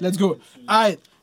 Let's 0.00 0.16
go. 0.16 0.38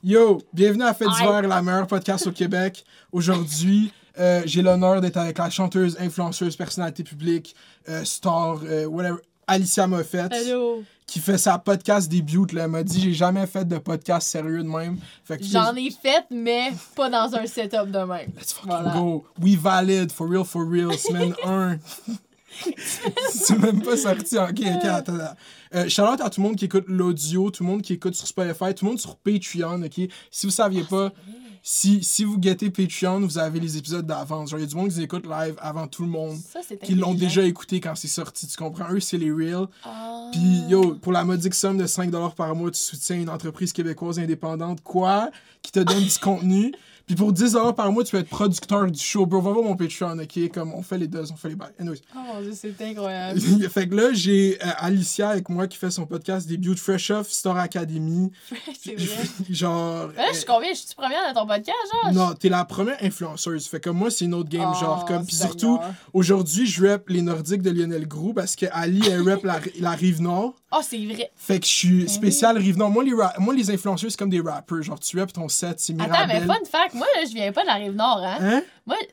Yo, 0.04 0.42
bienvenue 0.52 0.84
à 0.84 0.94
Fête 0.94 1.08
d'hiver, 1.18 1.42
la 1.44 1.62
meilleure 1.62 1.88
podcast 1.88 2.28
au 2.28 2.34
Québec. 2.34 2.84
Aujourd'hui, 3.10 3.94
euh, 4.20 4.42
j'ai 4.46 4.62
l'honneur 4.62 5.00
d'être 5.00 5.16
avec 5.16 5.38
la 5.38 5.50
chanteuse, 5.50 5.96
influenceuse, 5.98 6.58
personnalité 6.58 7.06
publique, 7.06 7.56
euh, 7.88 8.04
star, 8.04 8.60
euh, 8.66 8.84
whatever, 8.86 9.20
Alicia 9.48 9.88
Moffett. 9.88 10.30
Hello. 10.34 10.84
Qui 11.08 11.20
fait 11.20 11.38
sa 11.38 11.58
podcast 11.58 12.10
début, 12.12 12.46
là. 12.54 12.66
Elle 12.66 12.72
m'a 12.72 12.84
dit, 12.84 13.00
j'ai 13.00 13.14
jamais 13.14 13.48
fait 13.48 13.64
de 13.66 13.78
podcast 13.78 14.28
sérieux 14.28 14.62
de 14.62 14.68
même. 14.68 14.98
J'en 15.40 15.74
ai 15.76 15.90
fait, 15.90 16.26
mais 16.30 16.74
pas 16.98 17.10
dans 17.10 17.34
un 17.34 17.46
setup 17.46 17.92
de 17.92 18.00
même. 18.00 18.30
Let's 18.36 18.52
fucking 18.52 18.72
Voilà. 18.72 18.94
go. 18.94 19.24
We 19.42 19.56
valid, 19.56 20.12
for 20.12 20.28
real, 20.28 20.44
for 20.44 20.68
real. 20.70 20.92
Semaine 20.98 21.34
1. 21.46 21.78
C'est 23.32 23.58
même 23.60 23.82
pas 23.82 23.98
sorti. 23.98 24.38
Ok, 24.38 24.60
ok, 24.60 24.86
attends. 24.86 25.16
attends. 25.16 25.36
Euh, 25.74 25.90
shout 25.90 26.04
out 26.04 26.22
à 26.22 26.30
tout 26.30 26.42
le 26.42 26.48
monde 26.48 26.56
qui 26.56 26.66
écoute 26.66 26.86
l'audio, 26.88 27.52
tout 27.52 27.64
le 27.64 27.70
monde 27.70 27.82
qui 27.82 27.94
écoute 27.94 28.16
sur 28.16 28.28
Spotify, 28.28 28.74
tout 28.74 28.86
le 28.86 28.92
monde 28.92 29.00
sur 29.00 29.18
Patreon, 29.18 29.84
ok? 29.84 30.10
Si 30.32 30.46
vous 30.46 30.52
saviez 30.52 30.84
pas, 30.84 31.12
si, 31.68 32.04
si 32.04 32.24
vous 32.24 32.38
guettez 32.38 32.70
Patreon, 32.70 33.22
vous 33.22 33.40
avez 33.40 33.60
les 33.60 33.76
épisodes 33.76 34.06
d'avance. 34.06 34.52
Genre, 34.52 34.60
il 34.60 34.64
y 34.64 34.66
a 34.66 34.70
du 34.70 34.76
monde 34.76 34.90
qui 34.90 34.98
les 34.98 35.04
écoute 35.04 35.26
live 35.26 35.56
avant 35.58 35.88
tout 35.88 36.04
le 36.04 36.10
monde. 36.10 36.38
Ça, 36.38 36.60
c'est 36.66 36.78
Qui 36.78 36.94
l'ont 36.94 37.16
déjà 37.16 37.44
écouté 37.44 37.80
quand 37.80 37.96
c'est 37.96 38.08
sorti, 38.08 38.46
tu 38.46 38.56
comprends? 38.56 38.92
Eux, 38.92 39.00
c'est 39.00 39.18
les 39.18 39.32
real. 39.32 39.66
Ah. 39.84 40.30
Puis, 40.32 40.62
yo, 40.70 40.94
pour 40.96 41.12
la 41.12 41.24
modique 41.24 41.56
somme 41.56 41.80
de 41.80 41.88
5$ 41.88 42.36
par 42.36 42.56
mois, 42.56 42.70
tu 42.70 42.80
soutiens 42.80 43.16
une 43.16 43.30
entreprise 43.30 43.74
québécoise 43.74 44.20
indépendante, 44.20 44.82
quoi, 44.84 45.32
qui 45.64 45.72
te 45.72 45.80
donne 45.80 46.04
du 46.04 46.20
contenu. 46.20 46.72
Puis 47.06 47.16
pour 47.16 47.32
10$ 47.32 47.76
par 47.76 47.92
mois, 47.92 48.04
tu 48.04 48.12
peux 48.12 48.18
être 48.18 48.30
producteur 48.30 48.90
du 48.90 49.00
show. 49.00 49.26
Bro, 49.26 49.42
va 49.42 49.52
voir 49.52 49.64
mon 49.64 49.76
Patreon, 49.76 50.18
ok? 50.18 50.52
Comme 50.52 50.74
on 50.74 50.82
fait 50.82 50.98
les 50.98 51.08
deux, 51.08 51.32
on 51.32 51.36
fait 51.36 51.50
les 51.50 51.56
bails. 51.56 51.72
Anyways. 51.80 52.02
Oh 52.16 52.20
mon 52.20 52.42
dieu, 52.42 52.54
c'est 52.56 52.82
incroyable. 52.82 53.40
fait 53.70 53.88
que 53.88 53.96
là, 53.96 54.10
j'ai 54.14 54.58
euh, 54.62 54.70
Alicia 54.78 55.30
avec 55.30 55.50
moi 55.50 55.68
qui 55.68 55.78
fait 55.78 55.92
son 55.92 56.08
podcast 56.08 56.48
début 56.48 56.74
de 56.74 56.80
Fresh 56.80 57.12
Off 57.12 57.30
Star 57.32 57.58
Academy. 57.58 58.32
c'est 58.82 58.96
vrai. 58.96 59.24
genre. 59.50 60.08
Là, 60.16 60.30
je 60.32 60.38
suis 60.38 60.46
combien? 60.46 60.70
Je 60.70 60.80
suis 60.80 60.96
première 60.96 61.20
dans 61.34 61.42
ton 61.42 61.48
podcast, 61.48 61.78
genre? 61.92 62.14
Non, 62.14 62.34
t'es 62.34 62.50
la 62.50 62.66
première 62.66 62.98
influenceuse. 63.04 63.68
Fait 63.68 63.80
que 63.80 63.92
moi, 63.92 64.10
c'est 64.10 64.26
une 64.26 64.34
autre 64.34 64.50
game, 64.50 64.72
Oh, 64.76 64.80
genre. 64.80 65.06
Comme, 65.06 65.26
puis 65.26 65.36
surtout, 65.36 65.80
aujourd'hui, 66.14 66.66
je 66.66 66.88
rap 66.88 67.08
les 67.10 67.22
Nordiques 67.22 67.62
de 67.62 67.70
Lionel 67.70 68.08
Groux 68.08 68.34
parce 68.34 68.56
que 68.56 68.66
Ali, 68.72 69.04
elle 69.08 69.28
rap 69.30 69.44
la, 69.44 69.60
la 69.80 69.92
rive 69.92 70.22
nord. 70.22 70.56
Oh, 70.72 70.80
c'est 70.82 70.98
vrai. 71.06 71.32
Fait 71.36 71.60
que 71.60 71.66
je 71.66 71.72
suis 71.72 72.10
spécial 72.10 72.58
rive 72.58 72.78
nord. 72.78 72.90
Moi, 72.90 73.04
les, 73.04 73.14
moi, 73.40 73.54
les 73.54 73.70
influenceurs, 73.70 74.10
c'est 74.10 74.18
comme 74.18 74.30
des 74.30 74.42
rappers. 74.42 74.82
Genre, 74.82 75.00
tu 75.00 75.20
rap 75.20 75.32
ton 75.32 75.48
set, 75.48 75.80
c'est 75.80 75.94
Attends, 76.02 76.28
mais 76.28 76.42
fun 76.42 76.56
fact, 76.70 76.95
moi, 76.96 77.08
là, 77.16 77.26
je 77.28 77.34
viens 77.34 77.52
pas 77.52 77.62
de 77.62 77.68
la 77.68 77.76
rive 77.76 77.96
nord, 77.96 78.24
hein? 78.24 78.38
Hein? 78.42 78.64
Moi. 78.86 78.98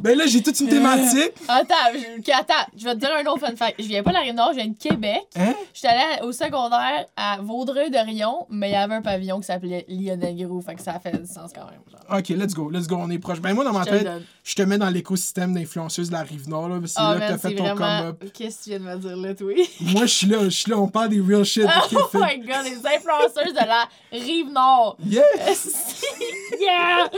Ben 0.00 0.18
là, 0.18 0.26
j'ai 0.26 0.42
toute 0.42 0.58
une 0.58 0.68
thématique. 0.68 1.30
attends, 1.46 1.74
je... 1.94 2.32
attends, 2.32 2.54
je 2.76 2.82
vais 2.84 2.94
te 2.94 2.98
dire 2.98 3.10
un 3.16 3.24
autre 3.30 3.46
fun 3.46 3.54
fact. 3.54 3.76
Je 3.78 3.86
viens 3.86 4.02
pas 4.02 4.10
de 4.10 4.14
la 4.16 4.22
rive 4.22 4.34
nord, 4.34 4.48
je 4.50 4.56
viens 4.56 4.66
de 4.66 4.76
Québec. 4.76 5.20
Hein? 5.36 5.54
J'étais 5.72 5.88
allée 5.88 6.22
au 6.22 6.32
secondaire 6.32 7.06
à 7.16 7.38
Vaudreuil-Dorion, 7.40 8.46
mais 8.50 8.70
il 8.70 8.72
y 8.72 8.74
avait 8.74 8.96
un 8.96 9.02
pavillon 9.02 9.38
qui 9.38 9.46
s'appelait 9.46 9.84
Lionel 9.88 10.34
Groux, 10.36 10.60
fait 10.60 10.74
que 10.74 10.82
ça 10.82 10.98
fait 10.98 11.12
du 11.16 11.26
sens 11.32 11.52
quand 11.54 11.66
même. 11.66 11.82
Genre. 11.88 12.18
Ok, 12.18 12.30
let's 12.30 12.52
go, 12.52 12.68
let's 12.68 12.88
go, 12.88 12.96
on 12.98 13.10
est 13.10 13.20
proche. 13.20 13.40
Ben 13.40 13.54
moi, 13.54 13.62
dans 13.62 13.72
ma 13.72 13.84
Je 13.84 13.90
tête, 13.90 14.08
je 14.42 14.54
te 14.56 14.62
mets 14.62 14.78
dans 14.78 14.90
l'écosystème 14.90 15.54
d'influenceuses 15.54 16.08
de 16.08 16.14
la 16.14 16.22
rive 16.22 16.48
nord. 16.48 16.68
là. 16.68 16.80
C'est 16.84 16.94
Ah, 16.96 17.14
là 17.14 17.20
que 17.20 17.20
t'as 17.20 17.30
man, 17.30 17.38
fait 17.38 17.54
ton 17.54 17.62
vraiment... 17.74 18.00
come-up. 18.00 18.24
Qu'est-ce 18.34 18.58
que 18.58 18.64
tu 18.64 18.70
viens 18.70 18.78
de 18.80 18.84
me 18.84 18.96
dire 18.96 19.16
là, 19.16 19.34
toi? 19.36 19.52
Moi, 19.92 20.06
je 20.06 20.12
suis 20.14 20.26
là, 20.26 20.44
je 20.44 20.48
suis 20.48 20.70
là, 20.70 20.78
on 20.78 20.88
parle 20.88 21.10
des 21.10 21.20
real 21.20 21.44
shit. 21.44 21.62
ok, 21.64 21.92
oh 21.92 22.08
my 22.14 22.38
god, 22.40 22.64
les 22.64 22.78
influenceuses 22.78 23.52
de 23.54 23.66
la 23.68 23.88
rive 24.10 24.50
nord! 24.50 24.96
Yeah! 25.06 25.22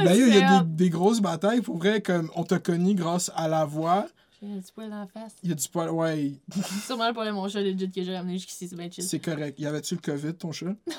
il 0.00 0.34
y 0.34 0.38
a 0.42 0.62
des 0.64 0.90
grosses 1.00 1.20
batailles. 1.20 1.62
Pour 1.62 1.78
vrai, 1.78 2.02
comme 2.02 2.30
on 2.36 2.44
t'a 2.44 2.58
connu 2.58 2.94
grâce 2.94 3.30
à 3.34 3.48
la 3.48 3.64
voix. 3.64 4.06
J'ai 4.42 4.52
un 4.52 4.58
petit 4.58 4.72
poil 4.72 4.90
dans 4.90 5.00
la 5.00 5.06
face. 5.06 5.34
Il 5.42 5.48
y 5.48 5.52
a 5.52 5.54
du 5.54 5.68
poil. 5.68 5.90
Ouais, 5.90 6.32
Sûrement 6.86 7.12
pour 7.12 7.24
mon 7.24 7.48
chat 7.48 7.60
legit 7.62 7.90
que 7.90 8.02
j'ai 8.02 8.14
ramené 8.16 8.34
jusqu'ici, 8.34 8.68
c'est 8.68 8.76
bien 8.76 8.90
chill. 8.90 9.04
c'est 9.04 9.18
correct. 9.18 9.58
Y 9.58 9.66
avait-tu 9.66 9.94
le 9.94 10.00
COVID, 10.00 10.34
ton 10.34 10.52
chat? 10.52 10.74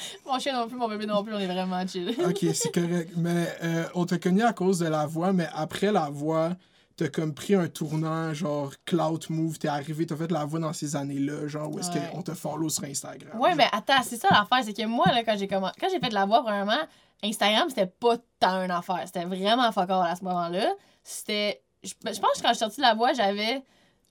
Mon 0.26 0.38
chien 0.38 0.58
non 0.58 0.66
plus, 0.66 0.78
mon 0.78 0.88
bébé 0.88 1.04
non 1.06 1.22
plus, 1.22 1.34
on 1.34 1.38
est 1.38 1.46
vraiment 1.46 1.86
chill. 1.86 2.14
Ok, 2.24 2.46
c'est 2.54 2.72
correct. 2.72 3.12
Mais 3.16 3.48
euh, 3.62 3.84
on 3.94 4.06
t'a 4.06 4.18
connu 4.18 4.42
à 4.42 4.52
cause 4.52 4.78
de 4.78 4.86
la 4.86 5.06
voix, 5.06 5.32
mais 5.32 5.48
après 5.52 5.92
la 5.92 6.08
voix, 6.08 6.56
t'as 7.04 7.08
comme 7.08 7.34
pris 7.34 7.54
un 7.54 7.66
tournant, 7.68 8.32
genre 8.34 8.72
cloud 8.84 9.24
move, 9.30 9.58
t'es 9.58 9.68
arrivé, 9.68 10.06
t'as 10.06 10.16
fait 10.16 10.30
la 10.30 10.44
voix 10.44 10.60
dans 10.60 10.72
ces 10.72 10.94
années-là, 10.96 11.46
genre 11.48 11.70
où 11.72 11.78
est-ce 11.78 11.90
Ouais. 11.90 12.10
qu'on 12.12 12.22
te 12.22 12.32
follow 12.34 12.68
sur 12.68 12.84
Instagram. 12.84 13.38
Ouais, 13.40 13.48
genre. 13.50 13.56
mais 13.56 13.66
attends, 13.72 14.02
c'est 14.02 14.16
ça 14.16 14.28
l'affaire, 14.30 14.64
c'est 14.64 14.74
que 14.74 14.86
moi, 14.86 15.06
là, 15.06 15.24
quand 15.24 15.36
j'ai 15.38 15.48
commencé, 15.48 15.74
quand 15.80 15.88
j'ai 15.90 15.98
fait 15.98 16.10
de 16.10 16.14
la 16.14 16.26
voix, 16.26 16.42
premièrement, 16.42 16.80
Instagram, 17.22 17.68
c'était 17.70 17.86
pas 17.86 18.16
tant 18.38 18.62
une 18.62 18.70
affaire. 18.70 19.02
C'était 19.06 19.24
vraiment 19.24 19.70
fuck 19.72 19.88
all 19.90 20.06
à 20.10 20.16
ce 20.16 20.24
moment-là. 20.24 20.72
C'était. 21.02 21.62
Je 21.82 21.90
je 21.90 22.20
pense 22.20 22.36
que 22.36 22.42
quand 22.42 22.48
je 22.48 22.54
suis 22.54 22.58
sortie 22.58 22.76
de 22.78 22.82
la 22.82 22.94
voix, 22.94 23.12
j'avais 23.14 23.62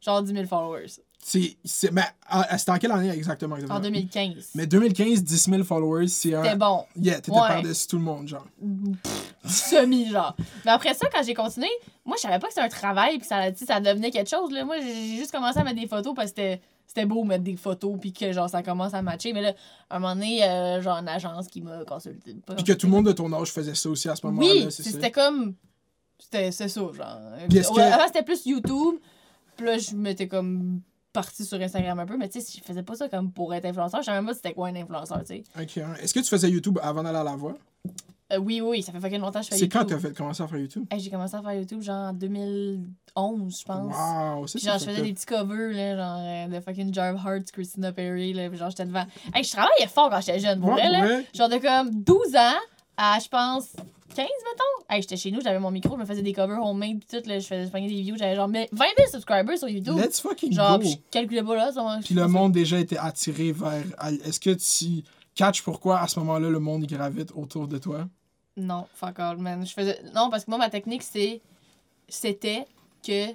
genre 0.01 0.21
10 0.23 0.33
000 0.33 0.45
followers. 0.47 0.87
C'est, 1.21 1.57
c'est, 1.65 1.91
mais 1.91 2.03
c'était 2.57 2.71
en 2.71 2.77
quelle 2.77 2.91
année 2.93 3.09
exactement? 3.09 3.55
exactement? 3.57 3.77
En 3.79 3.81
2015. 3.81 4.51
Mais 4.55 4.65
2015, 4.65 5.21
10 5.23 5.49
000 5.49 5.63
followers, 5.63 6.07
c'est 6.07 6.33
un. 6.33 6.43
C'était 6.43 6.55
bon. 6.55 6.85
Yeah, 6.95 7.15
t'étais 7.15 7.31
Ouais. 7.31 7.47
par-dessus 7.47 7.87
tout 7.87 7.97
le 7.97 8.03
monde, 8.03 8.27
genre. 8.27 8.45
Semi, 9.45 10.09
genre. 10.09 10.35
Mais 10.65 10.71
après 10.71 10.93
ça, 10.93 11.07
quand 11.11 11.21
j'ai 11.23 11.33
continué, 11.33 11.67
moi, 12.05 12.15
je 12.17 12.21
savais 12.21 12.39
pas 12.39 12.47
que 12.47 12.53
c'était 12.53 12.65
un 12.65 12.69
travail 12.69 13.17
puis 13.17 13.27
ça, 13.27 13.53
ça 13.55 13.79
devenait 13.79 14.11
quelque 14.11 14.29
chose. 14.29 14.51
Là. 14.51 14.63
Moi, 14.65 14.77
j'ai 14.81 15.17
juste 15.17 15.31
commencé 15.31 15.59
à 15.59 15.63
mettre 15.63 15.79
des 15.79 15.87
photos 15.87 16.13
parce 16.15 16.31
que 16.31 16.37
c'était. 16.41 16.61
C'était 16.87 17.05
beau 17.05 17.23
mettre 17.23 17.43
des 17.43 17.55
photos 17.55 17.97
puis 18.01 18.11
que 18.11 18.31
genre 18.31 18.49
ça 18.49 18.63
commence 18.63 18.95
à 18.95 19.03
matcher. 19.03 19.31
Mais 19.31 19.41
là, 19.43 19.53
à 19.91 19.97
un 19.97 19.99
moment 19.99 20.15
donné, 20.15 20.43
euh, 20.43 20.81
genre 20.81 20.97
une 20.97 21.07
agence 21.07 21.47
qui 21.47 21.61
m'a 21.61 21.85
consulté. 21.85 22.35
Puis 22.55 22.63
que 22.63 22.73
tout 22.73 22.87
le 22.87 22.91
monde 22.91 23.05
de 23.05 23.11
ton 23.11 23.31
âge 23.31 23.51
faisait 23.51 23.75
ça 23.75 23.89
aussi 23.91 24.09
à 24.09 24.15
ce 24.15 24.25
moment-là, 24.25 24.47
Oui, 24.51 24.61
c'est 24.63 24.71
c'est- 24.71 24.83
ça. 24.83 24.91
c'était 24.93 25.11
comme. 25.11 25.53
C'était 26.17 26.51
c'est 26.51 26.67
ça, 26.67 26.79
genre. 26.81 27.19
Que- 27.47 27.79
Avant, 27.93 28.07
c'était 28.07 28.23
plus 28.23 28.43
YouTube. 28.47 28.95
Puis 29.55 29.67
là, 29.67 29.77
je 29.77 29.93
m'étais 29.95 30.27
comme 30.27 30.81
partie 31.13 31.45
sur 31.45 31.59
Instagram 31.59 31.99
un 31.99 32.05
peu. 32.05 32.17
Mais 32.17 32.29
tu 32.29 32.39
sais, 32.41 32.57
je 32.59 32.63
faisais 32.63 32.83
pas 32.83 32.95
ça 32.95 33.09
comme 33.09 33.31
pour 33.31 33.53
être 33.53 33.65
influenceur. 33.65 34.01
Je 34.01 34.05
savais 34.05 34.17
même 34.19 34.27
pas 34.27 34.33
c'était 34.33 34.53
quoi 34.53 34.67
un 34.69 34.75
influenceur, 34.75 35.19
tu 35.21 35.25
sais. 35.27 35.43
Ok, 35.59 35.77
hein. 35.77 35.93
Est-ce 36.01 36.13
que 36.13 36.19
tu 36.19 36.25
faisais 36.27 36.49
YouTube 36.49 36.77
avant 36.81 37.03
d'aller 37.03 37.17
à 37.19 37.23
la 37.23 37.35
voix? 37.35 37.55
Euh, 38.31 38.37
oui, 38.37 38.61
oui, 38.61 38.83
ça 38.83 38.91
fait 38.91 38.99
fucking 38.99 39.19
longtemps 39.19 39.39
que 39.39 39.45
je 39.45 39.49
fais 39.51 39.57
C'est 39.57 39.67
quand 39.67 39.79
YouTube. 39.79 39.97
t'as 40.01 40.07
fait 40.09 40.15
commencer 40.15 40.43
à 40.43 40.47
faire 40.47 40.59
YouTube? 40.59 40.83
Hey, 40.91 40.99
j'ai 40.99 41.09
commencé 41.09 41.35
à 41.35 41.41
faire 41.41 41.53
YouTube 41.55 41.81
genre 41.81 42.09
en 42.09 42.13
2011, 42.13 43.59
je 43.59 43.65
pense. 43.65 43.95
Wow, 43.95 44.45
c'est 44.47 44.59
genre, 44.61 44.77
je 44.77 44.85
faisais 44.85 45.01
des 45.01 45.13
petits 45.13 45.25
covers, 45.25 45.71
là, 45.73 45.95
genre 45.95 46.19
euh, 46.19 46.47
de 46.47 46.63
fucking 46.63 46.93
Jar 46.93 47.15
Hearts, 47.15 47.51
Christina 47.51 47.91
Perry, 47.91 48.33
là, 48.33 48.47
puis 48.49 48.59
genre, 48.59 48.69
j'étais 48.69 48.85
devant. 48.85 49.05
Hey, 49.33 49.43
je 49.43 49.51
travaillais 49.51 49.87
fort 49.87 50.09
quand 50.11 50.21
j'étais 50.21 50.39
jeune, 50.39 50.59
pour 50.59 50.69
Ouais, 50.69 50.75
vrai, 50.75 50.91
là. 50.91 51.01
ouais. 51.07 51.25
Genre 51.33 51.49
de 51.49 51.57
comme 51.57 51.89
12 52.03 52.35
ans 52.35 52.59
à, 52.99 53.17
je 53.17 53.29
pense, 53.29 53.69
15, 54.13 54.17
mettons. 54.17 54.85
Hey, 54.89 55.01
j'étais 55.01 55.15
chez 55.15 55.31
nous, 55.31 55.39
j'avais 55.39 55.59
mon 55.59 55.71
micro, 55.71 55.95
je 55.95 56.01
me 56.01 56.05
faisais 56.05 56.21
des 56.21 56.33
covers 56.33 56.61
homemade, 56.61 56.99
pis 56.99 57.07
tout, 57.07 57.27
là, 57.29 57.39
je 57.39 57.47
faisais 57.47 57.63
je 57.63 57.69
prenais 57.69 57.87
des 57.87 58.01
views, 58.01 58.17
j'avais 58.17 58.35
genre 58.35 58.49
mais 58.49 58.67
20 58.73 58.85
000 58.97 59.09
subscribers 59.09 59.57
sur 59.57 59.69
YouTube. 59.69 59.95
Let's 59.97 60.19
fucking 60.19 60.51
genre, 60.51 60.77
go! 60.77 60.83
pis 60.83 60.91
je 60.91 60.97
calculais 61.09 61.41
pas 61.41 61.55
là, 61.55 61.71
ça 61.71 61.99
Puis 62.03 62.13
le 62.13 62.27
monde 62.27 62.51
déjà 62.51 62.77
était 62.77 62.97
attiré 62.97 63.53
vers. 63.53 63.85
Est-ce 64.25 64.39
que 64.41 64.49
tu 64.49 65.03
catches 65.33 65.63
pourquoi 65.63 66.01
à 66.01 66.07
ce 66.09 66.19
moment-là 66.19 66.49
le 66.49 66.59
monde 66.59 66.85
gravite 66.85 67.31
autour 67.33 67.69
de 67.69 67.77
toi? 67.77 68.05
Non, 68.57 68.85
fuck 68.93 69.17
all, 69.19 69.37
man. 69.37 69.65
Je 69.65 69.71
faisais... 69.71 70.01
Non, 70.13 70.29
parce 70.29 70.43
que 70.43 70.51
moi, 70.51 70.57
ma 70.57 70.69
technique, 70.69 71.03
c'est... 71.03 71.39
C'était 72.09 72.65
que 73.07 73.27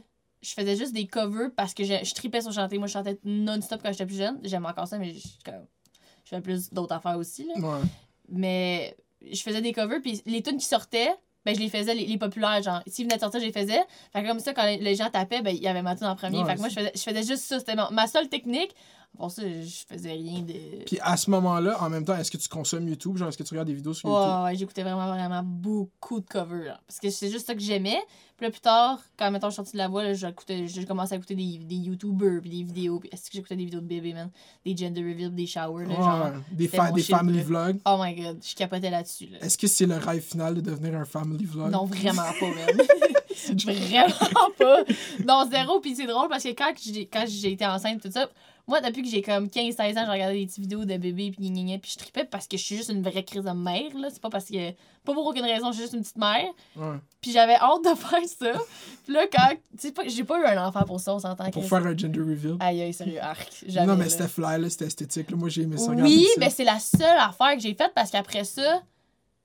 je 0.43 0.51
faisais 0.51 0.77
juste 0.77 0.93
des 0.93 1.07
covers 1.07 1.49
parce 1.57 1.73
que 1.73 1.85
je, 1.85 1.95
je 2.05 2.13
tripais 2.13 2.43
sur 2.43 2.53
chanter. 2.53 2.77
Moi, 2.77 2.89
je 2.89 2.93
chantais 2.93 3.19
non-stop 3.25 3.81
quand 3.83 3.91
j'étais 3.93 4.05
plus 4.05 4.19
jeune. 4.19 4.39
J'aime 4.43 4.67
encore 4.67 4.87
ça, 4.87 4.99
mais 4.99 5.15
je, 5.15 5.21
je 5.47 6.29
fais 6.29 6.43
plus 6.43 6.71
d'autres 6.71 6.95
affaires 6.95 7.17
aussi, 7.17 7.47
là. 7.47 7.55
Ouais. 7.59 7.81
Mais 8.29 8.97
je 9.33 9.43
faisais 9.43 9.61
des 9.61 9.73
covers, 9.73 10.01
puis 10.01 10.23
les 10.27 10.43
tunes 10.43 10.59
qui 10.59 10.67
sortaient, 10.67 11.12
ben, 11.45 11.55
je 11.55 11.61
les 11.61 11.69
faisais, 11.69 11.95
les, 11.95 12.07
les 12.07 12.17
populaires, 12.17 12.62
genre. 12.62 12.81
S'ils 12.87 13.05
venaient 13.05 13.17
de 13.17 13.21
sortir, 13.21 13.41
je 13.41 13.47
les 13.47 13.53
faisais. 13.53 13.81
Fait 14.12 14.23
que 14.23 14.29
comme 14.29 14.41
ça, 14.41 14.55
quand 14.55 14.65
les, 14.65 14.79
les 14.79 14.95
gens 14.95 15.11
tapaient, 15.11 15.43
ben, 15.43 15.55
il 15.55 15.62
y 15.62 15.69
avait 15.69 15.83
ma 15.83 15.95
tune 15.95 16.07
en 16.07 16.17
premier. 16.17 16.39
Ouais, 16.39 16.47
fait 16.47 16.55
que 16.55 16.61
moi, 16.61 16.69
je 16.71 16.75
faisais, 16.75 16.93
je 16.95 17.03
faisais 17.03 17.23
juste 17.23 17.45
ça. 17.45 17.59
C'était 17.59 17.75
ma, 17.75 17.91
ma 17.91 18.07
seule 18.07 18.29
technique. 18.29 18.75
Pour 19.17 19.31
ça, 19.31 19.43
je 19.43 19.85
faisais 19.89 20.13
rien 20.13 20.41
de... 20.41 20.85
Puis 20.87 20.99
à 21.01 21.17
ce 21.17 21.31
moment-là, 21.31 21.81
en 21.81 21.89
même 21.89 22.05
temps, 22.05 22.17
est-ce 22.17 22.31
que 22.33 22.37
tu 22.37 22.49
consommes 22.49 22.89
YouTube? 22.89 23.17
Genre, 23.17 23.29
est-ce 23.29 23.39
que 23.39 23.45
tu 23.45 23.55
regardes 23.55 23.69
des 23.69 23.75
vidéos 23.75 23.95
sur 23.95 24.09
Ouais, 24.09 24.15
YouTube? 24.17 24.45
ouais, 24.45 24.57
j'écoutais 24.57 24.83
vraiment, 24.83 25.07
vraiment 25.07 25.43
beaucoup 25.45 26.21
de 26.21 26.27
covers. 26.27 26.65
là. 26.65 26.81
Parce 26.87 26.99
que 26.99 27.11
c'est 27.11 27.31
juste 27.31 27.47
ça 27.47 27.55
que 27.55 27.61
j'aimais. 27.61 27.99
Puis 28.37 28.45
là, 28.47 28.51
plus 28.51 28.61
tard, 28.61 28.99
quand 29.17 29.31
mettons, 29.31 29.47
je 29.47 29.53
suis 29.53 29.57
sortie 29.57 29.73
de 29.75 29.79
la 29.79 29.87
voix, 29.87 30.03
là, 30.03 30.15
j'écoutais- 30.15 30.67
j'ai 30.67 30.85
commencé 30.85 31.13
à 31.15 31.17
écouter 31.17 31.37
des, 31.37 31.59
des 31.59 31.77
YouTubers, 31.77 32.41
puis 32.41 32.51
des 32.51 32.63
vidéos. 32.65 32.99
Puis 32.99 33.09
est-ce 33.13 33.31
que 33.31 33.37
j'écoutais 33.37 33.55
des 33.55 33.67
vidéos 33.67 33.81
de 33.81 33.87
bébés, 33.87 34.13
man? 34.15 34.31
Des 34.67 34.77
gender 34.77 35.03
reveal, 35.03 35.33
des 35.33 35.47
showers, 35.47 35.85
là, 35.87 35.91
Ouais, 35.91 35.97
genre. 36.03 36.31
des, 36.51 36.65
c'était 36.65 36.77
fa- 36.77 36.88
mon 36.88 36.94
des 36.97 37.03
shit, 37.03 37.15
family 37.17 37.38
là. 37.38 37.44
vlogs. 37.44 37.79
Oh 37.87 37.97
my 38.03 38.15
god, 38.17 38.38
je 38.44 38.55
capotais 38.56 38.91
là-dessus, 38.91 39.27
là. 39.29 39.38
Est-ce 39.43 39.56
que 39.56 39.69
c'est 39.69 39.87
le 39.87 39.94
rêve 39.97 40.23
final 40.23 40.56
de 40.56 40.61
devenir 40.61 40.97
un 40.99 41.05
family 41.05 41.44
vlog? 41.44 41.71
Non, 41.71 41.85
vraiment 41.85 42.23
pas, 42.41 42.47
man. 42.49 42.87
vraiment 43.65 44.50
pas. 44.59 44.83
Non, 45.25 45.49
zéro. 45.50 45.81
Puis 45.81 45.94
c'est 45.97 46.06
drôle 46.06 46.29
parce 46.29 46.43
que 46.43 46.49
quand 46.50 46.73
j'ai, 46.83 47.06
quand 47.06 47.25
j'ai 47.29 47.53
été 47.53 47.65
enceinte, 47.67 48.03
tout 48.03 48.11
ça, 48.11 48.29
moi, 48.66 48.81
depuis 48.81 49.02
que 49.02 49.08
j'ai 49.08 49.20
comme 49.20 49.46
15-16 49.46 49.99
ans, 49.99 50.06
je 50.06 50.11
regardais 50.11 50.38
des 50.38 50.46
petites 50.46 50.61
vidéos 50.61 50.87
de 50.87 50.96
bébés, 50.96 51.32
puis 51.37 51.50
gna, 51.50 51.50
gna, 51.50 51.72
gna, 51.72 51.78
puis 51.78 51.90
je 51.93 51.99
tripais 51.99 52.25
parce 52.25 52.46
que 52.49 52.56
je 52.56 52.62
suis 52.62 52.76
juste 52.76 52.90
une 52.90 53.02
vraie 53.02 53.22
crise 53.22 53.43
de 53.43 53.50
mère, 53.50 53.94
là. 53.94 54.08
C'est 54.11 54.22
pas 54.22 54.31
parce 54.31 54.46
que. 54.46 54.70
Pas 55.05 55.12
pour 55.12 55.26
aucune 55.26 55.44
raison, 55.44 55.66
je 55.70 55.75
suis 55.75 55.82
juste 55.82 55.93
une 55.93 56.00
petite 56.00 56.16
mère. 56.16 56.46
Ouais. 56.76 56.96
Puis 57.20 57.31
j'avais 57.32 57.56
hâte 57.56 57.84
de 57.84 57.94
faire 57.94 58.25
ça. 58.26 58.58
Puis 59.05 59.12
là, 59.12 59.26
quand. 59.31 59.50
Tu 59.78 59.88
sais, 59.88 59.94
j'ai 60.06 60.25
pas 60.25 60.40
eu 60.40 60.44
un 60.46 60.66
enfant 60.66 60.82
pour 60.84 60.99
ça, 60.99 61.14
on 61.14 61.19
s'entend. 61.19 61.50
Pour 61.50 61.69
faire 61.69 61.84
un 61.84 61.96
gender 61.96 62.20
reveal? 62.20 62.56
Aïe, 62.61 62.81
aïe, 62.81 62.93
sérieux, 62.94 63.22
arc. 63.22 63.64
Non, 63.87 63.96
mais 63.96 64.08
c'était 64.08 64.28
fly, 64.28 64.58
là, 64.58 64.70
c'était 64.70 64.87
esthétique. 64.87 65.31
Là. 65.31 65.37
Moi, 65.37 65.50
j'ai 65.50 65.62
aimé 65.62 65.76
ça. 65.76 65.90
Oui, 65.90 66.25
ça. 66.34 66.40
mais 66.40 66.49
c'est 66.49 66.64
la 66.64 66.78
seule 66.78 67.19
affaire 67.19 67.55
que 67.55 67.61
j'ai 67.61 67.75
faite 67.75 67.93
parce 67.94 68.11
qu'après 68.11 68.44
ça, 68.44 68.82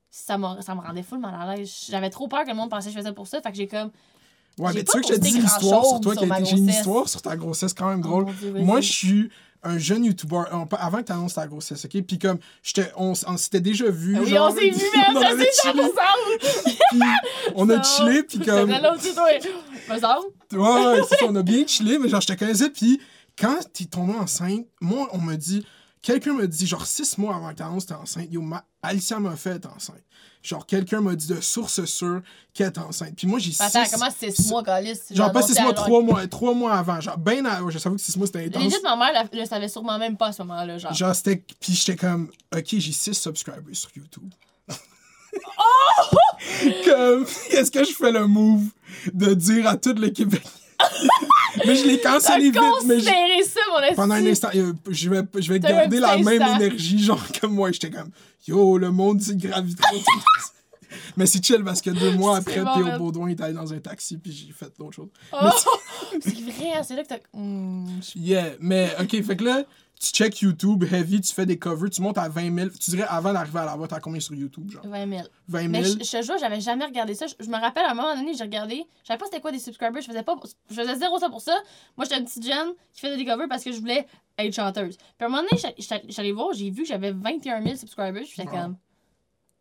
ça, 0.10 0.38
ça 0.62 0.75
me 0.75 0.81
rendait 0.81 1.04
full 1.04 1.19
mal 1.19 1.36
à 1.36 1.56
l'aise. 1.56 1.88
J'avais 1.89 2.10
trop 2.10 2.30
peur 2.30 2.44
que 2.45 2.50
le 2.50 2.56
monde 2.56 2.69
pensait 2.69 2.88
que 2.89 2.95
je 2.95 3.00
faisais 3.00 3.13
pour 3.13 3.27
ça. 3.27 3.42
Fait 3.42 3.51
que 3.51 3.57
j'ai 3.57 3.68
comme. 3.68 3.92
Ouais, 4.57 4.72
mais 4.74 4.84
tu 4.84 4.92
sais 4.92 5.00
que 5.01 5.07
je 5.07 5.13
te 5.13 5.19
posté 5.19 5.31
dis 5.31 5.40
l'histoire 5.42 5.86
sur 5.86 6.00
toi. 6.01 6.13
J'ai 6.44 6.57
une 6.57 6.68
histoire 6.69 7.07
sur 7.07 7.22
ta 7.22 7.38
grossesse 7.38 7.74
quand 7.74 7.90
même 7.90 8.01
Oh 8.04 8.07
drôle? 8.07 8.25
Dieu. 8.40 8.54
Moi, 8.57 8.81
je 8.81 8.92
suis 8.92 9.30
un 9.63 9.78
jeune 9.78 10.06
YouTuber, 10.06 10.44
on- 10.54 10.66
avant 10.75 11.00
que 11.00 11.04
tu 11.04 11.12
annonces 11.12 11.34
ta 11.34 11.46
grossesse, 11.48 11.84
ok? 11.84 12.01
Puis 12.04 12.18
comme, 12.18 12.40
on, 12.96 13.13
on 13.28 13.38
s'était 13.38 13.60
déjà 13.60 13.90
vu. 13.90 14.18
Oui, 14.18 14.30
genre, 14.30 14.51
on 14.51 14.56
s'est 14.57 14.69
vu, 14.69 14.81
mais 14.96 15.18
on 15.18 15.22
ça 15.22 15.30
c'est 15.38 15.72
chillé, 15.72 15.84
100%. 15.84 15.90
puis 16.92 17.00
on 17.56 17.69
a 17.69 17.84
chillé, 17.84 18.24
puis 18.24 18.40
comme. 18.40 18.69
Me 18.69 20.00
semble. 20.00 20.28
Ouais, 20.54 20.86
ouais, 20.86 21.02
c'est 21.10 21.18
ça, 21.18 21.25
on 21.28 21.36
a 21.36 21.44
bien 21.44 21.66
chillé, 21.68 22.00
mais 22.00 22.07
genre, 22.10 22.22
je 22.22 22.28
te 22.28 22.34
connaissais, 22.34 22.69
puis 22.69 23.00
quand 23.38 23.57
t'es 23.74 23.86
tombée 23.86 24.13
enceinte, 24.16 24.66
moi, 24.81 25.10
on 25.12 25.18
m'a 25.18 25.36
dit, 25.36 25.66
quelqu'un 26.02 26.34
m'a 26.34 26.48
dit, 26.48 26.66
genre, 26.68 26.86
six 26.86 27.18
mois 27.18 27.36
avant 27.36 27.50
que 27.50 27.56
t'annonces 27.56 27.86
t'es 27.86 27.94
enceinte, 27.94 28.28
yo, 28.31 28.42
ma, 28.42 28.63
Alicia 28.81 29.20
m'a 29.20 29.36
fait 29.36 29.52
être 29.52 29.70
enceinte. 29.74 30.04
Genre, 30.42 30.66
quelqu'un 30.66 31.02
m'a 31.02 31.16
dit 31.16 31.28
de 31.28 31.42
source 31.42 31.84
sûre 31.84 32.22
qu'elle 32.54 32.68
est 32.68 32.78
enceinte. 32.78 33.14
Puis 33.16 33.28
moi, 33.28 33.40
j'ai 33.40 33.52
six... 33.52 33.62
Attends, 33.62 33.84
comment 33.92 34.10
c'est 34.18 34.31
6 34.31 34.50
mois, 34.50 34.64
Calis? 34.64 34.98
Genre, 35.12 35.31
pas 35.34 35.42
six 35.42 35.60
mois, 35.62 35.74
trois 35.74 36.02
mois, 36.02 36.28
trois 36.28 36.54
mois 36.54 36.74
avant. 36.76 37.02
Genre, 37.02 37.18
ben, 37.18 37.46
à- 37.46 37.60
je 37.70 37.78
savais 37.78 37.98
que 37.98 38.02
six 38.02 38.16
mois, 38.16 38.26
c'était 38.26 38.46
intense. 38.46 38.64
Legit, 38.64 38.81
ma 38.81 38.96
mère 38.96 39.28
le, 39.34 39.46
savait 39.46 39.68
sûrement 39.68 40.00
même 40.00 40.16
pas 40.16 40.28
à 40.28 40.31
ce 40.31 40.42
moment-là. 40.44 40.78
Genre. 40.78 40.94
Genre, 40.94 41.14
c'était. 41.14 41.44
Puis 41.60 41.74
j'étais 41.74 41.98
comme, 41.98 42.31
ok, 42.56 42.66
j'ai 42.70 42.92
6 42.94 43.14
subscribers 43.16 43.76
sur 43.76 43.90
YouTube. 43.96 44.31
Oh! 44.72 46.16
comme, 46.86 47.26
est-ce 47.52 47.70
que 47.70 47.84
je 47.84 47.92
fais 47.92 48.12
le 48.12 48.26
move 48.26 48.64
de 49.14 49.34
dire 49.34 49.68
à 49.68 49.76
tout 49.76 49.94
le 49.94 50.10
Québec. 50.10 50.44
mais 51.66 51.76
je 51.76 51.86
l'ai 51.86 52.00
cancellé 52.00 52.52
vite, 52.52 52.62
mais 52.86 53.00
je- 53.00 53.06
ça, 53.06 53.12
mon 53.72 53.80
esti. 53.81 53.96
pendant 53.96 54.16
un 54.16 54.26
instant, 54.26 54.50
euh, 54.56 54.74
je 54.90 55.10
vais, 55.10 55.22
je 55.38 55.54
vais 55.54 55.60
garder 55.60 56.00
la 56.00 56.18
même 56.18 56.42
instant. 56.42 56.56
énergie, 56.58 57.00
genre 57.04 57.24
comme 57.40 57.54
moi. 57.54 57.72
J'étais 57.72 57.90
comme, 57.90 58.12
yo, 58.48 58.78
le 58.78 58.92
monde, 58.92 59.22
c'est 59.22 59.38
gravité. 59.38 59.84
mais 61.18 61.26
c'est 61.26 61.44
chill 61.44 61.64
parce 61.64 61.81
que 61.81 61.90
deux 61.90 62.12
mois 62.12 62.38
après, 62.38 62.62
bon, 62.62 62.74
Théo 62.76 62.86
man. 62.86 62.98
Baudouin 62.98 63.28
est 63.30 63.42
allé 63.42 63.54
dans 63.54 63.72
un 63.74 63.80
taxi, 63.80 64.18
puis 64.18 64.31
j'ai 64.31 64.54
fait 64.54 64.72
d'autres 64.78 64.96
choses. 64.96 65.10
Oh! 65.34 65.50
c'est 66.22 66.34
vrai, 66.34 66.74
hein, 66.78 66.81
c'est 66.84 66.96
là 66.96 67.04
que 67.04 67.10
t'as. 67.10 67.18
Hmm. 67.34 67.86
Yeah, 68.16 68.52
mais 68.60 68.90
ok, 69.00 69.24
fait 69.24 69.36
que 69.36 69.44
là, 69.44 69.64
tu 70.00 70.12
check 70.12 70.40
YouTube, 70.42 70.84
heavy, 70.90 71.19
tu 71.19 71.34
fais 71.34 71.46
des 71.46 71.60
covers, 71.60 71.90
tu 71.90 72.01
montes 72.01 72.18
à 72.18 72.30
20 72.30 72.56
000. 72.56 72.69
Tu 72.80 72.92
dirais 72.92 73.06
avant 73.10 73.34
d'arriver 73.34 73.60
à 73.60 73.66
la 73.66 73.75
voix, 73.75 73.86
t'as 73.88 74.00
combien 74.00 74.22
sur 74.22 74.34
YouTube, 74.34 74.72
genre? 74.72 74.81
20 74.88 75.10
000. 75.10 75.24
20 75.50 75.60
000. 75.60 75.72
Mais 75.72 75.84
je, 75.84 75.90
je 75.90 75.98
te 76.18 76.22
jure, 76.24 76.38
j'avais 76.40 76.62
jamais 76.62 76.86
regardé 76.86 77.13
ça. 77.16 77.28
Je, 77.28 77.34
je 77.38 77.50
me 77.50 77.57
rappelle 77.60 77.84
à 77.86 77.92
un 77.92 77.94
moment 77.94 78.16
donné, 78.16 78.34
j'ai 78.34 78.44
regardé. 78.46 78.86
Je 79.04 79.07
savais 79.07 79.18
pas 79.18 79.25
c'était 79.25 79.42
quoi 79.42 79.51
des 79.51 79.60
subscribers. 79.60 80.01
Je 80.01 80.07
faisais 80.07 80.24
pas. 80.24 80.36
Je 80.69 80.75
faisais 80.75 80.96
zéro 80.96 81.19
ça 81.19 81.30
pour 81.30 81.42
ça. 81.42 81.54
Moi, 81.98 82.06
j'étais 82.06 82.18
une 82.19 82.25
petite 82.25 82.46
jeune 82.46 82.69
qui 82.94 83.01
faisait 83.01 83.18
des 83.18 83.25
covers 83.25 83.48
parce 83.50 83.63
que 83.63 83.72
je 83.74 83.80
voulais 83.80 84.07
être 84.38 84.54
chanteuse. 84.56 84.96
Puis 84.96 85.06
à 85.19 85.25
un 85.25 85.30
moment 85.30 85.44
donné, 85.44 85.62
allée 86.18 86.31
voir, 86.31 86.54
j'ai 86.54 86.69
vu 86.69 86.84
que 86.84 86.88
j'avais 86.88 87.12
21 87.12 87.62
000 87.62 87.75
subscribers. 87.75 88.24
J'étais 88.25 88.44
Wow. 88.50 88.52
comme. 88.56 88.78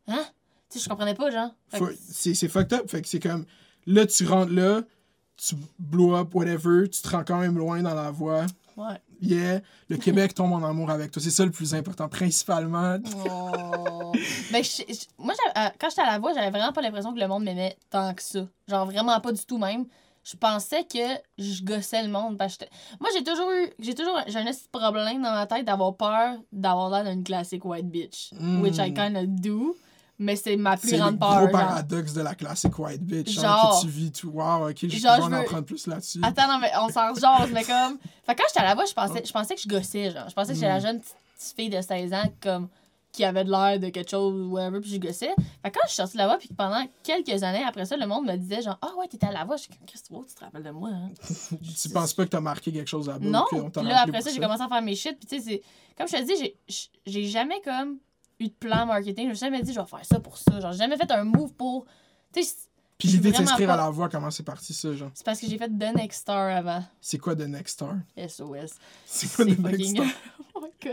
Hein? 0.07 0.25
Tu 0.71 0.79
sais, 0.79 0.85
je 0.85 0.89
comprenais 0.89 1.15
pas, 1.15 1.31
genre. 1.33 1.51
C'est 1.99 2.35
c'est 2.35 2.49
fucked 2.49 2.73
up. 2.75 2.89
Fait 2.89 3.03
que 3.03 3.09
c'est 3.09 3.19
comme, 3.21 3.45
là, 3.87 4.07
tu 4.07 4.25
rentres 4.25 4.53
là, 4.53 4.83
tu 5.37 5.57
blow 5.81 6.15
up, 6.15 6.33
whatever, 6.35 6.89
tu 6.89 7.03
te 7.03 7.09
rends 7.09 7.25
quand 7.25 7.39
même 7.41 7.59
loin 7.59 7.83
dans 7.83 7.95
la 7.95 8.11
voix. 8.13 8.47
Ouais. 8.77 9.01
Yeah, 9.21 9.61
le 9.89 9.97
Québec 10.05 10.35
tombe 10.35 10.53
en 10.53 10.63
amour 10.65 10.91
avec 10.91 11.11
toi. 11.11 11.21
C'est 11.23 11.31
ça 11.31 11.45
le 11.45 11.51
plus 11.51 11.75
important, 11.75 12.09
principalement. 12.09 12.97
Oh. 13.27 14.13
ben, 14.53 14.63
je- 14.63 14.83
je- 14.89 15.07
moi, 15.19 15.35
euh, 15.57 15.69
quand 15.81 15.89
j'étais 15.91 16.03
à 16.03 16.07
la 16.13 16.19
voix, 16.19 16.33
j'avais 16.35 16.51
vraiment 16.51 16.73
pas 16.73 16.83
l'impression 16.83 17.13
que 17.13 17.21
le 17.21 17.27
monde 17.29 17.45
m'aimait 17.45 17.77
tant 17.91 18.15
que 18.15 18.23
ça. 18.23 18.41
Genre, 18.69 18.87
vraiment 18.87 19.19
pas 19.21 19.33
du 19.33 19.45
tout 19.45 19.59
même. 19.59 19.87
Je 20.25 20.37
pensais 20.37 20.85
que 20.85 20.99
je 21.39 21.63
gossais 21.65 22.03
le 22.03 22.11
monde. 22.11 22.37
Parce 22.37 22.57
que 22.59 22.65
moi, 23.01 23.09
j'ai 23.17 23.25
toujours 23.25 23.51
eu. 23.51 23.71
J'ai 23.79 23.95
toujours. 23.95 24.19
J'ai 24.27 24.39
un 24.39 24.45
petit 24.45 24.69
problème 24.71 25.23
dans 25.23 25.33
ma 25.33 25.47
tête 25.47 25.65
d'avoir 25.65 25.97
peur 25.97 26.37
d'avoir 26.53 26.91
l'air 26.91 27.11
d'une 27.11 27.25
classique 27.25 27.65
white 27.65 27.89
bitch. 27.91 28.31
Mm. 28.39 28.61
Which 28.61 28.77
I 28.79 28.93
kinda 28.93 29.25
do. 29.27 29.75
Mais 30.21 30.35
c'est 30.35 30.57
ma 30.57 30.77
plus 30.77 30.89
C'est 30.89 30.97
le 30.97 31.03
grande 31.03 31.19
gros 31.19 31.31
peur. 31.47 31.51
paradoxe 31.53 32.13
de 32.13 32.23
la 32.23 32.35
classique 32.35 32.77
white 32.79 33.03
bitch. 33.05 33.31
Genre, 33.35 33.45
Genre. 33.45 33.77
que 33.81 33.87
tu 33.87 33.89
vis 33.93 34.11
tout. 34.11 34.31
Wow, 34.31 34.69
ok, 34.71 34.77
je 34.83 34.87
vais 35.01 35.09
en 35.09 35.29
veux- 35.29 35.37
apprendre 35.37 35.65
plus 35.65 35.87
là-dessus. 35.87 36.19
Attends, 36.25 36.49
non, 36.49 36.59
mais 36.59 36.71
on 36.81 36.89
s'en 36.89 37.15
jase, 37.15 37.51
mais 37.53 37.63
comme. 37.65 37.99
Fait 38.27 38.35
quand 38.35 38.43
j'étais 38.49 38.61
à 38.61 38.65
la 38.65 38.75
voix, 38.75 38.85
je 38.85 38.95
pensais, 38.95 39.23
je 39.25 39.33
pensais 39.33 39.55
que 39.55 39.61
je 39.61 39.69
gossais, 39.69 40.11
genre. 40.11 40.29
Je 40.29 40.35
pensais 40.35 40.49
que 40.49 40.55
j'étais 40.55 40.67
la 40.69 40.79
Mm. 40.79 40.83
jeune 40.83 41.01
petite 41.01 41.55
fille 41.57 41.71
de 41.71 41.81
16 41.81 42.13
ans, 42.13 42.25
comme, 42.43 42.69
qui 43.13 43.25
avait 43.25 43.45
de 43.45 43.51
l'air 43.51 43.79
de 43.79 43.89
quelque 43.91 44.11
chose, 44.11 44.35
ou 44.35 44.51
whatever, 44.55 44.81
puis 44.81 44.91
je 44.91 44.99
gossais. 44.99 45.31
Fait 45.63 45.71
quand 45.71 45.81
je 45.85 45.89
suis 45.89 45.97
sortie 45.97 46.15
de 46.15 46.19
la 46.19 46.27
voix, 46.27 46.37
puis 46.39 46.49
pendant 46.57 46.85
quelques 47.05 47.43
années 47.45 47.65
après 47.65 47.85
ça, 47.85 47.97
le 47.97 48.07
monde 48.07 48.27
me 48.27 48.37
disait, 48.37 48.61
genre, 48.63 48.79
ah 48.83 48.91
ouais, 48.99 49.07
t'étais 49.07 49.27
à 49.29 49.33
la 49.33 49.45
voix. 49.45 49.57
Je 49.57 49.63
suis 49.63 49.71
comme, 49.71 49.87
Christ, 49.87 50.09
wow, 50.11 50.25
tu 50.29 50.35
te 50.35 50.41
rappelles 50.45 50.65
de 50.65 50.71
moi, 50.71 50.91
hein? 50.93 51.11
Tu 51.81 51.89
penses 51.91 52.13
pas 52.13 52.25
que 52.25 52.31
t'as 52.31 52.41
marqué 52.41 52.73
quelque 52.73 52.89
chose 52.89 53.07
là-bas? 53.07 53.25
Non. 53.25 53.45
Puis 53.73 53.85
là, 53.85 54.03
après 54.03 54.21
ça, 54.21 54.31
j'ai 54.33 54.41
commencé 54.41 54.63
à 54.63 54.69
faire 54.69 54.83
mes 54.83 54.97
shit, 54.97 55.17
puis 55.17 55.29
tu 55.29 55.37
sais, 55.39 55.43
c'est. 55.49 55.63
Comme 55.97 56.09
je 56.09 56.17
te 56.17 56.23
dis, 56.27 56.55
j'ai 57.07 57.25
jamais, 57.27 57.61
comme, 57.65 57.99
eu 58.41 58.49
de 58.49 58.53
plan 58.53 58.87
marketing. 58.87 59.29
Suis 59.29 59.39
jamais 59.39 59.63
dit, 59.63 59.73
je 59.73 59.81
vais 59.81 59.87
faire 59.87 60.05
ça 60.05 60.21
pour 60.21 60.37
ça. 60.39 60.61
Genre, 60.61 60.73
j'ai 60.73 60.79
jamais 60.79 60.97
fait 60.97 61.11
un 61.11 61.25
move 61.25 61.53
pour. 61.55 61.85
Tu 62.33 62.43
sais, 62.43 62.55
Puis 62.99 63.09
l'idée 63.09 63.31
de 63.31 63.37
s'inscrire 63.37 63.69
pas- 63.69 63.75
à 63.75 63.77
la 63.77 63.91
voix, 63.91 64.09
comment 64.09 64.31
c'est 64.31 64.43
parti 64.43 64.73
ça, 64.75 64.93
genre? 64.95 65.11
c'est 65.15 65.25
parce 65.25 65.41
que 65.41 65.47
j'ai 65.47 65.57
fait 65.59 65.69
The 65.69 65.95
Next 65.97 66.21
Star 66.23 66.55
avant. 66.57 66.83
C'est 67.01 67.19
quoi 67.19 67.35
The 67.37 67.41
Next 67.49 67.75
Star? 67.75 67.95
SOS. 68.17 68.75
C'est 69.07 69.33
quoi 69.35 69.45
The 69.45 69.59
Next 69.59 69.81
fucking- 69.81 69.97
Star? 69.97 70.07
que, 70.81 70.89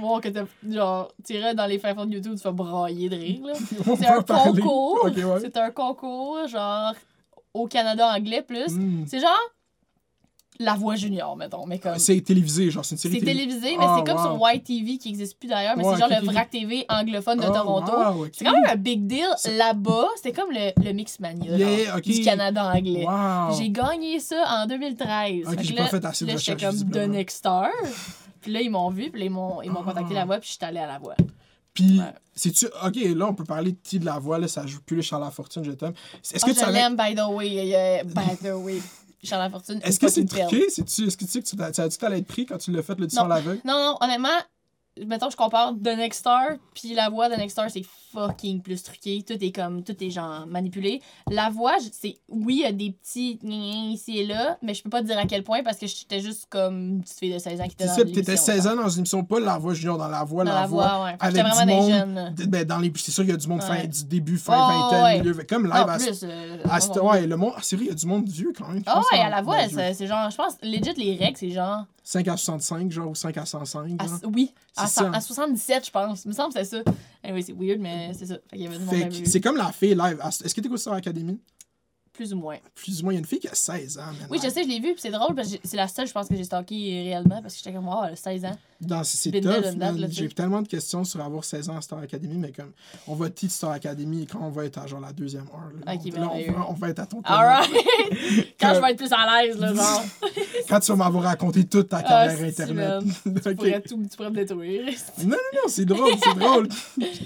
bon, 0.00 0.20
que 0.20 0.28
t'as, 0.28 0.44
genre, 0.68 1.12
t'irais 1.22 1.54
dans 1.54 1.66
les 1.66 1.78
fins 1.78 1.94
fonds 1.94 2.06
de 2.06 2.14
YouTube, 2.14 2.36
tu 2.36 2.42
vas 2.42 2.52
brailler 2.52 3.08
de 3.08 3.16
rire, 3.16 3.46
là. 3.46 3.54
C'est 3.96 4.06
un 4.06 4.22
parler. 4.22 4.60
concours. 4.60 4.98
Ok, 5.04 5.16
ouais. 5.16 5.40
C'est 5.40 5.56
un 5.56 5.70
concours, 5.70 6.46
genre, 6.48 6.94
au 7.52 7.66
Canada 7.66 8.08
anglais 8.14 8.42
plus. 8.42 8.72
Mm. 8.72 9.04
C'est 9.06 9.20
genre 9.20 9.38
La 10.60 10.74
Voix 10.74 10.94
Junior, 10.94 11.36
mettons. 11.36 11.66
Mais 11.66 11.78
comme. 11.80 11.98
C'est 11.98 12.20
télévisé, 12.20 12.70
genre, 12.70 12.84
c'est 12.84 12.94
une 12.94 12.98
série 13.00 13.14
C'est 13.14 13.20
télé- 13.24 13.32
télévisé, 13.44 13.76
mais 13.76 13.84
Ah, 13.88 13.96
c'est 13.98 14.04
comme 14.12 14.18
wow. 14.24 14.32
sur 14.34 14.40
White 14.42 14.64
TV 14.64 14.98
qui 14.98 15.08
n'existe 15.08 15.36
plus 15.38 15.48
d'ailleurs, 15.48 15.76
mais 15.76 15.84
Ouais, 15.84 15.94
c'est 15.94 16.00
genre 16.00 16.08
le. 16.22 16.26
VRAC 16.30 16.50
TV 16.50 16.86
anglophone 16.88 17.40
de 17.40 17.46
Oh, 17.48 17.52
Toronto. 17.52 17.92
wow. 17.92 18.26
C'est 18.32 18.44
quand 18.44 18.52
même 18.52 18.64
un 18.70 18.76
big 18.76 19.06
deal. 19.06 19.26
Là-bas, 19.56 20.06
c'était 20.16 20.32
comme 20.32 20.50
le, 20.52 20.70
le 20.84 20.92
Mixmania 20.92 21.56
Yeah, 21.56 21.84
genre, 21.86 21.96
ok. 21.96 22.02
du 22.04 22.20
Canada 22.20 22.72
anglais. 22.72 23.04
Wow. 23.04 23.56
J'ai 23.58 23.70
gagné 23.70 24.20
ça 24.20 24.44
en 24.62 24.66
2013. 24.66 25.44
Ok, 25.46 25.50
Fait 25.50 25.56
que 25.56 25.62
j'ai 25.64 25.74
là- 25.74 25.82
pas 25.82 25.88
fait 25.88 26.04
assez 26.04 26.24
de 26.24 26.30
là, 26.30 26.36
j'étais 26.36 26.64
comme 26.66 26.90
The. 26.90 26.96
Next 27.08 27.38
Star. 27.38 27.68
puis 28.40 28.52
là, 28.52 28.60
ils 28.60 28.70
m'ont 28.70 28.90
vu, 28.90 29.10
puis 29.10 29.20
là, 29.20 29.26
ils 29.26 29.30
m'ont, 29.32 29.56
contacté 29.82 30.10
Ah. 30.12 30.20
la 30.20 30.24
voix, 30.24 30.38
puis 30.38 30.48
je 30.48 30.52
suis 30.54 30.64
allée 30.64 30.78
à 30.78 30.86
la 30.86 30.98
voix. 30.98 31.16
Puis, 31.72 31.98
Ouais. 31.98 32.04
c'est-tu. 32.36 32.66
Ok, 32.86 32.94
là, 33.16 33.26
on 33.28 33.34
peut 33.34 33.42
parler 33.42 33.72
de 33.72 33.78
qui 33.82 33.98
de 33.98 34.04
la 34.04 34.20
voix, 34.20 34.38
là, 34.38 34.46
ça 34.46 34.64
joue 34.64 34.80
plus 34.86 34.94
le 34.94 35.02
Charles 35.02 35.28
Fortune, 35.32 35.64
je 35.64 35.72
t'aime. 35.72 35.94
Est-ce 36.22 36.44
Oh, 36.44 36.46
que 36.46 36.50
tu 36.52 36.60
je 36.60 36.60
savais. 36.64 36.72
l'aime, 36.74 36.94
by 36.94 37.16
the 37.16 37.26
way. 37.28 37.74
euh, 37.74 38.04
by 38.04 38.36
the 38.36 38.52
way. 38.54 38.80
Charles 39.24 39.50
Fortune. 39.50 39.80
Est-ce 39.82 39.98
que 40.00 40.08
c'est 40.08 40.24
truqué? 40.24 40.64
C'est-tu- 40.68 41.06
Est-ce 41.06 41.16
que 41.16 41.24
tu 41.24 41.30
sais 41.30 41.42
que 41.42 41.46
tu 41.46 41.56
t'as- 41.56 41.72
tu 41.72 41.80
as-tu 41.80 41.98
t'allais 41.98 42.18
être 42.18 42.26
pris 42.26 42.46
quand 42.46 42.58
tu 42.58 42.70
l'as 42.72 42.82
fait 42.82 42.98
l'audition 42.98 43.24
à 43.24 43.28
l'aveugle? 43.28 43.60
Non, 43.64 43.74
non, 43.78 43.96
honnêtement, 44.00 44.28
mettons, 45.06 45.30
je 45.30 45.36
compare 45.36 45.72
The 45.74 45.96
Next 45.96 46.20
Star, 46.20 46.52
puis 46.74 46.94
la 46.94 47.08
voix 47.08 47.28
de 47.28 47.34
Next 47.34 47.52
Star, 47.52 47.70
c'est 47.70 47.82
fucking 48.14 48.62
plus 48.62 48.82
truqué. 48.82 49.22
Tout 49.26 49.34
est 49.42 49.52
comme, 49.52 49.82
tout 49.82 49.96
est 50.02 50.10
genre 50.10 50.46
manipulé. 50.46 51.02
La 51.30 51.50
voix, 51.50 51.74
c'est, 51.92 52.16
oui, 52.28 52.56
il 52.60 52.62
y 52.62 52.64
a 52.64 52.72
des 52.72 52.92
petits 52.92 53.38
ici 53.42 54.18
et 54.18 54.26
là, 54.26 54.56
mais 54.62 54.74
je 54.74 54.82
peux 54.82 54.90
pas 54.90 55.02
te 55.02 55.06
dire 55.06 55.18
à 55.18 55.26
quel 55.26 55.42
point 55.42 55.62
parce 55.62 55.78
que 55.78 55.86
j'étais 55.86 56.20
juste 56.20 56.46
comme 56.48 56.78
une 56.96 57.02
petite 57.02 57.18
fille 57.18 57.32
de 57.34 57.38
16 57.38 57.60
ans 57.60 57.64
qui 57.64 57.72
était 57.72 57.86
dans 57.86 57.94
puis 57.94 58.04
t'étais 58.12 58.20
l'émission, 58.32 58.44
16 58.54 58.62
genre. 58.64 58.72
ans 58.72 58.82
dans 58.82 58.88
une 58.88 58.98
émission, 59.00 59.24
pas 59.24 59.40
la 59.40 59.58
voix 59.58 59.74
junior, 59.74 59.98
dans 59.98 60.08
la 60.08 60.24
voix, 60.24 60.44
Dans 60.44 60.52
la, 60.52 60.60
la 60.62 60.66
voix, 60.66 61.04
ouais. 61.04 61.16
Avec 61.20 61.44
du 61.44 61.50
vraiment 61.50 61.66
monde. 61.82 61.90
jeunes. 61.90 62.34
Ben, 62.48 62.64
dans 62.64 62.78
les. 62.78 62.92
C'est 62.96 63.10
sûr, 63.12 63.24
il 63.24 63.30
y 63.30 63.32
a 63.32 63.36
du 63.36 63.48
monde 63.48 63.62
fin, 63.62 63.84
du 63.84 64.04
début, 64.04 64.38
fin 64.38 64.54
Oh, 64.56 64.68
vingtaine, 64.90 65.02
ouais. 65.04 65.18
milieu. 65.20 65.34
Comme 65.48 65.64
live 65.64 65.72
Non, 65.74 65.88
à, 65.88 65.96
plus. 65.98 66.20
euh, 66.24 66.56
à 66.70 67.02
Ouais, 67.04 67.26
le 67.26 67.36
monde. 67.36 67.52
Ah, 67.56 67.60
c'est 67.62 67.76
vrai, 67.76 67.86
il 67.86 67.88
y 67.88 67.92
a 67.92 67.94
du 67.94 68.06
monde 68.06 68.28
vieux 68.28 68.52
quand 68.56 68.68
même. 68.68 68.82
Ah 68.86 68.94
pense, 68.94 69.06
ouais, 69.12 69.18
en- 69.18 69.26
à 69.26 69.30
la 69.30 69.42
voix, 69.42 69.56
c'est 69.68 70.06
genre, 70.06 70.30
je 70.30 70.36
pense, 70.36 70.54
legit, 70.62 70.94
les 70.96 71.16
règles, 71.16 71.36
c'est 71.36 71.50
genre. 71.50 71.84
5 72.06 72.28
à 72.28 72.36
65, 72.36 72.90
genre, 72.92 73.08
ou 73.08 73.14
5 73.14 73.34
à 73.38 73.46
105. 73.46 73.96
À, 74.02 74.04
oui, 74.26 74.52
à, 74.76 74.86
C'est 74.86 74.94
cent- 75.00 75.10
ça. 75.12 75.16
à 75.16 75.20
77, 75.22 75.86
je 75.86 75.90
pense. 75.90 76.24
Il 76.26 76.28
me 76.28 76.32
semble 76.34 76.52
que 76.52 76.62
c'est 76.62 76.76
ça. 76.76 76.82
Anyway, 77.22 77.40
c'est 77.40 77.54
weird, 77.58 77.80
mais 77.80 78.03
c'est 78.12 78.26
ça. 78.26 78.34
Fait 78.50 78.56
qu'il 78.56 78.62
y 78.62 78.66
avait 78.66 78.78
du 78.78 78.84
monde 78.84 78.94
Fait 78.94 79.04
à 79.04 79.08
que 79.08 79.14
vu. 79.14 79.26
c'est 79.26 79.40
comme 79.40 79.56
la 79.56 79.72
fille 79.72 79.94
live. 79.94 80.20
Est-ce 80.24 80.54
que 80.54 80.60
t'écoutes 80.60 80.78
Star 80.78 80.94
Academy? 80.94 81.38
Plus 82.12 82.32
ou 82.32 82.36
moins. 82.36 82.58
Plus 82.76 83.00
ou 83.00 83.04
moins, 83.04 83.12
il 83.12 83.16
y 83.16 83.18
a 83.18 83.20
une 83.20 83.26
fille 83.26 83.40
qui 83.40 83.48
a 83.48 83.54
16 83.54 83.98
ans. 83.98 84.06
man. 84.06 84.28
Oui, 84.30 84.38
je 84.42 84.48
sais, 84.48 84.62
je 84.62 84.68
l'ai 84.68 84.78
vu, 84.78 84.92
puis 84.92 85.00
c'est 85.00 85.10
drôle, 85.10 85.34
parce 85.34 85.48
que 85.48 85.54
j'ai- 85.54 85.60
c'est 85.64 85.76
la 85.76 85.88
seule, 85.88 86.06
je 86.06 86.12
pense, 86.12 86.28
que 86.28 86.36
j'ai 86.36 86.44
stalké 86.44 86.74
réellement, 87.02 87.42
parce 87.42 87.54
que 87.54 87.58
j'étais 87.58 87.72
comme, 87.72 87.88
oh, 87.88 88.02
elle 88.06 88.12
a 88.12 88.16
16 88.16 88.44
ans. 88.44 88.56
Dans- 88.86 89.04
C'est 89.04 89.30
tough. 89.40 89.64
J'ai 90.10 90.28
tellement 90.28 90.62
de 90.62 90.68
questions 90.68 91.04
sur 91.04 91.20
avoir 91.20 91.44
16 91.44 91.68
ans 91.70 91.76
à 91.76 91.80
Star 91.80 91.98
Academy, 92.00 92.36
mais 92.36 92.52
comme, 92.52 92.72
on 93.06 93.14
va 93.14 93.30
teach 93.30 93.50
Star 93.50 93.70
Academy 93.70 94.26
quand 94.26 94.40
on 94.42 94.50
va 94.50 94.64
être 94.64 94.78
à 94.78 94.86
genre 94.86 95.00
la 95.00 95.12
deuxième 95.12 95.44
heure. 95.44 95.70
là. 95.86 95.94
Ok, 95.94 96.00
on, 96.04 96.08
là, 96.08 96.14
on 96.16 96.20
merveilleux. 96.34 96.52
va, 96.52 96.66
on 96.70 96.72
va 96.74 96.88
être 96.90 96.98
à 97.00 97.06
ton 97.06 97.20
Alright! 97.24 97.70
Quand 98.60 98.70
Que- 98.70 98.74
je 98.76 98.80
vais 98.80 98.90
être 98.92 98.96
plus 98.98 99.12
à 99.12 99.42
l'aise, 99.42 99.58
là, 99.58 99.74
genre. 99.74 100.02
Quand 100.68 100.80
tu 100.80 100.92
vas 100.92 100.96
m'avoir 100.96 101.24
raconté 101.24 101.64
toute 101.64 101.88
ta 101.88 101.98
Ah, 101.98 102.02
carrière 102.02 102.38
si, 102.38 102.62
Internet. 102.62 103.04
man. 103.04 103.14
Tu 103.44 103.54
pourrais 103.54 103.80
tout, 103.82 104.02
tu 104.10 104.16
pourrais 104.16 104.30
me 104.30 104.36
détruire. 104.36 104.84
Non, 105.18 105.28
non, 105.28 105.36
non, 105.54 105.68
c'est 105.68 105.84
drôle, 105.84 106.12
c'est 106.22 106.38
drôle. 106.38 106.68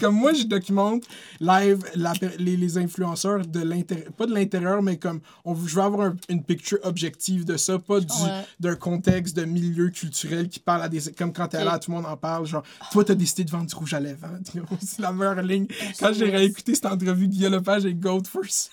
comme 0.00 0.14
moi, 0.16 0.32
je 0.32 0.44
documente 0.44 1.04
live 1.40 1.78
la- 1.94 2.12
les, 2.38 2.56
les 2.56 2.78
influenceurs 2.78 3.46
de 3.46 3.60
l'intérieur, 3.60 4.12
pas 4.12 4.26
de 4.26 4.34
l'intérieur, 4.34 4.82
mais 4.82 4.96
comme 4.96 5.20
on, 5.44 5.54
je 5.54 5.74
veux 5.74 5.82
avoir 5.82 6.08
un- 6.08 6.16
une 6.28 6.42
picture 6.42 6.78
objective 6.82 7.44
de 7.44 7.56
ça, 7.56 7.78
pas 7.78 8.00
du, 8.00 8.06
Ouais. 8.06 8.44
d'un 8.58 8.74
contexte 8.76 9.36
de 9.36 9.44
milieu 9.44 9.90
culturel 9.90 10.48
qui 10.48 10.58
parle 10.60 10.82
à 10.82 10.88
des. 10.88 11.00
Comme 11.12 11.32
quand 11.32 11.47
t'es 11.48 11.58
Ok. 11.58 11.64
là, 11.64 11.78
tout 11.78 11.90
le 11.90 11.96
monde 11.96 12.06
en 12.06 12.16
parle, 12.16 12.46
genre, 12.46 12.62
toi, 12.92 13.04
t'as 13.04 13.14
décidé 13.14 13.44
de 13.44 13.50
vendre 13.50 13.66
du 13.66 13.74
rouge 13.74 13.94
à 13.94 14.00
lèvres. 14.00 14.26
hein. 14.26 14.40
C'est 14.80 15.00
la 15.02 15.12
meilleure 15.12 15.42
ligne. 15.42 15.66
Quand 15.98 16.12
j'ai 16.12 16.30
réécouté 16.30 16.74
cette 16.74 16.86
entrevue 16.86 17.28
de 17.28 17.32
Guillaume 17.32 17.52
Lepage 17.54 17.84
avec 17.84 17.98
Gold 17.98 18.26
First. 18.26 18.70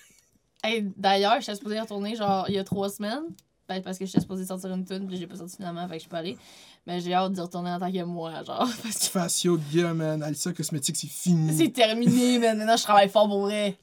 Hey, 0.63 0.91
D'ailleurs, 0.97 1.39
j'étais 1.41 1.55
supposée 1.55 1.75
y 1.75 1.79
retourner, 1.79 2.15
genre, 2.15 2.45
il 2.49 2.55
y 2.55 2.59
a 2.59 2.63
trois 2.63 2.89
semaines. 2.89 3.23
Ben, 3.67 3.81
parce 3.81 3.97
que 3.97 4.05
j'étais 4.05 4.19
supposée 4.19 4.45
sortir 4.45 4.71
une 4.71 4.85
tune, 4.85 5.07
puis 5.07 5.17
j'ai 5.17 5.25
pas 5.25 5.37
sorti 5.37 5.55
finalement, 5.55 5.81
fait 5.87 5.93
que 5.93 5.95
je 5.95 5.99
suis 6.01 6.09
pas 6.09 6.19
allée. 6.19 6.37
Mais 6.85 6.99
j'ai 6.99 7.15
hâte 7.15 7.31
d'y 7.33 7.41
retourner 7.41 7.71
en 7.71 7.79
tant 7.79 7.91
que 7.91 8.03
moi, 8.03 8.43
genre. 8.43 8.69
Parce 8.83 8.99
que 8.99 9.05
Facio, 9.05 9.57
Guillaume, 9.57 9.97
man, 9.97 10.21
Alissa 10.21 10.53
Cosmétique, 10.53 10.95
c'est 10.95 11.07
fini. 11.07 11.51
c'est 11.57 11.69
terminé, 11.73 12.37
man. 12.39 12.59
Maintenant, 12.59 12.77
je 12.77 12.83
travaille 12.83 13.09
fort 13.09 13.27
pour 13.27 13.41
vrai. 13.41 13.75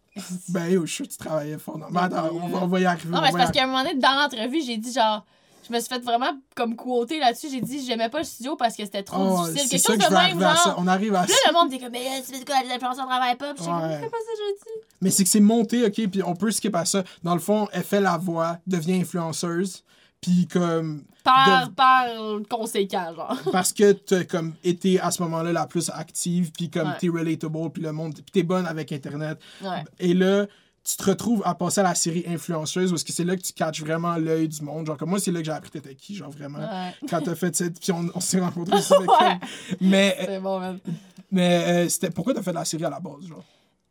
Ben, 0.50 0.68
yo, 0.68 0.86
je 0.86 0.92
suis 0.92 0.96
sûr 0.98 1.06
que 1.08 1.10
tu 1.12 1.18
travaillais 1.18 1.58
fort. 1.58 1.78
Non, 1.78 1.86
mais 1.90 1.98
attends, 1.98 2.30
on 2.32 2.66
va, 2.68 2.78
y 2.80 2.84
arriver. 2.84 3.08
Non, 3.08 3.18
on 3.18 3.22
mais 3.22 3.32
c'est 3.32 3.38
parce 3.38 3.50
qu'à 3.50 3.64
un 3.64 3.66
moment 3.66 3.82
donné, 3.82 3.96
dans 3.98 4.14
l'entrevue, 4.22 4.62
j'ai 4.64 4.76
dit 4.76 4.92
genre. 4.92 5.24
Je 5.66 5.72
me 5.72 5.78
suis 5.80 5.88
fait 5.88 6.00
vraiment 6.02 6.32
comme 6.54 6.74
quoter 6.76 7.18
là-dessus. 7.18 7.48
J'ai 7.50 7.60
dit, 7.60 7.84
j'aimais 7.86 8.08
pas 8.08 8.18
le 8.18 8.24
studio 8.24 8.56
parce 8.56 8.76
que 8.76 8.84
c'était 8.84 9.02
trop 9.02 9.22
Oh, 9.42 9.46
difficile. 9.48 9.60
c'est 9.62 9.68
Quelque 9.68 9.86
chose 9.86 9.96
que 9.98 10.04
je 10.04 10.08
de 10.08 10.38
même, 10.38 10.40
genre. 10.54 10.74
On 10.78 10.86
arrive 10.86 11.14
à 11.14 11.22
Puis 11.22 11.32
ça. 11.32 11.38
là, 11.46 11.52
le 11.52 11.58
monde 11.64 11.72
était 11.72 11.82
comme, 11.84 11.92
mais 11.92 12.22
fais 12.22 12.44
quoi, 12.44 12.56
les 12.64 12.70
influenceurs 12.72 13.06
travaillent 13.06 13.36
pas? 13.36 13.54
Puis 13.54 13.64
Ouais. 13.64 13.98
c'est 14.02 14.10
pas 14.10 14.16
ça, 14.18 14.32
je 14.36 14.54
dis? 14.54 14.86
Mais 15.00 15.10
c'est 15.10 15.24
que 15.24 15.30
c'est 15.30 15.40
monté, 15.40 15.84
ok, 15.84 16.08
puis 16.10 16.22
on 16.24 16.34
peut 16.34 16.50
skip 16.50 16.74
à 16.74 16.84
ça. 16.84 17.02
Dans 17.22 17.34
le 17.34 17.40
fond, 17.40 17.68
elle 17.72 17.82
fait 17.84 18.00
la 18.00 18.16
voix, 18.18 18.58
devient 18.66 19.00
influenceuse, 19.00 19.84
puis 20.20 20.46
comme. 20.46 21.04
Par, 21.24 21.68
De- 21.68 21.72
par 21.74 22.06
conséquent, 22.50 23.14
genre. 23.14 23.36
Parce 23.52 23.72
que 23.72 23.92
t'as 23.92 24.24
comme 24.24 24.54
été 24.64 24.98
à 24.98 25.12
ce 25.12 25.22
moment-là 25.22 25.52
la 25.52 25.66
plus 25.66 25.88
active, 25.90 26.50
puis 26.50 26.68
comme 26.68 26.88
Ouais. 26.88 26.96
t'es 26.98 27.08
relatable, 27.08 27.70
puis 27.70 27.82
le 27.82 27.92
monde. 27.92 28.14
Puis 28.14 28.24
t'es 28.32 28.42
bonne 28.42 28.66
avec 28.66 28.90
Internet. 28.90 29.38
Ouais. 29.62 29.84
Et 30.00 30.14
là, 30.14 30.46
tu 30.84 30.96
te 30.96 31.04
retrouves 31.04 31.42
à 31.44 31.54
passer 31.54 31.80
à 31.80 31.84
la 31.84 31.94
série 31.94 32.24
influenceuse, 32.26 32.90
parce 32.90 33.04
que 33.04 33.12
c'est 33.12 33.24
là 33.24 33.36
que 33.36 33.42
tu 33.42 33.52
catches 33.52 33.80
vraiment 33.80 34.16
l'œil 34.16 34.48
du 34.48 34.62
monde. 34.62 34.86
Genre, 34.86 34.96
comme 34.96 35.10
moi, 35.10 35.20
c'est 35.20 35.30
là 35.30 35.38
que 35.40 35.44
j'ai 35.46 35.52
appris 35.52 35.70
t'étais 35.70 35.94
qui, 35.94 36.14
genre 36.16 36.30
vraiment. 36.30 36.58
Ouais. 36.58 36.94
Quand 37.08 37.20
t'as 37.20 37.34
fait 37.36 37.54
cette. 37.54 37.78
Puis 37.80 37.92
on, 37.92 38.08
on 38.14 38.20
s'est 38.20 38.40
rencontrés 38.40 38.78
aussi 38.78 38.92
avec 38.96 39.08
Ouais. 39.08 39.16
elle. 39.20 39.76
Mais, 39.80 40.16
C'est 40.26 40.40
bon, 40.40 40.58
man. 40.58 40.78
mais 41.30 41.64
euh, 41.66 41.88
c'était. 41.88 42.10
Pourquoi 42.10 42.34
t'as 42.34 42.42
fait 42.42 42.52
la 42.52 42.64
série 42.64 42.84
à 42.84 42.90
la 42.90 42.98
base, 43.00 43.26
genre? 43.28 43.44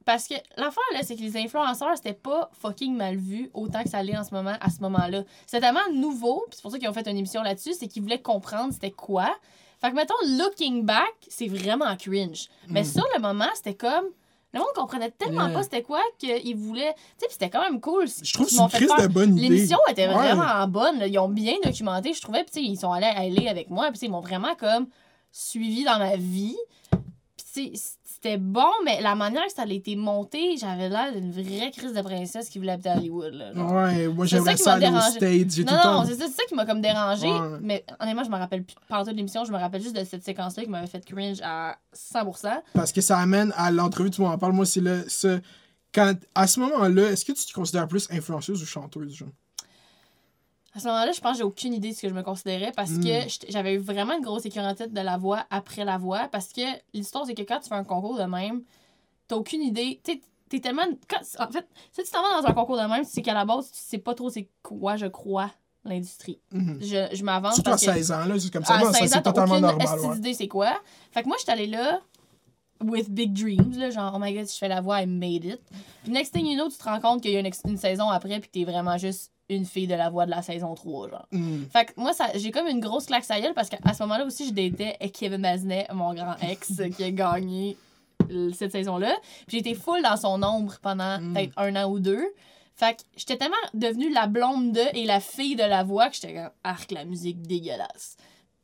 Parce 0.03 0.27
que 0.27 0.33
l'affaire, 0.57 0.81
là, 0.93 0.99
c'est 1.03 1.15
que 1.15 1.21
les 1.21 1.37
influenceurs, 1.37 1.95
c'était 1.95 2.13
pas 2.13 2.49
fucking 2.59 2.95
mal 2.97 3.15
vu 3.17 3.49
autant 3.53 3.83
que 3.83 3.89
ça 3.89 4.01
l'est 4.01 4.17
en 4.17 4.23
ce 4.23 4.33
moment, 4.33 4.57
à 4.59 4.69
ce 4.71 4.79
moment-là. 4.81 5.23
C'était 5.45 5.61
tellement 5.61 5.79
nouveau, 5.93 6.43
puis 6.49 6.55
c'est 6.57 6.61
pour 6.63 6.71
ça 6.71 6.79
qu'ils 6.79 6.89
ont 6.89 6.93
fait 6.93 7.07
une 7.07 7.17
émission 7.17 7.43
là-dessus, 7.43 7.73
c'est 7.79 7.87
qu'ils 7.87 8.01
voulaient 8.01 8.21
comprendre 8.21 8.73
c'était 8.73 8.89
quoi. 8.91 9.29
Fait 9.79 9.91
que, 9.91 9.95
mettons, 9.95 10.15
looking 10.39 10.85
back, 10.85 11.13
c'est 11.29 11.47
vraiment 11.47 11.95
cringe. 11.97 12.49
Mais 12.67 12.81
Mm. 12.81 12.85
sur 12.85 13.05
le 13.15 13.21
moment, 13.21 13.47
c'était 13.53 13.75
comme. 13.75 14.05
Le 14.53 14.59
monde 14.59 14.67
comprenait 14.75 15.11
tellement 15.11 15.45
Yeah. 15.47 15.53
pas 15.53 15.63
c'était 15.63 15.81
quoi 15.81 16.01
qu'ils 16.19 16.55
voulaient. 16.57 16.93
Tu 17.17 17.25
sais, 17.25 17.27
c'était 17.31 17.49
quand 17.49 17.61
même 17.61 17.79
cool. 17.79 18.05
Je 18.21 18.33
trouve 18.33 18.47
que 18.47 18.51
c'est 18.51 18.81
une 18.81 19.01
de 19.03 19.07
bonne 19.07 19.37
idée. 19.37 19.47
L'émission 19.49 19.77
était 19.89 20.07
Ouais. 20.07 20.13
vraiment 20.13 20.67
bonne. 20.67 20.99
là. 20.99 21.07
Ils 21.07 21.17
ont 21.19 21.29
bien 21.29 21.53
documenté, 21.63 22.13
je 22.13 22.21
trouvais. 22.21 22.43
Puis, 22.43 22.61
ils 22.65 22.77
sont 22.77 22.91
allés 22.91 23.07
LA 23.29 23.49
avec 23.49 23.69
moi. 23.69 23.89
Puis, 23.91 24.01
ils 24.03 24.09
m'ont 24.11 24.19
vraiment 24.19 24.53
comme 24.55 24.87
suivi 25.31 25.83
dans 25.85 25.99
ma 25.99 26.17
vie. 26.17 26.57
Puis, 27.53 27.73
c'était 28.23 28.37
bon, 28.37 28.69
mais 28.85 29.01
la 29.01 29.15
manière 29.15 29.45
que 29.47 29.51
ça 29.51 29.63
a 29.63 29.65
été 29.67 29.95
monté, 29.95 30.55
j'avais 30.57 30.89
l'air 30.89 31.11
d'une 31.11 31.31
vraie 31.31 31.71
crise 31.71 31.93
de 31.93 32.01
princesse 32.01 32.49
qui 32.49 32.59
voulait 32.59 32.73
habiter 32.73 32.89
à 32.89 32.97
Hollywood. 32.97 33.33
Là. 33.33 33.51
Ouais, 33.53 34.07
moi 34.09 34.25
j'aimerais 34.27 34.57
ça 34.57 34.63
ça 34.65 34.73
aller 34.73 34.87
dérangé. 34.87 35.11
States. 35.11 35.51
J'ai 35.51 35.65
tout 35.65 35.73
Non, 35.73 35.93
non, 36.01 36.05
c'est 36.05 36.15
ça, 36.17 36.43
qui 36.47 36.53
m'a 36.53 36.65
comme 36.65 36.81
dérangé. 36.81 37.27
Ouais. 37.31 37.57
Mais 37.61 37.83
honnêtement, 37.99 38.23
je 38.23 38.29
me 38.29 38.35
rappelle 38.37 38.63
plus 38.63 38.75
partout 38.87 39.11
de 39.11 39.15
l'émission, 39.15 39.43
je 39.43 39.51
me 39.51 39.57
rappelle 39.57 39.81
juste 39.81 39.95
de 39.95 40.03
cette 40.03 40.23
séquence-là 40.23 40.63
qui 40.63 40.69
m'avait 40.69 40.85
fait 40.87 41.03
cringe 41.03 41.39
à 41.43 41.77
100%. 41.95 42.61
Parce 42.73 42.91
que 42.91 43.01
ça 43.01 43.17
amène 43.17 43.51
à 43.57 43.71
l'entrevue, 43.71 44.11
tout 44.11 44.21
le 44.21 44.27
monde 44.27 44.35
en 44.35 44.37
parle. 44.37 44.53
Moi, 44.53 44.65
c'est 44.65 44.81
le. 44.81 45.03
ce- 45.07 45.39
Quand, 45.93 46.13
à 46.35 46.45
ce 46.47 46.59
moment-là, 46.59 47.11
est-ce 47.11 47.25
que 47.25 47.31
tu 47.33 47.45
te 47.45 47.53
considères 47.53 47.87
plus 47.87 48.07
influenceuse 48.11 48.61
ou 48.61 48.65
chanteuse, 48.65 49.13
genre? 49.15 49.29
À 50.73 50.79
ce 50.79 50.87
moment-là, 50.87 51.11
je 51.11 51.19
pense 51.19 51.33
que 51.33 51.37
j'ai 51.39 51.43
aucune 51.43 51.73
idée 51.73 51.89
de 51.89 51.95
ce 51.95 52.01
que 52.01 52.09
je 52.09 52.13
me 52.13 52.23
considérais 52.23 52.71
parce 52.75 52.91
Mm. 52.91 53.03
que 53.03 53.29
j'étais- 53.29 53.51
j'avais 53.51 53.73
eu 53.73 53.77
vraiment 53.77 54.13
une 54.15 54.23
grosse 54.23 54.45
écœur 54.45 54.63
en 54.65 54.73
tête 54.73 54.93
de 54.93 55.01
la 55.01 55.17
voix 55.17 55.45
après 55.49 55.83
la 55.83 55.97
voix. 55.97 56.29
Parce 56.31 56.47
que 56.53 56.61
l'histoire, 56.93 57.25
c'est 57.25 57.33
que 57.35 57.41
quand 57.41 57.59
tu 57.59 57.67
fais 57.69 57.75
un 57.75 57.83
concours 57.83 58.17
de 58.17 58.23
même, 58.23 58.63
t'as 59.27 59.35
aucune 59.35 59.61
idée. 59.61 59.99
Tu 60.03 60.21
t'es 60.49 60.59
tellement. 60.59 60.83
quand- 61.09 61.19
en 61.45 61.51
fait, 61.51 61.67
si 61.91 62.03
tu 62.03 62.11
t'en 62.11 62.21
vas 62.21 62.41
dans 62.41 62.47
un 62.47 62.53
concours 62.53 62.77
de 62.77 62.83
même, 62.87 63.03
c'est 63.03 63.21
qu'à 63.21 63.33
la 63.33 63.45
base, 63.45 63.71
tu 63.71 63.79
sais 63.79 63.97
pas 63.97 64.13
trop 64.13 64.29
c'est 64.29 64.49
quoi, 64.63 64.95
je 64.97 65.05
crois, 65.07 65.49
l'industrie. 65.85 66.39
Mhm. 66.51 66.77
Je, 66.81 67.07
je 67.15 67.23
m'avance. 67.23 67.55
Surtout 67.55 67.69
à 67.69 67.73
parce 67.73 67.85
que- 67.85 67.91
16 67.93 68.11
ans, 68.11 68.25
là, 68.25 68.39
c'est 68.39 68.51
comme 68.51 68.63
ça. 68.65 68.75
à 68.75 68.79
Non, 68.79 68.85
ça, 68.91 68.93
16 68.93 69.01
ans, 69.01 69.15
c'est 69.17 69.21
t'as 69.23 69.31
totalement 69.31 69.55
aucune 69.55 69.67
normal. 69.85 69.99
Ouais. 70.09 70.15
d'idée 70.15 70.33
c'est 70.33 70.47
quoi. 70.47 70.73
Fait 71.11 71.23
que 71.23 71.27
moi, 71.27 71.37
j'étais 71.39 71.51
allée 71.53 71.67
là 71.67 71.99
with 72.83 73.09
big 73.11 73.31
dreams, 73.33 73.77
là, 73.77 73.89
genre, 73.91 74.13
oh 74.15 74.19
my 74.19 74.33
god, 74.33 74.45
si 74.47 74.55
je 74.55 74.59
fais 74.59 74.67
la 74.67 74.81
voix, 74.81 75.01
I 75.01 75.05
made 75.05 75.45
it. 75.45 75.61
Puis 76.03 76.11
next 76.11 76.33
thing 76.33 76.45
you 76.47 76.55
know, 76.55 76.67
tu 76.69 76.77
te 76.77 76.83
rends 76.83 76.99
compte 76.99 77.21
qu'il 77.21 77.31
y 77.31 77.37
a 77.37 77.39
une, 77.39 77.49
une 77.65 77.77
saison 77.77 78.09
après, 78.09 78.39
puis 78.39 78.49
t'es 78.51 78.63
vraiment 78.63 78.97
juste 78.97 79.31
une 79.55 79.65
fille 79.65 79.87
de 79.87 79.95
la 79.95 80.09
voix 80.09 80.25
de 80.25 80.31
la 80.31 80.41
saison 80.41 80.73
3, 80.75 81.09
genre. 81.09 81.27
Mhm. 81.31 81.67
Fait 81.71 81.85
que 81.85 81.91
moi, 81.97 82.13
ça, 82.13 82.27
j'ai 82.35 82.51
comme 82.51 82.67
une 82.67 82.79
grosse 82.79 83.05
claque 83.05 83.25
à 83.29 83.39
gueule 83.41 83.53
parce 83.53 83.69
qu'à 83.69 83.77
ce 83.93 84.03
moment-là 84.03 84.25
aussi, 84.25 84.47
je 84.47 84.53
datais 84.53 84.97
Kevin 85.13 85.41
Masnet, 85.41 85.87
mon 85.93 86.13
grand 86.13 86.35
ex, 86.41 86.71
qui 86.97 87.03
a 87.03 87.11
gagné 87.11 87.77
cette 88.53 88.71
saison-là. 88.71 89.13
Puis 89.47 89.57
j'étais 89.57 89.73
full 89.73 90.01
dans 90.01 90.15
son 90.17 90.41
ombre 90.43 90.75
pendant 90.81 91.19
Mm. 91.19 91.33
peut-être 91.33 91.53
un 91.57 91.75
an 91.75 91.89
ou 91.91 91.99
deux. 91.99 92.23
Fait 92.75 92.95
que 92.95 93.01
j'étais 93.17 93.37
tellement 93.37 93.55
devenue 93.73 94.11
la 94.11 94.27
blonde 94.27 94.71
de 94.71 94.81
et 94.97 95.05
la 95.05 95.19
fille 95.19 95.55
de 95.55 95.63
la 95.63 95.83
voix 95.83 96.09
que 96.09 96.15
j'étais 96.15 96.33
comme 96.35 96.49
arc 96.63 96.91
la 96.91 97.03
musique 97.05 97.41
dégueulasse. 97.41 98.15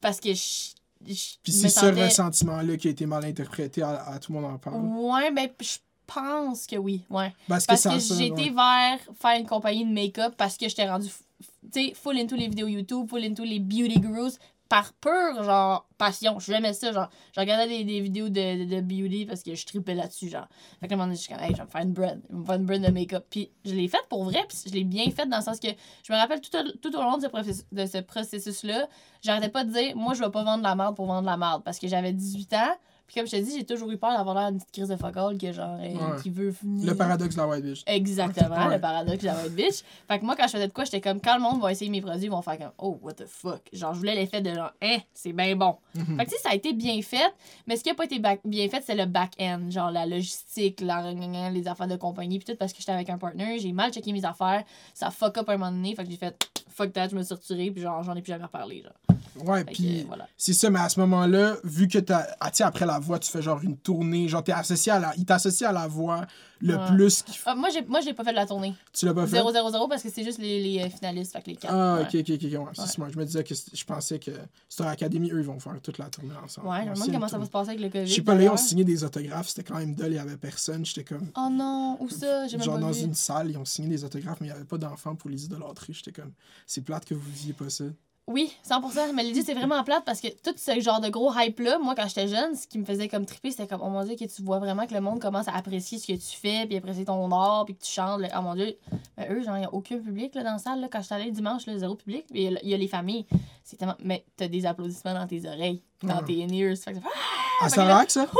Parce 0.01 0.19
que 0.19 0.33
je. 0.33 0.73
Puis 1.03 1.51
c'est 1.51 1.69
ce 1.69 1.79
sentais- 1.81 2.05
ressentiment-là 2.05 2.75
qui 2.77 2.87
a 2.87 2.91
été 2.91 3.05
mal 3.05 3.23
interprété 3.25 3.83
à, 3.83 4.03
à 4.07 4.17
tout 4.19 4.33
le 4.33 4.39
monde 4.39 4.51
en 4.51 4.57
parle. 4.57 4.77
Ouais, 4.81 5.29
ben 5.31 5.47
je 5.61 5.77
pense 6.07 6.65
que 6.65 6.75
oui, 6.77 7.03
ouais. 7.09 7.33
Parce 7.47 7.65
que 7.65 7.71
Parce 7.71 7.83
que 7.83 7.89
ouais. 8.43 8.49
vers 8.49 8.99
faire 9.19 9.39
une 9.39 9.45
compagnie 9.47 9.85
de 9.85 9.91
make-up 9.91 10.33
parce 10.37 10.57
que 10.57 10.67
j'étais 10.67 10.89
rendue, 10.89 11.07
f- 11.07 11.21
tu 11.71 11.87
sais, 11.87 11.93
full 11.93 12.17
into 12.17 12.35
les 12.35 12.47
vidéos 12.47 12.67
YouTube, 12.67 13.07
full 13.09 13.23
into 13.23 13.43
les 13.43 13.59
beauty 13.59 13.99
gurus, 13.99 14.39
par 14.69 14.91
pure, 14.93 15.43
genre, 15.43 15.87
passion. 15.97 16.39
J'aimais 16.39 16.73
ça, 16.73 16.91
genre. 16.91 17.09
Je 17.33 17.39
regardais 17.39 17.67
des, 17.69 17.85
des 17.85 18.01
vidéos 18.01 18.27
de, 18.27 18.65
de, 18.65 18.75
de 18.75 18.81
beauty 18.81 19.25
parce 19.25 19.41
que 19.41 19.55
je 19.55 19.65
tripais 19.65 19.93
là-dessus, 19.95 20.27
genre. 20.29 20.47
Fait 20.81 20.89
que 20.89 20.93
là, 20.95 21.07
je 21.09 21.15
suis 21.15 21.33
comme, 21.33 21.41
hey, 21.41 21.51
je 21.51 21.57
vais 21.57 21.63
me 21.63 21.69
faire 21.69 21.81
une 21.83 21.93
brand. 21.93 22.19
Je 22.29 22.35
vais 22.35 22.39
me 22.41 22.45
faire 22.45 22.55
une 22.55 22.65
brand 22.65 22.81
de 22.81 22.91
make-up. 22.91 23.25
Puis 23.29 23.49
je 23.63 23.73
l'ai 23.73 23.87
faite 23.87 24.05
pour 24.09 24.25
vrai, 24.25 24.43
puis 24.49 24.57
je 24.67 24.73
l'ai 24.73 24.83
bien 24.83 25.09
faite 25.11 25.29
dans 25.29 25.37
le 25.37 25.43
sens 25.43 25.59
que 25.61 25.69
je 26.03 26.11
me 26.11 26.17
rappelle 26.17 26.41
tout 26.41 26.53
au, 26.57 26.63
tout 26.81 26.93
au 26.97 27.01
long 27.01 27.15
de 27.17 27.21
ce, 27.23 27.27
processus- 27.27 27.65
de 27.71 27.85
ce 27.85 27.99
processus-là, 27.99 28.87
j'arrêtais 29.21 29.47
pas 29.49 29.63
de 29.63 29.71
dire, 29.71 29.95
moi, 29.95 30.13
je 30.13 30.23
vais 30.23 30.31
pas 30.31 30.43
vendre 30.43 30.59
de 30.59 30.63
la 30.63 30.75
merde 30.75 30.95
pour 30.97 31.05
vendre 31.05 31.21
de 31.21 31.27
la 31.27 31.37
merde 31.37 31.63
parce 31.63 31.79
que 31.79 31.87
j'avais 31.87 32.11
18 32.11 32.53
ans. 32.55 32.75
Puis 33.07 33.15
comme 33.15 33.25
je 33.25 33.31
te 33.31 33.41
dis, 33.41 33.57
j'ai 33.57 33.65
toujours 33.65 33.89
eu 33.91 33.97
peur 33.97 34.11
d'avoir 34.17 34.35
l'air 34.35 34.49
d'une 34.51 34.59
petite 34.59 34.73
crise 34.73 34.89
de 34.89 34.97
focal 34.97 35.37
que 35.37 35.51
genre, 35.53 35.77
euh, 35.79 35.87
Ouais. 35.87 36.21
qui 36.21 36.29
veut 36.29 36.51
finir. 36.51 36.85
Le 36.91 36.95
paradoxe 36.95 37.35
de 37.35 37.39
la 37.41 37.47
white 37.47 37.63
bitch. 37.63 37.83
Exactement, 37.87 38.67
Ouais. 38.67 38.75
le 38.75 38.81
paradoxe 38.81 39.19
de 39.21 39.25
la 39.27 39.35
white 39.41 39.55
bitch. 39.55 39.83
Fait 40.07 40.19
que 40.19 40.25
moi, 40.25 40.35
quand 40.35 40.45
je 40.45 40.51
faisais 40.51 40.67
de 40.67 40.73
quoi, 40.73 40.83
j'étais 40.83 40.99
comme, 41.01 41.21
quand 41.21 41.35
le 41.35 41.41
monde 41.41 41.61
va 41.61 41.71
essayer 41.71 41.89
mes 41.89 42.01
produits, 42.01 42.25
ils 42.25 42.29
vont 42.31 42.41
faire 42.41 42.57
comme, 42.57 42.71
oh, 42.79 42.99
what 43.01 43.13
the 43.13 43.25
fuck. 43.25 43.61
Genre, 43.71 43.93
je 43.93 43.99
voulais 43.99 44.15
l'effet 44.15 44.41
de 44.41 44.53
genre, 44.53 44.71
hein, 44.81 44.97
c'est 45.13 45.31
bien 45.33 45.55
bon. 45.55 45.77
Mhm. 45.95 46.17
Fait 46.17 46.25
que 46.25 46.29
tu 46.31 46.35
sais, 46.35 46.41
ça 46.43 46.49
a 46.51 46.55
été 46.55 46.73
bien 46.73 47.01
fait, 47.01 47.33
mais 47.65 47.77
ce 47.77 47.83
qui 47.83 47.89
a 47.89 47.95
pas 47.95 48.03
été 48.05 48.19
back- 48.19 48.41
bien 48.43 48.67
fait, 48.67 48.83
c'est 48.85 48.95
le 48.95 49.05
back-end. 49.05 49.69
Genre, 49.69 49.89
la 49.89 50.05
logistique, 50.05 50.81
la, 50.81 51.11
les 51.49 51.67
affaires 51.67 51.87
de 51.87 51.95
compagnie, 51.95 52.39
puis 52.39 52.45
tout, 52.53 52.57
parce 52.57 52.73
que 52.73 52.79
j'étais 52.79 52.91
avec 52.91 53.09
un 53.09 53.17
partner, 53.17 53.57
j'ai 53.59 53.71
mal 53.71 53.91
checké 53.93 54.11
mes 54.11 54.25
affaires, 54.25 54.63
ça 54.93 55.11
fuck 55.11 55.37
up 55.37 55.47
un 55.49 55.57
moment 55.57 55.71
donné, 55.71 55.95
fait 55.95 56.03
que 56.03 56.11
j'ai 56.11 56.17
fait, 56.17 56.35
fuck 56.69 56.91
that, 56.91 57.07
je 57.09 57.15
me 57.15 57.23
suis 57.23 57.33
retirée, 57.33 57.71
puis 57.71 57.81
genre, 57.81 58.03
j'en 58.03 58.15
ai 58.15 58.21
plus 58.21 58.31
jamais 58.33 58.43
reparlé, 58.45 58.81
genre. 58.83 58.93
Ouais, 59.45 59.63
puis 59.63 60.03
voilà. 60.03 60.27
c'est 60.37 60.53
ça, 60.53 60.69
mais 60.69 60.79
à 60.79 60.89
ce 60.89 60.99
moment-là, 61.01 61.55
vu 61.63 61.87
que 61.87 61.99
t'as. 61.99 62.25
Ah, 62.39 62.49
sais, 62.53 62.63
après 62.63 62.85
la 62.85 62.99
voix, 62.99 63.19
tu 63.19 63.31
fais 63.31 63.41
genre 63.41 63.61
une 63.61 63.77
tournée, 63.77 64.27
genre 64.27 64.43
t'es 64.43 64.51
associé 64.51 64.91
à 64.91 64.99
la. 64.99 65.13
Il 65.17 65.25
t'associe 65.25 65.69
à 65.69 65.73
la 65.73 65.87
voix 65.87 66.25
le 66.59 66.75
Ouais. 66.75 66.87
plus 66.95 67.23
faut. 67.23 67.33
Ah, 67.45 67.53
moi, 67.55 67.69
j'ai 67.69 67.83
moi, 67.85 68.01
j'ai 68.01 68.13
pas 68.13 68.23
fait 68.23 68.31
de 68.31 68.35
la 68.35 68.47
tournée. 68.47 68.73
Tu 68.91 69.05
l'as 69.05 69.13
pas 69.13 69.27
fait? 69.27 69.37
0 69.37 69.51
0 69.51 69.69
0 69.71 69.87
parce 69.87 70.01
que 70.01 70.09
c'est 70.09 70.23
juste 70.23 70.39
les, 70.39 70.59
les 70.63 70.83
euh, 70.83 70.89
finalistes, 70.89 71.31
fait 71.33 71.41
que 71.43 71.49
les 71.51 71.55
quatre. 71.55 71.71
Ah, 71.73 71.95
ouais. 71.97 72.01
ok, 72.01 72.15
ok, 72.15 72.35
ok, 72.43 72.65
ouais, 72.65 72.71
c'est 72.73 72.87
smart. 72.87 73.09
Je 73.11 73.17
me 73.19 73.25
disais 73.25 73.43
que 73.43 73.53
je 73.73 73.83
pensais 73.85 74.17
que 74.17 74.31
Star 74.67 74.87
Academy, 74.87 75.29
eux, 75.31 75.39
ils 75.39 75.45
vont 75.45 75.59
faire 75.59 75.79
toute 75.83 75.99
la 75.99 76.05
tournée 76.09 76.33
ensemble. 76.43 76.67
Ouais, 76.67 76.83
je 76.85 76.89
me 76.89 76.95
demande 76.95 77.11
comment 77.11 77.27
ça 77.27 77.37
va 77.37 77.45
se 77.45 77.51
passer 77.51 77.69
avec 77.69 77.81
le 77.81 77.89
COVID. 77.89 78.07
Je 78.07 78.13
sais 78.15 78.21
pas, 78.23 78.33
là, 78.33 78.43
ils 78.43 78.49
ont 78.49 78.57
signé 78.57 78.83
des 78.83 79.03
autographes, 79.03 79.49
c'était 79.49 79.63
quand 79.71 79.77
même 79.77 79.93
dull, 79.93 80.07
il 80.07 80.13
y 80.15 80.17
avait 80.19 80.37
personne. 80.37 80.83
J'étais 80.85 81.03
comme. 81.03 81.29
Oh 81.37 81.47
non, 81.51 81.97
où 81.99 82.09
ça? 82.09 82.47
J'ai 82.47 82.57
même 82.57 82.65
Genre 82.65 82.79
dans 82.79 82.91
vu. 82.91 83.01
une 83.03 83.13
salle, 83.13 83.51
ils 83.51 83.57
ont 83.57 83.65
signé 83.65 83.89
des 83.89 84.03
autographes, 84.03 84.39
mais 84.41 84.47
il 84.47 84.51
n'y 84.51 84.55
avait 84.55 84.65
pas 84.65 84.77
d'enfants 84.79 85.15
pour 85.15 85.29
les 85.29 85.45
idolâtrer. 85.45 85.93
J'étais 85.93 86.11
comme, 86.11 86.31
c'est 86.65 86.81
plate 86.81 87.05
que 87.05 87.13
vous 87.13 87.29
visiez 87.29 87.53
pas 87.53 87.69
ça. 87.69 87.83
Oui, 88.27 88.53
100%. 88.69 89.13
Mais 89.13 89.23
l'idée, 89.23 89.41
c'est 89.41 89.53
vraiment 89.53 89.81
plate 89.85 90.03
parce 90.05 90.19
que 90.19 90.27
tout 90.27 90.53
ce 90.57 90.77
genre 90.81 90.99
de 90.99 91.07
gros 91.07 91.31
hype-là, 91.33 91.79
moi, 91.79 91.95
quand 91.95 92.07
j'étais 92.09 92.27
jeune, 92.27 92.55
ce 92.55 92.67
qui 92.67 92.77
me 92.77 92.83
faisait 92.83 93.07
comme 93.07 93.25
triper, 93.25 93.51
c'était 93.51 93.67
comme, 93.67 93.79
oh 93.81 93.89
mon 93.89 94.03
dieu, 94.03 94.15
que 94.17 94.25
tu 94.25 94.41
vois 94.41 94.59
vraiment 94.59 94.85
que 94.85 94.93
le 94.93 94.99
monde 94.99 95.21
commence 95.21 95.47
à 95.47 95.55
apprécier 95.55 95.97
ce 95.97 96.07
que 96.07 96.11
tu 96.13 96.37
fais, 96.37 96.65
puis 96.67 96.75
apprécier 96.75 97.05
ton 97.05 97.31
art, 97.31 97.63
puis 97.63 97.75
que 97.75 97.83
tu 97.83 97.89
chantes. 97.91 98.19
là. 98.19 98.27
Oh 98.37 98.41
mon 98.41 98.53
dieu. 98.55 98.75
Mais 99.17 99.29
eux, 99.31 99.41
genre, 99.43 99.55
il 99.55 99.61
n'y 99.61 99.65
a 99.65 99.73
aucun 99.73 99.97
public 99.99 100.35
là, 100.35 100.43
dans 100.43 100.51
la 100.53 100.57
salle. 100.57 100.81
Là. 100.81 100.87
Quand 100.91 100.99
je 100.99 101.05
suis 101.05 101.15
allée 101.15 101.31
dimanche, 101.31 101.65
là, 101.67 101.77
zéro 101.77 101.95
public. 101.95 102.25
Puis 102.29 102.43
il 102.43 102.51
y 102.51 102.55
a- 102.55 102.59
il 102.63 102.69
y, 102.69 102.73
a 102.73 102.77
les 102.77 102.87
familles. 102.89 103.25
C'est 103.63 103.77
tellement... 103.77 103.95
Mais 104.03 104.25
t'as 104.35 104.47
des 104.49 104.65
applaudissements 104.65 105.13
dans 105.13 105.25
tes 105.27 105.47
oreilles, 105.47 105.81
dans 106.03 106.21
tes 106.21 106.43
in-ears. 106.43 106.75
Fait 106.77 106.93
que- 106.93 106.97
Ah, 107.61 107.69
fait 107.69 107.75
ça 107.75 107.83
que 107.83 107.87
là- 107.87 107.95
va 107.95 108.09
ça? 108.09 108.25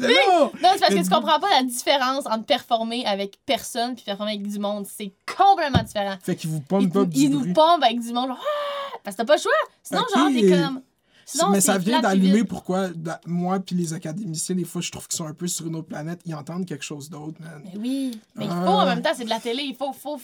Non! 0.00 0.50
Non, 0.60 0.70
c'est 0.74 0.80
parce 0.80 0.94
que 0.94 1.02
tu 1.04 1.08
comprends 1.10 1.38
pas 1.38 1.50
la 1.50 1.62
différence 1.62 2.26
entre 2.26 2.44
performer 2.46 3.06
avec 3.06 3.38
personne 3.46 3.94
puis 3.94 4.02
performer 4.04 4.32
avec 4.32 4.46
du 4.48 4.58
monde. 4.58 4.86
C'est 4.86 5.12
complètement 5.36 5.82
différent. 5.84 6.16
Fait 6.20 6.34
qu'ils 6.34 6.50
vous 6.50 6.56
Ils, 6.56 6.62
pompent 6.64 6.92
pas 6.92 7.00
ils 7.02 7.08
du 7.08 7.28
nous 7.28 7.40
bruit. 7.40 7.52
pompent 7.52 7.82
avec 7.82 8.00
du 8.00 8.12
monde, 8.12 8.28
genre, 8.28 8.38
Ah! 8.40 8.70
Parce 9.04 9.14
que 9.14 9.22
t'as 9.22 9.26
pas 9.26 9.36
le 9.36 9.42
choix. 9.42 9.52
Sinon, 9.82 10.00
Ok. 10.00 10.16
genre, 10.16 10.28
t'es 10.28 10.50
comme. 10.50 10.82
Sinon, 11.26 11.50
mais 11.50 11.60
ça 11.60 11.78
vient 11.78 12.00
d'allumer 12.00 12.44
pourquoi 12.44 12.88
moi 13.26 13.58
puis 13.60 13.74
les 13.74 13.94
académiciens, 13.94 14.54
des 14.54 14.64
fois, 14.64 14.82
je 14.82 14.90
trouve 14.90 15.06
qu'ils 15.06 15.16
sont 15.16 15.26
un 15.26 15.32
peu 15.32 15.46
sur 15.46 15.66
une 15.66 15.76
autre 15.76 15.88
planète. 15.88 16.20
Ils 16.26 16.34
entendent 16.34 16.66
quelque 16.66 16.84
chose 16.84 17.08
d'autre, 17.08 17.40
man. 17.40 17.62
Mais 17.64 17.78
oui, 17.78 18.20
mais 18.34 18.44
il 18.44 18.50
faut 18.50 18.54
en 18.56 18.84
même 18.84 19.00
temps, 19.00 19.12
c'est 19.14 19.24
de 19.24 19.30
la 19.30 19.40
télé, 19.40 19.62
il 19.62 19.74
faut, 19.74 19.92
faut, 19.92 20.20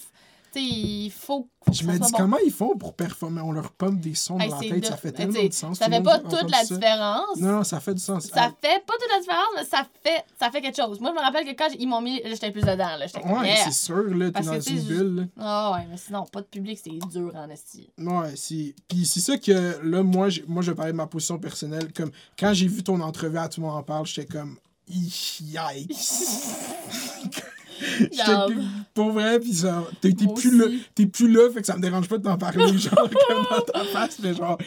tu 0.53 0.61
sais, 0.61 0.65
il 0.65 1.11
faut. 1.11 1.49
que 1.67 1.73
Je 1.73 1.85
me 1.85 1.93
dis 1.93 1.99
bon. 2.13 2.19
comment 2.19 2.37
ils 2.45 2.53
font 2.53 2.77
pour 2.77 2.95
performer? 2.95 3.41
On 3.43 3.53
leur 3.53 3.71
pompe 3.73 4.01
des 4.01 4.15
sons 4.15 4.39
Hey, 4.39 4.49
dans 4.49 4.57
la 4.61 4.69
tête, 4.69 4.81
de- 4.81 4.87
ça 4.87 4.97
fait 4.97 5.13
tellement 5.13 5.43
de 5.43 5.53
sens. 5.53 5.79
Ça 5.79 5.89
fait 5.89 6.03
pas 6.03 6.19
toute 6.19 6.51
la 6.51 6.65
ça. 6.65 6.75
différence. 6.75 7.37
Non, 7.39 7.53
non, 7.57 7.65
ça 7.65 7.81
fait 7.81 7.95
du 7.95 8.01
sens. 8.01 8.27
Ça 8.27 8.53
fait 8.61 8.85
pas 8.87 8.93
toute 9.01 9.11
la 9.13 9.21
différence, 9.21 9.49
mais 9.57 9.65
ça 9.65 9.87
fait, 10.03 10.25
ça 10.39 10.51
fait 10.51 10.61
quelque 10.61 10.77
chose. 10.77 11.01
Moi, 11.01 11.11
je 11.15 11.21
me 11.21 11.25
rappelle 11.25 11.45
que 11.47 11.53
quand 11.57 11.69
ils 11.79 11.87
m'ont 11.87 12.01
mis, 12.01 12.23
là, 12.23 12.31
j'étais 12.31 12.51
plus 12.51 12.63
dedans, 12.63 12.97
là. 12.99 13.07
Ouais, 13.41 13.47
yeah. 13.49 13.57
c'est 13.65 13.73
sûr, 13.73 14.03
là, 14.15 14.31
t'es 14.31 14.41
que, 14.41 14.47
dans 14.47 14.61
une 14.61 14.83
bulle. 14.83 15.29
Ah 15.39 15.73
ouais, 15.75 15.87
mais 15.91 15.97
sinon, 15.97 16.25
pas 16.27 16.41
de 16.41 16.47
public, 16.47 16.79
c'est 16.83 16.91
dur 17.11 17.33
en 17.35 17.49
esti. 17.51 17.91
Ouais, 17.99 18.33
c'est. 18.37 18.75
Puis 18.89 19.07
c'est 19.07 19.21
ça 19.21 19.37
que 19.39 19.79
là, 19.83 20.03
moi, 20.03 20.29
moi 20.49 20.63
je 20.63 20.71
vais 20.71 20.77
parler 20.77 20.93
de 20.93 20.97
ma 20.97 21.07
position 21.07 21.39
personnelle. 21.39 21.93
Comme 21.93 22.11
quand 22.39 22.53
j'ai 22.55 22.67
vu 22.67 22.83
ton 22.83 23.01
entrevue 23.01 23.39
à 23.39 23.49
tout 23.49 23.61
le 23.61 23.67
monde 23.67 23.77
en 23.77 23.83
parle, 23.83 24.07
j'étais 24.07 24.27
comme. 24.27 24.57
Yikes! 24.89 25.95
Pour 28.95 29.13
vrai, 29.13 29.39
pis 29.41 29.55
genre, 29.55 29.91
t'es 30.01 30.13
plus 30.13 30.57
là, 30.57 30.67
plus 31.13 31.31
là, 31.33 31.51
fait 31.53 31.61
que 31.61 31.67
ça 31.67 31.77
me 31.77 31.83
dérange 31.83 32.09
pas 32.09 32.19
de 32.19 32.25
t'en 32.25 32.39
parler, 32.39 32.67
genre, 32.79 33.11
comme 33.29 33.47
dans 33.51 33.61
ta 33.61 33.85
face, 33.85 34.19
mais 34.23 34.35
genre, 34.35 34.59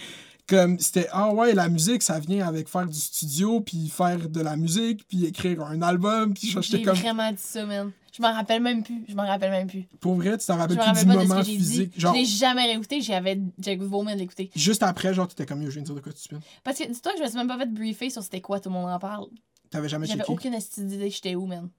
comme, 0.47 0.77
c'était, 0.79 1.07
ah 1.11 1.33
ouais, 1.33 1.53
la 1.53 1.69
musique, 1.69 2.03
ça 2.03 2.19
vient 2.19 2.45
avec 2.47 2.67
faire 2.67 2.85
du 2.85 2.99
studio, 2.99 3.61
puis 3.61 3.89
faire 3.89 4.29
de 4.29 4.41
la 4.41 4.55
musique, 4.55 5.07
puis 5.07 5.25
écrire 5.25 5.61
un 5.61 5.81
album, 5.81 6.33
puis 6.33 6.55
j'étais 6.61 6.81
comme, 6.81 6.97
vraiment 6.97 7.31
dit 7.31 7.37
ça, 7.37 7.65
man. 7.65 7.91
Je 8.15 8.21
m'en 8.21 8.31
rappelle 8.31 8.61
même 8.61 8.83
plus. 8.83 9.03
Je 9.09 9.15
m'en 9.15 9.25
rappelle 9.25 9.49
même 9.49 9.67
plus. 9.67 9.87
pour 9.99 10.13
vrai, 10.13 10.37
tu 10.37 10.45
t'en 10.45 10.57
rappelles 10.57 10.77
plus 10.77 10.85
rappelle 10.85 11.03
du 11.03 11.09
de 11.09 11.27
moment 11.27 11.43
physique, 11.43 11.93
dit. 11.93 11.99
genre, 11.99 12.13
Je 12.13 12.19
l'ai 12.19 12.25
jamais 12.25 12.65
réécouté. 12.65 13.01
J'avais 13.01 13.39
vomi 13.79 14.13
de 14.13 14.19
l'écouter. 14.19 14.51
juste 14.55 14.83
après, 14.83 15.15
genre, 15.15 15.27
t'étais 15.27 15.47
comme, 15.47 15.63
yo, 15.63 15.69
je 15.69 15.75
viens 15.75 15.81
de 15.81 15.87
dire 15.87 15.95
de 15.95 15.99
quoi 15.99 16.13
tu 16.13 16.21
spins. 16.21 16.39
Parce 16.63 16.77
que 16.77 16.83
dis-toi 16.83 17.13
que 17.13 17.17
je 17.17 17.23
me 17.23 17.27
suis 17.29 17.37
même 17.37 17.47
pas 17.47 17.57
fait 17.57 17.73
briefer 17.73 18.11
sur 18.11 18.21
c'était 18.21 18.41
quoi, 18.41 18.59
tout 18.59 18.69
le 18.69 18.75
monde 18.75 18.91
en 18.91 18.99
parle. 18.99 19.25
T'avais 19.71 19.89
jamais 19.89 20.05
J'avais 20.05 20.25
aucune 20.27 20.55
d'idée 20.77 21.09
j'étais 21.09 21.33
où, 21.33 21.47
man. 21.47 21.69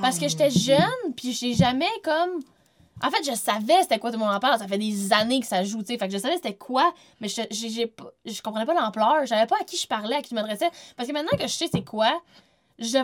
Parce 0.00 0.18
que 0.18 0.28
j'étais 0.28 0.50
jeune, 0.50 1.14
puis 1.16 1.32
j'ai 1.32 1.54
jamais 1.54 1.86
comme. 2.04 2.40
En 3.00 3.10
fait, 3.10 3.22
je 3.30 3.36
savais 3.36 3.80
c'était 3.82 3.98
quoi 4.00 4.10
tout 4.10 4.20
en 4.20 4.40
parle. 4.40 4.58
Ça 4.58 4.66
fait 4.66 4.78
des 4.78 5.12
années 5.12 5.38
que 5.40 5.46
ça 5.46 5.62
joue, 5.62 5.78
tu 5.82 5.86
sais. 5.92 5.98
Fait 5.98 6.08
que 6.08 6.12
je 6.12 6.18
savais 6.18 6.34
c'était 6.34 6.56
quoi, 6.56 6.92
mais 7.20 7.28
je, 7.28 7.42
j'ai, 7.52 7.68
j'ai 7.70 7.86
pas- 7.86 8.10
je 8.24 8.42
comprenais 8.42 8.66
pas 8.66 8.74
l'ampleur. 8.74 9.18
Je 9.22 9.26
savais 9.26 9.46
pas 9.46 9.56
à 9.60 9.64
qui 9.64 9.76
je 9.76 9.86
parlais, 9.86 10.16
à 10.16 10.22
qui 10.22 10.30
je 10.30 10.34
m'adressais. 10.34 10.68
Parce 10.96 11.08
que 11.08 11.12
maintenant 11.14 11.36
que 11.38 11.42
je 11.46 11.52
sais 11.52 11.68
c'est 11.70 11.84
quoi, 11.84 12.20
je, 12.80 12.98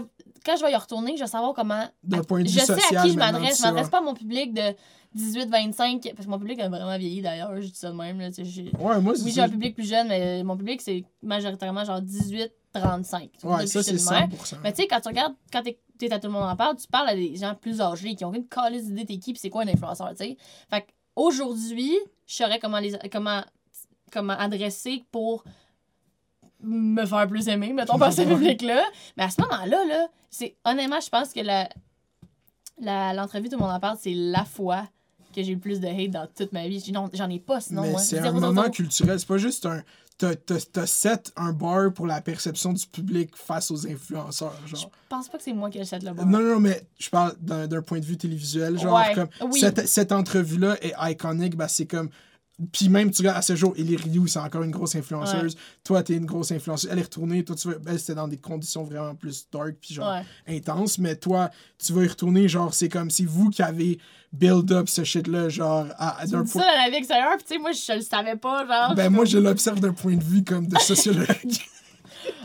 quand 0.45 0.57
je 0.57 0.65
vais 0.65 0.73
y 0.73 0.77
retourner, 0.77 1.17
je 1.17 1.23
vais 1.23 1.29
savoir 1.31 1.55
comment. 1.55 1.85
D'un 2.03 2.25
point 2.25 2.43
de 2.43 2.49
vue 2.49 2.55
Je 2.55 2.59
sais 2.61 2.67
social, 2.75 2.97
à 2.99 3.03
qui 3.03 3.09
je 3.11 3.19
m'adresse. 3.19 3.59
Je 3.59 3.63
m'adresse 3.63 3.89
pas 3.91 3.99
à 3.99 4.01
mon 4.01 4.15
public 4.15 4.53
de 4.53 4.75
18-25. 5.17 6.13
Parce 6.15 6.27
que 6.27 6.31
mon 6.31 6.39
public 6.39 6.59
a 6.61 6.69
vraiment 6.69 6.99
vieilli 6.99 7.23
d'ailleurs, 7.23 7.55
je 7.61 7.67
dis 7.69 7.73
ça 7.75 7.91
de 7.91 7.95
même. 7.97 8.19
Là, 8.21 8.31
j'ai- 8.37 8.73
Ouais, 8.79 9.01
moi, 9.01 9.15
c'est 9.15 9.23
oui, 9.23 9.31
j'ai 9.33 9.41
un 9.43 9.49
public 9.49 9.75
plus 9.77 9.89
jeune, 9.89 10.09
mais 10.09 10.43
mon 10.43 10.57
public, 10.57 10.81
c'est 10.81 11.05
majoritairement 11.23 11.85
genre 11.85 12.01
18-35. 12.01 13.31
Ouais, 13.45 13.67
ça, 13.69 13.83
c'est 13.85 13.93
100%. 13.99 14.57
Mais 14.65 14.73
tu 14.73 14.83
sais, 14.83 14.89
quand 14.89 15.01
tu 15.01 15.09
regardes, 15.09 15.35
quand 15.53 15.63
t'es 15.63 15.79
t'es 15.99 16.13
à 16.13 16.19
tout 16.19 16.27
le 16.29 16.33
monde 16.33 16.43
en 16.49 16.57
parle, 16.57 16.77
tu 16.77 16.87
parles 16.89 17.09
à 17.09 17.15
des 17.15 17.37
gens 17.37 17.55
plus 17.55 17.81
âgés 17.81 18.15
qui 18.15 18.25
ont 18.25 18.29
aucune 18.29 18.47
calice 18.49 18.87
d'idée 18.87 19.05
t'es 19.07 19.19
qui 19.19 19.33
pis 19.33 19.39
c'est 19.41 19.51
quoi 19.51 19.63
un 19.63 19.69
influenceur, 19.69 20.11
tu 20.11 20.17
sais. 20.17 20.37
Fait 20.71 20.83
que 20.83 20.87
aujourd'hui, 21.17 21.93
je 22.27 22.35
saurais 22.35 22.59
comment 22.59 22.79
les 22.79 22.97
comment 23.13 23.43
comment 24.13 24.35
adresser 24.35 25.05
pour 25.11 25.45
me 26.63 27.05
faire 27.05 27.27
plus 27.29 27.49
aimer, 27.49 27.73
mettons, 27.73 27.99
par 27.99 28.13
ce 28.13 28.23
public-là. 28.29 28.85
Mais 29.17 29.25
à 29.25 29.31
ce 29.31 29.41
moment-là, 29.43 29.85
là, 29.87 30.09
c'est 30.31 30.57
honnêtement, 30.65 31.01
je 31.01 31.09
pense 31.11 31.33
que 31.33 31.41
la 31.41 31.69
la- 32.81 33.13
l'entrevue, 33.15 33.49
tout 33.49 33.57
le 33.57 33.63
monde 33.63 33.71
en 33.75 33.81
parle, 33.81 33.99
c'est 34.01 34.15
la 34.15 34.45
fois 34.45 34.89
que 35.35 35.43
j'ai 35.43 35.51
eu 35.53 35.55
le 35.55 35.61
plus 35.61 35.81
de 35.81 35.87
hate 35.89 36.11
dans 36.11 36.27
toute 36.29 36.53
ma 36.53 36.67
vie. 36.69 36.83
Non, 36.93 37.11
J'en 37.13 37.29
ai 37.29 37.41
pas, 37.41 37.61
sinon. 37.61 37.83
mais 37.83 37.99
c'est 37.99 38.19
un 38.21 38.33
moment 38.33 38.71
culturel, 38.71 39.19
c'est 39.19 39.27
pas 39.29 39.37
juste 39.39 39.67
un. 39.67 39.83
T'as 40.17 40.87
set 40.87 41.33
un 41.37 41.53
bar 41.53 41.93
pour 41.93 42.07
la 42.07 42.21
perception 42.21 42.73
du 42.73 42.87
public 42.87 43.37
face 43.37 43.71
aux 43.73 43.87
influenceurs, 43.87 44.55
Je 44.67 44.77
genre. 44.77 44.91
pense 45.09 45.29
pas 45.29 45.39
que 45.39 45.45
c'est 45.45 45.53
moi 45.53 45.71
qui 45.71 45.81
achète 45.81 46.05
le 46.05 46.13
bar. 46.13 46.25
Non, 46.25 46.39
non, 46.41 46.61
mais 46.61 46.87
je 46.99 47.11
parle 47.11 47.35
d'un 47.41 47.67
d'un 47.67 47.83
point 47.83 47.99
de 47.99 48.05
vue 48.05 48.17
télévisuel, 48.17 48.79
genre, 48.79 48.95
Ouais, 48.97 49.13
comme. 49.15 49.29
oui. 49.51 49.59
Cette, 49.59 49.89
cette 49.89 50.13
entrevue-là 50.13 50.77
est 50.83 50.95
iconique, 51.11 51.57
ben 51.57 51.67
c'est 51.69 51.87
comme. 51.87 52.11
Puis 52.71 52.89
même, 52.89 53.11
tu 53.11 53.23
regardes, 53.23 53.39
à 53.39 53.43
ce 53.43 53.57
jour, 53.57 53.75
Ellie 53.77 53.97
Ryu, 53.97 54.29
c'est 54.29 54.39
encore 54.39 54.63
une 54.63 54.71
grosse 54.71 54.95
influenceuse. 54.95 55.57
Toi, 55.83 56.03
t'es 56.05 56.15
une 56.15 56.25
grosse 56.27 56.53
influenceuse. 56.53 56.89
Elle 56.93 57.01
est 57.01 57.03
retournée, 57.03 57.45
toi, 57.45 57.57
tu 57.57 57.67
vas. 57.69 57.75
Elle, 57.87 57.99
c'était 57.99 58.15
dans 58.15 58.29
des 58.29 58.37
conditions 58.37 58.85
vraiment 58.85 59.15
plus 59.17 59.49
dark, 59.53 59.75
puis 59.81 59.93
genre 59.95 60.13
Ouais. 60.13 60.57
intense, 60.57 60.99
mais 60.99 61.17
toi, 61.17 61.51
tu 61.85 61.93
vas 61.93 62.05
y 62.05 62.09
retourner, 62.09 62.47
genre, 62.49 62.73
c'est 62.73 62.89
comme, 62.89 63.11
c'est 63.11 63.25
vous 63.25 63.51
qui 63.51 63.61
avez 63.63 63.99
build 64.33 64.71
up 64.71 64.89
ce 64.89 65.03
shit-là, 65.03 65.49
genre, 65.49 65.87
à, 65.99 66.21
à 66.21 66.27
d'un 66.27 66.45
point. 66.45 66.63
ça 66.63 66.69
dans 66.73 66.85
la 66.85 66.91
vie 66.91 66.97
extérieure, 66.97 67.37
pis 67.39 67.45
tu 67.45 67.55
sais, 67.55 67.59
moi, 67.59 67.73
je 67.73 67.93
le 67.93 68.01
savais 68.03 68.37
pas, 68.37 68.67
genre. 68.67 68.95
Ben, 68.95 69.11
moi, 69.11 69.25
je 69.25 69.39
l'observe 69.39 69.81
d'un 69.81 69.93
point 69.93 70.15
de 70.17 70.23
vue 70.25 70.45
comme 70.45 70.67
de 70.69 70.79
sociologue. 70.79 71.27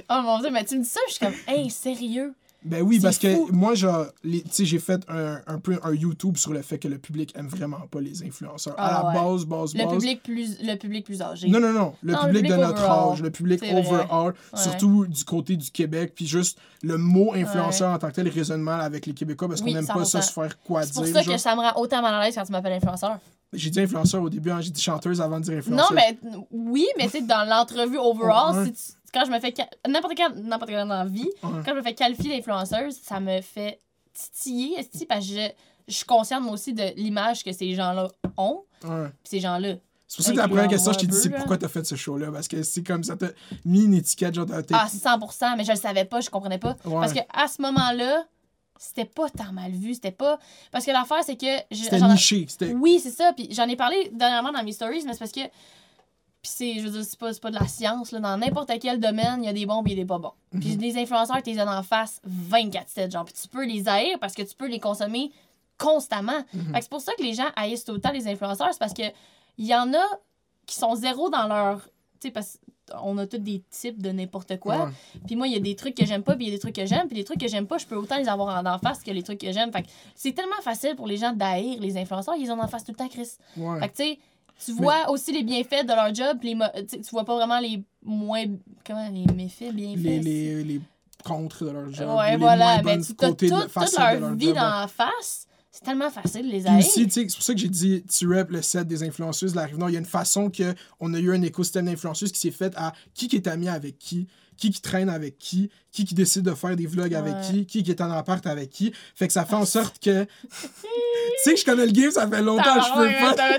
Oh 0.09 0.21
mon 0.23 0.39
dieu, 0.39 0.49
mais 0.51 0.65
tu 0.65 0.77
me 0.77 0.83
dis 0.83 0.89
ça, 0.89 0.99
je 1.07 1.13
suis 1.13 1.25
comme, 1.25 1.35
hey, 1.47 1.69
sérieux? 1.69 2.33
Ben 2.65 2.81
oui, 2.81 2.99
parce 2.99 3.17
que 3.17 3.51
moi, 3.51 3.73
genre, 3.73 4.05
les- 4.23 4.41
tu 4.43 4.49
sais, 4.51 4.65
j'ai 4.65 4.79
fait 4.79 5.01
un, 5.07 5.39
un 5.47 5.59
peu 5.59 5.79
un 5.81 5.93
YouTube 5.93 6.35
sur 6.37 6.51
le 6.51 6.61
fait 6.61 6.77
que 6.77 6.87
le 6.89 6.97
public 6.97 7.33
aime 7.37 7.47
vraiment 7.47 7.79
pas 7.89 8.01
les 8.01 8.21
influenceurs. 8.23 8.73
à 8.77 8.85
Ah 8.87 9.03
la 9.03 9.07
ouais. 9.23 9.31
base, 9.31 9.45
base, 9.45 9.73
Le 9.75 9.83
base. 9.85 9.93
public 9.93 10.23
plus, 10.23 10.57
le 10.61 10.75
public 10.75 11.05
plus 11.05 11.21
âgé. 11.21 11.47
Non, 11.47 11.59
non, 11.59 11.71
non. 11.71 11.93
Le 12.03 12.13
Non, 12.13 12.19
le 12.25 12.33
public 12.33 12.51
de 12.51 12.57
notre 12.57 12.83
overall. 12.83 13.13
âge, 13.13 13.21
le 13.21 13.29
public 13.31 13.63
overall, 13.71 14.33
Ouais. 14.53 14.59
surtout 14.59 15.05
du 15.07 15.23
côté 15.23 15.55
du 15.55 15.71
Québec, 15.71 16.11
puis 16.15 16.27
juste 16.27 16.57
le 16.83 16.97
mot 16.97 17.33
influenceur 17.33 17.93
en 17.93 17.97
tant 17.99 18.09
que 18.09 18.15
tel 18.15 18.27
résonne 18.27 18.61
mal 18.61 18.81
avec 18.81 19.05
les 19.05 19.13
Québécois 19.13 19.47
parce 19.47 19.61
qu'on 19.61 19.67
Oui, 19.67 19.73
n'aime 19.73 19.87
pas 19.87 20.03
ça 20.05 20.19
100%. 20.19 20.21
se 20.27 20.33
faire 20.33 20.59
quoi 20.61 20.83
C'est 20.83 20.93
pour 20.93 21.03
dire. 21.03 21.13
ça 21.13 21.21
genre. 21.21 21.33
que 21.35 21.39
ça 21.39 21.55
me 21.55 21.61
rend 21.61 21.79
autant 21.81 22.01
mal 22.01 22.13
à 22.13 22.23
l'aise 22.25 22.35
quand 22.35 22.43
tu 22.43 22.51
m'appelles 22.51 22.73
influenceur. 22.73 23.19
J'ai 23.51 23.71
dit 23.71 23.79
influenceur 23.79 24.21
au 24.21 24.29
début, 24.29 24.51
hein, 24.51 24.61
j'ai 24.61 24.69
dit 24.69 24.79
chanteuse 24.81 25.19
avant 25.21 25.39
de 25.39 25.45
dire 25.45 25.53
Non, 25.53 25.59
influenceur. 25.85 25.93
mais 25.93 26.19
oui, 26.51 26.85
mais 26.99 27.05
tu 27.05 27.11
sais, 27.11 27.21
dans 27.21 27.47
l'entrevue 27.49 27.97
overall, 27.97 28.65
si 28.67 28.73
tu- 28.73 28.98
quand 29.13 29.25
je 29.25 29.31
me 29.31 29.39
fais. 29.39 29.53
N'importe 29.87 30.13
quel, 30.15 30.33
n'importe 30.43 30.69
quel 30.71 30.79
dans 30.87 30.93
la 30.95 31.05
vie, 31.05 31.29
Ouais. 31.43 31.61
quand 31.65 31.71
je 31.71 31.75
me 31.75 31.81
fais 31.83 31.93
qualifier 31.95 32.35
d'influenceuse, 32.37 32.97
ça 33.01 33.19
me 33.19 33.41
fait 33.41 33.81
titiller, 34.13 34.79
esti, 34.79 35.05
parce 35.05 35.25
que 35.27 35.33
je, 35.33 35.49
je 35.87 35.93
suis 35.93 36.05
consciente, 36.05 36.43
moi 36.43 36.53
aussi, 36.53 36.73
de 36.73 36.93
l'image 36.95 37.43
que 37.43 37.51
ces 37.51 37.73
gens-là 37.73 38.07
ont. 38.37 38.63
Ouais. 38.83 39.05
Puis 39.23 39.29
ces 39.29 39.39
gens-là. 39.39 39.75
C'est 40.07 40.15
pour 40.17 40.25
ça 40.25 40.31
que 40.31 40.37
la 40.37 40.47
première 40.47 40.67
question, 40.67 40.91
je 40.91 40.97
t'ai 40.99 41.07
dit, 41.07 41.15
c'est 41.15 41.29
pourquoi 41.29 41.57
t'as 41.57 41.67
fait 41.67 41.85
ce 41.85 41.95
show-là? 41.95 42.31
Parce 42.31 42.47
que 42.47 42.63
c'est 42.63 42.81
comme 42.83 43.03
ça 43.03 43.15
t'a 43.15 43.27
mis 43.63 43.83
une 43.85 43.93
étiquette, 43.93 44.33
genre, 44.33 44.47
t'as- 44.47 44.63
Ah, 44.73 44.87
100%, 44.87 45.55
mais 45.55 45.63
je 45.63 45.71
le 45.71 45.77
savais 45.77 46.05
pas, 46.05 46.19
je 46.19 46.29
comprenais 46.31 46.57
pas. 46.57 46.75
Ouais. 46.85 46.93
Parce 46.95 47.13
que 47.13 47.19
à 47.31 47.47
ce 47.47 47.61
moment-là, 47.61 48.25
c'était 48.79 49.05
pas 49.05 49.29
tant 49.29 49.51
mal 49.51 49.71
vu, 49.71 49.93
c'était 49.93 50.11
pas. 50.11 50.39
Parce 50.71 50.85
que 50.85 50.91
l'affaire, 50.91 51.23
c'est 51.23 51.35
que. 51.35 51.45
c'était 51.71 51.99
niché. 52.01 52.45
C'était... 52.49 52.73
Oui, 52.73 52.99
c'est 53.03 53.11
ça. 53.11 53.33
Puis 53.33 53.49
j'en 53.51 53.67
ai 53.67 53.75
parlé 53.75 54.09
dernièrement 54.13 54.51
dans 54.51 54.63
mes 54.63 54.71
stories, 54.71 55.03
mais 55.05 55.13
c'est 55.13 55.19
parce 55.19 55.31
que. 55.31 55.41
Puis 56.41 56.51
c'est, 56.55 56.73
je 56.75 56.81
veux 56.81 56.89
dire, 56.91 57.03
c'est 57.03 57.19
pas, 57.19 57.33
c'est 57.33 57.41
pas 57.41 57.51
de 57.51 57.55
la 57.59 57.67
science. 57.67 58.11
Là. 58.11 58.19
Dans 58.19 58.37
n'importe 58.37 58.71
quel 58.81 58.99
domaine, 58.99 59.43
il 59.43 59.45
y 59.45 59.49
a 59.49 59.53
des 59.53 59.65
bons 59.65 59.83
et 59.85 59.95
des 59.95 60.05
pas 60.05 60.19
bons. 60.19 60.31
Puis 60.59 60.75
Mhm. 60.75 60.81
les 60.81 60.97
influenceurs, 60.97 61.43
tu 61.43 61.49
les 61.51 61.59
as 61.59 61.77
en 61.79 61.83
face 61.83 62.21
24-7. 62.25 63.11
Genre, 63.11 63.25
puis 63.25 63.33
tu 63.39 63.47
peux 63.49 63.65
les 63.65 63.87
haïr 63.89 64.17
parce 64.19 64.33
que 64.33 64.41
tu 64.43 64.55
peux 64.55 64.67
les 64.67 64.79
consommer 64.79 65.31
constamment. 65.77 66.43
Fait 66.51 66.73
que 66.73 66.81
c'est 66.81 66.89
pour 66.89 67.01
ça 67.01 67.13
que 67.17 67.23
les 67.23 67.33
gens 67.33 67.47
haïssent 67.55 67.87
autant 67.89 68.11
les 68.11 68.27
influenceurs. 68.27 68.69
C'est 68.71 68.79
parce 68.79 68.93
que 68.93 69.03
il 69.57 69.65
y 69.65 69.75
en 69.75 69.93
a 69.93 70.03
qui 70.65 70.75
sont 70.75 70.95
zéro 70.95 71.29
dans 71.29 71.47
leur. 71.47 71.81
Tu 72.21 72.27
sais, 72.27 72.31
parce 72.31 72.59
qu'on 72.91 73.17
a 73.17 73.27
tous 73.27 73.37
des 73.37 73.61
types 73.69 74.01
de 74.01 74.09
n'importe 74.11 74.59
quoi. 74.59 74.85
Ouais. 74.85 74.91
Puis 75.25 75.35
moi, 75.35 75.47
il 75.47 75.53
y 75.53 75.55
a 75.55 75.59
des 75.59 75.75
trucs 75.75 75.95
que 75.95 76.05
j'aime 76.05 76.23
pas, 76.23 76.35
puis 76.35 76.45
il 76.45 76.49
y 76.49 76.51
a 76.51 76.55
des 76.55 76.59
trucs 76.59 76.75
que 76.75 76.85
j'aime. 76.85 77.07
Puis 77.07 77.15
les 77.15 77.23
trucs 77.23 77.39
que 77.39 77.47
j'aime 77.47 77.65
pas, 77.67 77.77
je 77.77 77.85
peux 77.85 77.95
autant 77.95 78.17
les 78.17 78.27
avoir 78.27 78.57
en, 78.61 78.65
en 78.65 78.77
face 78.79 79.01
que 79.03 79.11
les 79.11 79.23
trucs 79.23 79.39
que 79.39 79.51
j'aime. 79.51 79.71
Fait 79.71 79.83
que 79.83 79.87
c'est 80.15 80.33
tellement 80.33 80.59
facile 80.61 80.95
pour 80.95 81.07
les 81.07 81.17
gens 81.17 81.31
d'haïr 81.33 81.79
les 81.79 81.97
influenceurs. 81.97 82.35
Ils 82.37 82.51
ont 82.51 82.59
en 82.61 82.67
face 82.67 82.83
tout 82.83 82.91
le 82.91 82.97
temps, 82.97 83.07
Chris. 83.07 83.29
Ouais. 83.57 83.79
Fait 83.79 83.89
que 83.89 83.95
tu 83.95 84.03
sais, 84.03 84.19
tu 84.63 84.73
vois 84.73 85.09
aussi 85.09 85.31
les 85.31 85.43
bienfaits 85.43 85.83
de 85.85 85.93
leur 85.93 86.13
job, 86.13 86.37
les 86.43 86.55
mo- 86.55 86.65
tu 86.89 86.99
vois 87.11 87.25
pas 87.25 87.35
vraiment 87.35 87.59
les 87.59 87.83
moins. 88.03 88.45
Comment 88.85 89.09
Les 89.09 89.25
méfaits, 89.33 89.73
bienfaits. 89.73 89.97
Les, 90.03 90.19
les, 90.19 90.63
les 90.63 90.81
contre 91.23 91.65
de 91.65 91.71
leur 91.71 91.91
job. 91.93 92.09
ou 92.09 92.17
ouais, 92.17 92.37
voilà. 92.37 92.81
Mais 92.83 92.97
tu 92.99 93.11
as 93.11 93.15
côtés 93.27 93.49
de- 93.49 93.55
toute 93.55 93.97
leur, 93.97 94.19
leur 94.19 94.33
vie 94.35 94.47
job, 94.47 94.55
ouais. 94.55 94.59
dans 94.61 94.79
la 94.81 94.87
face. 94.87 95.45
C'est 95.71 95.83
tellement 95.83 96.09
facile 96.09 96.47
de 96.47 96.51
les 96.51 96.67
haïr. 96.67 96.83
c'est 96.83 97.05
pour 97.25 97.41
ça 97.43 97.53
que 97.53 97.59
j'ai 97.59 97.69
dit, 97.69 98.03
tu 98.03 98.27
rap 98.33 98.49
le 98.49 98.61
set 98.61 98.87
des 98.87 99.03
influenceuses 99.03 99.51
de 99.51 99.57
la 99.57 99.65
Rive-Nord. 99.65 99.89
Il 99.89 99.93
y 99.93 99.95
a 99.95 99.99
une 99.99 100.05
façon 100.05 100.49
que 100.49 100.73
on 100.99 101.13
a 101.13 101.19
eu 101.19 101.33
un 101.33 101.41
écosystème 101.41 101.85
d'influenceuses 101.85 102.31
qui 102.31 102.39
s'est 102.39 102.51
fait 102.51 102.73
à 102.75 102.91
qui 103.13 103.27
qui 103.27 103.35
est 103.37 103.47
ami 103.47 103.69
avec 103.69 103.97
qui, 103.97 104.27
qui 104.59 104.71
qui 104.71 104.81
traîne 104.81 105.09
avec 105.09 105.37
qui, 105.37 105.69
qui 105.91 106.05
qui 106.05 106.13
décide 106.13 106.43
de 106.43 106.53
faire 106.53 106.75
des 106.75 106.85
vlogs 106.85 107.15
avec 107.15 107.33
qui, 107.41 107.65
qui 107.65 107.83
qui 107.83 107.91
est 107.91 108.01
en 108.01 108.11
appart 108.11 108.45
avec 108.45 108.69
qui. 108.69 108.93
Fait 109.15 109.27
que 109.27 109.33
ça 109.33 109.45
fait 109.45 109.55
en 109.55 109.65
sorte 109.65 109.99
que... 110.03 110.23
tu 110.23 110.29
sais 111.43 111.53
que 111.53 111.59
je 111.59 111.65
connais 111.65 111.85
le 111.85 111.91
game, 111.91 112.11
ça 112.11 112.27
fait 112.27 112.41
longtemps, 112.41 112.63
je 112.81 112.93
peux 112.93 113.35
pas... 113.35 113.53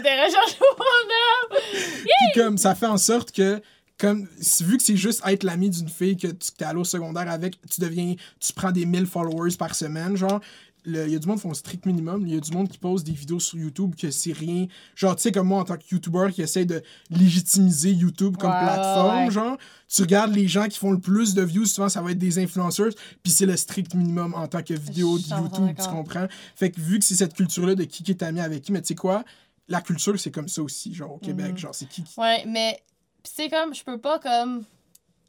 Mon. 1.50 1.60
Puis 1.72 2.40
comme, 2.40 2.58
ça 2.58 2.74
fait 2.74 2.86
en 2.86 2.98
sorte 2.98 3.32
que... 3.32 3.60
Comme, 3.98 4.26
vu 4.60 4.78
que 4.78 4.82
c'est 4.82 4.96
juste 4.96 5.20
être 5.26 5.42
l'ami 5.42 5.68
d'une 5.68 5.90
fille 5.90 6.16
que 6.16 6.28
tu 6.28 6.50
es 6.58 6.64
allé 6.64 6.78
au 6.78 6.84
secondaire 6.84 7.30
avec, 7.30 7.60
tu 7.70 7.82
deviens, 7.82 8.14
tu 8.38 8.52
prends 8.54 8.72
des 8.72 8.86
1000 8.86 9.04
followers 9.04 9.56
par 9.58 9.74
semaine, 9.74 10.16
genre, 10.16 10.40
il 10.86 10.94
y 10.94 11.14
a 11.14 11.18
du 11.18 11.26
monde 11.26 11.36
qui 11.36 11.42
font 11.42 11.48
le 11.50 11.54
strict 11.54 11.84
minimum, 11.86 12.26
il 12.26 12.34
y 12.34 12.36
a 12.36 12.40
du 12.40 12.50
monde 12.52 12.68
qui 12.68 12.78
pose 12.78 13.04
des 13.04 13.12
vidéos 13.12 13.38
sur 13.40 13.58
YouTube 13.58 13.94
que 13.94 14.10
c'est 14.10 14.32
rien. 14.32 14.66
Genre, 14.94 15.14
tu 15.16 15.22
sais, 15.22 15.32
comme 15.32 15.48
moi 15.48 15.60
en 15.60 15.64
tant 15.64 15.76
que 15.76 15.84
YouTuber 15.90 16.28
qui 16.32 16.42
essaie 16.42 16.64
de 16.64 16.82
légitimiser 17.10 17.92
YouTube 17.92 18.36
comme 18.36 18.50
plateforme, 18.50 19.24
ouais. 19.26 19.30
genre, 19.30 19.56
tu 19.88 20.02
regardes 20.02 20.34
les 20.34 20.48
gens 20.48 20.66
qui 20.68 20.78
font 20.78 20.90
le 20.92 20.98
plus 20.98 21.34
de 21.34 21.42
views, 21.42 21.66
souvent 21.66 21.88
ça 21.88 22.00
va 22.02 22.10
être 22.12 22.18
des 22.18 22.38
influenceurs, 22.38 22.92
puis 23.22 23.32
c'est 23.32 23.46
le 23.46 23.56
strict 23.56 23.94
minimum 23.94 24.34
en 24.34 24.46
tant 24.48 24.62
que 24.62 24.74
vidéo 24.74 25.18
de 25.18 25.22
YouTube, 25.24 25.76
tu 25.78 25.88
comprends? 25.88 26.26
Fait 26.56 26.70
que 26.70 26.80
vu 26.80 26.98
que 26.98 27.04
c'est 27.04 27.14
cette 27.14 27.34
culture-là 27.34 27.74
de 27.74 27.84
qui 27.84 28.02
qui 28.02 28.10
est 28.12 28.22
ami 28.22 28.40
avec 28.40 28.62
qui, 28.62 28.72
mais 28.72 28.80
tu 28.80 28.88
sais 28.88 28.94
quoi? 28.94 29.24
La 29.68 29.80
culture, 29.80 30.18
c'est 30.18 30.30
comme 30.32 30.48
ça 30.48 30.62
aussi, 30.62 30.94
genre, 30.94 31.12
au 31.12 31.18
Québec, 31.18 31.52
Mhm. 31.52 31.58
genre, 31.58 31.74
c'est 31.74 31.88
qui 31.88 32.02
qui. 32.02 32.18
Ouais, 32.18 32.44
mais 32.46 32.80
pis 33.22 33.30
c'est 33.36 33.48
comme, 33.50 33.74
je 33.74 33.84
peux 33.84 33.98
pas 33.98 34.18
comme 34.18 34.64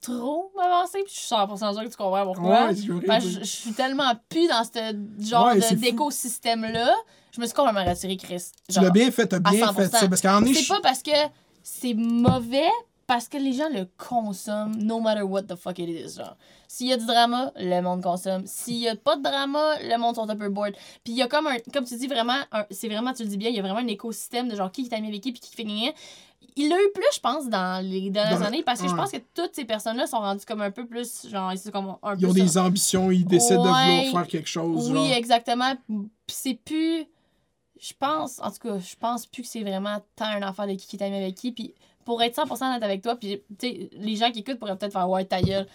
trop 0.01 0.51
m'avancer, 0.55 1.03
puis 1.03 1.13
je 1.13 1.19
suis 1.19 1.35
100% 1.35 1.57
sûre 1.73 1.83
que 1.83 1.89
tu 1.89 1.95
comprends 1.97 2.25
pourquoi. 2.25 2.67
Ouais, 2.67 2.75
que 2.75 3.19
je, 3.19 3.39
je 3.39 3.43
suis 3.45 3.71
tellement 3.73 4.13
plus 4.29 4.47
dans 4.47 4.63
ce 4.63 4.95
genre 5.19 5.45
Ouais, 5.47 5.75
d'écosystème-là, 5.75 6.93
je 7.33 7.39
me 7.41 7.45
suis 7.45 7.55
complètement 7.55 7.85
retirée, 7.85 8.17
Chris. 8.17 8.43
Tu 8.67 8.73
Genre, 8.75 8.83
l'as 8.83 8.89
bien 8.89 9.11
fait, 9.11 9.27
t'as 9.27 9.39
bien 9.39 9.67
100%. 9.67 9.75
fait 9.75 9.87
ça. 9.87 10.07
Parce 10.09 10.21
qu'en 10.21 10.43
est, 10.45 10.53
C'est 10.53 10.67
pas 10.67 10.81
parce 10.81 11.01
que 11.01 11.11
c'est 11.63 11.93
mauvais 11.93 12.69
parce 13.07 13.27
que 13.27 13.37
les 13.37 13.51
gens 13.53 13.67
le 13.69 13.87
consomment 13.97 14.75
no 14.77 14.99
matter 15.01 15.21
what 15.23 15.43
the 15.43 15.55
fuck 15.55 15.79
it 15.79 15.89
is. 15.89 16.15
Genre. 16.17 16.35
S'il 16.67 16.87
y 16.87 16.93
a 16.93 16.97
du 16.97 17.05
drama, 17.05 17.51
le 17.57 17.81
monde 17.81 18.01
consomme. 18.01 18.43
S'il 18.45 18.77
y 18.77 18.87
a 18.87 18.95
pas 18.95 19.17
de 19.17 19.21
drama, 19.21 19.75
le 19.83 19.97
monde 19.97 20.15
sont 20.15 20.29
un 20.29 20.35
peu 20.35 20.47
bored. 20.47 20.73
Puis 21.03 21.13
il 21.13 21.15
y 21.17 21.21
a 21.21 21.27
comme 21.27 21.47
un, 21.47 21.57
comme 21.73 21.83
tu 21.83 21.97
dis 21.97 22.07
vraiment, 22.07 22.37
c'est 22.69 22.87
vraiment, 22.87 23.11
tu 23.13 23.23
le 23.23 23.29
dis 23.29 23.37
bien, 23.37 23.49
il 23.49 23.55
y 23.55 23.59
a 23.59 23.61
vraiment 23.61 23.79
un 23.79 23.87
écosystème 23.87 24.47
de 24.47 24.55
genre 24.55 24.71
qui 24.71 24.83
est 24.85 24.93
ami 24.93 25.09
avec 25.09 25.21
qui 25.21 25.31
puis 25.33 25.41
qui 25.41 25.53
fait 25.55 25.65
gagner. 25.65 25.93
Il 26.57 26.69
l'a 26.69 26.75
eu 26.75 26.91
plus, 26.93 27.05
je 27.13 27.19
pense, 27.19 27.47
dans 27.47 27.83
les 27.85 28.09
dernières 28.09 28.39
Dans- 28.39 28.45
années 28.45 28.61
parce 28.63 28.81
que 28.81 28.87
je 28.89 28.93
pense 28.95 29.11
que 29.11 29.17
toutes 29.33 29.55
ces 29.55 29.63
personnes-là 29.65 30.05
sont 30.07 30.19
rendues 30.19 30.45
comme 30.45 30.61
un 30.61 30.71
peu 30.71 30.85
plus, 30.85 31.27
genre, 31.29 31.51
ils 31.53 31.71
comme 31.71 31.95
un 32.03 32.15
Ils 32.17 32.25
ont 32.25 32.33
des 32.33 32.47
ça. 32.47 32.63
ambitions, 32.65 33.09
ils 33.11 33.25
décident 33.25 33.63
de 33.63 33.67
vouloir 33.69 34.11
faire 34.11 34.27
quelque 34.27 34.49
chose. 34.49 34.89
Oui, 34.91 34.95
genre. 35.07 35.17
exactement. 35.17 35.73
Puis 35.87 36.05
c'est 36.27 36.53
plus. 36.55 37.05
Je 37.79 37.93
pense, 37.97 38.39
en 38.39 38.51
tout 38.51 38.59
cas, 38.67 38.77
je 38.79 38.95
pense 38.99 39.25
plus 39.25 39.41
que 39.43 39.47
c'est 39.47 39.61
vraiment 39.63 39.97
tant 40.15 40.25
un 40.25 40.41
affaire 40.41 40.67
de 40.67 40.73
qui 40.73 40.85
qui 40.97 41.03
ami 41.03 41.15
avec 41.17 41.35
qui. 41.35 41.51
Puis 41.51 41.73
pour 42.05 42.21
être 42.21 42.35
100% 42.35 42.67
honnête 42.69 42.83
avec 42.83 43.01
toi, 43.01 43.15
puis 43.15 43.41
les 43.93 44.15
gens 44.15 44.29
qui 44.31 44.39
écoutent 44.39 44.59
pourraient 44.59 44.77
peut-être 44.77 44.93
faire 44.93 45.09
ouais, 45.09 45.25
ta 45.25 45.41
gueule. 45.41 45.67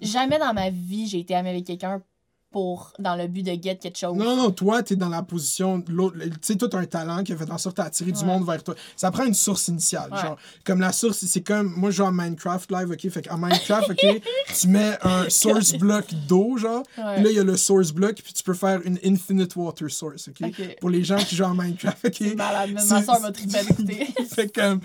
Jamais 0.00 0.38
dans 0.38 0.54
ma 0.54 0.70
vie 0.70 1.06
j'ai 1.06 1.18
été 1.18 1.34
ami 1.34 1.50
avec 1.50 1.64
quelqu'un 1.64 2.02
pour 2.50 2.92
dans 2.98 3.14
le 3.14 3.28
but 3.28 3.42
de 3.44 3.52
get 3.52 3.76
quelque 3.76 3.96
chose. 3.98 4.16
Non, 4.16 4.34
non, 4.36 4.50
toi, 4.50 4.82
t'es 4.82 4.96
dans 4.96 5.08
la 5.08 5.22
position 5.22 5.78
de 5.78 5.92
l'autre. 5.92 6.16
Tu 6.20 6.30
sais, 6.42 6.56
toi, 6.56 6.68
t'as 6.68 6.78
un 6.78 6.86
talent 6.86 7.22
qui 7.22 7.32
a 7.32 7.36
fait 7.36 7.50
en 7.50 7.58
sorte 7.58 7.76
d'attirer 7.76 8.10
du 8.12 8.20
Ouais. 8.20 8.26
monde 8.26 8.44
vers 8.44 8.62
toi. 8.64 8.74
Ça 8.96 9.10
prend 9.10 9.24
une 9.24 9.34
source 9.34 9.68
initiale. 9.68 10.10
Ouais. 10.12 10.20
Genre, 10.20 10.36
comme 10.64 10.80
la 10.80 10.92
source, 10.92 11.24
c'est 11.24 11.42
comme. 11.42 11.72
Moi, 11.76 11.90
je 11.90 11.98
joue 11.98 12.04
à 12.04 12.10
Minecraft 12.12 12.70
live, 12.72 12.90
ok? 12.90 13.08
Fait 13.10 13.22
qu'en 13.22 13.38
Minecraft, 13.38 13.90
ok, 13.90 14.22
tu 14.60 14.68
mets 14.68 14.98
un 15.02 15.28
source 15.28 15.74
block 15.74 16.06
d'eau, 16.26 16.56
genre. 16.56 16.82
Ouais. 16.98 17.14
Puis 17.16 17.24
là, 17.24 17.30
il 17.30 17.36
y 17.36 17.38
a 17.38 17.44
le 17.44 17.56
source 17.56 17.92
block, 17.92 18.14
puis 18.22 18.32
tu 18.32 18.42
peux 18.42 18.54
faire 18.54 18.80
une 18.84 18.98
infinite 19.04 19.54
water 19.54 19.88
source, 19.90 20.28
ok? 20.28 20.50
Pour 20.80 20.90
les 20.90 21.04
gens 21.04 21.18
qui 21.18 21.36
jouent 21.36 21.44
à 21.44 21.54
Minecraft, 21.54 22.04
ok? 22.06 22.14
C'est 22.18 22.34
malade, 22.34 22.70
ma 22.72 22.80
soeur 22.80 23.20
m'a 23.20 23.30
fait 24.30 24.48
que, 24.48 24.60
comme, 24.60 24.80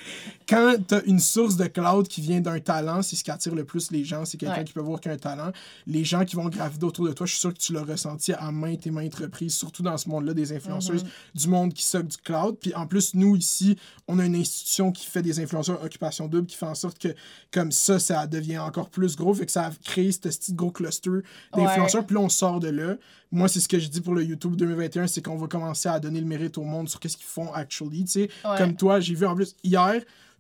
quand 0.47 0.75
t'as 0.87 1.01
une 1.05 1.19
source 1.19 1.55
de 1.55 1.65
cloud 1.65 2.07
qui 2.07 2.21
vient 2.21 2.41
d'un 2.41 2.59
talent, 2.59 3.01
c'est 3.01 3.15
ce 3.15 3.23
qui 3.23 3.31
attire 3.31 3.55
le 3.55 3.63
plus 3.65 3.91
les 3.91 4.03
gens, 4.03 4.23
c'est 4.25 4.37
quelqu'un 4.37 4.63
qui 4.63 4.73
peut 4.73 4.81
voir 4.81 4.99
qu'il 4.99 5.09
y 5.09 5.13
a 5.13 5.15
un 5.15 5.19
talent. 5.19 5.51
Les 5.87 6.03
gens 6.03 6.23
qui 6.25 6.35
vont 6.35 6.47
graviter 6.49 6.85
autour 6.85 7.07
de 7.07 7.13
toi, 7.13 7.25
je 7.25 7.31
suis 7.31 7.39
sûr 7.39 7.53
que 7.55 7.59
tu 7.59 7.73
l'as 7.73 7.83
ressenti 7.83 8.33
à 8.33 8.51
maintes 8.51 8.85
et 8.85 8.91
maintes 8.91 9.15
reprises, 9.15 9.55
surtout 9.55 9.81
dans 9.81 9.97
ce 9.97 10.07
monde-là 10.09 10.33
des 10.35 10.53
influenceuses, 10.53 11.03
Mm-hmm. 11.03 11.41
du 11.41 11.47
monde 11.47 11.73
qui 11.73 11.83
soque 11.83 12.07
du 12.07 12.17
cloud. 12.17 12.57
Puis 12.61 12.73
en 12.75 12.85
plus, 12.85 13.15
nous 13.15 13.35
ici, 13.35 13.75
on 14.07 14.19
a 14.19 14.25
une 14.25 14.35
institution 14.35 14.91
qui 14.91 15.05
fait 15.07 15.23
des 15.23 15.39
influenceurs 15.39 15.83
occupation 15.83 16.27
double, 16.27 16.45
qui 16.45 16.55
fait 16.55 16.65
en 16.67 16.75
sorte 16.75 16.99
que 16.99 17.15
comme 17.51 17.71
ça, 17.71 17.97
ça 17.97 18.27
devient 18.27 18.59
encore 18.59 18.89
plus 18.89 19.15
gros, 19.15 19.33
fait 19.33 19.45
que 19.47 19.51
ça 19.51 19.65
a 19.67 19.71
créé 19.83 20.11
ce 20.11 20.19
petit 20.19 20.53
gros 20.53 20.69
cluster 20.71 21.09
d'influenceurs. 21.55 22.01
Ouais. 22.01 22.07
Puis 22.07 22.15
là, 22.15 22.21
on 22.21 22.29
sort 22.29 22.59
de 22.59 22.67
là. 22.69 22.95
Moi, 23.31 23.47
c'est 23.47 23.59
ce 23.59 23.67
que 23.67 23.79
je 23.79 23.87
dis 23.87 24.01
pour 24.01 24.13
le 24.13 24.23
YouTube 24.23 24.55
2021, 24.55 25.07
c'est 25.07 25.21
qu'on 25.21 25.35
va 25.37 25.47
commencer 25.47 25.89
à 25.89 25.99
donner 25.99 26.19
le 26.21 26.27
mérite 26.27 26.57
au 26.57 26.63
monde 26.63 26.87
sur 26.87 26.99
qu'est-ce 26.99 27.17
qu'ils 27.17 27.25
font 27.25 27.51
actually, 27.53 28.05
tu 28.05 28.11
sais. 28.11 28.29
Ouais. 28.45 28.57
Comme 28.57 28.75
toi, 28.75 28.99
j'ai 28.99 29.15
vu 29.15 29.25
en 29.25 29.35
plus 29.35 29.55
hier, 29.63 29.93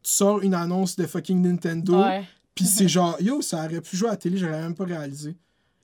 tu 0.03 0.11
sors 0.11 0.41
une 0.41 0.53
annonce 0.53 0.95
de 0.95 1.05
fucking 1.07 1.41
Nintendo, 1.41 1.99
Ouais. 1.99 2.23
puis 2.53 2.65
c'est 2.65 2.87
genre, 2.95 3.17
yo, 3.19 3.41
ça 3.41 3.65
aurait 3.65 3.81
pu 3.81 3.97
jouer 3.97 4.09
à 4.09 4.11
la 4.11 4.17
télé, 4.17 4.37
j'aurais 4.37 4.61
même 4.61 4.75
pas 4.75 4.85
réalisé. 4.85 5.35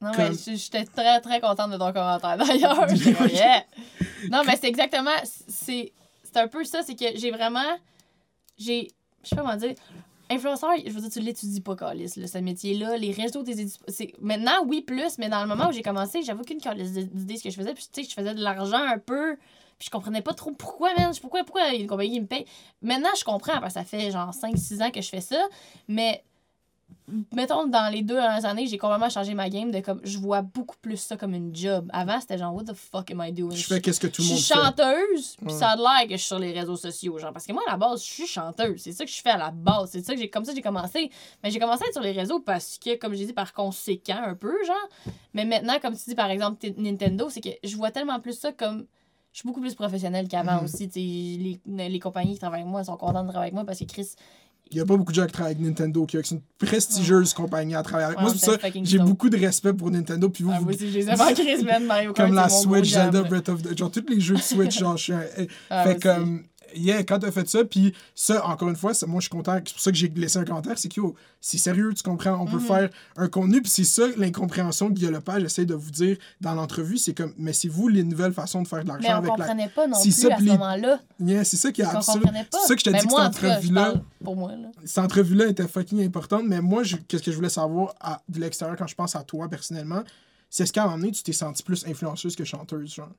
Non, 0.02 0.12
Comme- 0.14 0.30
mais 0.48 0.56
j'étais 0.56 0.86
très, 0.86 1.22
très 1.22 1.40
contente 1.40 1.72
de 1.72 1.78
ton 1.78 1.94
commentaire 1.94 2.38
d'ailleurs. 2.38 2.88
Yeah! 3.32 3.64
Non, 4.30 4.42
mais 4.46 4.56
c'est 4.60 4.68
exactement. 4.68 5.12
C'est 5.48 5.92
un 6.36 6.48
peu 6.48 6.64
ça, 6.64 6.82
c'est 6.84 6.96
que 6.96 7.06
j'ai 7.18 7.32
vraiment. 7.32 7.78
J'ai. 8.58 8.88
Je 9.24 9.30
sais 9.30 9.36
pas 9.36 9.42
comment 9.44 9.56
dire. 9.56 9.76
Influenceur, 10.30 10.70
je 10.86 10.90
veux 10.92 11.02
dire, 11.02 11.10
tu 11.10 11.20
l'étudies 11.20 11.60
pas, 11.60 11.76
Calis, 11.76 12.08
ce 12.10 12.38
métier-là. 12.38 12.96
Les 12.98 13.12
réseaux, 13.12 13.44
c'est- 13.90 14.14
Maintenant, 14.22 14.64
oui, 14.66 14.82
plus, 14.82 15.18
mais 15.18 15.28
dans 15.28 15.42
le 15.42 15.48
moment 15.48 15.68
où 15.68 15.72
j'ai 15.74 15.82
commencé, 15.82 16.24
j'avais 16.24 16.40
aucune 16.40 16.62
calice 16.62 16.94
d'idée 16.94 17.36
ce 17.38 17.44
que 17.44 17.50
je 17.50 17.56
faisais. 17.58 17.74
Puis, 17.74 17.86
tu 17.92 18.04
sais, 18.04 18.10
je 18.10 18.16
faisais 18.16 18.34
de 18.34 18.42
l'argent 18.42 18.78
un 18.82 18.98
peu. 18.98 19.36
Puis, 19.78 19.88
je 19.88 19.90
comprenais 19.90 20.22
pas 20.22 20.34
trop 20.34 20.52
pourquoi, 20.52 20.94
man. 20.96 21.12
Pourquoi, 21.20 21.44
pourquoi 21.44 21.74
une 21.74 21.86
compagnie 21.86 22.22
me 22.22 22.28
paye. 22.28 22.46
Maintenant, 22.82 23.10
je 23.20 23.26
comprends, 23.26 23.60
parce 23.60 23.74
que 23.74 23.80
ça 23.82 23.84
fait 23.84 24.10
genre 24.10 24.34
5-6 24.34 24.82
ans 24.82 24.90
que 24.90 25.02
je 25.02 25.10
fais 25.10 25.20
ça. 25.22 25.44
Mais 25.90 26.24
mettons, 27.34 27.68
dans 27.68 27.92
les 27.92 28.02
deux 28.02 28.16
dernières 28.16 28.46
années, 28.46 28.68
j'ai 28.68 28.78
complètement 28.78 29.10
changé 29.10 29.34
ma 29.34 29.50
game 29.50 29.72
de 29.72 29.80
comme, 29.80 30.00
je 30.04 30.18
vois 30.18 30.42
beaucoup 30.42 30.76
plus 30.82 30.98
ça 30.98 31.18
comme 31.18 31.34
une 31.34 31.56
job. 31.56 31.90
Avant, 31.94 32.20
c'était 32.22 32.38
genre, 32.38 32.54
what 32.56 32.64
the 32.66 32.74
fuck 32.74 33.10
am 33.12 33.22
I 33.26 33.32
doing? 33.32 33.52
Je 33.56 33.64
fais 33.66 33.82
qu'est-ce 33.82 34.00
que 34.00 34.08
tout 34.08 34.22
le 34.22 34.28
Je 34.28 34.34
monde 34.34 34.40
suis 34.42 34.54
fait. 34.54 34.60
chanteuse, 34.62 35.36
puis 35.38 35.46
Ouais. 35.48 35.54
ça 35.54 35.70
a 35.72 35.76
l'air 35.76 36.04
que 36.08 36.12
je 36.14 36.18
suis 36.18 36.28
sur 36.28 36.40
les 36.40 36.52
réseaux 36.52 36.76
sociaux, 36.78 37.18
genre, 37.18 37.34
parce 37.34 37.46
que 37.46 37.54
moi, 37.54 37.64
à 37.68 37.72
la 37.72 37.78
base, 37.78 38.02
je 38.06 38.12
suis 38.12 38.28
chanteuse. 38.28 38.82
C'est 38.82 38.92
ça 38.94 39.04
que 39.06 39.12
je 39.12 39.22
fais 39.22 39.30
à 39.32 39.38
la 39.38 39.52
base. 39.52 39.90
C'est 39.92 40.06
ça 40.06 40.14
que 40.14 40.20
j'ai, 40.20 40.30
comme 40.30 40.46
ça 40.46 40.54
j'ai 40.56 40.62
commencé. 40.62 41.10
Mais 41.44 41.52
j'ai 41.52 41.60
commencé 41.60 41.84
à 41.84 41.88
être 41.88 41.94
sur 41.94 42.02
les 42.04 42.12
réseaux 42.14 42.40
parce 42.40 42.78
que, 42.78 42.96
comme 42.98 43.14
j'ai 43.14 43.26
dit, 43.26 43.34
par 43.34 43.54
conséquent, 43.54 44.22
un 44.26 44.36
peu, 44.36 44.54
genre. 44.66 45.14
Mais 45.34 45.46
maintenant, 45.46 45.80
comme 45.82 45.96
tu 45.96 46.04
dis, 46.10 46.16
par 46.16 46.30
exemple, 46.30 46.66
Nintendo, 46.78 47.30
c'est 47.30 47.42
que 47.42 47.50
je 47.64 47.76
vois 47.76 47.92
tellement 47.92 48.20
plus 48.20 48.38
ça 48.40 48.52
comme. 48.52 48.86
Je 49.34 49.40
suis 49.40 49.48
beaucoup 49.48 49.62
plus 49.62 49.76
professionnelle 49.76 50.28
qu'avant 50.28 50.58
Mhm. 50.58 50.64
aussi. 50.66 50.90
Les, 51.66 51.88
les 51.90 52.00
compagnies 52.00 52.34
qui 52.34 52.40
travaillent 52.40 52.62
avec 52.64 52.72
moi 52.72 52.84
sont 52.84 52.98
contentes 52.98 53.28
de 53.28 53.32
travailler 53.32 53.48
avec 53.52 53.54
moi 53.54 53.64
parce 53.64 53.80
que 53.80 53.86
Chris, 53.86 54.10
Il 54.72 54.78
y 54.78 54.80
a 54.80 54.86
pas 54.86 54.96
beaucoup 54.96 55.12
de 55.12 55.16
gens 55.18 55.26
qui 55.26 55.34
travaillent 55.34 55.54
avec 55.56 55.66
Nintendo, 55.66 56.06
qui 56.06 56.18
c'est 56.24 56.36
une 56.36 56.42
prestigieuse 56.58 57.34
compagnie 57.34 57.76
à 57.76 57.84
travailler 57.84 58.06
avec. 58.06 58.18
Ouais, 58.20 58.24
Moi, 58.24 58.32
on 58.34 58.38
c'est 58.38 58.46
ça 58.46 58.58
j'ai 58.84 59.00
beaucoup 59.00 59.30
de 59.30 59.38
respect 59.38 59.74
pour 59.74 59.92
Nintendo, 59.92 60.30
puis 60.30 60.44
vous, 60.44 60.52
Ah, 60.54 60.60
vous- 60.60 60.64
moi 60.66 60.74
aussi, 60.74 60.90
je 60.90 60.98
les 61.00 61.10
aime 61.10 61.20
en 61.20 61.34
Chris, 61.34 61.64
man, 61.66 61.86
Mario 61.86 62.14
Kart, 62.14 62.28
comme 62.28 62.36
la 62.36 62.48
Switch, 62.50 62.92
Zelda. 62.94 63.24
Breath 63.24 63.50
of 63.50 63.62
the... 63.62 63.78
Genre, 63.78 63.92
tous 63.92 64.06
les 64.08 64.20
jeux 64.22 64.36
de 64.36 64.42
Switch, 64.42 64.80
genre, 64.80 64.96
je 64.98 65.04
suis 65.04 65.14
un... 65.14 65.22
Ah, 65.70 65.84
fait 65.84 66.02
comme... 66.02 66.44
Yeah, 66.74 67.04
quand 67.04 67.20
t'as 67.20 67.32
fait 67.32 67.50
ça, 67.50 67.66
puis 67.66 67.94
ça, 68.16 68.46
encore 68.48 68.70
une 68.70 68.78
fois, 68.78 68.94
moi, 69.06 69.20
je 69.20 69.24
suis 69.24 69.30
content. 69.30 69.56
C'est 69.66 69.74
pour 69.74 69.82
ça 69.82 69.92
que 69.92 69.98
j'ai 69.98 70.08
laissé 70.08 70.38
un 70.40 70.46
commentaire, 70.46 70.78
c'est 70.78 70.88
que, 70.88 71.02
c'est 71.42 71.58
sérieux, 71.58 71.94
tu 71.94 72.02
comprends, 72.02 72.32
on 72.42 72.46
peut 72.46 72.60
Mhm. 72.60 72.66
faire 72.66 72.90
un 73.18 73.28
contenu, 73.28 73.62
puis 73.62 73.70
c'est 73.70 73.84
ça, 73.84 74.04
l'incompréhension 74.16 74.88
que 74.88 74.94
Guillaume 74.94 75.16
Lepage 75.16 75.44
essaie 75.44 75.66
de 75.66 75.74
vous 75.74 75.92
dire 75.92 76.16
dans 76.40 76.54
l'entrevue, 76.54 76.98
c'est 76.98 77.14
comme, 77.14 77.34
mais 77.38 77.52
c'est 77.52 77.68
vous 77.68 77.90
les 77.90 78.04
nouvelles 78.06 78.32
façons 78.32 78.62
de 78.62 78.68
faire 78.70 78.86
de 78.86 78.92
Mais 78.92 78.94
l'argent 79.00 79.10
on 79.16 79.18
avec 79.18 79.30
la... 79.32 79.36
comprenait 79.48 79.70
pas 79.70 79.88
non 79.88 80.02
plus 80.02 80.12
ça, 80.14 80.34
à 80.34 80.38
ce 80.38 80.44
les- 80.44 80.52
moment-là. 80.52 81.00
Yeah, 81.20 81.44
c'est 81.44 81.58
ça 81.58 81.72
qui 81.74 81.82
est 81.82 81.86
On 81.88 81.92
pas. 81.92 82.02
C'est 82.04 82.12
ça 82.68 82.74
que 82.76 82.80
je 82.80 82.84
te 82.86 82.90
Ben, 82.90 83.00
dis 83.02 83.06
que 83.08 83.12
moi, 83.12 83.26
cette 83.34 83.42
cas, 83.42 83.48
je 83.48 83.54
entrevue-là... 83.58 83.82
parle 83.84 84.02
pour 84.24 84.36
moi, 84.38 84.52
là. 84.56 84.68
cette 84.86 84.98
entrevue-là 85.04 85.48
était 85.48 85.68
fucking 85.68 86.06
importante, 86.06 86.44
mais 86.46 86.62
moi, 86.62 86.84
je- 86.84 86.96
qu'est-ce 86.96 87.24
que 87.24 87.32
je 87.32 87.36
voulais 87.36 87.50
savoir 87.50 87.96
à- 88.00 88.22
de 88.30 88.40
l'extérieur 88.40 88.78
quand 88.78 88.88
je 88.88 88.96
pense 88.96 89.14
à 89.18 89.24
toi 89.24 89.50
personnellement, 89.50 90.04
c'est 90.50 90.66
ce 90.66 90.72
qu'à 90.72 90.84
un 90.84 90.86
moment 90.86 90.98
donné, 91.00 91.12
tu 91.12 91.22
t'es 91.24 91.34
senti 91.34 91.64
plus 91.64 91.86
influenceuse 91.86 92.36
que 92.38 92.46
chanteuse, 92.46 92.94
genre. 92.94 93.10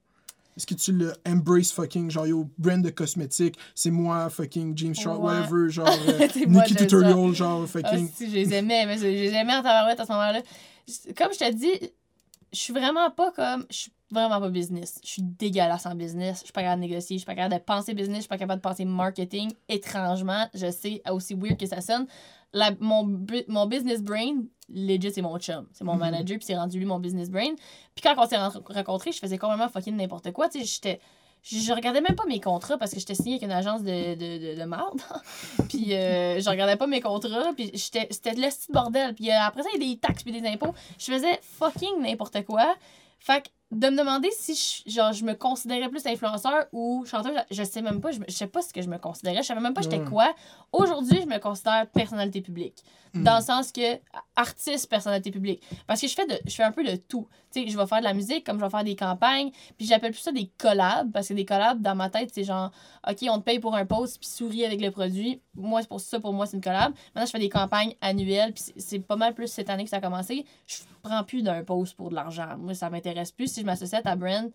Est-ce 0.56 0.66
que 0.66 0.74
tu 0.74 0.92
le 0.92 1.12
embrace 1.26 1.72
fucking, 1.72 2.10
genre, 2.10 2.26
yo, 2.26 2.48
brand 2.58 2.82
de 2.84 2.90
cosmétiques, 2.90 3.56
c'est 3.74 3.90
moi, 3.90 4.28
fucking 4.28 4.76
James 4.76 4.94
Shaw, 4.94 5.16
Ouais. 5.16 5.16
whatever, 5.38 5.70
genre, 5.70 5.88
euh, 6.08 6.28
Nikki 6.46 6.74
Tutorial, 6.76 7.34
genre, 7.34 7.62
Ah, 7.64 7.66
fucking. 7.66 8.10
si, 8.14 8.28
je 8.30 8.34
les 8.34 8.52
aimais, 8.54 8.84
mais 8.86 8.98
je 8.98 9.04
les 9.06 9.32
aimais 9.32 9.54
en 9.54 9.62
tabarouette 9.62 10.00
à 10.00 10.04
ce 10.06 10.12
moment-là. 10.12 10.42
Comme 11.16 11.32
je 11.32 11.38
te 11.38 11.52
dis, 11.52 11.90
je 12.52 12.58
suis 12.58 12.72
vraiment 12.74 13.10
pas 13.10 13.30
comme. 13.32 13.64
Je 13.70 13.76
suis 13.76 13.92
vraiment 14.12 14.40
pas 14.40 14.48
business. 14.50 15.00
Je 15.02 15.08
suis 15.08 15.22
dégueulasse 15.22 15.86
en 15.86 15.94
business. 15.94 16.38
Je 16.40 16.44
suis 16.44 16.52
pas 16.52 16.62
capable 16.62 16.82
de 16.82 16.88
négocier. 16.88 17.16
Je 17.16 17.20
suis 17.20 17.26
pas 17.26 17.34
capable 17.34 17.54
de 17.54 17.64
penser 17.64 17.94
business. 17.94 18.16
Je 18.18 18.22
suis 18.22 18.28
pas 18.28 18.38
capable 18.38 18.60
de 18.62 18.68
penser 18.68 18.84
marketing. 18.84 19.50
Étrangement, 19.68 20.46
je 20.54 20.70
sais, 20.70 21.02
aussi 21.10 21.34
weird 21.34 21.56
que 21.58 21.66
ça 21.66 21.80
sonne, 21.80 22.06
la- 22.52 22.72
mon, 22.80 23.18
mon 23.48 23.66
business 23.66 24.02
brain, 24.02 24.42
legit, 24.68 25.10
c'est 25.12 25.22
mon 25.22 25.38
chum. 25.38 25.66
C'est 25.72 25.84
mon 25.84 25.94
Mhm. 25.94 26.00
manager, 26.00 26.36
puis 26.38 26.46
c'est 26.46 26.56
rendu 26.56 26.78
lui 26.78 26.84
mon 26.86 26.98
business 27.00 27.30
brain. 27.30 27.54
Puis 27.94 28.02
quand 28.02 28.14
on 28.16 28.26
s'est 28.28 28.36
ren- 28.36 28.62
rencontrés, 28.66 29.12
je 29.12 29.18
faisais 29.18 29.38
complètement 29.38 29.68
fucking 29.68 29.96
n'importe 29.96 30.30
quoi. 30.32 30.48
Tu 30.48 30.60
sais, 30.60 30.64
j'étais. 30.66 31.00
Je 31.44 31.72
regardais 31.72 32.00
même 32.00 32.14
pas 32.14 32.24
mes 32.26 32.38
contrats 32.38 32.78
parce 32.78 32.92
que 32.92 33.00
j'étais 33.00 33.16
signée 33.16 33.32
avec 33.32 33.42
une 33.42 33.50
agence 33.50 33.82
de, 33.82 34.14
de, 34.14 34.54
de, 34.54 34.60
de 34.60 34.64
merde. 34.64 35.00
puis 35.68 35.92
euh, 35.94 36.38
je 36.40 36.48
regardais 36.48 36.76
pas 36.76 36.86
mes 36.86 37.00
contrats. 37.00 37.52
Puis 37.56 37.70
j'étais- 37.74 38.06
c'était 38.10 38.34
le 38.34 38.42
petit 38.48 38.70
bordel. 38.70 39.14
Puis 39.14 39.28
euh, 39.30 39.34
après 39.40 39.62
ça, 39.64 39.68
il 39.74 39.82
y 39.82 39.84
a 39.90 39.94
des 39.94 39.98
taxes 39.98 40.22
puis 40.22 40.30
des 40.40 40.46
impôts. 40.48 40.72
Je 40.98 41.12
faisais 41.12 41.40
fucking 41.42 42.00
n'importe 42.00 42.44
quoi. 42.44 42.74
Fait 43.18 43.42
que 43.42 43.48
de 43.72 43.88
me 43.88 43.96
demander 43.96 44.28
si 44.32 44.54
je, 44.86 44.90
genre, 44.90 45.12
je 45.12 45.24
me 45.24 45.32
considérais 45.34 45.88
plus 45.88 46.04
influenceur 46.06 46.66
ou 46.72 47.04
chanteuse, 47.06 47.32
je 47.50 47.62
sais 47.64 47.80
même 47.82 48.00
pas. 48.00 48.10
Je, 48.12 48.20
me- 48.20 48.26
je 48.28 48.32
sais 48.34 48.46
pas 48.46 48.60
ce 48.62 48.72
que 48.72 48.82
je 48.82 48.88
me 48.88 48.98
considérais. 48.98 49.38
Je 49.42 49.46
savais 49.48 49.60
même 49.60 49.74
pas 49.74 49.80
j'étais 49.82 49.98
Ouais. 49.98 50.04
quoi. 50.08 50.34
Aujourd'hui, 50.72 51.20
je 51.22 51.26
me 51.26 51.38
considère 51.38 51.86
personnalité 51.88 52.40
publique. 52.42 52.84
Mm. 53.14 53.24
Dans 53.24 53.36
le 53.36 53.42
sens 53.42 53.72
que 53.72 53.98
artiste, 54.36 54.88
personnalité 54.88 55.30
publique. 55.30 55.62
Parce 55.86 56.00
que 56.00 56.06
je 56.06 56.14
fais, 56.14 56.26
de, 56.26 56.38
je 56.46 56.54
fais 56.54 56.62
un 56.62 56.72
peu 56.72 56.82
de 56.84 56.96
tout. 56.96 57.26
Tu 57.52 57.62
sais, 57.62 57.68
je 57.68 57.76
vais 57.76 57.86
faire 57.86 57.98
de 57.98 58.04
la 58.04 58.14
musique 58.14 58.44
comme 58.44 58.58
je 58.58 58.64
vais 58.64 58.70
faire 58.70 58.84
des 58.84 58.96
campagnes. 58.96 59.50
Puis 59.76 59.86
j'appelle 59.86 60.12
plus 60.12 60.20
ça 60.20 60.32
des 60.32 60.50
collabs. 60.58 61.10
Parce 61.12 61.28
que 61.28 61.34
des 61.34 61.44
collabs, 61.44 61.80
dans 61.82 61.94
ma 61.94 62.08
tête, 62.08 62.30
c'est 62.32 62.44
genre, 62.44 62.70
OK, 63.08 63.18
on 63.28 63.38
te 63.38 63.44
paye 63.44 63.58
pour 63.58 63.74
un 63.74 63.84
post 63.84 64.18
puis 64.18 64.28
souris 64.28 64.64
avec 64.64 64.80
le 64.80 64.90
produit. 64.90 65.40
Moi, 65.54 65.82
c'est 65.82 65.88
pour 65.88 66.00
ça, 66.00 66.20
pour 66.20 66.32
moi, 66.32 66.46
c'est 66.46 66.56
une 66.56 66.62
collab. 66.62 66.92
Maintenant, 67.14 67.26
je 67.26 67.30
fais 67.30 67.38
des 67.38 67.48
campagnes 67.50 67.94
annuelles. 68.00 68.52
Puis 68.54 68.64
c'est- 68.64 68.80
c'est 68.80 68.98
pas 69.00 69.16
mal 69.16 69.34
plus 69.34 69.48
cette 69.48 69.68
année 69.68 69.84
que 69.84 69.90
ça 69.90 69.96
a 69.96 70.00
commencé. 70.00 70.46
Je 70.66 70.76
prends 71.02 71.24
plus 71.24 71.42
d'un 71.42 71.62
post 71.64 71.96
pour 71.96 72.10
de 72.10 72.14
l'argent. 72.14 72.56
Moi, 72.58 72.74
ça 72.74 72.90
m'intéresse 72.90 73.32
plus. 73.32 73.52
Si 73.52 73.60
je 73.60 73.66
m'associe 73.66 74.00
à 74.00 74.02
ta 74.02 74.16
brand, 74.16 74.50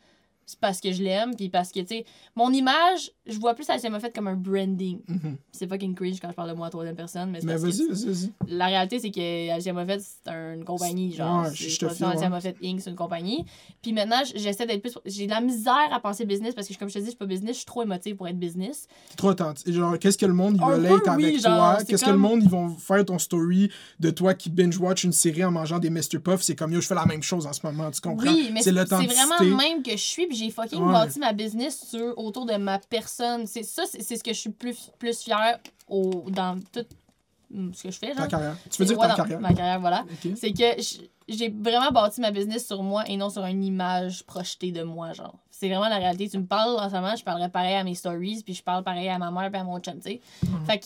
c'est 0.46 0.60
parce 0.60 0.80
que 0.82 0.92
je 0.92 1.04
l'aime. 1.04 1.36
Puis 1.36 1.50
parce 1.50 1.72
que, 1.72 1.82
tu 1.82 1.88
sais, 1.88 2.06
mon 2.36 2.52
image, 2.52 3.12
je 3.28 3.40
vois 3.40 3.54
plus 3.54 3.64
ça 3.64 3.78
m'a 3.90 4.00
fait 4.00 4.14
comme 4.16 4.28
un 4.28 4.36
branding. 4.36 5.00
Mhm. 5.08 5.38
C'est 5.52 5.68
fucking 5.68 5.96
cringe 5.96 6.20
quand 6.20 6.30
je 6.30 6.36
parle 6.36 6.50
de 6.50 6.56
moi 6.56 6.68
à 6.68 6.70
troisième 6.70 6.96
personne. 6.96 7.32
Mais, 7.32 7.40
vas-y, 7.40 7.88
vas-y, 7.88 8.06
vas-y. 8.06 8.32
la 8.48 8.66
réalité, 8.68 9.00
c'est 9.00 9.12
que 9.12 9.52
Alcia 9.52 9.74
Moffett, 9.74 10.02
c'est 10.02 10.32
une 10.32 10.64
compagnie. 10.64 11.12
Genre, 11.14 11.44
Ouais, 11.44 11.50
c'est 11.56 11.70
je 11.70 11.80
te 11.80 11.86
Alcia 11.86 12.30
ouais. 12.30 12.56
Inc., 12.64 12.82
c'est 12.82 12.90
une 12.90 12.96
compagnie. 12.96 13.46
Puis 13.82 13.94
maintenant, 13.94 14.22
j'essaie 14.36 14.66
d'être 14.66 14.82
plus. 14.82 14.98
J'ai 15.06 15.26
de 15.26 15.32
la 15.32 15.42
misère 15.42 15.90
à 15.92 16.00
penser 16.00 16.26
business 16.26 16.54
parce 16.54 16.68
que, 16.68 16.74
comme 16.78 16.90
je 16.90 16.96
te 16.96 17.00
dis, 17.00 17.06
je 17.06 17.10
suis 17.12 17.18
pas 17.18 17.26
business, 17.26 17.52
je 17.52 17.58
suis 17.58 17.66
trop 17.66 17.84
émotive 17.84 18.16
pour 18.16 18.28
être 18.28 18.40
business. 18.40 18.88
T'es 19.10 19.16
trop 19.16 19.30
authentique. 19.30 19.72
Genre, 19.72 19.98
qu'est-ce 20.00 20.18
que 20.18 20.26
le 20.26 20.34
monde, 20.34 20.56
il 20.58 20.64
relate 20.64 20.92
oui, 21.18 21.26
avec 21.26 21.40
genre, 21.42 21.76
toi? 21.76 21.84
Qu'est-ce 21.88 22.06
que 22.06 22.12
le 22.12 22.18
monde, 22.18 22.42
ils 22.44 22.50
vont 22.50 22.70
faire 22.70 23.04
ton 23.06 23.20
story 23.20 23.70
de 24.00 24.10
toi 24.10 24.34
qui 24.34 24.50
binge-watch 24.50 25.04
une 25.04 25.12
série 25.14 25.44
en 25.44 25.52
mangeant 25.52 25.80
des 25.80 25.90
Mr. 25.90 26.20
Puff? 26.24 26.42
C'est 26.42 26.56
comme, 26.56 26.74
yo, 26.74 26.82
je 26.82 26.88
fais 26.88 26.96
la 26.96 27.06
même 27.06 27.24
chose 27.24 27.46
en 27.46 27.54
ce 27.54 27.60
moment, 27.66 27.90
tu 27.92 28.02
comprends? 28.02 28.32
Oui, 28.32 28.50
mais 28.54 28.62
c'est 28.62 28.72
vraiment 28.72 29.58
même 29.58 29.84
que 29.84 29.92
je 29.92 29.96
suis. 29.98 30.28
Puis 30.28 30.38
j'ai 30.38 30.50
fucking 30.50 30.82
Ouais. 30.82 30.94
bâti 30.94 31.20
ma 31.20 31.34
business 31.34 31.86
sur, 31.90 32.18
autour 32.18 32.46
de 32.46 32.56
ma 32.56 32.80
personne. 32.80 33.17
C'est 33.46 33.64
ça, 33.64 33.84
c'est 33.86 34.16
ce 34.16 34.24
que 34.24 34.34
je 34.34 34.40
suis 34.40 34.50
plus, 34.50 34.92
plus 35.00 35.20
fière 35.24 35.60
au, 35.88 36.26
dans 36.30 36.60
tout 36.72 36.86
mm, 37.50 37.74
ce 37.74 37.84
que 37.84 37.92
je 37.92 37.98
fais. 37.98 38.12
Ta 38.14 38.22
Genre. 38.22 38.28
carrière. 38.28 38.58
Tu 38.70 38.82
veux 38.82 38.88
dire 38.88 38.98
Ouais, 38.98 39.08
ta 39.08 39.16
carrière? 39.16 39.40
Ma 39.40 39.54
carrière, 39.54 39.80
voilà. 39.80 40.06
C'est 40.36 40.52
que 40.52 40.82
j'ai 41.28 41.50
vraiment 41.50 41.92
bâti 41.92 42.22
ma 42.22 42.32
business 42.32 42.66
sur 42.66 42.84
moi 42.84 43.04
et 43.08 43.18
non 43.18 43.30
sur 43.30 43.44
une 43.46 43.64
image 43.64 44.24
projetée 44.24 44.72
de 44.72 44.84
moi, 44.84 45.14
genre. 45.14 45.36
C'est 45.50 45.68
vraiment 45.68 45.90
la 45.90 45.98
réalité. 45.98 46.30
Tu 46.30 46.38
me 46.38 46.46
parles 46.46 46.80
en 46.80 46.90
ce 46.90 46.96
moment, 46.96 47.16
je 47.16 47.24
parlerais 47.24 47.50
pareil 47.50 47.76
à 47.76 47.84
mes 47.84 47.96
stories, 47.96 48.44
puis 48.44 48.54
je 48.54 48.64
parle 48.64 48.84
pareil 48.84 49.10
à 49.10 49.18
ma 49.18 49.32
mère 49.32 49.52
et 49.54 49.58
à 49.58 49.64
mon 49.64 49.80
chum, 49.80 49.96
tu 49.96 50.12
sais. 50.12 50.22
Mhm. 50.44 50.66
Fait 50.66 50.80
que, 50.80 50.86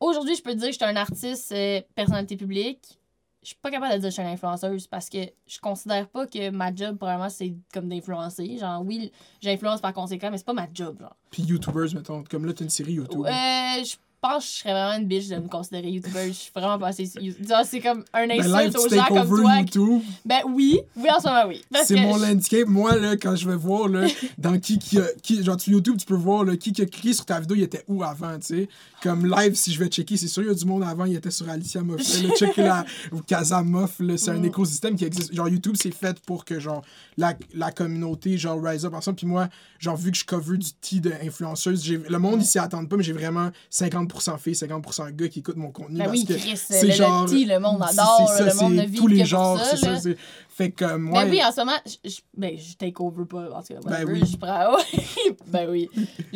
aujourd'hui, 0.00 0.36
je 0.36 0.42
peux 0.42 0.52
te 0.52 0.58
dire 0.58 0.68
que 0.68 0.72
je 0.72 0.76
suis 0.76 0.84
un 0.84 0.96
artiste, 0.96 1.52
euh, 1.52 1.80
personnalité 1.94 2.36
publique. 2.36 2.98
Je 3.46 3.50
suis 3.50 3.58
pas 3.62 3.70
capable 3.70 3.94
de 3.94 3.98
dire 3.98 4.08
que 4.08 4.10
je 4.10 4.14
suis 4.14 4.22
une 4.22 4.34
influenceuse 4.34 4.88
parce 4.88 5.08
que 5.08 5.18
je 5.46 5.60
considère 5.60 6.08
pas 6.08 6.26
que 6.26 6.50
ma 6.50 6.74
job, 6.74 6.96
probablement, 6.96 7.28
c'est 7.28 7.54
comme 7.72 7.88
d'influencer. 7.88 8.58
Genre, 8.58 8.82
oui, 8.84 9.12
j'influence 9.40 9.80
par 9.80 9.92
conséquent, 9.92 10.32
mais 10.32 10.38
c'est 10.38 10.44
pas 10.44 10.52
ma 10.52 10.66
job, 10.74 10.98
genre. 10.98 11.14
Puis 11.30 11.44
YouTubers, 11.44 11.94
mettons. 11.94 12.24
Comme 12.24 12.44
là, 12.44 12.52
t'as 12.52 12.64
une 12.64 12.70
série 12.70 12.94
YouTube. 12.94 13.24
Euh, 13.24 13.84
je 13.84 13.94
pense 14.28 14.44
que 14.44 14.50
je 14.50 14.56
serais 14.58 14.72
vraiment 14.72 14.98
une 14.98 15.06
bitch 15.06 15.28
de 15.28 15.36
me 15.36 15.48
considérer 15.48 15.88
YouTuber. 15.90 16.28
Je 16.28 16.32
suis 16.32 16.50
vraiment 16.54 16.78
pas 16.78 16.88
assez. 16.88 17.06
C'est 17.06 17.80
comme 17.80 18.04
un 18.12 18.26
Ben, 18.26 18.40
insulte 18.40 18.72
tu 18.72 18.78
aux 18.78 18.88
gens 18.96 19.04
comme 19.06 19.28
toi. 19.40 19.56
YouTube. 19.60 20.02
Ben 20.24 20.40
oui, 20.48 20.80
oui, 20.96 21.08
en 21.10 21.20
ce 21.20 21.26
moment, 21.28 21.44
oui. 21.48 21.62
C'est 21.84 21.96
mon 21.96 22.18
je- 22.18 22.24
landscape. 22.32 22.66
Moi, 22.68 22.96
là, 22.96 23.16
quand 23.16 23.36
je 23.36 23.48
vais 23.48 23.56
voir, 23.56 23.88
là, 23.88 24.06
dans 24.38 24.58
qui, 24.58 24.78
qui, 24.78 24.98
a, 24.98 25.04
qui 25.22 25.42
genre, 25.42 25.60
sur 25.60 25.72
YouTube, 25.72 25.96
tu 25.98 26.06
peux 26.06 26.14
voir, 26.14 26.44
là, 26.44 26.56
qui 26.56 26.72
qui 26.72 26.82
a 26.82 26.86
cliqué 26.86 27.12
sur 27.12 27.24
ta 27.24 27.40
vidéo, 27.40 27.56
il 27.56 27.62
était 27.62 27.84
où 27.88 28.02
avant, 28.02 28.38
tu 28.38 28.46
sais? 28.46 28.68
Comme 29.02 29.26
live, 29.26 29.54
si 29.54 29.72
je 29.72 29.78
vais 29.78 29.88
checker, 29.88 30.16
c'est 30.16 30.26
sûr, 30.28 30.42
il 30.42 30.48
y 30.48 30.50
a 30.50 30.54
du 30.54 30.64
monde 30.64 30.82
avant, 30.82 31.04
il 31.04 31.14
était 31.14 31.30
sur 31.30 31.48
Alicia 31.48 31.82
Moff. 31.82 32.00
là, 32.00 32.30
checker 32.38 32.62
la 32.62 32.84
ou 33.12 33.20
Casa 33.20 33.62
Moff, 33.62 33.96
là, 34.00 34.16
c'est 34.16 34.30
un 34.30 34.38
Mm. 34.38 34.44
écosystème 34.46 34.96
qui 34.96 35.04
existe. 35.04 35.34
Genre, 35.34 35.48
YouTube, 35.48 35.76
c'est 35.78 35.94
fait 35.94 36.18
pour 36.20 36.44
que, 36.44 36.58
genre, 36.60 36.82
la, 37.16 37.34
la 37.54 37.70
communauté, 37.70 38.36
genre, 38.38 38.62
rise 38.62 38.84
up 38.84 38.94
ensemble. 38.94 39.16
Puis 39.16 39.26
moi, 39.26 39.48
genre, 39.78 39.96
vu 39.96 40.10
que 40.10 40.16
je 40.18 40.24
cover 40.24 40.56
du 40.58 40.72
tea 40.80 41.00
d'influenceuse, 41.00 41.82
j'ai- 41.84 41.98
le 42.08 42.18
monde, 42.18 42.40
il 42.40 42.46
s'y 42.46 42.58
attend 42.58 42.84
pas, 42.86 42.96
mais 42.96 43.02
j'ai 43.02 43.12
vraiment 43.12 43.50
50% 43.70 44.15
filles, 44.38 44.54
50% 44.54 45.10
gars 45.14 45.28
qui 45.28 45.38
écoutent 45.40 45.56
mon 45.56 45.70
contenu. 45.70 45.98
Ben 45.98 46.04
parce 46.06 46.16
oui, 46.16 46.24
que 46.26 46.34
Chris, 46.34 46.56
c'est 46.56 46.82
le, 46.86 46.92
genre- 46.92 47.22
le 47.24 47.28
petit, 47.30 47.44
le 47.44 47.58
monde 47.58 47.82
adore, 47.82 48.28
ça, 48.28 48.44
le 48.44 48.54
monde 48.54 48.74
ne 48.74 48.82
vit 48.82 48.98
tous 48.98 49.06
les 49.06 49.18
que 49.20 49.24
genres, 49.24 49.56
pour 49.58 49.66
c'est 49.66 49.76
ça. 49.98 50.10
Fait 50.48 50.70
que, 50.70 50.84
euh, 50.84 50.96
Ben 50.98 51.10
ouais. 51.24 51.30
oui, 51.30 51.44
en 51.44 51.52
ce 51.52 51.60
moment, 51.60 51.76
je, 51.84 52.08
je- 52.10 52.20
ben, 52.36 52.56
je 52.58 52.74
take 52.76 52.94
over 53.00 53.24
pas, 53.24 53.44
tout 53.62 53.74
cas. 53.74 53.80
Ben 53.84 54.04
oui. 54.08 54.22
Je 54.24 54.36
prends, 54.36 54.76
ben 55.46 55.68
oui. 55.70 55.88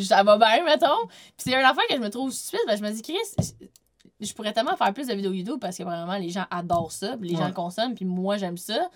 Ça 0.02 0.22
va 0.22 0.36
bien, 0.36 0.64
mettons. 0.64 1.06
Puis 1.06 1.20
c'est 1.38 1.52
une 1.52 1.58
affaire 1.64 1.84
que 1.88 1.94
je 1.94 2.00
me 2.00 2.10
trouve 2.10 2.30
stupide, 2.32 2.60
parce 2.66 2.80
que 2.80 2.86
je 2.86 2.90
me 2.90 2.96
dis, 2.96 3.02
Chris, 3.02 3.54
je- 4.20 4.32
pourrais 4.34 4.52
tellement 4.52 4.76
faire 4.76 4.92
plus 4.92 5.06
de 5.06 5.14
vidéos 5.14 5.32
YouTube 5.32 5.58
parce 5.60 5.76
que 5.78 5.82
vraiment, 5.82 6.16
les 6.18 6.28
gens 6.28 6.44
adorent 6.50 6.92
ça, 6.92 7.16
les 7.20 7.34
gens 7.36 7.46
Ouais. 7.46 7.52
consomment, 7.52 7.94
puis 7.94 8.04
moi, 8.04 8.36
j'aime 8.36 8.58
ça. 8.58 8.88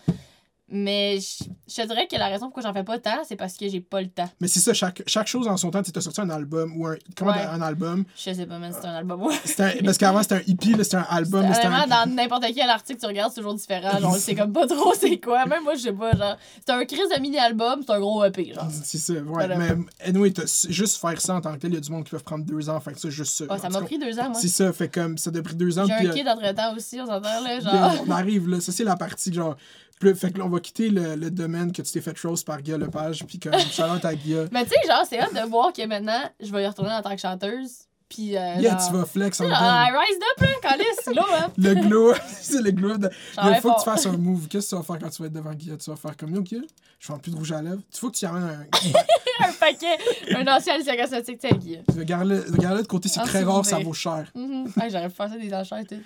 Mais 0.71 1.19
je, 1.21 1.45
je 1.69 1.83
te 1.83 1.87
dirais 1.87 2.07
que 2.11 2.17
la 2.17 2.29
raison 2.29 2.47
pourquoi 2.47 2.63
j'en 2.63 2.73
fais 2.73 2.85
pas 2.85 2.99
tant, 2.99 3.23
c'est 3.29 3.37
parce 3.37 3.55
que 3.57 3.69
j'ai 3.69 3.81
pas 3.83 4.01
le 4.01 4.09
temps. 4.09 4.29
Mais 4.41 4.49
c'est 4.49 4.61
ça, 4.61 4.73
chaque, 4.73 5.03
chaque 5.07 5.27
chose 5.27 5.47
en 5.47 5.59
son 5.59 5.71
temps, 5.71 5.83
tu 5.83 5.91
as 5.95 6.01
sorti 6.01 6.21
un 6.23 6.31
album 6.31 6.81
ou 6.81 6.87
un. 6.87 6.97
Comment 7.17 7.33
Ouais. 7.33 7.43
un 7.45 7.61
album? 7.61 8.05
Je 8.17 8.33
sais 8.33 8.47
pas 8.47 8.59
même 8.59 8.73
si 8.73 8.79
c'est 8.81 8.87
un 8.87 8.95
album. 8.95 9.23
Ouais. 9.23 9.35
Un- 9.59 9.85
Parce 9.85 9.99
qu'avant, 9.99 10.23
c'était 10.23 10.37
un 10.37 10.43
hippie, 10.47 10.75
c'était 10.83 10.97
un 10.97 11.07
album. 11.11 11.45
c'était 11.53 11.69
Vraiment, 11.69 11.85
un... 11.85 12.07
dans 12.07 12.15
n'importe 12.15 12.45
quel 12.55 12.71
article 12.71 12.97
que 12.97 13.01
tu 13.03 13.07
regardes, 13.07 13.31
c'est 13.33 13.41
toujours 13.41 13.55
différent. 13.55 13.99
Genre, 14.01 14.17
c'est 14.19 14.35
comme 14.35 14.53
pas 14.55 14.67
trop 14.67 14.95
c'est 14.95 15.21
quoi. 15.21 15.45
Même 15.45 15.65
moi, 15.65 15.75
je 15.75 15.81
sais 15.83 15.93
pas. 15.93 16.13
Genre, 16.17 16.37
c'est 16.67 16.73
un 16.73 16.85
crise 16.87 17.09
de 17.15 17.21
mini-album, 17.21 17.83
c'est 17.87 17.93
un 17.93 18.01
gros 18.01 18.25
EP. 18.25 18.55
Genre. 18.55 18.67
C'est 18.71 18.99
ça, 18.99 19.13
ouais. 19.13 19.21
Voilà. 19.21 19.57
Mais 19.57 19.73
anyway, 20.05 20.33
juste 20.71 20.97
faire 20.97 21.21
ça 21.21 21.35
en 21.35 21.41
tant 21.43 21.53
que 21.53 21.59
tel, 21.59 21.73
il 21.73 21.75
y 21.75 21.79
a 21.79 21.81
du 21.81 21.91
monde 21.91 22.05
qui 22.05 22.11
peuvent 22.11 22.25
prendre 22.25 22.45
deux 22.45 22.71
ans, 22.71 22.81
fait 22.81 22.95
que 22.95 23.01
ça, 23.01 23.11
juste 23.11 23.35
ça. 23.37 23.45
Ah, 23.51 23.59
ça 23.59 23.69
m'a 23.69 23.83
pris 23.83 23.99
deux 23.99 24.19
ans, 24.19 24.31
moi. 24.31 24.41
C'est 24.41 24.49
ça, 24.49 24.73
fait 24.73 24.89
comme 24.89 25.19
ça 25.19 25.31
a 25.35 25.43
pris 25.43 25.55
deux 25.57 25.79
ans. 25.79 25.85
J'ai 25.87 25.93
un 25.93 26.07
euh, 26.11 26.13
kid 26.15 26.27
entre-temps 26.27 26.75
aussi, 26.75 26.99
on 27.03 27.07
s'entend, 27.07 27.41
là. 27.43 27.59
puis, 27.59 27.65
Genre. 27.71 28.05
on 28.07 28.11
arrive 28.11 28.49
là, 28.49 28.61
ça 28.61 28.73
c'est 28.73 28.85
la 28.85 28.97
partie 28.97 29.33
genre. 29.33 29.57
Fait 30.15 30.33
que 30.33 30.39
là, 30.39 30.45
on 30.45 30.49
va 30.51 30.61
quitter 30.61 30.91
le, 30.91 31.15
le 31.17 31.31
domaine 31.31 31.73
que 31.73 31.81
tu 31.83 31.91
t'es 31.93 32.01
fait 32.01 32.19
rose 32.21 32.43
par 32.45 32.61
Guy 32.61 32.73
Lepage, 32.73 33.25
puis 33.27 33.39
comme 33.39 33.59
shout 33.59 33.83
à 34.05 34.15
Guy. 34.15 34.37
Mais 34.53 34.65
tu 34.65 34.71
sais, 34.71 34.89
genre, 34.89 35.05
c'est 35.09 35.19
hâte 35.19 35.35
de 35.35 35.49
voir 35.49 35.73
que 35.73 35.87
maintenant, 35.87 36.21
je 36.41 36.51
vais 36.53 36.65
y 36.65 36.67
retourner 36.67 36.93
en 36.93 37.03
tant 37.03 37.15
que 37.15 37.21
chanteuse. 37.21 37.71
Puis. 38.09 38.37
Euh, 38.37 38.57
Yeah, 38.59 38.77
genre- 38.77 38.87
tu 38.89 38.93
vas 38.97 39.05
flex 39.07 39.41
en 39.41 39.45
Tu. 39.47 39.51
I 39.51 39.55
rise 39.91 40.19
up, 40.19 40.41
là, 40.43 40.49
calice, 40.71 41.17
là, 41.17 41.25
hein. 41.39 41.53
Le 41.57 41.75
glow, 41.75 42.13
c'est 42.27 42.61
le 42.61 42.71
glow. 42.73 42.99
De... 42.99 43.09
Il 43.45 43.55
faut 43.63 43.73
que 43.73 43.79
tu 43.79 43.85
fasses 43.85 44.05
un 44.07 44.17
move. 44.19 44.47
Qu'est-ce 44.49 44.67
que 44.67 44.71
tu 44.71 44.77
vas 44.77 44.83
faire 44.83 44.99
quand 44.99 45.09
tu 45.09 45.23
vas 45.23 45.27
être 45.29 45.33
devant 45.33 45.53
Guy? 45.55 45.75
Tu 45.79 45.91
vas 45.91 45.97
faire 45.97 46.17
comme 46.17 46.35
yo, 46.35 46.43
Guy, 46.43 46.61
je 46.99 47.07
fais 47.07 47.19
plus 47.19 47.31
de 47.33 47.37
rouge 47.37 47.53
à 47.53 47.63
lèvres. 47.63 47.81
Il 47.93 47.99
faut 47.99 48.11
que 48.11 48.17
tu 48.17 48.25
y 48.27 48.29
amènes 48.29 48.43
un. 48.45 49.47
un 49.49 49.53
paquet, 49.55 49.97
un 50.37 50.47
ancien 50.55 50.75
Alicia 50.75 50.97
Cosmétique, 50.97 51.41
tu 51.41 51.49
sais, 51.49 51.55
Guy. 51.57 51.79
Regarde-le 51.97 52.43
de 52.83 52.87
côté, 52.87 53.09
c'est 53.09 53.21
Ah, 53.21 53.25
très 53.25 53.43
rare, 53.43 53.65
ça 53.65 53.79
vaut 53.79 53.95
cher. 53.95 54.31
Mhm. 54.35 54.65
Ouais, 54.77 54.91
J'aurais 54.91 55.09
pu 55.09 55.15
faire 55.15 55.29
ça 55.31 55.39
des 55.39 55.55
enchères 55.55 55.79
et 55.79 55.87
tout. 55.87 56.01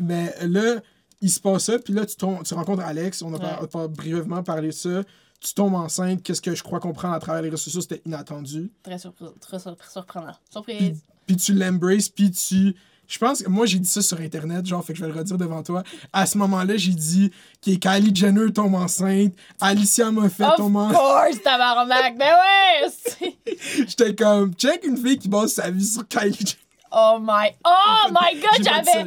Mais 0.00 0.34
là, 0.42 0.80
il 1.20 1.30
se 1.30 1.40
passe 1.40 1.64
ça, 1.64 1.78
puis 1.78 1.92
là, 1.92 2.06
tu, 2.06 2.16
tombes, 2.16 2.42
tu 2.44 2.54
rencontres 2.54 2.82
Alex, 2.82 3.22
on 3.22 3.32
a 3.34 3.38
Ouais. 3.38 3.66
par- 3.68 3.88
brièvement 3.88 4.42
parlé 4.42 4.68
de 4.68 4.72
ça. 4.72 5.02
Tu 5.40 5.54
tombes 5.54 5.74
enceinte, 5.74 6.22
qu'est-ce 6.22 6.42
que 6.42 6.54
je 6.54 6.62
crois 6.62 6.80
comprendre 6.80 7.14
à 7.14 7.18
travers 7.20 7.40
les 7.42 7.48
réseaux 7.48 7.62
sociaux, 7.62 7.80
c'était 7.80 8.02
inattendu. 8.06 8.70
Très, 8.82 8.96
surpre- 8.98 9.32
très 9.40 9.58
surpre- 9.58 9.90
surprenant. 9.90 10.34
Surprise. 10.50 11.02
puis 11.26 11.36
tu 11.36 11.52
l'embraces, 11.54 12.08
puis 12.08 12.30
tu. 12.30 12.74
Je 13.06 13.18
pense 13.18 13.42
que 13.42 13.48
moi, 13.48 13.66
j'ai 13.66 13.78
dit 13.80 13.88
ça 13.88 14.02
sur 14.02 14.20
Internet, 14.20 14.64
genre, 14.66 14.84
fait 14.84 14.92
que 14.92 14.98
je 15.00 15.04
vais 15.04 15.10
le 15.12 15.18
redire 15.18 15.36
devant 15.36 15.62
toi. 15.64 15.82
À 16.12 16.26
ce 16.26 16.38
moment-là, 16.38 16.76
j'ai 16.76 16.92
dit 16.92 17.32
que 17.60 17.72
Kylie 17.74 18.14
Jenner 18.14 18.52
tombe 18.52 18.74
enceinte, 18.76 19.34
Alicia 19.60 20.10
Moffett 20.12 20.46
Of 20.46 20.56
tombe 20.56 20.76
enceinte. 20.76 20.96
course, 20.96 21.42
tabarnak! 21.42 22.16
Ben 22.18 22.34
ouais! 22.34 23.36
J'étais 23.88 24.14
comme, 24.14 24.54
check 24.54 24.84
une 24.84 24.96
fille 24.96 25.18
qui 25.18 25.28
base 25.28 25.52
sa 25.54 25.70
vie 25.70 25.84
sur 25.84 26.06
Kylie 26.06 26.34
Jenner. 26.38 26.59
Oh 26.92 27.18
my... 27.20 27.48
Oh 27.64 28.10
my 28.10 28.40
god, 28.40 28.64
j'avais... 28.64 29.06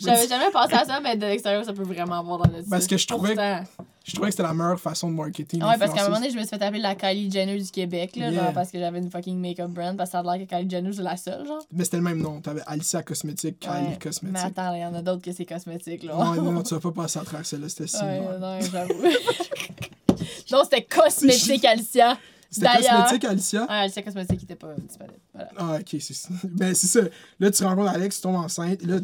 J'avais 0.00 0.28
jamais 0.28 0.50
pensé 0.50 0.74
à 0.74 0.84
ça, 0.84 1.00
mais 1.00 1.16
de 1.16 1.26
l'extérieur, 1.26 1.64
ça 1.64 1.72
peut 1.72 1.82
vraiment 1.82 2.20
avoir 2.20 2.38
dans 2.38 2.56
le 2.56 2.62
Parce 2.68 2.86
que 2.86 2.96
je 2.96 3.06
trouvais. 3.06 3.34
Je 4.04 4.14
trouvais 4.14 4.28
que 4.28 4.36
c'était 4.36 4.42
la 4.44 4.54
meilleure 4.54 4.80
façon 4.80 5.10
de 5.10 5.14
marketing. 5.16 5.62
Ouais, 5.62 5.76
parce 5.78 5.92
qu'à 5.92 6.00
un 6.00 6.04
moment 6.04 6.16
donné, 6.16 6.30
je 6.30 6.36
me 6.36 6.40
suis 6.40 6.48
fait 6.48 6.62
appeler 6.64 6.80
la 6.80 6.94
Kylie 6.94 7.30
Jenner 7.30 7.58
du 7.58 7.70
Québec, 7.70 8.16
là, 8.16 8.30
Yeah. 8.30 8.44
genre, 8.44 8.52
parce 8.54 8.70
que 8.70 8.78
j'avais 8.78 8.98
une 9.00 9.10
fucking 9.10 9.38
make-up 9.38 9.68
brand, 9.70 9.98
parce 9.98 10.08
que 10.08 10.12
ça 10.12 10.20
a 10.20 10.22
l'air 10.36 10.46
que 10.46 10.50
Kylie 10.50 10.70
Jenner, 10.70 10.92
c'est 10.94 11.02
la 11.02 11.18
seule, 11.18 11.46
genre. 11.46 11.62
Mais 11.70 11.84
c'était 11.84 11.98
le 11.98 12.04
même 12.04 12.22
nom. 12.22 12.40
T'avais 12.40 12.62
Alicia 12.66 13.02
Cosmétique, 13.02 13.60
Kylie 13.60 13.74
Ouais. 13.74 13.82
Mais 13.90 13.98
Cosmétique. 13.98 14.46
attends, 14.46 14.74
il 14.74 14.80
y 14.80 14.84
en 14.86 14.94
a 14.94 15.02
d'autres 15.02 15.20
que 15.22 15.32
c'est 15.32 15.44
cosmétique, 15.44 16.04
là. 16.04 16.16
Ouais, 16.16 16.36
non, 16.38 16.52
non, 16.52 16.62
tu 16.62 16.72
vas 16.78 16.80
pas 16.80 17.02
passer 17.02 17.18
à 17.18 17.22
travers 17.24 17.44
celle-là, 17.44 17.68
c'était 17.68 17.86
si. 17.86 17.96
Ouais, 18.02 18.20
ouais. 18.20 18.38
non, 18.40 18.58
j'avoue. 18.62 18.94
non, 20.52 20.64
c'était 20.64 20.82
cosmétique, 20.84 21.64
Alicia. 21.66 22.16
C'était 22.50 22.66
cosmétique, 22.66 23.24
Alicia? 23.24 23.62
Ouais, 23.62 23.66
Alicia 23.74 24.02
Cosmétique 24.02 24.38
qui 24.38 24.44
était 24.46 24.56
pas 24.56 24.74
disponible. 24.74 25.18
Voilà. 25.34 25.50
Ah, 25.58 25.76
ok, 25.80 25.96
c'est 26.00 26.14
ça. 26.14 26.28
Ben, 26.44 26.74
c'est 26.74 26.86
ça. 26.86 27.00
Là, 27.40 27.50
tu 27.50 27.62
rencontres 27.64 27.90
Alex, 27.90 28.16
tu 28.16 28.22
tombes 28.22 28.36
enceinte. 28.36 28.82
Là, 28.82 29.00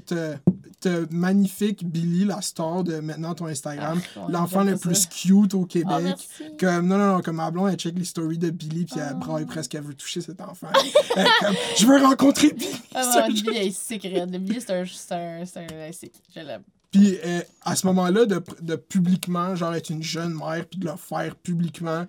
t'as 0.81 1.01
magnifique 1.11 1.85
Billy, 1.87 2.25
la 2.25 2.41
star 2.43 2.85
de 2.85 3.01
maintenant 3.01 3.35
ton 3.35 3.47
Instagram. 3.47 4.01
Ah, 4.17 4.21
L'enfant 4.29 4.65
le 4.65 4.77
plus 4.77 4.95
ça. 4.95 5.09
cute 5.09 5.55
au 5.55 5.65
Québec. 5.67 5.89
Ah, 5.95 6.01
merci. 6.01 6.27
Comme, 6.59 6.87
non, 6.87 6.99
non, 6.99 7.17
non, 7.17 7.21
comme 7.23 7.37
ma 7.37 7.51
blonde, 7.51 7.71
elle 7.71 7.77
check 7.77 7.99
les 7.99 8.05
stories 8.05 8.39
de 8.39 8.51
Billy, 8.51 8.85
puis 8.85 8.97
elle 8.99 9.09
Ah. 9.11 9.15
braille 9.15 9.47
presque, 9.47 9.75
elle 9.75 9.83
veut 9.83 9.95
toucher 9.95 10.21
cet 10.21 10.41
enfant. 10.41 10.69
Elle 11.17 11.27
est 11.27 11.31
comme, 11.41 11.55
je 11.79 11.87
veux 11.87 11.99
rencontrer 12.05 12.51
Billy! 12.53 12.71
Ah. 12.95 13.27
Billy, 13.29 13.45
elle 13.49 13.67
est 13.69 13.71
sick. 13.77 14.05
Le 14.05 14.27
Billy, 14.39 14.61
c'est 14.61 14.73
un, 14.73 14.85
c'est 14.87 15.15
un, 15.15 15.45
c'est 15.45 15.61
un, 15.61 15.93
sick. 15.93 16.13
Je 16.35 16.41
l'aime. 16.41 16.63
Puis 16.91 17.19
euh, 17.25 17.41
à 17.63 17.75
ce 17.77 17.87
moment-là, 17.89 18.25
de, 18.25 18.43
de 18.61 18.77
publiquement, 18.77 19.55
genre 19.57 19.75
être 19.75 19.91
une 19.91 20.03
jeune 20.03 20.33
mère, 20.35 20.65
puis 20.71 20.79
de 20.79 20.87
le 20.87 20.97
faire 20.97 21.35
publiquement, 21.37 22.05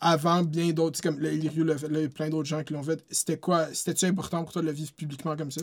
avant 0.00 0.42
bien 0.42 0.70
d'autres, 0.72 0.96
c'est 1.02 1.08
comme 1.08 1.22
Illyrio 1.24 1.64
l'a 1.64 1.76
fait, 1.76 1.88
là, 1.88 1.98
il 1.98 2.02
y 2.02 2.06
a 2.06 2.08
plein 2.08 2.28
d'autres 2.28 2.48
gens 2.48 2.62
qui 2.62 2.72
l'ont 2.72 2.82
fait. 2.82 3.04
C'était 3.10 3.38
quoi 3.38 3.66
C'était-tu 3.74 4.04
important 4.06 4.42
pour 4.44 4.52
toi 4.52 4.62
de 4.62 4.66
le 4.66 4.72
vivre 4.72 4.92
publiquement 4.92 5.36
comme 5.36 5.50
ça? 5.50 5.62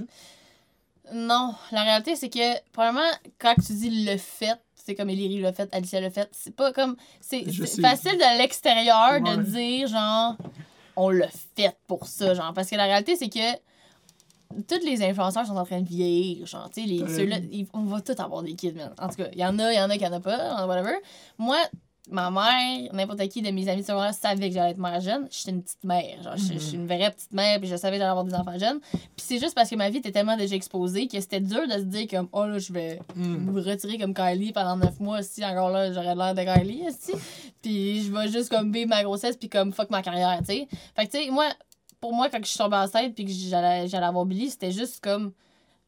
Non, 1.13 1.53
la 1.71 1.83
réalité, 1.83 2.15
c'est 2.15 2.29
que, 2.29 2.59
probablement, 2.71 3.05
quand 3.39 3.53
tu 3.55 3.73
dis 3.73 4.05
le 4.05 4.17
fait, 4.17 4.59
c'est 4.73 4.95
comme 4.95 5.09
Eliri 5.09 5.39
l'a 5.39 5.53
fait, 5.53 5.69
Alicia 5.73 6.01
l'a 6.01 6.09
fait, 6.09 6.27
c'est 6.31 6.55
pas 6.55 6.73
comme. 6.73 6.95
C'est 7.21 7.43
facile 7.81 8.13
de 8.17 8.37
l'extérieur 8.39 9.13
Ouais. 9.21 9.37
de 9.37 9.41
dire, 9.43 9.87
genre, 9.87 10.35
on 10.95 11.09
l'a 11.09 11.27
fait 11.55 11.75
pour 11.87 12.07
ça, 12.07 12.33
genre. 12.33 12.53
Parce 12.53 12.69
que 12.69 12.75
la 12.75 12.85
réalité, 12.85 13.15
c'est 13.15 13.29
que. 13.29 13.55
Tous 14.69 14.85
les 14.85 15.03
influenceurs 15.03 15.45
sont 15.45 15.57
en 15.57 15.65
train 15.65 15.81
de 15.81 15.87
vieillir, 15.87 16.45
genre, 16.47 16.69
tu 16.69 16.81
sais, 16.81 16.87
les- 16.87 16.99
ceux-là, 17.13 17.37
on 17.73 17.83
va 17.83 17.99
tous 17.99 18.17
avoir 18.21 18.41
des 18.41 18.53
kids, 18.55 18.71
man. 18.73 18.93
En 18.99 19.09
tout 19.09 19.15
cas, 19.15 19.27
il 19.33 19.39
y 19.39 19.45
en 19.45 19.59
a, 19.59 19.73
il 19.73 19.75
y 19.75 19.81
en 19.81 19.89
a 19.89 19.97
qui 19.97 20.05
en 20.07 20.13
a 20.13 20.19
pas, 20.21 20.65
whatever. 20.65 20.93
Moi, 21.37 21.57
ma 22.11 22.29
mère, 22.29 22.93
n'importe 22.93 23.27
qui 23.29 23.41
de 23.41 23.49
mes 23.51 23.67
amis 23.67 23.81
de 23.81 23.85
secondaire 23.87 24.13
savait 24.13 24.49
que 24.49 24.53
j'allais 24.55 24.71
être 24.71 24.77
mère 24.77 25.01
jeune. 25.01 25.27
J'étais 25.31 25.51
une 25.51 25.63
petite 25.63 25.83
mère, 25.83 26.21
genre, 26.23 26.37
je- 26.37 26.53
je 26.53 26.59
suis 26.59 26.75
une 26.75 26.85
vraie 26.85 27.09
petite 27.11 27.31
mère, 27.33 27.59
puis 27.59 27.67
je 27.67 27.75
savais 27.75 27.97
que 27.97 27.99
j'allais 28.01 28.09
avoir 28.11 28.25
des 28.25 28.35
enfants 28.35 28.57
jeunes. 28.59 28.79
Puis 28.91 29.01
c'est 29.25 29.39
juste 29.39 29.55
parce 29.55 29.69
que 29.69 29.75
ma 29.75 29.89
vie 29.89 29.97
était 29.97 30.11
tellement 30.11 30.37
déjà 30.37 30.55
exposée 30.55 31.07
que 31.07 31.19
c'était 31.19 31.39
dur 31.39 31.67
de 31.67 31.73
se 31.73 31.85
dire 31.85 32.07
comme 32.09 32.29
oh 32.31 32.45
là 32.45 32.59
je 32.59 32.71
vais 32.73 32.99
Hmm. 33.15 33.51
me 33.51 33.61
retirer 33.61 33.97
comme 33.97 34.13
Kylie 34.13 34.51
pendant 34.51 34.77
neuf 34.77 34.99
mois 34.99 35.23
si 35.23 35.43
encore 35.45 35.69
là 35.69 35.91
j'aurais 35.93 36.15
l'air 36.15 36.35
de 36.35 36.41
Kylie 36.43 36.83
si 36.99 37.13
puis 37.61 38.03
je 38.03 38.11
vais 38.11 38.27
juste 38.27 38.49
comme 38.49 38.71
vivre 38.71 38.89
ma 38.89 39.03
grossesse 39.03 39.35
puis 39.37 39.49
comme 39.49 39.73
fuck 39.73 39.89
ma 39.89 40.01
carrière 40.01 40.37
tu 40.39 40.45
sais 40.45 40.67
fait 40.95 41.07
que 41.07 41.11
tu 41.17 41.23
sais 41.25 41.31
moi 41.31 41.45
pour 42.01 42.13
moi 42.13 42.29
quand 42.29 42.39
je 42.41 42.49
suis 42.49 42.57
tombée 42.57 42.77
enceinte 42.77 43.15
puis 43.15 43.25
que 43.25 43.31
j'allais 43.31 43.87
j'allais 43.87 44.05
avoir 44.05 44.25
Billy 44.25 44.49
c'était 44.49 44.71
juste 44.71 44.99
comme 45.03 45.31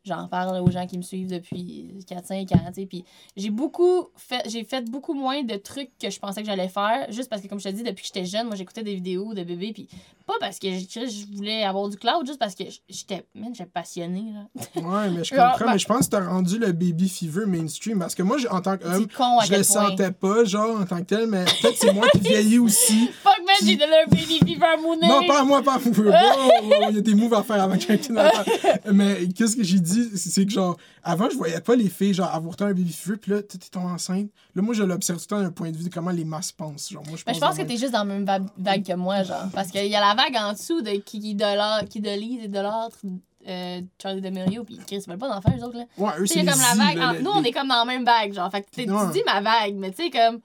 j'en 0.07 0.27
parle 0.27 0.61
aux 0.61 0.71
gens 0.71 0.85
qui 0.87 0.97
me 0.97 1.03
suivent 1.03 1.29
depuis 1.29 1.93
4-5 2.09 2.53
ans, 2.55 2.71
puis 2.89 3.03
j'ai 3.35 3.49
beaucoup 3.49 4.07
fait, 4.15 4.41
j'ai 4.49 4.63
fait 4.63 4.89
beaucoup 4.89 5.13
moins 5.13 5.43
de 5.43 5.55
trucs 5.55 5.91
que 5.99 6.09
je 6.09 6.19
pensais 6.19 6.41
que 6.41 6.47
j'allais 6.47 6.69
faire, 6.69 7.11
juste 7.11 7.29
parce 7.29 7.41
que, 7.41 7.47
comme 7.47 7.59
je 7.59 7.65
te 7.69 7.73
dis, 7.73 7.83
depuis 7.83 8.01
que 8.03 8.07
j'étais 8.13 8.25
jeune, 8.25 8.47
moi, 8.47 8.55
j'écoutais 8.55 8.83
des 8.83 8.95
vidéos 8.95 9.33
de 9.33 9.43
bébés, 9.43 9.73
puis 9.73 9.87
pas 10.25 10.33
parce 10.39 10.59
que 10.59 10.67
je, 10.69 10.85
je 11.07 11.35
voulais 11.35 11.63
avoir 11.63 11.87
du 11.89 11.97
cloud, 11.97 12.25
juste 12.25 12.39
parce 12.39 12.53
que 12.55 12.63
j'étais, 12.89 13.25
j'étais 13.35 13.65
passionnée, 13.65 14.33
là. 14.33 14.81
Ouais, 14.81 15.09
mais 15.09 15.23
je 15.23 15.35
Genre, 15.35 15.51
comprends, 15.51 15.65
ben- 15.65 15.71
mais 15.73 15.79
je 15.79 15.87
pense 15.87 16.05
que 16.07 16.11
t'as 16.11 16.27
rendu 16.27 16.57
le 16.59 16.71
baby 16.73 17.07
fever 17.07 17.45
mainstream. 17.45 17.99
Parce 17.99 18.15
que 18.15 18.23
moi, 18.23 18.37
en 18.51 18.61
tant 18.61 18.77
qu'homme, 18.77 18.93
je 18.95 18.99
le 18.99 19.07
point. 19.07 19.63
sentais 19.63 20.11
pas, 20.11 20.43
genre, 20.43 20.81
en 20.81 20.85
tant 20.85 20.97
que 20.97 21.03
tel, 21.03 21.27
mais 21.27 21.45
peut-être 21.61 21.77
c'est 21.77 21.93
moi 21.93 22.07
qui 22.11 22.19
vieillis 22.19 22.59
aussi. 22.59 23.09
J'ai 23.65 23.75
donné 23.75 23.93
un 24.05 24.09
baby 24.09 24.39
fever 24.39 24.65
à 24.65 24.77
mon 24.77 24.95
nez. 24.95 25.07
Non, 25.07 25.25
pas 25.27 25.41
à 25.41 25.43
moi, 25.43 25.61
pas 25.63 25.75
à. 25.75 25.77
Wow, 25.79 26.03
wow, 26.03 26.73
Il 26.89 26.95
y 26.95 26.97
a 26.99 27.01
des 27.01 27.13
moves 27.15 27.33
à 27.33 27.43
faire 27.43 27.63
quelqu'un 27.77 28.13
n'entende. 28.13 28.45
Mais 28.93 29.27
qu'est-ce 29.35 29.55
que 29.55 29.63
j'ai 29.63 29.79
dit? 29.79 30.09
c'est 30.15 30.45
que 30.45 30.51
genre, 30.51 30.77
avant, 31.03 31.29
je 31.29 31.35
voyais 31.37 31.59
pas 31.61 31.75
les 31.75 31.89
filles, 31.89 32.13
genre, 32.13 32.33
avoir 32.33 32.55
un 32.61 32.67
baby 32.73 32.91
fever, 32.91 33.17
puis 33.17 33.31
là, 33.31 33.41
tu 33.43 33.57
tombée 33.69 33.87
enceinte. 33.87 34.29
Là, 34.55 34.61
moi, 34.61 34.73
je 34.73 34.83
l'observe 34.83 35.17
tout 35.19 35.25
le 35.35 35.37
temps 35.37 35.43
d'un 35.43 35.51
point 35.51 35.71
de 35.71 35.77
vue 35.77 35.83
de 35.85 35.93
comment 35.93 36.11
les 36.11 36.25
masses 36.25 36.51
pensent. 36.51 36.89
Genre, 36.91 37.03
moi, 37.07 37.17
je 37.17 37.23
Mais 37.27 37.33
pense. 37.33 37.35
je 37.35 37.39
pense 37.41 37.57
que 37.57 37.63
t'es 37.63 37.77
juste 37.77 37.91
dans 37.91 37.99
la 37.99 38.05
même 38.05 38.25
va- 38.25 38.39
vague 38.57 38.85
que 38.85 38.93
moi, 38.93 39.23
genre. 39.23 39.45
Parce 39.53 39.69
qu'il 39.71 39.85
y 39.87 39.95
a 39.95 39.99
la 40.01 40.15
vague 40.15 40.35
en 40.37 40.53
dessous 40.53 40.81
de 40.81 40.91
qui, 40.91 41.19
qui, 41.19 41.31
idolâtre- 41.35 41.87
qui 41.89 41.99
idolise, 41.99 42.43
idolâtre 42.45 42.97
euh, 43.47 43.81
Charlie 44.01 44.19
D'Amelio, 44.21 44.63
puis 44.65 44.77
Chris, 44.85 45.01
ils 45.05 45.09
veulent 45.09 45.17
pas 45.17 45.29
d'enfants, 45.29 45.53
eux 45.57 45.63
autres, 45.63 45.77
là. 45.77 45.85
Ouais, 45.97 46.11
eux, 46.19 46.25
c'est 46.25 46.41
les 46.41 46.45
comme 46.45 46.59
la 46.59 46.75
vague. 46.85 47.15
les- 47.17 47.21
Nous, 47.23 47.31
on 47.31 47.41
les- 47.41 47.49
est 47.49 47.51
comme 47.53 47.67
dans 47.69 47.75
la 47.75 47.85
même 47.85 48.03
vague, 48.03 48.33
genre. 48.33 48.51
Fait 48.51 48.61
que 48.61 48.67
tu 48.73 48.85
dis 48.85 49.21
ma 49.25 49.39
vague, 49.41 49.75
mais 49.75 49.91
tu 49.91 50.03
sais, 50.03 50.09
comme. 50.09 50.39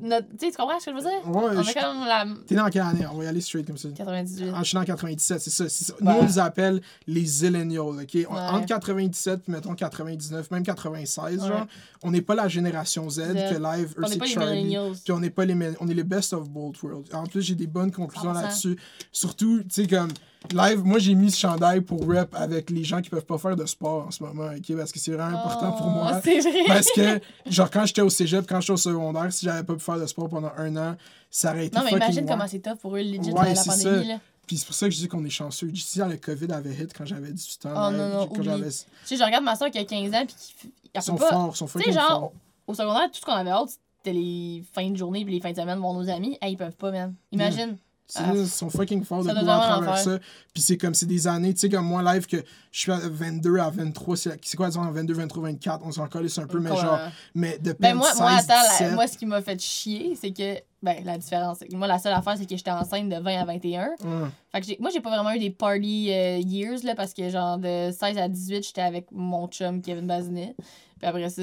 Notre- 0.00 0.26
Tu 0.38 0.50
comprends 0.52 0.78
ce 0.80 0.86
que 0.86 0.90
je 0.92 0.96
veux 0.96 1.02
dire? 1.02 1.28
Ouais, 1.28 1.44
on 1.56 1.62
je- 1.62 1.70
est 1.70 1.74
comme 1.74 2.00
la. 2.06 2.24
T'es 2.46 2.54
dans 2.54 2.68
quelle 2.68 2.82
année? 2.82 3.06
On 3.12 3.16
va 3.18 3.24
y 3.24 3.26
aller 3.26 3.40
straight 3.40 3.66
comme 3.66 3.76
ça. 3.78 3.88
98. 3.90 4.50
Ah, 4.54 4.58
je 4.60 4.64
suis 4.68 4.74
dans 4.76 4.84
97, 4.84 5.40
c'est 5.40 5.50
ça. 5.50 5.94
Nous, 6.00 6.06
Ouais. 6.06 6.16
on 6.20 6.26
les 6.26 6.38
appelle 6.38 6.80
les 7.06 7.24
Zillennials, 7.24 7.80
OK? 7.80 8.14
Ouais. 8.14 8.26
Entre 8.30 8.66
97 8.66 9.42
puis 9.42 9.52
mettons 9.52 9.74
99, 9.74 10.50
même 10.50 10.62
96, 10.62 11.40
Ouais. 11.42 11.48
genre, 11.48 11.66
on 12.02 12.10
n'est 12.10 12.22
pas 12.22 12.34
la 12.34 12.48
génération 12.48 13.08
Z, 13.08 13.20
Z. 13.20 13.34
que 13.34 13.62
live, 13.62 13.94
les 13.98 14.26
Charlie. 14.28 14.76
Puis 15.04 15.12
on 15.12 15.20
n'est 15.20 15.30
pas 15.30 15.44
les 15.44 15.56
on 15.80 15.88
est 15.88 15.94
les 15.94 16.04
best 16.04 16.32
of 16.32 16.48
both 16.48 16.80
worlds. 16.82 17.14
En 17.14 17.24
plus, 17.24 17.42
j'ai 17.42 17.54
des 17.54 17.66
bonnes 17.66 17.90
conclusions 17.92 18.32
100%. 18.32 18.42
là-dessus. 18.42 18.76
Surtout, 19.12 19.60
tu 19.62 19.82
sais, 19.82 19.86
comme 19.86 20.10
live, 20.52 20.84
moi 20.84 20.98
j'ai 20.98 21.14
mis 21.14 21.30
ce 21.30 21.38
chandail 21.38 21.80
pour 21.80 22.06
rep 22.06 22.34
avec 22.34 22.70
les 22.70 22.84
gens 22.84 23.00
qui 23.02 23.10
peuvent 23.10 23.24
pas 23.24 23.38
faire 23.38 23.56
de 23.56 23.66
sport 23.66 24.06
en 24.06 24.10
ce 24.10 24.22
moment, 24.22 24.50
ok? 24.56 24.76
Parce 24.76 24.92
que 24.92 24.98
c'est 24.98 25.12
vraiment 25.12 25.36
important 25.38 25.72
pour 25.72 25.86
Oh, 25.86 25.90
moi. 25.90 26.20
C'est 26.22 26.40
vrai. 26.40 26.64
Parce 26.68 26.90
que, 26.92 27.20
genre, 27.50 27.70
quand 27.70 27.86
j'étais 27.86 28.02
au 28.02 28.10
cégep, 28.10 28.46
quand 28.48 28.60
j'étais 28.60 28.72
au 28.72 28.76
secondaire, 28.76 29.32
si 29.32 29.44
j'avais 29.46 29.62
pas 29.64 29.74
pu 29.74 29.80
faire 29.80 29.98
de 29.98 30.06
sport 30.06 30.28
pendant 30.28 30.52
un 30.56 30.76
an, 30.76 30.96
ça 31.30 31.50
aurait 31.52 31.66
été 31.66 31.76
Non, 31.78 31.84
mais 31.84 31.92
imagine 31.92 32.26
comment 32.26 32.46
c'est 32.46 32.60
tough 32.60 32.76
pour 32.80 32.94
eux, 32.96 33.00
legit, 33.00 33.32
Ouais, 33.32 33.54
la 33.54 33.62
pandémie, 33.64 33.82
ça. 33.82 33.90
là. 34.04 34.20
Puis 34.46 34.58
c'est 34.58 34.66
pour 34.66 34.74
ça 34.76 34.86
que 34.86 34.92
je 34.94 34.98
dis 34.98 35.08
qu'on 35.08 35.24
est 35.24 35.30
chanceux. 35.30 35.72
Si 35.74 35.98
le 35.98 36.16
COVID 36.18 36.52
avait 36.52 36.72
hit 36.72 36.92
quand 36.96 37.04
j'avais 37.04 37.32
18 37.32 37.66
ans, 37.66 37.70
Oh, 37.74 37.90
non, 37.90 38.08
non, 38.08 38.26
quand 38.28 38.34
oublie. 38.36 38.44
j'avais... 38.44 38.68
Tu 38.70 38.76
sais, 39.04 39.16
je 39.16 39.22
regarde 39.24 39.42
ma 39.44 39.56
soeur 39.56 39.70
qui 39.72 39.78
a 39.78 39.84
15 39.84 40.14
ans, 40.14 40.24
puis 40.26 40.36
qui. 40.38 40.72
Ils 40.94 41.02
sont 41.02 41.16
pas. 41.16 41.28
forts, 41.30 41.50
ils 41.54 41.56
sont 41.56 41.66
Tu 41.66 41.72
fucking 41.72 41.92
sais, 41.92 41.98
genre, 41.98 42.08
forts. 42.20 42.32
au 42.68 42.74
secondaire, 42.74 43.10
tout 43.12 43.18
ce 43.20 43.24
qu'on 43.26 43.32
avait 43.32 43.50
hâte, 43.50 43.70
c'était 43.98 44.12
les 44.16 44.62
fins 44.72 44.88
de 44.88 44.96
journée 44.96 45.24
puis 45.24 45.34
les 45.34 45.40
fins 45.40 45.50
de 45.50 45.56
semaine 45.56 45.78
voir 45.80 45.92
nos 45.94 46.08
amis. 46.08 46.38
Hey, 46.40 46.52
ils 46.52 46.56
peuvent 46.56 46.76
pas, 46.76 46.92
man. 46.92 47.14
Imagine. 47.32 47.76
Ah. 48.14 48.32
Ils 48.34 48.46
sont 48.46 48.70
fucking 48.70 49.04
forts 49.04 49.24
de 49.24 49.32
pouvoir 49.32 49.60
travers 49.68 49.98
ça. 49.98 50.18
Puis 50.54 50.62
c'est 50.62 50.76
comme, 50.76 50.94
c'est 50.94 51.06
des 51.06 51.26
années, 51.26 51.52
tu 51.52 51.60
sais, 51.60 51.68
comme 51.68 51.86
moi, 51.86 52.02
live, 52.14 52.26
que 52.26 52.36
je 52.70 52.78
suis 52.80 52.92
à 52.92 52.98
22 53.02 53.58
à 53.58 53.70
23, 53.70 54.16
c'est 54.16 54.38
c'est 54.44 54.56
quoi, 54.56 54.68
disons, 54.68 54.88
22, 54.90 55.14
23, 55.14 55.42
24, 55.42 55.84
on 55.84 55.92
s'en 55.92 56.06
colle 56.06 56.26
un 56.36 56.46
peu, 56.46 56.60
mais 56.60 56.70
genre, 56.70 56.98
mais 57.34 57.58
de 57.58 57.74
Ben 57.78 57.94
moi, 57.94 58.08
16, 58.10 58.20
moi, 58.20 58.30
attends, 58.30 58.54
la- 58.54 58.68
17, 58.78 58.92
moi, 58.94 59.06
ce 59.06 59.18
qui 59.18 59.26
m'a 59.26 59.42
fait 59.42 59.60
chier, 59.60 60.16
c'est 60.20 60.30
que. 60.32 60.60
Ben, 60.82 61.02
la 61.04 61.18
différence, 61.18 61.58
c'est 61.58 61.66
que 61.66 61.74
moi, 61.74 61.88
la 61.88 61.98
seule 61.98 62.12
affaire, 62.12 62.36
c'est 62.36 62.46
que 62.46 62.54
j'étais 62.56 62.70
enceinte 62.70 63.08
de 63.08 63.16
20 63.16 63.40
à 63.40 63.44
21. 63.44 63.88
hum, 64.04 64.30
Fait 64.52 64.60
que 64.60 64.80
moi, 64.80 64.90
j'ai 64.92 65.00
pas 65.00 65.08
vraiment 65.10 65.32
eu 65.32 65.38
des 65.40 65.50
party 65.50 66.12
euh, 66.12 66.38
years, 66.38 66.84
là, 66.84 66.94
parce 66.94 67.12
que 67.12 67.28
genre 67.28 67.58
de 67.58 67.90
16 67.90 68.18
à 68.18 68.28
18, 68.28 68.64
j'étais 68.64 68.82
avec 68.82 69.06
mon 69.10 69.48
chum 69.48 69.82
Kevin 69.82 70.06
Bazinet. 70.06 70.54
Puis 70.98 71.08
après 71.08 71.28
ça, 71.28 71.42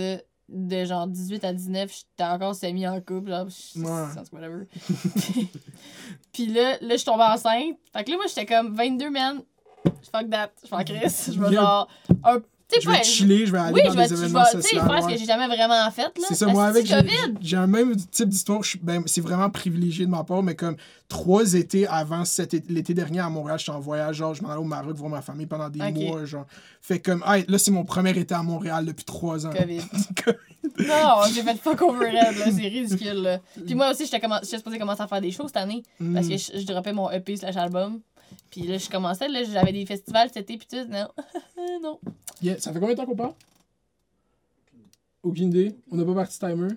de 0.54 0.86
genre 0.86 1.08
18 1.08 1.44
à 1.44 1.54
19, 1.54 1.92
j'étais 1.92 2.30
encore 2.30 2.56
semi 2.56 2.88
en 2.88 3.02
couple, 3.02 3.30
genre, 3.30 3.48
whatever. 4.32 4.66
Puis 6.34 6.48
là, 6.48 6.78
là, 6.80 6.92
je 6.92 6.96
suis 6.98 7.06
tombée 7.06 7.24
enceinte. 7.24 7.78
Fait 7.92 8.04
que 8.04 8.12
là, 8.12 8.18
moi, 8.18 8.26
j'étais 8.28 8.46
comme 8.46 8.76
22, 8.76 9.10
man. 9.10 9.42
Fuck 10.12 10.30
that. 10.30 10.52
Je 10.62 10.68
suis 10.68 10.76
en 10.76 10.84
crise. 10.84 11.32
Je 11.34 11.40
vais 11.40 11.54
genre. 11.54 11.88
Un, 12.24 12.42
je 12.82 12.90
vais 12.90 13.04
chiller, 13.04 13.46
je 13.46 13.52
vais 13.52 13.58
aller 13.60 13.74
Oui, 13.74 13.82
dans 13.84 13.92
je 13.92 13.98
vais, 13.98 14.04
des 14.08 14.16
je 14.16 14.22
événements 14.22 14.40
vais 14.44 14.46
tu 14.52 14.62
sais, 14.62 14.70
sociaux. 14.76 14.82
faire 14.90 15.04
ce 15.04 15.08
que 15.08 15.18
j'ai 15.18 15.26
jamais 15.26 15.48
vraiment 15.48 15.92
fait. 15.92 16.12
C'est 16.28 16.36
ça, 16.36 16.48
moi, 16.48 16.66
avec, 16.66 16.86
j'ai 16.86 16.96
COVID. 16.96 17.38
j'ai 17.42 17.58
un 17.58 17.68
même 17.68 17.96
type 17.96 18.30
d'histoire. 18.30 18.64
je 18.64 18.70
suis- 18.70 18.80
Ben, 18.82 19.04
c'est 19.06 19.22
vraiment 19.22 19.50
privilégié 19.50 20.06
de 20.06 20.12
ma 20.12 20.24
part, 20.24 20.44
mais 20.44 20.56
comme 20.56 20.76
trois 21.08 21.54
étés 21.54 21.88
avant 21.88 22.24
l'été 22.70 22.94
dernier 22.94 23.20
à 23.20 23.30
Montréal, 23.30 23.60
j'étais 23.60 23.72
en 23.72 23.80
voyage, 23.80 24.16
genre, 24.18 24.34
je 24.34 24.42
m'en 24.42 24.50
allais 24.50 24.60
au 24.60 24.64
Maroc 24.66 24.96
voir 24.96 25.10
ma 25.10 25.22
famille 25.22 25.46
pendant 25.46 25.70
des 25.70 25.80
mois, 25.92 26.26
genre. 26.26 26.46
Fait 26.82 27.00
comme, 27.00 27.24
hey, 27.28 27.46
là, 27.48 27.58
c'est 27.58 27.72
mon 27.72 27.84
premier 27.86 28.18
été 28.18 28.34
à 28.34 28.44
Montréal 28.44 28.86
depuis 28.86 29.06
trois 29.06 29.46
ans. 29.46 29.52
COVID. 29.52 29.82
Non, 30.80 31.22
j'ai 31.34 31.44
fait 31.44 31.58
fuck 31.58 31.82
overhead, 31.82 32.38
là. 32.38 32.46
C'est 32.46 32.68
ridicule, 32.68 33.22
là. 33.22 33.40
Puis 33.66 33.76
moi 33.76 33.92
aussi, 33.92 34.06
j'étais 34.06 34.26
supposée 34.58 34.80
commencer 34.80 35.02
à 35.02 35.08
faire 35.08 35.20
des 35.22 35.30
shows 35.32 35.48
cette 35.48 35.58
année. 35.58 35.84
Mm. 36.00 36.14
Parce 36.14 36.28
que 36.28 36.38
je, 36.38 36.60
je 36.60 36.66
droppais 36.66 36.94
mon 36.94 37.12
EP 37.12 37.36
slash 37.36 37.58
album. 37.58 38.00
Puis 38.50 38.62
là, 38.64 38.78
je 38.78 38.90
commençais, 38.90 39.28
là, 39.28 39.44
j'avais 39.44 39.72
des 39.72 39.86
festivals 39.86 40.30
cet 40.30 40.50
été, 40.50 40.58
puis 40.58 40.68
tout. 40.70 40.90
Non. 40.90 41.08
non. 41.82 42.00
Yeah, 42.42 42.60
Ça 42.60 42.72
fait 42.72 42.80
combien 42.80 42.96
de 42.96 43.00
temps 43.00 43.06
qu'on 43.06 43.16
parle? 43.16 43.34
Aucune 45.24 45.50
idée. 45.50 45.76
On 45.92 45.96
n'a 45.96 46.06
pas 46.06 46.14
parti 46.14 46.40
timer. 46.40 46.70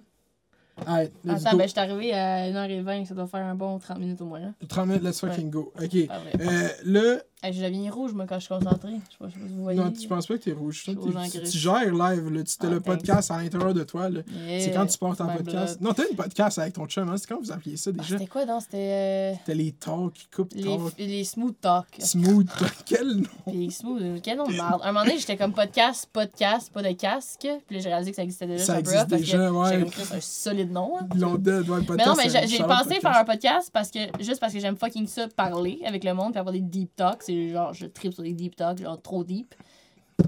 Let's 0.79 1.47
Attends, 1.47 1.57
ben, 1.57 1.63
je 1.65 1.69
suis 1.69 1.81
arrivé 1.81 2.13
à 2.13 2.51
1h20, 2.51 3.07
ça 3.07 3.15
doit 3.15 3.27
faire 3.27 3.45
un 3.45 3.55
bon 3.55 3.79
30 3.79 3.99
minutes 3.99 4.21
au 4.21 4.27
moins, 4.27 4.41
là. 4.41 4.53
30 4.69 4.87
minutes, 4.87 5.03
let's 5.03 5.21
fucking 5.21 5.49
go. 5.51 5.73
Ok. 5.83 5.95
Euh, 5.95 6.69
là, 6.85 7.23
Hey, 7.43 7.53
je 7.53 7.63
deviens 7.63 7.93
rouge, 7.93 8.15
moi, 8.15 8.25
quand 8.27 8.37
je 8.37 8.47
suis 8.47 8.55
concentrée. 8.55 8.95
Je 9.11 9.13
sais 9.13 9.19
pas, 9.21 9.29
je 9.29 9.35
sais 9.35 9.41
pas 9.41 9.47
si 9.47 9.53
vous 9.55 9.63
voyez. 9.63 9.79
non, 9.79 9.93
tu 9.93 10.09
penses 10.09 10.27
pas 10.27 10.39
que 10.39 10.43
t'es 10.45 10.53
rouge. 10.53 10.85
Tu, 10.85 11.59
gères 11.59 11.93
live, 11.95 12.31
là. 12.33 12.43
Tu 12.43 12.55
as 12.63 12.67
Ah, 12.67 12.71
le 12.71 12.81
podcast 12.81 13.31
à 13.31 13.37
l'intérieur 13.43 13.75
de 13.75 13.85
toi, 13.85 14.09
là. 14.09 14.21
Yeah, 14.49 14.61
C'est 14.61 14.71
quand 14.73 14.87
tu 14.87 14.97
portes 14.97 15.21
en 15.21 15.27
podcast. 15.29 15.79
blood. 15.79 15.83
Non, 15.89 15.93
t'as 15.93 16.09
une 16.11 16.17
podcast 16.17 16.59
avec 16.59 16.73
ton 16.73 16.87
chum, 16.87 17.09
hein? 17.11 17.17
C'est 17.19 17.27
quand 17.29 17.39
vous 17.39 17.53
appeliez 17.53 17.77
ça 17.77 17.91
Ah, 17.95 18.01
déjà? 18.03 18.17
C'était 18.19 18.27
quoi, 18.31 18.47
donc? 18.47 18.63
C'était 18.63 18.77
euh, 18.79 19.35
C'était 19.35 19.55
les 19.55 19.73
talks, 19.73 20.29
coupe 20.35 20.55
les, 20.55 20.63
talk, 20.65 20.95
les 20.99 21.25
smooth 21.25 21.55
talk. 21.61 21.87
smooth 21.99 22.49
talk. 22.59 22.73
Quel 22.87 23.17
nom? 23.17 23.29
Puis 23.47 23.71
smooth, 23.71 24.21
quel 24.23 24.39
nom 24.39 24.47
de 24.47 24.53
merde. 24.53 24.81
Un 24.83 24.93
moment 24.93 25.05
donné, 25.05 25.19
j'étais 25.19 25.37
comme 25.37 25.53
podcast, 25.53 26.09
podcast, 26.11 26.73
pas 26.73 26.83
de 26.83 26.93
casque. 26.93 27.47
Puis 27.67 27.77
là, 27.77 27.83
j'ai 27.83 27.89
réalisé 27.91 28.11
que 28.13 28.17
ça 28.17 28.23
existait 28.23 28.47
déjà. 28.47 28.65
Ça 28.65 28.81
existe 28.81 29.07
déjà, 29.09 29.53
ouais. 29.53 29.85
J'ai 29.95 30.17
un 30.17 30.21
solide 30.21 30.73
nom. 30.73 30.95
hein. 30.99 31.07
Dead, 31.39 31.69
ouais, 31.69 31.83
podcast. 31.83 31.89
Mais 31.99 32.05
non, 32.07 32.15
mais 32.17 32.47
j'ai 32.49 32.63
pensé 32.65 32.95
faire 32.99 33.17
un 33.19 33.25
podcast 33.25 33.71
parce 33.73 33.91
que 33.91 33.99
juste 34.21 34.41
parce 34.41 34.55
que 34.55 34.59
j'aime 34.59 34.77
fucking 34.77 35.07
ça 35.07 35.29
parler 35.29 35.81
avec 35.85 36.03
le 36.03 36.15
monde 36.15 36.33
puis 36.33 36.41
avoir 36.41 36.53
des 36.55 36.61
deep 36.63 36.97
talks. 36.97 37.25
C'est 37.27 37.51
genre, 37.51 37.73
je 37.75 37.87
tripe 37.87 38.13
sur 38.15 38.23
des 38.23 38.33
deep 38.33 38.57
talks, 38.57 38.79
genre 38.79 39.01
trop 39.01 39.25
deep. 39.25 39.55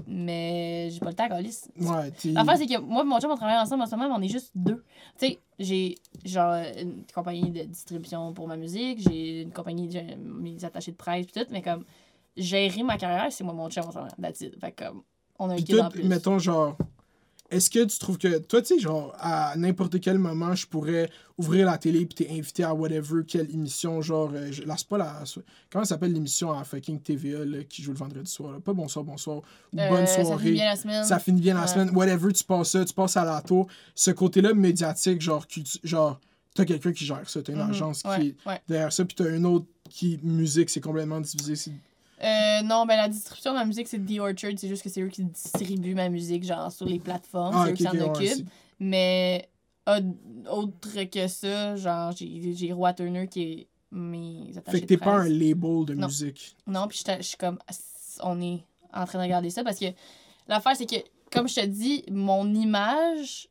Mais 0.07 0.89
j'ai 0.91 0.99
pas 0.99 1.09
le 1.09 1.15
temps 1.15 1.23
à 1.23 1.29
coller. 1.29 1.49
Ouais. 1.79 2.11
L'affaire, 2.25 2.57
c'est 2.57 2.67
que 2.67 2.79
moi 2.79 3.01
et 3.01 3.05
mon 3.05 3.19
chum, 3.19 3.31
on 3.31 3.35
travaille 3.35 3.57
ensemble 3.57 3.83
en 3.83 3.85
ce 3.87 3.95
moment, 3.95 4.09
mais 4.09 4.23
on 4.23 4.27
est 4.27 4.31
juste 4.31 4.51
deux. 4.53 4.83
Tu 5.17 5.27
sais, 5.27 5.39
j'ai 5.57 5.95
genre 6.25 6.55
une 6.79 7.03
compagnie 7.13 7.49
de 7.49 7.63
distribution 7.63 8.31
pour 8.33 8.47
ma 8.47 8.55
musique, 8.55 8.99
j'ai 8.99 9.41
une 9.41 9.51
compagnie, 9.51 9.89
j'ai 9.89 10.15
mes 10.15 10.63
attachés 10.63 10.91
de 10.91 10.97
presse 10.97 11.25
pis 11.25 11.33
tout, 11.33 11.47
mais 11.51 11.61
comme 11.63 11.85
gérer 12.37 12.83
ma 12.83 12.97
carrière, 12.97 13.31
c'est 13.31 13.43
moi 13.43 13.53
mon 13.53 13.69
chum 13.69 13.85
en 13.85 13.91
ce 13.91 13.97
moment. 13.97 14.09
Fait 14.61 14.71
comme, 14.73 15.01
on 15.39 15.49
a 15.49 15.53
un 15.53 15.57
kid 15.57 15.79
en 15.79 15.89
plus. 15.89 16.03
mettons, 16.03 16.37
genre, 16.37 16.77
est-ce 17.51 17.69
que 17.69 17.83
tu 17.85 17.97
trouves 17.99 18.17
que, 18.17 18.37
toi, 18.39 18.61
tu 18.61 18.75
sais, 18.75 18.79
genre, 18.79 19.13
à 19.19 19.53
n'importe 19.57 19.99
quel 19.99 20.17
moment, 20.19 20.53
je 20.55 20.67
pourrais 20.67 21.09
ouvrir 21.37 21.65
la 21.65 21.77
télé 21.77 22.05
puis 22.05 22.15
t'es 22.25 22.29
invité 22.31 22.63
à 22.63 22.73
whatever, 22.73 23.23
quelle 23.27 23.49
émission, 23.51 24.01
genre, 24.01 24.31
euh, 24.33 24.51
je, 24.51 24.63
là, 24.63 24.75
c'est 24.77 24.87
pas 24.87 24.97
la. 24.97 25.23
Comment 25.71 25.85
ça 25.85 25.89
s'appelle 25.95 26.13
l'émission 26.13 26.51
à 26.51 26.63
fucking 26.63 26.99
TVA, 27.01 27.45
là, 27.45 27.63
qui 27.63 27.81
joue 27.81 27.91
le 27.91 27.97
vendredi 27.97 28.29
soir, 28.31 28.51
là? 28.53 28.59
Pas 28.59 28.73
bonsoir, 28.73 29.03
bonsoir, 29.05 29.37
ou 29.37 29.79
Euh, 29.79 29.89
bonne 29.89 30.05
Ça 30.07 30.23
soirée. 30.23 30.43
finit 30.43 30.53
bien 30.55 30.65
la 30.65 30.75
semaine. 30.75 31.03
ça 31.05 31.19
finit 31.19 31.41
bien 31.41 31.53
la 31.55 31.67
semaine, 31.67 31.89
whatever, 31.95 32.31
tu 32.33 32.43
passes 32.43 32.69
ça, 32.71 32.85
tu 32.85 32.93
passes 32.93 33.17
à 33.17 33.25
la 33.25 33.41
tour. 33.41 33.67
Ce 33.95 34.11
côté-là 34.11 34.53
médiatique, 34.53 35.21
genre, 35.21 35.47
qui, 35.47 35.63
genre, 35.83 36.19
t'as 36.53 36.65
quelqu'un 36.65 36.91
qui 36.91 37.05
gère 37.05 37.29
ça, 37.29 37.41
t'as 37.41 37.53
une 37.53 37.59
Mhm. 37.63 37.69
agence 37.69 38.01
Ouais, 38.05 38.19
qui 38.19 38.27
est 38.27 38.35
ouais. 38.47 38.61
derrière 38.67 38.91
ça, 38.93 39.05
puis 39.05 39.15
t'as 39.15 39.35
une 39.35 39.45
autre 39.45 39.65
qui, 39.89 40.19
musique, 40.23 40.69
c'est 40.69 40.81
complètement 40.81 41.19
divisé. 41.21 41.55
c'est- 41.55 41.71
Euh, 42.21 42.61
non, 42.63 42.85
ben 42.85 42.97
la 42.97 43.07
distribution 43.07 43.51
de 43.53 43.57
ma 43.57 43.65
musique, 43.65 43.87
c'est 43.87 43.99
The 43.99 44.19
Orchard. 44.19 44.51
C'est 44.57 44.67
juste 44.67 44.83
que 44.83 44.89
c'est 44.89 45.01
eux 45.01 45.07
qui 45.07 45.23
distribuent 45.23 45.95
ma 45.95 46.09
musique, 46.09 46.43
genre, 46.43 46.71
sur 46.71 46.85
les 46.85 46.99
plateformes. 46.99 47.55
Ah, 47.55 47.63
c'est 47.65 47.69
eux 47.69 47.71
ok, 47.71 47.77
qui 47.77 47.83
s'en 47.83 47.89
ok, 47.91 48.17
ouais, 48.19 48.31
occupent. 48.31 48.49
Mais 48.79 49.49
au- 49.87 50.49
autre 50.51 51.03
que 51.05 51.27
ça, 51.27 51.75
genre, 51.77 52.11
j'ai 52.15 52.53
j'ai 52.53 52.73
Roi 52.73 52.93
Turner 52.93 53.27
qui 53.27 53.41
est 53.43 53.67
mes 53.91 54.49
attachés 54.57 54.77
Fait 54.79 54.81
que 54.83 54.87
t'es 54.87 54.97
pas 54.97 55.13
un 55.19 55.29
label 55.29 55.85
de 55.85 55.93
Non. 55.95 56.07
musique. 56.07 56.55
Non, 56.67 56.87
puis 56.87 57.01
je 57.07 57.21
suis 57.23 57.37
comme, 57.37 57.57
on 58.21 58.41
est 58.41 58.63
en 58.93 59.05
train 59.05 59.17
de 59.19 59.23
regarder 59.23 59.49
ça 59.49 59.63
parce 59.63 59.79
que 59.79 59.85
l'affaire, 60.47 60.75
c'est 60.75 60.85
que, 60.85 60.95
comme 61.31 61.47
je 61.47 61.55
te 61.55 61.65
dis, 61.65 62.03
mon 62.11 62.53
image. 62.53 63.47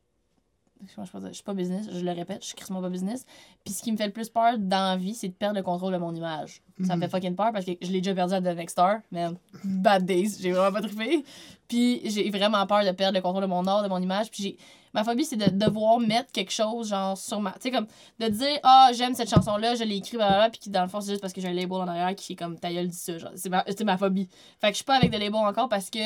Comment 0.95 1.05
je 1.05 1.11
peux 1.11 1.19
dire? 1.19 1.27
Je 1.29 1.33
suis 1.33 1.43
pas 1.43 1.53
business, 1.53 1.87
je 1.91 1.99
le 1.99 2.11
répète, 2.11 2.41
je 2.41 2.47
suis 2.47 2.55
crissement 2.55 2.81
pas 2.81 2.89
business. 2.89 3.25
Puis 3.65 3.73
ce 3.73 3.83
qui 3.83 3.91
me 3.91 3.97
fait 3.97 4.05
le 4.07 4.13
plus 4.13 4.29
peur 4.29 4.57
dans 4.57 4.91
la 4.91 4.97
vie, 4.97 5.13
c'est 5.13 5.27
de 5.27 5.33
perdre 5.33 5.57
le 5.57 5.63
contrôle 5.63 5.91
de 5.93 5.97
mon 5.97 6.13
image. 6.15 6.61
Ça 6.85 6.95
me 6.95 7.01
Mhm. 7.01 7.01
fait 7.01 7.09
fucking 7.09 7.35
peur 7.35 7.51
parce 7.51 7.65
que 7.65 7.71
je 7.81 7.87
l'ai 7.91 7.99
déjà 7.99 8.15
perdu 8.15 8.33
à 8.33 8.39
The 8.41 8.55
Next 8.55 8.69
Star, 8.73 8.99
man. 9.11 9.35
Bad 9.65 10.05
days, 10.05 10.37
j'ai 10.39 10.51
vraiment 10.53 10.71
pas 10.71 10.81
trippé. 10.81 11.25
Puis 11.67 12.01
j'ai 12.09 12.29
vraiment 12.29 12.65
peur 12.65 12.85
de 12.85 12.91
perdre 12.91 13.17
le 13.17 13.21
contrôle 13.21 13.41
de 13.43 13.47
mon 13.47 13.65
art, 13.67 13.83
de 13.83 13.89
mon 13.89 14.01
image. 14.01 14.31
Puis 14.31 14.43
j'ai. 14.43 14.57
Ma 14.91 15.03
phobie, 15.03 15.23
c'est 15.23 15.35
de 15.37 15.51
devoir 15.55 15.99
mettre 15.99 16.31
quelque 16.31 16.51
chose, 16.51 16.89
genre, 16.89 17.15
sur 17.15 17.39
ma. 17.41 17.51
Tu 17.51 17.57
sais, 17.63 17.71
comme, 17.71 17.85
de 18.19 18.27
dire, 18.27 18.57
ah, 18.63 18.89
j'aime 18.91 19.13
cette 19.13 19.29
chanson-là, 19.29 19.75
je 19.75 19.83
l'ai 19.83 19.97
écrite, 19.97 20.15
blablabla, 20.15 20.49
puis 20.49 20.59
qui, 20.61 20.69
dans 20.71 20.81
le 20.81 20.87
fond, 20.87 20.99
c'est 20.99 21.11
juste 21.11 21.21
parce 21.21 21.31
que 21.31 21.39
j'ai 21.41 21.47
un 21.47 21.53
label 21.53 21.73
en 21.73 21.87
arrière 21.87 22.15
qui 22.15 22.33
est 22.33 22.35
comme, 22.35 22.57
ta 22.57 22.73
gueule, 22.73 22.87
dis 22.87 22.97
ça, 22.97 23.15
genre. 23.19 23.29
C'est 23.35 23.49
ma, 23.49 23.63
c'est 23.67 23.83
ma 23.83 23.97
phobie. 23.99 24.27
Fait 24.59 24.67
que 24.67 24.71
je 24.73 24.77
suis 24.77 24.85
pas 24.85 24.95
avec 24.95 25.11
de 25.11 25.17
label 25.17 25.35
encore 25.35 25.69
parce 25.69 25.91
que 25.91 25.99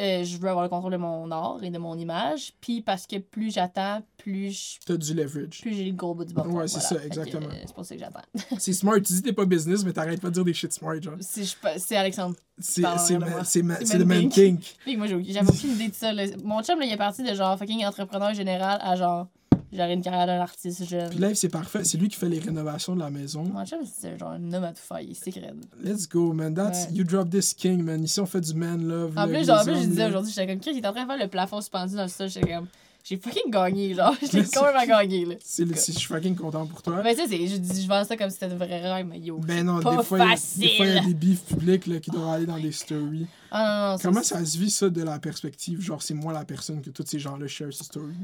euh, 0.00 0.24
je 0.24 0.38
veux 0.38 0.48
avoir 0.48 0.64
le 0.64 0.68
contrôle 0.70 0.92
de 0.92 0.96
mon 0.96 1.30
art 1.30 1.58
et 1.62 1.70
de 1.70 1.78
mon 1.78 1.96
image. 1.98 2.52
Puis 2.60 2.80
parce 2.80 3.06
que 3.06 3.18
plus 3.18 3.52
j'attends, 3.52 4.02
plus 4.16 4.50
je- 4.50 4.78
T'as 4.86 4.96
du 4.96 5.14
leverage. 5.14 5.60
plus 5.60 5.74
j'ai 5.74 5.84
le 5.84 5.92
gros 5.92 6.14
bout 6.14 6.24
du 6.24 6.32
bâton. 6.34 6.50
Ouais, 6.50 6.66
c'est 6.68 6.80
Voilà. 6.80 7.00
ça, 7.00 7.06
exactement. 7.06 7.46
euh, 7.46 7.62
c'est 7.66 7.74
pour 7.74 7.84
ça 7.84 7.94
que 7.94 8.00
j'attends. 8.00 8.20
C'est 8.58 8.72
smart. 8.72 8.94
Tu 8.96 9.12
dis 9.12 9.22
t'es 9.22 9.32
pas 9.32 9.44
business, 9.44 9.84
mais 9.84 9.92
t'arrêtes 9.92 10.20
pas 10.20 10.28
de 10.28 10.34
dire 10.34 10.44
des 10.44 10.54
shit 10.54 10.72
smart, 10.72 11.00
genre. 11.00 11.14
C'est 11.20 11.96
Alexandre. 11.96 12.34
C'est 12.58 12.82
le 12.82 14.04
pink. 14.06 14.32
kink. 14.32 14.76
Moi, 14.98 15.06
j'ai- 15.06 15.32
j'avais 15.32 15.48
aucune 15.50 15.70
idée 15.72 15.88
de 15.88 15.94
ça. 15.94 16.12
là. 16.12 16.24
Mon 16.44 16.62
chum, 16.62 16.78
là, 16.78 16.86
il 16.86 16.92
est 16.92 16.96
parti 16.96 17.22
de 17.22 17.34
genre 17.34 17.58
fucking 17.58 17.84
entrepreneur 17.84 18.32
général 18.34 18.78
à 18.82 18.96
genre 18.96 19.28
j'aurais 19.72 19.94
une 19.94 20.02
carrière 20.02 20.26
d'un 20.26 20.40
artiste 20.40 20.84
jeune. 20.88 21.10
Puis 21.10 21.18
Live, 21.18 21.34
c'est 21.34 21.48
parfait. 21.48 21.84
C'est 21.84 21.98
lui 21.98 22.08
qui 22.08 22.16
fait 22.16 22.28
les 22.28 22.38
rénovations 22.38 22.94
de 22.94 23.00
la 23.00 23.10
maison. 23.10 23.44
Mon 23.44 23.64
chum, 23.64 23.78
c'est 23.84 24.18
genre 24.18 24.30
un 24.30 24.52
homme 24.52 24.64
à 24.64 24.72
tout 24.72 24.82
faire, 24.82 25.00
il 25.00 25.10
est 25.10 25.14
secret. 25.14 25.52
Let's 25.82 26.08
go, 26.08 26.32
man. 26.32 26.54
That's, 26.54 26.86
Ouais. 26.88 26.94
You 26.94 27.04
drop 27.04 27.30
this 27.30 27.54
king, 27.54 27.82
man. 27.82 28.02
Ici, 28.04 28.20
on 28.20 28.26
fait 28.26 28.40
du 28.40 28.54
man 28.54 28.82
love. 28.86 29.12
En 29.16 29.26
plus, 29.28 29.46
genre, 29.46 29.60
en 29.60 29.64
plus, 29.64 29.74
je 29.82 29.86
disais 29.88 30.06
aujourd'hui, 30.06 30.32
j'étais 30.32 30.46
comme, 30.46 30.60
il 30.74 30.78
est 30.78 30.86
en 30.86 30.92
train 30.92 31.02
de 31.02 31.08
faire 31.08 31.18
le 31.18 31.28
plafond 31.28 31.60
suspendu 31.60 31.94
dans 31.96 32.02
le 32.02 32.08
sol, 32.08 32.28
j'étais 32.28 32.52
comme, 32.54 32.66
j'ai 33.02 33.16
fucking 33.16 33.50
gagné, 33.50 33.94
genre, 33.94 34.14
j'ai 34.20 34.40
Mais 34.40 34.44
c'est- 34.44 34.56
complètement 34.58 34.86
gagné, 34.86 35.24
là. 35.24 35.34
C'est 35.42 35.64
le- 35.64 35.74
c'est- 35.74 35.92
Je 35.92 35.98
suis 35.98 36.08
fucking 36.08 36.36
content 36.36 36.66
pour 36.66 36.82
toi. 36.82 37.00
Mais 37.02 37.14
tu 37.14 37.22
sais, 37.22 37.28
c'est- 37.28 37.46
je, 37.46 37.56
dis- 37.56 37.82
je 37.82 37.88
vends 37.88 38.04
ça 38.04 38.14
comme 38.16 38.28
si 38.28 38.34
c'était 38.38 38.48
de 38.52 38.56
vrai 38.56 38.66
rêve, 38.92 39.06
mais 39.06 39.18
yo. 39.20 39.38
Ben 39.38 39.64
non, 39.64 39.80
Pas 39.80 39.96
des 39.96 40.02
fois, 40.02 40.18
il 40.18 40.20
y 40.20 40.24
a- 40.24 40.26
des 40.28 40.36
facile. 40.36 40.76
fois, 40.76 40.86
il 40.86 40.94
y 40.94 40.98
a 40.98 41.04
des 41.06 41.14
bifs 41.14 41.44
publics 41.44 41.86
là, 41.86 41.98
qui 41.98 42.10
doivent 42.10 42.28
aller 42.28 42.44
dans 42.46 42.58
des 42.58 42.72
stories. 42.72 43.26
Ah 43.50 43.64
non, 43.86 43.92
non, 43.92 43.96
c'est- 43.98 44.04
Comment 44.06 44.22
ça 44.22 44.44
se 44.44 44.58
vit, 44.58 44.70
ça, 44.70 44.90
de 44.90 45.02
la 45.02 45.18
perspective? 45.18 45.80
Genre, 45.80 46.02
c'est 46.02 46.12
moi 46.14 46.32
la 46.34 46.44
personne 46.44 46.82
que 46.82 46.90
tous 46.90 47.04
ces 47.06 47.18
gens-là 47.18 47.46
share 47.46 47.72
ce 47.72 47.84
story. 47.84 48.14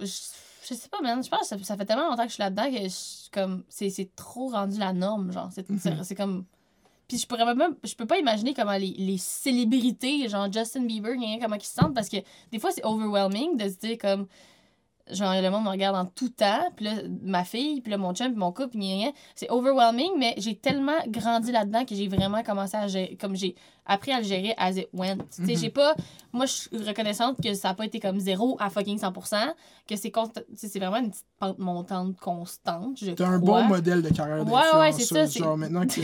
Je, 0.00 0.06
je 0.68 0.74
sais 0.74 0.88
pas, 0.88 1.00
man. 1.02 1.22
Je 1.22 1.28
pense 1.28 1.40
que 1.40 1.46
ça, 1.46 1.58
ça 1.62 1.76
fait 1.76 1.84
tellement 1.86 2.08
longtemps 2.10 2.22
que 2.24 2.28
je 2.28 2.34
suis 2.34 2.42
là-dedans 2.42 2.70
que 2.70 2.88
je, 2.88 3.30
comme 3.32 3.64
c'est, 3.68 3.90
c'est 3.90 4.14
trop 4.16 4.48
rendu 4.48 4.78
la 4.78 4.92
norme, 4.92 5.32
genre. 5.32 5.48
C'est, 5.52 5.66
c'est, 5.78 5.90
Mhm. 5.94 6.04
c'est 6.04 6.14
comme. 6.14 6.44
Puis 7.08 7.18
je 7.18 7.26
pourrais 7.26 7.54
même. 7.54 7.76
Je 7.84 7.94
peux 7.94 8.06
pas 8.06 8.18
imaginer 8.18 8.54
comment 8.54 8.76
les, 8.76 8.94
les 8.96 9.18
célébrités, 9.18 10.28
genre 10.28 10.50
Justin 10.52 10.84
Bieber, 10.84 11.14
comment 11.40 11.56
ils 11.56 11.62
se 11.64 11.74
sentent 11.74 11.94
parce 11.94 12.08
que 12.08 12.18
des 12.52 12.58
fois 12.58 12.70
c'est 12.70 12.84
overwhelming 12.84 13.56
de 13.56 13.68
se 13.68 13.76
dire 13.78 13.98
comme. 13.98 14.26
Genre, 15.10 15.32
le 15.42 15.50
monde 15.50 15.64
me 15.64 15.70
regarde 15.70 15.96
en 15.96 16.04
tout 16.06 16.28
temps, 16.28 16.70
puis 16.76 16.84
là, 16.84 16.92
ma 17.22 17.42
fille, 17.42 17.80
puis 17.80 17.90
là, 17.90 17.98
mon 17.98 18.14
chum, 18.14 18.28
puis 18.28 18.36
mon 18.38 18.52
couple, 18.52 18.76
gna. 18.78 19.10
c'est 19.34 19.50
overwhelming, 19.50 20.12
mais 20.16 20.34
j'ai 20.36 20.54
tellement 20.54 20.98
grandi 21.08 21.50
là-dedans 21.50 21.84
que 21.84 21.96
j'ai 21.96 22.06
vraiment 22.06 22.44
commencé 22.44 22.76
à 22.76 22.86
gérer, 22.86 23.16
comme 23.20 23.34
j'ai 23.34 23.56
appris 23.86 24.12
à 24.12 24.18
le 24.20 24.24
gérer 24.26 24.54
as 24.56 24.72
it 24.76 24.88
went. 24.92 25.16
Tu 25.34 25.44
sais, 25.46 25.52
Mhm. 25.52 25.58
j'ai 25.58 25.70
pas, 25.70 25.94
moi, 26.32 26.46
je 26.46 26.52
suis 26.52 26.68
reconnaissante 26.86 27.36
que 27.42 27.54
ça 27.54 27.70
a 27.70 27.74
pas 27.74 27.84
été 27.86 27.98
comme 28.00 28.18
zéro 28.20 28.56
à 28.60 28.70
fucking 28.70 28.98
100%, 28.98 29.36
que 29.88 29.96
c'est 29.96 30.12
c'est 30.56 30.78
vraiment 30.78 30.96
une 30.98 31.10
petite 31.10 31.24
pente 31.38 31.58
montante 31.58 32.16
constante, 32.18 32.98
T'as 33.16 33.26
un 33.26 33.38
bon 33.38 33.62
modèle 33.64 34.02
de 34.02 34.10
carrière 34.10 34.46
Ouais, 34.46 34.78
ouais, 34.78 34.92
c'est 34.92 35.04
ça, 35.04 35.26
Genre, 35.26 35.56
maintenant 35.56 35.86
que... 35.86 36.00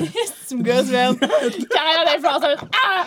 tu 0.49 0.57
me 0.57 0.63
gosses, 0.63 0.91
man. 0.91 1.17
Carrière 1.19 2.05
d'influenceuse. 2.07 2.69
Ah! 2.85 3.07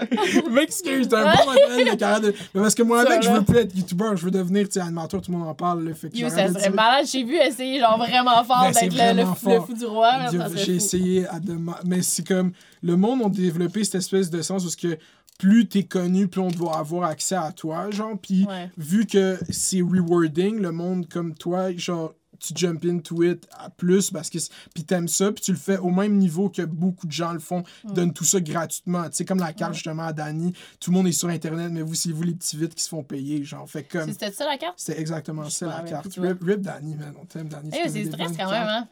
M'excuse, 0.49 1.07
t'as 1.09 1.30
un 1.32 1.36
bon 1.36 1.45
modèle 1.51 1.91
de 1.91 1.95
carrière 1.95 2.22
de... 2.22 2.34
Mais 2.53 2.61
parce 2.61 2.76
que 2.76 2.84
moi, 2.84 3.01
avec, 3.01 3.24
je 3.24 3.30
veux 3.30 3.41
plus 3.43 3.57
être 3.57 3.76
youtubeur, 3.76 4.15
je 4.15 4.26
veux 4.26 4.32
devenir, 4.32 4.67
tu 4.67 4.74
sais, 4.74 4.80
animateur, 4.82 5.22
tout 5.22 5.32
le 5.32 5.38
monde 5.38 5.47
en 5.47 5.53
parle, 5.55 5.84
là, 5.88 5.93
fait 5.93 6.09
que 6.09 6.17
Yo, 6.17 6.30
ça 6.30 6.47
serait 6.47 6.70
malade. 6.70 7.05
J'ai 7.11 7.24
vu 7.24 7.36
essayer, 7.36 7.80
genre, 7.80 7.97
vraiment 7.97 8.43
fort 8.43 8.70
Ben, 8.74 8.89
d'être 8.89 9.15
le, 9.15 9.22
le, 9.24 9.59
fou- 9.61 9.74
du 9.74 9.86
roi. 9.86 10.11
J'ai 10.55 10.76
essayé 10.76 11.28
à 11.28 11.39
demander. 11.39 11.80
Mais 11.86 12.01
c'est 12.01 12.26
comme. 12.28 12.51
Le 12.82 12.95
monde 12.95 13.21
a 13.23 13.30
développé 13.30 13.84
cette 13.84 13.95
espèce 13.95 14.30
de 14.30 14.41
sens 14.41 14.65
où 14.65 14.69
ce 14.69 14.77
que 14.77 14.97
plus 15.38 15.67
t'es 15.67 15.84
connu, 15.84 16.27
plus 16.27 16.41
on 16.41 16.49
doit 16.51 16.77
avoir 16.77 17.09
accès 17.09 17.36
à 17.36 17.51
toi, 17.51 17.89
genre. 17.91 18.17
Puis 18.21 18.45
Ouais. 18.45 18.69
vu 18.77 19.05
que 19.05 19.38
c'est 19.49 19.82
rewarding, 19.82 20.59
le 20.59 20.71
monde 20.71 21.07
comme 21.07 21.34
toi, 21.34 21.71
genre, 21.77 22.13
tu 22.39 22.53
jump 22.55 22.86
into 22.86 23.21
it 23.23 23.47
à 23.57 23.69
plus 23.69 24.11
parce 24.11 24.30
que. 24.30 24.39
c'est- 24.39 24.49
Puis 24.73 24.86
t'aimes 24.86 25.09
ça, 25.09 25.30
puis 25.32 25.43
tu 25.43 25.51
le 25.51 25.57
fais 25.57 25.77
au 25.77 25.89
même 25.89 26.15
niveau 26.17 26.49
que 26.49 26.61
beaucoup 26.61 27.05
de 27.05 27.11
gens 27.11 27.34
le 27.34 27.39
font, 27.39 27.63
Mm. 27.84 27.93
donnent 27.93 28.13
tout 28.13 28.23
ça 28.23 28.39
gratuitement. 28.39 29.03
Tu 29.09 29.15
sais, 29.17 29.25
comme 29.25 29.39
la 29.39 29.51
carte 29.51 29.73
justement 29.73 30.03
à 30.03 30.13
Dani, 30.13 30.53
tout 30.80 30.91
le 30.91 30.97
monde 30.97 31.07
est 31.07 31.11
sur 31.11 31.27
Internet, 31.27 31.69
mais 31.71 31.82
vous, 31.82 31.95
c'est 31.95 32.11
vous 32.13 32.23
les 32.23 32.34
petits 32.36 32.55
vites 32.55 32.75
qui 32.75 32.84
se 32.84 32.88
font 32.89 33.03
payer, 33.03 33.43
genre. 33.43 33.69
Fait 33.69 33.84
comme. 33.84 34.09
C'était 34.09 34.32
ça 34.32 34.45
la 34.45 34.57
carte? 34.57 34.75
C'était 34.77 35.01
exactement 35.01 35.43
Je 35.43 35.49
ça 35.49 35.65
la 35.67 35.82
carte. 35.89 36.13
Rip, 36.17 36.41
rip 36.41 36.61
Dani, 36.61 36.95
man. 36.95 37.13
On 37.21 37.25
t'aime, 37.25 37.49
Dani. 37.49 37.71
Eh, 37.73 37.89
c'est 37.89 38.05
stress 38.05 38.32
quand 38.38 38.49
même, 38.51 38.67
hein? 38.67 38.88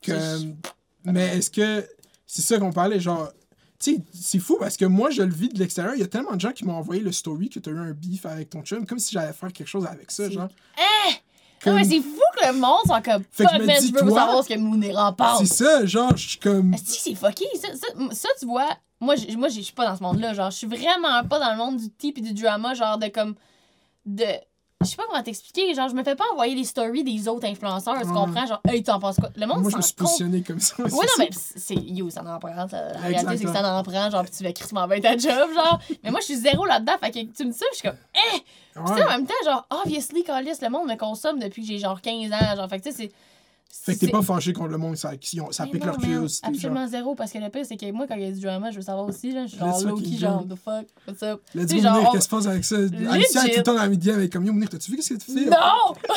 Que- 0.00 0.54
mais 1.04 1.36
est-ce 1.38 1.50
que 1.50 1.86
c'est 2.34 2.42
ça 2.42 2.58
qu'on 2.58 2.72
parlait 2.72 2.98
genre 3.00 3.28
tu 3.78 3.94
sais 3.96 4.00
c'est 4.14 4.38
fou 4.38 4.56
parce 4.58 4.76
que 4.76 4.84
moi 4.84 5.10
je 5.10 5.22
le 5.22 5.32
vis 5.32 5.48
de 5.48 5.58
l'extérieur 5.58 5.94
il 5.94 6.00
y 6.00 6.04
a 6.04 6.06
tellement 6.06 6.34
de 6.34 6.40
gens 6.40 6.52
qui 6.52 6.64
m'ont 6.64 6.74
envoyé 6.76 7.02
le 7.02 7.12
story 7.12 7.48
que 7.50 7.58
tu 7.58 7.68
as 7.68 7.72
eu 7.72 7.78
un 7.78 7.92
beef 7.92 8.24
avec 8.26 8.50
ton 8.50 8.62
chum 8.62 8.86
comme 8.86 8.98
si 8.98 9.12
j'allais 9.12 9.32
faire 9.32 9.52
quelque 9.52 9.66
chose 9.68 9.84
avec 9.86 10.10
ça 10.10 10.30
genre 10.30 10.48
Non, 10.48 11.72
Comme- 11.72 11.74
mais 11.76 11.84
c'est 11.84 12.00
fou 12.00 12.20
que 12.40 12.46
le 12.46 12.54
monde 12.54 12.80
soit 12.86 13.02
comme 13.02 13.22
Fait 13.30 13.44
que 13.44 13.50
fuck, 13.50 13.60
je 13.62 13.92
veux 13.92 14.00
toi, 14.00 14.18
savoir 14.18 14.42
ce 14.44 14.48
que 14.48 14.58
Mounir 14.58 14.98
en 14.98 15.12
pense. 15.12 15.38
c'est 15.40 15.64
ça 15.64 15.84
genre 15.86 16.16
je 16.16 16.28
suis 16.30 16.38
comme 16.38 16.72
que 16.72 16.78
c'est 16.84 17.14
fucké? 17.14 17.44
Ça, 17.60 17.68
ça, 17.76 17.86
ça, 18.14 18.28
tu 18.38 18.46
vois, 18.46 18.68
moi, 19.00 19.14
je 19.16 19.36
moi, 19.36 19.48
suis 19.50 19.72
pas 19.72 19.86
dans 19.88 19.96
ce 19.96 20.02
monde-là. 20.02 20.32
Genre, 20.32 20.50
je 20.50 20.56
suis 20.58 20.66
vraiment 20.66 21.22
pas 21.28 21.38
dans 21.40 21.50
le 21.52 21.56
monde 21.56 21.76
du 21.76 21.90
type 21.90 22.18
et 22.18 22.20
du 22.20 22.32
drama, 22.34 22.72
genre 22.74 22.98
de 22.98 23.08
comme. 23.08 23.34
de. 24.06 24.24
Je 24.82 24.90
sais 24.90 24.96
pas 24.96 25.04
comment 25.08 25.22
t'expliquer. 25.22 25.74
Genre, 25.74 25.88
je 25.88 25.94
me 25.94 26.02
fais 26.04 26.14
pas 26.14 26.24
envoyer 26.32 26.54
les 26.54 26.64
stories 26.64 27.04
des 27.04 27.28
autres 27.28 27.46
influenceurs. 27.46 28.00
Tu 28.00 28.06
Ouais. 28.08 28.12
comprends? 28.14 28.46
Genre, 28.46 28.60
hey, 28.68 28.82
t'en 28.82 28.98
penses 29.00 29.16
quoi? 29.16 29.30
Le 29.36 29.46
monde 29.46 29.62
moi 29.62 29.70
je 29.70 29.76
me 29.76 29.82
suis 29.82 29.94
positionné 29.94 30.42
comme 30.42 30.60
ça 30.60 30.74
Oui, 30.78 30.90
non, 30.92 31.00
mais 31.18 31.28
c'est. 31.32 31.74
Yo, 31.74 32.10
ça 32.10 32.22
en 32.22 32.38
prend. 32.38 32.68
ça. 32.68 32.92
La 32.92 32.98
réalité, 33.00 33.36
c'est 33.38 33.44
que 33.44 33.52
ça 33.52 33.78
en 33.78 33.82
prend. 33.82 34.10
Genre, 34.10 34.22
puis 34.22 34.32
tu 34.36 34.44
fais 34.44 34.52
crissement 34.52 34.86
bien 34.88 35.00
ta 35.00 35.16
job, 35.16 35.50
genre. 35.54 35.78
Mais 36.02 36.10
moi, 36.10 36.20
je 36.20 36.26
suis 36.26 36.36
zéro 36.36 36.64
là-dedans. 36.66 36.92
Fait 37.00 37.10
que 37.10 37.18
tu 37.20 37.44
me 37.44 37.52
dis 37.52 37.58
ça, 37.58 37.66
je 37.72 37.78
suis 37.78 37.88
comme. 37.88 37.98
Eh! 38.14 38.38
Puis 38.74 38.82
tu 38.86 38.94
sais, 38.94 39.04
en 39.04 39.08
même 39.08 39.26
temps, 39.26 39.34
genre, 39.44 39.66
obviously, 39.84 40.24
Calis, 40.24 40.52
le 40.62 40.68
monde 40.70 40.88
me 40.88 40.96
consomme 40.96 41.38
depuis 41.38 41.62
que 41.62 41.68
j'ai 41.68 41.78
genre 41.78 42.00
15 42.00 42.32
ans. 42.32 42.56
Genre, 42.56 42.68
fait 42.68 42.78
que 42.80 42.84
tu 42.84 42.90
sais, 42.92 42.96
c'est. 42.96 43.12
Fait 43.74 43.94
que 43.94 44.00
t'es 44.00 44.08
pas 44.08 44.20
fâché 44.20 44.52
contre 44.52 44.68
le 44.68 44.76
monde 44.76 44.96
ça, 44.96 45.16
qui 45.16 45.40
ont- 45.40 45.50
ça 45.50 45.64
mais 45.64 45.72
pique 45.72 45.80
non, 45.80 45.86
leur 45.86 45.96
curiosité 45.96 46.46
genre 46.46 46.54
Absolument 46.54 46.86
zéro, 46.86 47.14
parce 47.14 47.32
que 47.32 47.38
le 47.38 47.48
pire, 47.48 47.64
c'est 47.66 47.76
que 47.76 47.90
moi, 47.90 48.06
quand 48.06 48.14
il 48.16 48.22
y 48.22 48.26
a 48.26 48.30
du 48.30 48.40
drama, 48.40 48.70
je 48.70 48.76
veux 48.76 48.82
savoir 48.82 49.06
aussi. 49.06 49.32
Là, 49.32 49.46
je 49.46 49.52
suis 49.52 49.58
genre 49.58 49.68
Let's 49.68 49.84
low 49.84 49.96
fucking 49.96 50.12
key, 50.12 50.16
go. 50.16 50.20
genre, 50.20 50.46
the 50.46 50.56
fuck, 50.56 50.86
what's 51.08 51.22
up? 51.22 51.40
let's 51.54 51.72
go 51.72 51.80
genre, 51.80 52.12
qu'est-ce 52.12 52.16
qui 52.16 52.22
se 52.22 52.28
passe 52.28 52.46
avec 52.46 52.64
ça? 52.64 52.76
Alicia 52.76 53.42
tout 53.42 53.50
le 53.56 53.62
temps 53.62 53.74
dans 53.74 53.80
la 53.82 53.88
midi 53.88 54.10
avec 54.10 54.30
comme 54.32 54.44
yo 54.44 54.52
Mounir 54.52 54.68
t'as-tu 54.68 54.90
vu 54.90 54.98
qu'est-ce 54.98 55.14
que 55.14 55.18
tu 55.18 55.32
fais 55.32 55.46
Non! 55.46 55.94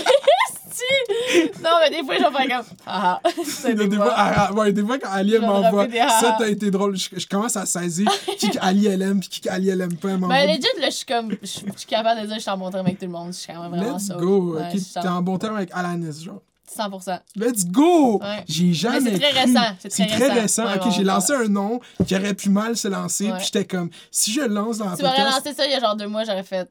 Non, 1.63 1.69
mais 1.79 1.89
des 1.89 2.03
fois, 2.03 2.15
je 2.17 2.23
vais 2.23 2.47
faire 2.47 2.57
comme. 2.57 2.77
Ah, 2.85 3.21
ah. 3.23 3.29
Des, 3.73 3.95
fois, 3.95 4.13
ah, 4.15 4.47
ah, 4.49 4.53
ouais, 4.53 4.73
des 4.73 4.83
fois, 4.83 4.99
quand 4.99 5.09
Ali 5.09 5.39
m'envoie, 5.39 5.87
des 5.87 5.99
ah, 5.99 6.09
ça 6.09 6.33
ah. 6.33 6.37
t'as 6.37 6.49
été 6.49 6.69
drôle. 6.69 6.97
Je, 6.97 7.09
je 7.15 7.27
commence 7.27 7.55
à 7.55 7.65
saisir 7.65 8.11
qui 8.37 8.49
Ali 8.59 8.87
elle 8.87 9.01
aime, 9.01 9.19
puis 9.21 9.29
qui 9.29 9.47
Ali 9.47 9.69
elle 9.69 9.81
aime 9.81 9.95
pas. 9.95 10.17
Ben, 10.17 10.47
legit, 10.47 10.67
là, 10.79 10.89
je 10.89 10.95
suis 10.95 11.05
comme. 11.05 11.31
Je 11.41 11.47
suis 11.47 11.65
capable 11.87 12.21
de 12.21 12.25
dire 12.25 12.35
que 12.35 12.39
je 12.39 12.41
suis 12.41 12.51
en 12.51 12.57
bon 12.57 12.69
terme 12.71 12.85
avec 12.85 12.99
tout 12.99 13.05
le 13.05 13.11
monde. 13.11 13.31
Je 13.31 13.37
suis 13.37 13.53
quand 13.53 13.61
même 13.61 13.71
vraiment 13.71 13.97
Let's 13.97 14.07
ça. 14.07 14.15
go. 14.15 14.57
Ok, 14.59 14.79
T'es 15.01 15.07
en 15.07 15.21
bon 15.21 15.37
terme 15.37 15.55
avec 15.55 15.69
Alanis, 15.73 16.23
genre. 16.23 16.41
100%. 16.73 17.19
Let's 17.35 17.65
go! 17.65 18.19
Ouais. 18.19 18.43
J'ai 18.47 18.73
jamais 18.73 18.99
Mais 19.01 19.11
c'est 19.11 19.19
très 19.19 19.29
cru. 19.31 19.39
récent, 19.39 19.75
c'est 19.89 20.07
très 20.07 20.39
récent. 20.41 20.65
Ouais, 20.65 20.75
ok, 20.77 20.91
j'ai 20.95 21.03
lancé 21.03 21.33
un 21.33 21.47
nom 21.47 21.79
qui 22.07 22.15
aurait 22.15 22.33
pu 22.33 22.49
mal 22.49 22.75
se 22.77 22.87
lancer, 22.87 23.31
puis 23.35 23.45
j'étais 23.45 23.65
comme, 23.65 23.89
si 24.11 24.31
je 24.31 24.41
lance 24.41 24.77
dans 24.79 24.89
la 24.89 24.95
Tu 24.97 25.03
m'aurais 25.03 25.23
lancé 25.23 25.53
ça 25.53 25.65
il 25.65 25.71
y 25.71 25.75
a 25.75 25.79
genre 25.79 25.95
deux 25.95 26.07
mois, 26.07 26.23
j'aurais 26.23 26.43
fait. 26.43 26.69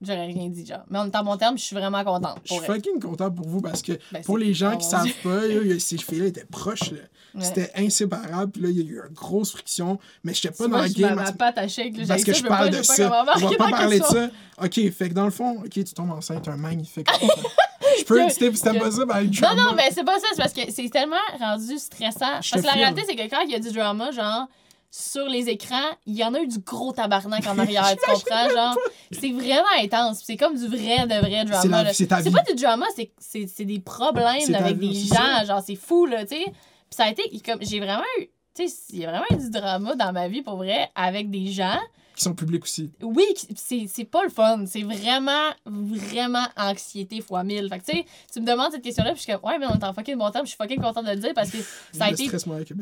J'aurais 0.00 0.26
rien 0.26 0.48
dit, 0.48 0.64
genre. 0.64 0.84
Mais 0.90 1.00
on 1.00 1.06
est 1.06 1.16
en 1.16 1.24
bon 1.24 1.36
terme, 1.36 1.58
je 1.58 1.64
suis 1.64 1.74
vraiment 1.74 2.04
contente. 2.04 2.38
je 2.44 2.54
suis 2.54 2.62
fucking 2.64 3.00
content 3.00 3.32
pour 3.32 3.48
vous 3.48 3.60
parce 3.60 3.82
que 3.82 3.92
Ben, 4.12 4.22
pour 4.22 4.38
les 4.38 4.54
gens 4.54 4.76
qui 4.76 4.84
mon 4.84 4.90
savent 4.90 5.12
pas, 5.24 5.46
là, 5.46 5.78
ces 5.80 5.98
filles-là 5.98 6.26
étaient 6.26 6.44
proches. 6.44 6.92
là. 6.92 6.98
Ouais. 7.34 7.44
C'était 7.44 7.70
inséparable, 7.76 8.50
puis 8.52 8.62
là, 8.62 8.68
il 8.70 8.76
y 8.78 8.80
a 8.80 8.84
eu 8.84 9.00
une 9.08 9.14
grosse 9.14 9.52
friction, 9.52 9.98
mais 10.24 10.32
j'étais 10.34 10.50
pas 10.50 10.66
dans 10.66 10.78
la 10.78 10.88
je 10.88 10.94
game. 10.94 11.14
ma 11.14 11.24
à 11.28 11.32
patte 11.32 11.58
à 11.58 11.68
shake, 11.68 11.96
là, 11.98 12.04
Parce 12.08 12.24
que 12.24 12.32
ça, 12.32 12.38
je 12.40 12.46
parle 12.46 12.70
pas- 12.70 12.76
de 12.76 12.82
je 12.82 12.82
ça. 12.82 13.24
On 13.36 13.38
va 13.48 13.56
pas 13.56 13.68
parler 13.70 13.98
de 14.00 14.04
ça. 14.04 14.28
Ok, 14.62 14.74
fait 14.92 15.08
que 15.10 15.14
dans 15.14 15.24
le 15.26 15.30
fond, 15.30 15.58
ok, 15.64 15.70
tu 15.70 15.84
tombes 15.84 16.10
enceinte, 16.10 16.48
un 16.48 16.56
magnifique. 16.56 17.06
je 17.98 18.04
peux 18.04 18.24
Que- 18.24 18.32
c'était 18.32 18.50
que- 18.50 18.56
ça, 18.56 18.72
ben, 19.04 19.20
le 19.20 19.26
Non, 19.26 19.30
drama. 19.30 19.62
non, 19.62 19.74
mais 19.76 19.90
c'est 19.92 20.04
pas 20.04 20.18
ça, 20.18 20.26
c'est 20.32 20.38
parce 20.42 20.52
que 20.52 20.72
c'est 20.72 20.88
tellement 20.90 21.16
rendu 21.38 21.78
stressant. 21.78 22.40
Je 22.42 22.50
Parce 22.50 22.62
que 22.62 22.66
la 22.66 22.72
réalité, 22.72 23.02
c'est 23.06 23.14
que 23.16 23.28
quand 23.28 23.40
il 23.42 23.50
y 23.50 23.54
a 23.54 23.60
du 23.60 23.70
drama, 23.72 24.10
genre, 24.10 24.46
sur 24.90 25.26
les 25.28 25.50
écrans, 25.50 25.90
il 26.06 26.16
y 26.16 26.24
en 26.24 26.32
a 26.32 26.40
eu 26.40 26.46
du 26.46 26.58
gros 26.60 26.92
tabarnak 26.92 27.46
en 27.46 27.58
arrière, 27.58 27.86
tu 27.90 27.96
comprends? 28.10 28.48
Genre, 28.48 28.76
c'est 29.12 29.32
vraiment 29.32 29.68
intense. 29.82 30.22
C'est 30.24 30.36
comme 30.38 30.56
du 30.56 30.66
vrai, 30.66 31.06
de 31.06 31.20
vrai 31.26 31.44
drama. 31.44 31.92
c'est 31.92 32.06
pas 32.06 32.22
du 32.22 32.54
drama, 32.62 32.86
c'est- 32.96 33.64
des 33.64 33.80
problèmes 33.80 34.54
avec 34.54 34.78
vie, 34.78 34.88
des 35.06 35.14
gens. 35.14 35.44
Genre, 35.46 35.62
c'est 35.64 35.76
fou, 35.76 36.06
là, 36.06 36.24
tu 36.24 36.36
sais. 36.36 36.44
Puis 36.90 36.96
ça 36.96 37.04
a 37.04 37.10
été, 37.10 37.22
comme, 37.44 37.58
j'ai 37.62 37.80
vraiment 37.80 38.04
eu, 38.20 38.26
tu 38.54 38.68
sais, 38.68 38.74
il 38.92 39.00
y 39.00 39.04
a 39.06 39.10
vraiment 39.10 39.26
eu 39.30 39.36
du 39.36 39.50
drama 39.50 39.94
dans 39.94 40.12
ma 40.12 40.28
vie, 40.28 40.42
pour 40.42 40.56
vrai, 40.56 40.90
avec 40.94 41.30
des 41.30 41.46
gens. 41.52 41.78
Qui 42.16 42.24
sont 42.24 42.34
publics 42.34 42.64
aussi. 42.64 42.90
Oui, 43.02 43.24
c'est 43.54 43.86
c'est 43.86 44.04
pas 44.04 44.24
le 44.24 44.28
fun. 44.30 44.64
C'est 44.66 44.82
vraiment, 44.82 45.50
vraiment 45.66 46.44
anxiété 46.56 47.20
fois 47.20 47.44
mille. 47.44 47.68
Fait 47.68 47.78
que, 47.78 47.84
tu 47.84 47.92
sais, 47.98 48.04
tu 48.32 48.40
me 48.40 48.46
demandes 48.46 48.72
cette 48.72 48.82
question-là, 48.82 49.10
puis 49.12 49.18
je 49.18 49.22
suis 49.24 49.32
comme, 49.32 49.48
ouais, 49.48 49.58
mais 49.58 49.66
on 49.66 49.74
est 49.78 49.84
en 49.84 49.92
fucking 49.92 50.16
bon 50.16 50.28
terme, 50.30 50.44
je 50.44 50.48
suis 50.50 50.56
fucking 50.56 50.80
contente 50.80 51.04
de 51.06 51.10
le 51.12 51.18
dire 51.20 51.32
parce 51.34 51.50
que 51.50 51.58
ça 51.92 52.06
a 52.06 52.08
le 52.08 52.14
été. 52.14 52.24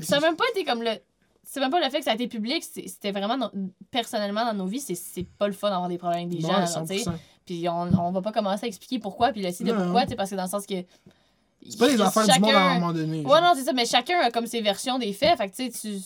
Ça 0.07 0.17
a 0.17 0.21
même 0.21 0.37
pas 0.37 0.45
été 0.55 0.65
comme 0.65 0.83
le. 0.83 0.91
C'est 1.49 1.61
même 1.61 1.71
pas 1.71 1.79
le 1.85 1.89
fait 1.91 1.99
que 1.99 2.05
ça 2.05 2.11
a 2.13 2.15
été 2.15 2.27
public, 2.27 2.65
c'était 2.65 3.13
vraiment 3.13 3.37
no- 3.37 3.51
personnellement 3.91 4.45
dans 4.45 4.55
nos 4.55 4.67
vies, 4.67 4.81
c'est- 4.81 5.29
pas 5.39 5.47
le 5.47 5.53
fun 5.53 5.71
d'avoir 5.71 5.89
des 5.89 5.97
problèmes 5.99 6.27
avec 6.27 6.31
des 6.31 6.41
gens. 6.41 6.49
genre, 6.67 6.87
tu 6.89 6.99
sais. 6.99 7.05
100%. 7.05 7.15
Puis 7.45 7.69
on, 7.69 7.83
on 8.01 8.11
va 8.11 8.21
pas 8.23 8.33
commencer 8.33 8.65
à 8.65 8.67
expliquer 8.67 8.99
pourquoi, 8.99 9.31
puis 9.33 9.43
le 9.43 9.53
site 9.53 9.65
de 9.67 9.73
pourquoi, 9.85 10.03
tu 10.03 10.09
sais, 10.09 10.17
parce 10.17 10.31
que 10.31 10.35
dans 10.35 10.43
le 10.45 10.49
sens 10.49 10.67
que. 10.67 10.75
C'est 11.69 11.79
pas 11.79 11.89
les 11.89 12.01
affaires 12.01 12.27
du 12.27 12.41
monde 12.41 12.55
à 12.55 12.71
un 12.71 12.75
moment 12.75 12.93
donné. 12.93 13.19
Ouais, 13.23 13.29
genre. 13.29 13.41
non, 13.43 13.53
c'est 13.55 13.65
ça, 13.65 13.73
mais 13.73 13.87
chacun 13.87 14.19
a 14.21 14.31
comme 14.31 14.47
ses 14.47 14.61
versions 14.61 14.99
des 14.99 15.13
faits. 15.13 15.37
Fait 15.39 15.49
que, 15.51 15.57
tu 15.57 15.71
sais, 15.71 15.71
tu. 15.71 15.99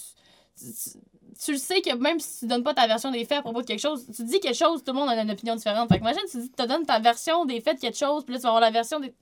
tu- 1.45 1.53
le 1.53 1.59
sais 1.59 1.81
que 1.81 1.95
même 1.97 2.21
si 2.21 2.41
tu 2.41 2.47
donnes 2.47 2.63
pas 2.63 2.75
ta 2.75 2.87
version 2.87 3.11
des 3.11 3.25
faits 3.25 3.39
à 3.39 3.43
propos 3.43 3.63
de 3.63 3.67
quelque 3.67 3.81
chose, 3.81 4.05
tu 4.15 4.25
dis 4.25 4.41
quelque 4.41 4.57
chose, 4.57 4.83
tout 4.85 4.93
le 4.93 4.99
monde 4.99 5.09
a 5.09 5.21
une 5.21 5.31
opinion 5.31 5.57
différente. 5.57 5.89
Fait 5.89 5.97
que 5.97 6.03
imagine, 6.03 6.21
tu 6.31 6.39
dis, 6.39 6.51
te 6.51 6.67
donnes 6.67 6.85
ta 6.85 6.99
version 7.01 7.45
des 7.47 7.61
faits 7.61 7.77
de 7.77 7.81
quelque 7.81 7.97
chose, 7.99 8.25
puis 8.25 8.35
là, 8.35 8.39
tu 8.39 8.43
vas 8.45 8.51
avoir 8.51 8.61
la 8.61 8.71
version 8.71 9.01
des. 9.01 9.13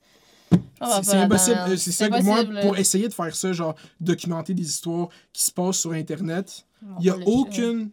Va 0.51 0.59
C'est 0.87 0.89
pas 0.89 1.03
c'est 1.03 1.17
impossible. 1.17 1.61
Euh, 1.69 1.77
C'est 1.77 1.93
ça 1.93 2.09
que 2.09 2.23
moi, 2.23 2.43
là. 2.43 2.61
pour 2.63 2.77
essayer 2.77 3.09
de 3.09 3.15
faire 3.15 3.35
ça, 3.35 3.53
genre, 3.53 3.75
documenter 4.01 4.55
des 4.55 4.69
histoires 4.69 5.09
qui 5.33 5.43
se 5.43 5.51
passent 5.53 5.79
sur 5.79 5.93
Internet, 5.93 6.65
il 7.01 7.07
y 7.07 7.11
a 7.11 7.17
aucune 7.27 7.91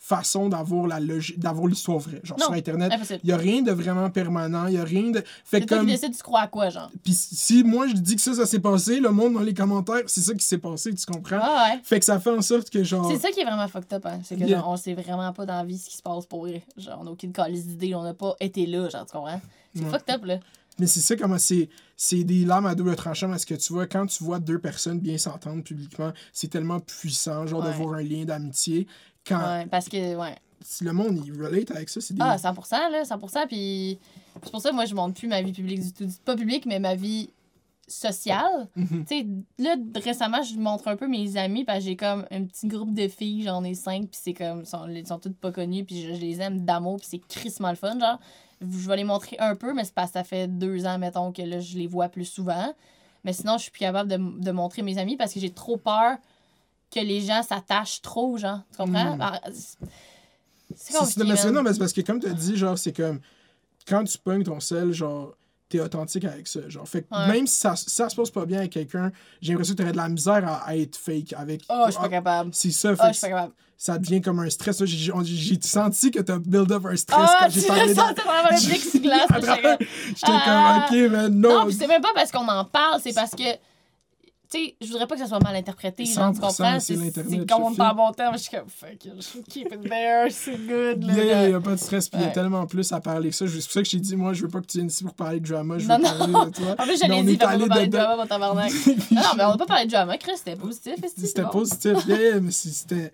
façon 0.00 0.48
d'avoir 0.48 0.86
la 0.86 0.98
d'avoir 1.36 1.66
l'histoire 1.66 1.98
vraie. 1.98 2.20
Genre, 2.22 2.38
Non. 2.38 2.46
sur 2.46 2.54
Internet, 2.54 2.92
il 3.24 3.28
y 3.28 3.32
a 3.32 3.36
rien 3.36 3.62
de 3.62 3.72
vraiment 3.72 4.08
permanent, 4.10 4.66
il 4.68 4.74
y 4.74 4.78
a 4.78 4.84
rien 4.84 5.10
de. 5.10 5.18
Fait 5.44 5.60
C'est 5.60 5.66
toi 5.66 5.78
comme. 5.78 5.86
qui 5.86 5.92
décides, 5.92 6.16
tu 6.16 6.22
crois 6.22 6.40
à 6.42 6.46
quoi, 6.46 6.70
genre? 6.70 6.90
Puis 7.02 7.12
si 7.14 7.64
moi 7.64 7.86
je 7.88 7.94
dis 7.94 8.16
que 8.16 8.22
ça, 8.22 8.34
ça 8.34 8.46
s'est 8.46 8.60
passé, 8.60 9.00
le 9.00 9.10
monde 9.10 9.34
dans 9.34 9.40
les 9.40 9.54
commentaires, 9.54 10.02
c'est 10.06 10.20
ça 10.22 10.34
qui 10.34 10.44
s'est 10.46 10.58
passé, 10.58 10.94
tu 10.94 11.04
comprends? 11.04 11.40
Ah 11.42 11.70
ouais. 11.74 11.80
Fait 11.82 11.98
que 11.98 12.04
ça 12.04 12.18
fait 12.20 12.30
en 12.30 12.42
sorte 12.42 12.70
que 12.70 12.82
genre. 12.84 13.10
C'est 13.10 13.18
ça 13.18 13.30
qui 13.30 13.40
est 13.40 13.44
vraiment 13.44 13.66
fucked 13.68 13.92
up, 13.92 14.06
hein. 14.06 14.20
C'est 14.24 14.36
que 14.36 14.44
Yeah. 14.44 14.58
genre, 14.60 14.68
on 14.70 14.76
sait 14.76 14.94
vraiment 14.94 15.32
pas 15.32 15.44
dans 15.46 15.56
la 15.56 15.64
vie 15.64 15.76
ce 15.78 15.90
qui 15.90 15.96
se 15.96 16.02
passe 16.02 16.26
pour 16.26 16.42
vrai. 16.42 16.62
Genre, 16.76 16.98
on 17.02 17.06
a 17.06 17.10
aucune 17.10 17.32
calice 17.32 17.66
d'idée, 17.66 17.94
on 17.94 18.02
n'a 18.02 18.14
pas 18.14 18.34
été 18.40 18.66
là, 18.66 18.88
genre, 18.88 19.04
tu 19.04 19.12
comprends? 19.12 19.40
C'est 19.74 19.82
Ouais. 19.84 19.90
fucked 19.90 20.14
up, 20.14 20.24
là. 20.24 20.38
Mais 20.78 20.86
c'est 20.86 21.00
ça, 21.00 21.16
comment 21.16 21.38
c'est. 21.38 21.68
C'est 21.96 22.22
des 22.22 22.44
lames 22.44 22.66
à 22.66 22.76
double 22.76 22.94
tranchant 22.94 23.28
parce 23.28 23.44
que 23.44 23.54
tu 23.54 23.72
vois, 23.72 23.88
quand 23.88 24.06
tu 24.06 24.22
vois 24.22 24.38
deux 24.38 24.60
personnes 24.60 25.00
bien 25.00 25.18
s'entendre 25.18 25.64
publiquement, 25.64 26.12
c'est 26.32 26.46
tellement 26.46 26.78
puissant, 26.78 27.44
genre 27.48 27.60
de 27.64 27.68
Ouais. 27.70 27.74
voir 27.74 27.94
un 27.94 28.02
lien 28.02 28.24
d'amitié. 28.24 28.86
Quand 29.28 29.40
Ouais, 29.40 29.66
parce 29.66 29.88
que, 29.88 30.16
ouais. 30.16 30.34
si 30.60 30.84
le 30.84 30.92
monde, 30.92 31.20
il 31.24 31.32
relate 31.32 31.70
avec 31.70 31.88
ça, 31.88 32.00
c'est 32.00 32.14
des. 32.14 32.20
Ah, 32.22 32.36
100%, 32.36 32.90
là, 32.90 33.02
100%. 33.02 33.46
Puis 33.46 33.98
c'est 34.42 34.50
pour 34.50 34.60
ça 34.60 34.70
que 34.70 34.74
moi, 34.74 34.84
je 34.86 34.94
montre 34.94 35.14
plus 35.18 35.28
ma 35.28 35.42
vie 35.42 35.52
publique 35.52 35.80
du 35.80 35.92
tout. 35.92 36.08
Pas 36.24 36.36
publique, 36.36 36.66
mais 36.66 36.78
ma 36.78 36.94
vie 36.94 37.30
sociale. 37.86 38.68
Tu 38.76 39.06
sais, 39.06 39.26
là, 39.58 39.76
récemment, 39.94 40.42
je 40.42 40.56
montre 40.56 40.88
un 40.88 40.96
peu 40.96 41.08
mes 41.08 41.36
amis, 41.36 41.64
parce 41.64 41.78
que 41.78 41.84
j'ai 41.86 41.96
comme 41.96 42.26
un 42.30 42.44
petit 42.44 42.66
groupe 42.68 42.92
de 42.94 43.08
filles, 43.08 43.44
j'en 43.44 43.64
ai 43.64 43.74
cinq, 43.74 44.10
puis 44.10 44.20
c'est 44.22 44.34
comme, 44.34 44.64
sont, 44.64 44.86
ils 44.88 45.06
sont 45.06 45.18
toutes 45.18 45.38
pas 45.38 45.52
connues, 45.52 45.84
puis 45.84 46.02
je, 46.02 46.14
je 46.14 46.20
les 46.20 46.40
aime 46.40 46.64
d'amour, 46.64 46.96
puis 46.98 47.06
c'est 47.10 47.18
crissement 47.18 47.70
le 47.70 47.76
fun, 47.76 47.98
genre. 47.98 48.18
Je 48.60 48.88
vais 48.88 48.96
les 48.96 49.04
montrer 49.04 49.36
un 49.38 49.54
peu, 49.54 49.72
mais 49.72 49.84
c'est 49.84 49.94
parce 49.94 50.10
que 50.10 50.18
ça 50.18 50.24
fait 50.24 50.48
deux 50.48 50.84
ans, 50.84 50.98
mettons, 50.98 51.32
que 51.32 51.42
là, 51.42 51.60
je 51.60 51.78
les 51.78 51.86
vois 51.86 52.08
plus 52.08 52.24
souvent. 52.24 52.74
Mais 53.24 53.32
sinon, 53.32 53.56
je 53.56 53.62
suis 53.62 53.70
plus 53.70 53.80
capable 53.80 54.10
de, 54.10 54.16
de 54.16 54.50
montrer 54.50 54.82
mes 54.82 54.98
amis 54.98 55.16
parce 55.16 55.32
que 55.32 55.40
j'ai 55.40 55.50
trop 55.50 55.76
peur 55.76 56.18
que 56.94 57.00
les 57.00 57.20
gens 57.20 57.42
s'attachent 57.42 58.00
trop, 58.02 58.36
genre. 58.38 58.60
Tu 58.72 58.78
comprends? 58.78 59.16
Mm. 59.16 59.20
Ah, 59.20 59.40
c'est- 59.52 59.78
compliqué, 60.96 61.24
mais 61.44 61.50
non, 61.52 61.62
mais 61.62 61.72
c'est 61.72 61.78
parce 61.78 61.92
que 61.92 62.00
comme 62.02 62.20
tu 62.20 62.26
as 62.28 62.32
dit, 62.34 62.56
genre, 62.56 62.78
c'est 62.78 62.92
comme 62.96 63.20
quand 63.88 64.04
tu 64.04 64.18
pognes 64.18 64.42
ton 64.44 64.60
sel, 64.60 64.92
genre, 64.92 65.34
t'es 65.68 65.80
authentique 65.80 66.24
avec 66.24 66.46
ça. 66.48 66.60
Genre, 66.68 66.86
fait 66.88 67.02
que 67.02 67.14
Ouais. 67.14 67.26
même 67.28 67.46
si 67.46 67.56
ça, 67.58 67.76
si 67.76 67.90
ça 67.90 68.08
se 68.08 68.16
passe 68.16 68.30
pas 68.30 68.44
bien 68.46 68.58
avec 68.58 68.72
quelqu'un, 68.72 69.12
j'ai 69.40 69.52
l'impression 69.52 69.74
que 69.74 69.78
t'aurais 69.78 69.92
de 69.92 69.96
la 69.98 70.08
misère 70.08 70.46
à, 70.48 70.66
à 70.66 70.76
être 70.76 70.96
fake 70.96 71.34
avec. 71.36 71.62
Oh, 71.68 71.84
je 71.86 71.92
suis 71.92 72.00
pas 72.00 72.08
capable. 72.08 72.50
C'est 72.54 72.70
ça, 72.70 72.94
fait 72.96 73.02
Oh, 73.06 73.10
que 73.12 73.20
capable. 73.20 73.52
ça 73.76 73.98
devient 73.98 74.20
comme 74.22 74.40
un 74.40 74.48
stress. 74.50 74.82
J'ai 74.84 75.58
senti 75.60 76.10
que 76.10 76.20
t'as 76.20 76.38
build 76.38 76.70
up 76.72 76.84
un 76.86 76.96
stress 76.96 77.18
Ah, 77.30 77.36
quand 77.40 77.48
tu 77.50 77.60
j'ai 77.60 77.66
parlé 77.66 77.82
le 77.82 77.88
de. 77.88 77.94
vraiment 77.94 78.48
le 78.50 78.66
plexiglas. 78.66 79.24
À 79.28 79.40
puis 79.76 79.86
j'étais 80.08 80.26
comme- 80.26 80.38
Ah. 80.46 80.86
ok, 80.86 80.96
mais 81.10 81.28
non. 81.28 81.58
Non, 81.60 81.64
puis 81.66 81.74
c'est 81.74 81.86
même 81.86 82.02
pas 82.02 82.12
parce 82.14 82.30
qu'on 82.30 82.46
en 82.48 82.64
parle, 82.64 83.00
c'est 83.02 83.14
parce 83.14 83.32
que. 83.32 83.42
Tu 84.50 84.58
sais, 84.58 84.76
je 84.80 84.86
voudrais 84.86 85.06
pas 85.06 85.14
que 85.14 85.20
ça 85.20 85.26
soit 85.26 85.40
mal 85.40 85.54
interprété. 85.56 86.06
Genre, 86.06 86.32
tu 86.32 86.38
100%, 86.38 86.40
comprends? 86.40 86.80
c'est 86.80 86.96
comme 87.46 87.62
on 87.64 87.74
est 87.74 87.80
en 87.82 87.94
bon 87.94 88.12
terme, 88.12 88.34
je 88.34 88.42
suis 88.44 88.50
comme, 88.50 88.66
fuck, 88.68 89.04
it, 89.04 89.12
je 89.18 89.40
keep 89.42 89.66
it 89.72 89.82
there, 89.82 90.30
c'est 90.30 90.56
good. 90.56 91.04
là. 91.04 91.12
Yeah, 91.12 91.24
yeah, 91.24 91.48
y 91.50 91.52
a 91.54 91.60
pas 91.60 91.72
de 91.72 91.76
stress, 91.76 92.08
puis 92.08 92.18
y 92.20 92.24
a 92.24 92.28
tellement 92.28 92.66
plus 92.66 92.90
à 92.92 93.00
parler 93.00 93.28
que 93.28 93.36
ça. 93.36 93.46
C'est 93.46 93.52
pour 93.54 93.70
ça 93.72 93.82
que 93.82 93.88
j'ai 93.88 94.00
dit, 94.00 94.16
moi, 94.16 94.32
je 94.32 94.42
veux 94.42 94.48
pas 94.48 94.60
que 94.62 94.66
tu 94.66 94.78
viennes 94.78 94.86
ici 94.86 95.04
pour 95.04 95.12
parler 95.12 95.40
de 95.40 95.46
drama, 95.48 95.78
je 95.78 95.82
veux 95.84 95.88
Non, 95.88 95.98
non. 95.98 96.04
parler 96.04 96.50
de 96.50 96.56
toi. 96.56 96.76
En 96.78 96.84
plus, 96.84 97.00
Mais 97.02 97.08
l'ai 97.08 97.14
on 97.14 97.24
va 97.24 97.36
parler 97.66 97.86
de 97.86 97.90
drama, 97.92 98.16
mon 98.16 98.26
tabarnak. 98.26 98.72
non, 98.86 98.94
non, 99.10 99.22
mais 99.36 99.44
on 99.44 99.50
n'a 99.50 99.56
pas 99.58 99.66
parlé 99.66 99.84
de 99.84 99.90
drama, 99.90 100.16
Chris, 100.16 100.32
c'était 100.38 100.56
positif. 100.56 100.94
C'était 101.06 101.42
positif, 101.42 101.98
yeah, 102.06 102.40
mais 102.40 102.50
c'était. 102.50 103.12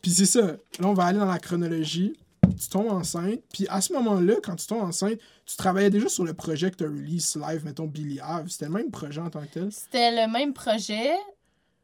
Puis 0.00 0.10
c'est 0.12 0.26
ça. 0.26 0.40
Là, 0.42 0.56
on 0.80 0.94
va 0.94 1.04
aller 1.04 1.18
dans 1.18 1.24
la 1.26 1.38
chronologie. 1.38 2.14
Tu 2.60 2.68
tombes 2.68 2.88
enceinte. 2.90 3.40
Puis 3.52 3.66
à 3.68 3.80
ce 3.80 3.92
moment-là, 3.94 4.34
quand 4.42 4.56
tu 4.56 4.66
tombes 4.66 4.82
enceinte, 4.82 5.18
tu 5.46 5.56
travaillais 5.56 5.90
déjà 5.90 6.08
sur 6.08 6.24
le 6.24 6.34
projet 6.34 6.70
que 6.70 6.76
tu 6.76 6.84
as 6.84 6.88
release 6.88 7.36
live, 7.36 7.64
mettons 7.64 7.86
Billy 7.86 8.20
Ave. 8.20 8.48
C'était 8.48 8.66
le 8.66 8.72
même 8.72 8.90
projet 8.90 9.20
en 9.20 9.30
tant 9.30 9.40
que 9.42 9.52
tel? 9.52 9.68
C'était 9.72 10.10
le 10.10 10.30
même 10.30 10.52
projet. 10.52 11.10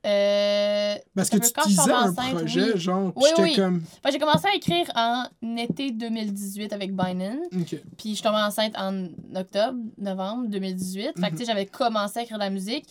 Euh... 0.06 0.94
Parce 1.14 1.28
que 1.28 1.36
tu 1.36 1.68
disais 1.68 1.92
un 1.92 2.10
enceinte, 2.10 2.34
projet, 2.34 2.72
oui. 2.72 2.80
genre, 2.80 3.12
Oui, 3.16 3.24
j'étais 3.28 3.42
oui. 3.42 3.54
comme. 3.56 3.82
j'ai 4.10 4.18
commencé 4.18 4.46
à 4.48 4.54
écrire 4.54 4.90
en 4.94 5.24
été 5.58 5.90
2018 5.90 6.72
avec 6.72 6.94
Binen. 6.96 7.38
Ok. 7.54 7.76
Puis 7.98 8.10
je 8.10 8.14
suis 8.14 8.22
tombée 8.22 8.38
enceinte 8.38 8.72
en 8.78 9.08
octobre, 9.36 9.78
novembre 9.98 10.48
2018. 10.48 11.02
Fait 11.04 11.12
que 11.12 11.20
Mhm. 11.20 11.30
tu 11.32 11.36
sais, 11.38 11.44
j'avais 11.44 11.66
commencé 11.66 12.18
à 12.18 12.22
écrire 12.22 12.38
de 12.38 12.42
la 12.44 12.50
musique. 12.50 12.86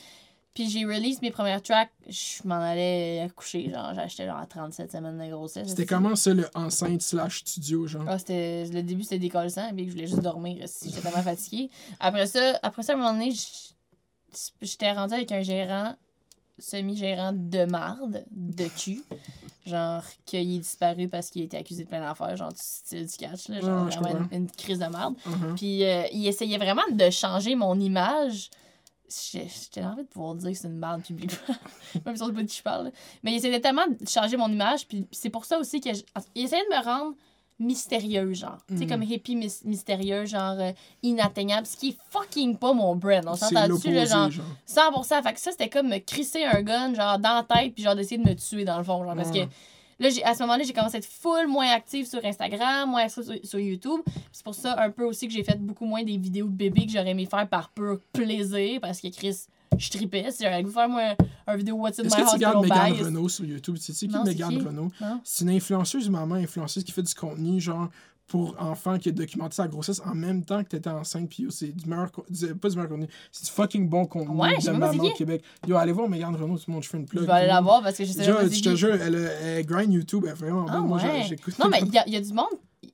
Puis 0.54 0.70
j'ai 0.70 0.84
release 0.84 1.22
mes 1.22 1.32
premières 1.32 1.62
tracks. 1.62 1.92
Je 2.08 2.48
m'en 2.48 2.60
allais 2.60 3.28
coucher. 3.36 3.70
Genre, 3.70 3.94
j'achetais 3.94 4.26
genre 4.26 4.38
à 4.38 4.46
37 4.46 4.92
semaines 4.92 5.18
de 5.18 5.32
grossesse. 5.32 5.70
C'était 5.70 5.86
comment 5.86 6.16
ça, 6.16 6.34
le 6.34 6.48
enceinte 6.56 7.02
slash 7.02 7.42
studio, 7.42 7.88
genre? 7.88 8.06
Ah, 8.08 8.18
c'était... 8.18 8.66
Le 8.66 8.82
début, 8.82 9.04
c'était 9.04 9.20
décollissant. 9.20 9.72
Puis 9.74 9.86
que 9.86 9.92
je 9.92 9.96
voulais 9.96 10.08
juste 10.08 10.22
dormir. 10.22 10.62
esti, 10.64 10.90
J'étais 10.90 11.02
tellement 11.02 11.24
fatiguée. 11.24 11.70
Après 12.00 12.28
ça, 12.28 12.60
après 12.64 12.84
ça, 12.84 12.94
à 12.94 12.96
un 12.96 13.00
moment 13.00 13.14
donné, 13.14 13.34
j'étais 14.62 14.92
rendue 14.92 15.14
avec 15.14 15.32
un 15.32 15.42
gérant, 15.42 15.96
semi-gérant 16.58 17.32
de 17.34 17.66
marde, 17.66 18.26
de 18.32 18.66
cul. 18.68 19.04
Genre, 19.66 20.04
qu'il 20.26 20.40
est 20.56 20.60
disparu 20.60 21.08
parce 21.08 21.30
qu'il 21.30 21.44
été 21.44 21.58
accusé 21.58 21.84
de 21.84 21.90
plein 21.90 22.02
d'affaires. 22.02 22.36
Genre, 22.36 22.52
du 22.52 22.60
style 22.60 23.06
du 23.06 23.18
catch. 23.18 23.50
Là, 23.50 23.62
genre, 23.62 23.92
je 23.92 24.00
vraiment 24.00 24.28
une 24.32 24.50
crise 24.50 24.80
de 24.80 24.88
marde. 24.88 25.16
Uh-huh. 25.28 25.56
Puis 25.56 25.84
euh, 25.84 26.04
il 26.12 26.26
essayait 26.28 26.58
vraiment 26.58 26.82
de 26.92 27.10
changer 27.12 27.54
mon 27.56 27.80
image. 27.80 28.50
J'ai 29.32 29.48
j'ai 29.74 29.84
envie 29.84 30.04
de 30.04 30.08
pouvoir 30.08 30.36
dire 30.36 30.52
que 30.52 30.58
c'est 30.58 30.68
une 30.68 30.78
merde 30.80 31.02
publique. 31.04 31.32
Même 32.06 32.16
si 32.16 32.22
on 32.22 32.28
sait 32.28 32.34
pas 32.34 32.42
de 32.44 32.48
qui 32.48 32.58
je 32.58 32.64
parle. 32.64 32.86
là. 32.86 32.92
Mais 33.24 33.32
il 33.32 33.36
essayait 33.38 33.60
tellement 33.60 33.88
de 33.88 34.08
changer 34.08 34.38
mon 34.38 34.50
image. 34.52 34.88
Puis 34.88 35.08
c'est 35.12 35.30
pour 35.30 35.46
ça 35.46 35.58
aussi 35.60 35.82
que. 35.82 35.94
je- 35.94 36.04
Il 36.36 36.44
essayait 36.46 36.64
de 36.70 36.76
me 36.78 36.84
rendre 36.84 37.16
mystérieuse, 37.62 38.38
genre. 38.40 38.58
Tu 38.68 38.78
sais, 38.78 38.86
Mm. 38.86 38.90
comme 38.90 39.04
hippie 39.04 39.36
mys- 39.36 39.66
mystérieux, 39.66 40.26
genre 40.26 40.56
euh, 40.60 40.72
inatteignable. 41.04 41.68
Ce 41.68 41.76
qui 41.76 41.90
est 41.90 41.98
fucking 42.10 42.58
pas 42.58 42.72
mon 42.74 42.96
brand. 42.96 43.26
On 43.28 43.36
s'entend 43.36 43.68
dessus, 43.68 43.92
là, 43.92 44.06
genre. 44.06 44.32
genre. 44.32 44.46
100%. 44.66 45.22
Fait 45.24 45.34
que 45.34 45.40
ça, 45.40 45.52
c'était 45.52 45.70
comme 45.70 45.90
me 45.90 45.98
crisser 45.98 46.46
un 46.46 46.62
gun, 46.62 46.94
genre, 46.94 47.20
dans 47.20 47.36
la 47.36 47.44
tête, 47.44 47.74
puis 47.74 47.84
genre 47.84 47.96
d'essayer 47.96 48.18
de 48.22 48.30
me 48.30 48.36
tuer, 48.36 48.64
dans 48.64 48.78
le 48.78 48.84
fond. 48.84 49.04
Genre, 49.04 49.16
parce 49.16 49.32
que. 49.32 49.40
Là, 50.00 50.10
j'ai- 50.10 50.24
à 50.24 50.34
ce 50.34 50.40
moment-là, 50.44 50.64
j'ai 50.64 50.74
commencé 50.74 50.96
à 50.96 51.00
être 51.00 51.06
full 51.06 51.48
moins 51.48 51.70
active 51.70 52.06
sur 52.08 52.24
Instagram, 52.24 52.90
moins 52.90 53.04
active 53.04 53.24
sur, 53.24 53.36
sur 53.44 53.60
YouTube. 53.60 54.00
C'est 54.32 54.44
pour 54.44 54.56
ça, 54.56 54.76
un 54.82 54.90
peu 54.90 55.04
aussi, 55.06 55.28
que 55.28 55.34
j'ai 55.34 55.44
fait 55.44 55.60
beaucoup 55.60 55.86
moins 55.86 56.04
des 56.04 56.18
vidéos 56.18 56.46
de 56.48 56.52
bébés 56.52 56.86
que 56.86 56.92
j'aurais 56.92 57.10
aimé 57.12 57.26
faire 57.30 57.48
par 57.48 57.70
pur 57.70 58.00
plaisir, 58.14 58.80
parce 58.82 59.00
que 59.02 59.08
Chris, 59.10 59.46
je 59.78 59.90
tripais. 59.90 60.32
Si 60.32 60.44
j'aurais 60.44 60.62
voulu 60.62 60.74
faire, 60.74 60.90
moi, 60.90 61.16
un 61.48 61.56
vidéo 61.56 61.76
What's 61.76 62.00
in 62.00 62.04
Est-ce 62.04 62.16
My 62.18 62.24
que 62.24 62.28
tu 62.30 62.34
regardes 62.36 62.64
Megan. 62.64 63.06
Renault 63.06 63.30
sur 63.30 63.46
YouTube? 63.46 63.78
Tu 63.78 63.94
sais 63.94 64.08
qui 64.08 64.18
Megan? 64.18 64.66
Renault? 64.68 64.88
C'est 65.24 65.44
une 65.46 65.52
influenceuse, 65.52 66.10
maman 66.10 66.36
influenceuse 66.36 66.84
qui 66.84 66.92
fait 66.92 67.04
du 67.04 67.14
contenu, 67.14 67.60
genre, 67.60 67.88
pour 68.30 68.56
enfants 68.60 68.98
qui 68.98 69.10
a 69.10 69.12
documenté 69.12 69.56
sa 69.56 69.68
grossesse 69.68 70.02
en 70.06 70.14
même 70.16 70.46
temps 70.46 70.64
que 70.64 70.70
t'étais 70.70 70.90
enceinte. 70.90 71.30
Puis 71.30 71.48
c'est 71.50 71.76
du 71.76 71.86
meilleur, 71.90 72.10
du- 72.30 72.56
pas 72.56 72.70
du 72.70 72.76
meilleur 72.78 72.90
contenu, 72.90 73.08
c'est 73.32 73.46
du 73.46 73.52
fucking 73.52 73.90
bon 73.90 74.06
contenu 74.06 74.36
Ouais, 74.40 74.52
je 74.62 74.68
de 74.68 74.72
maman 74.78 75.04
au. 75.04 75.14
Québec. 75.14 75.44
Yo, 75.68 75.76
allez 75.76 75.92
voir 75.92 76.08
Megan 76.08 76.36
Renault, 76.36 76.58
tout 76.58 76.66
le 76.68 76.74
monde, 76.76 76.84
je 76.84 76.90
fais 76.90 76.98
une 76.98 77.06
Je 77.06 77.10
plug. 77.10 77.26
vais 77.26 77.32
aller 77.32 77.48
la 77.48 77.60
voir 77.60 77.82
parce 77.84 77.98
que 77.98 78.06
je 78.06 78.12
sais 78.14 78.32
pas 78.32 78.48
je 78.48 78.62
te 78.64 78.76
jure, 78.76 78.94
elle, 78.94 79.16
a- 79.16 79.32
elle 79.32 79.66
grind 79.66 79.92
YouTube, 79.92 80.24
elle 80.26 80.32
est 80.32 80.34
vraiment 80.36 80.66
Ah, 80.70 80.78
bonne. 80.80 80.88
Moi, 80.88 80.98
ouais. 81.00 81.22
j'ai- 81.24 81.30
j'écoute. 81.30 81.58
Non, 81.60 81.68
mais 81.70 81.80
il 81.82 81.88
y, 82.08 82.12
y 82.12 82.16
a 82.16 82.22
du 82.22 82.34
monde 82.34 82.46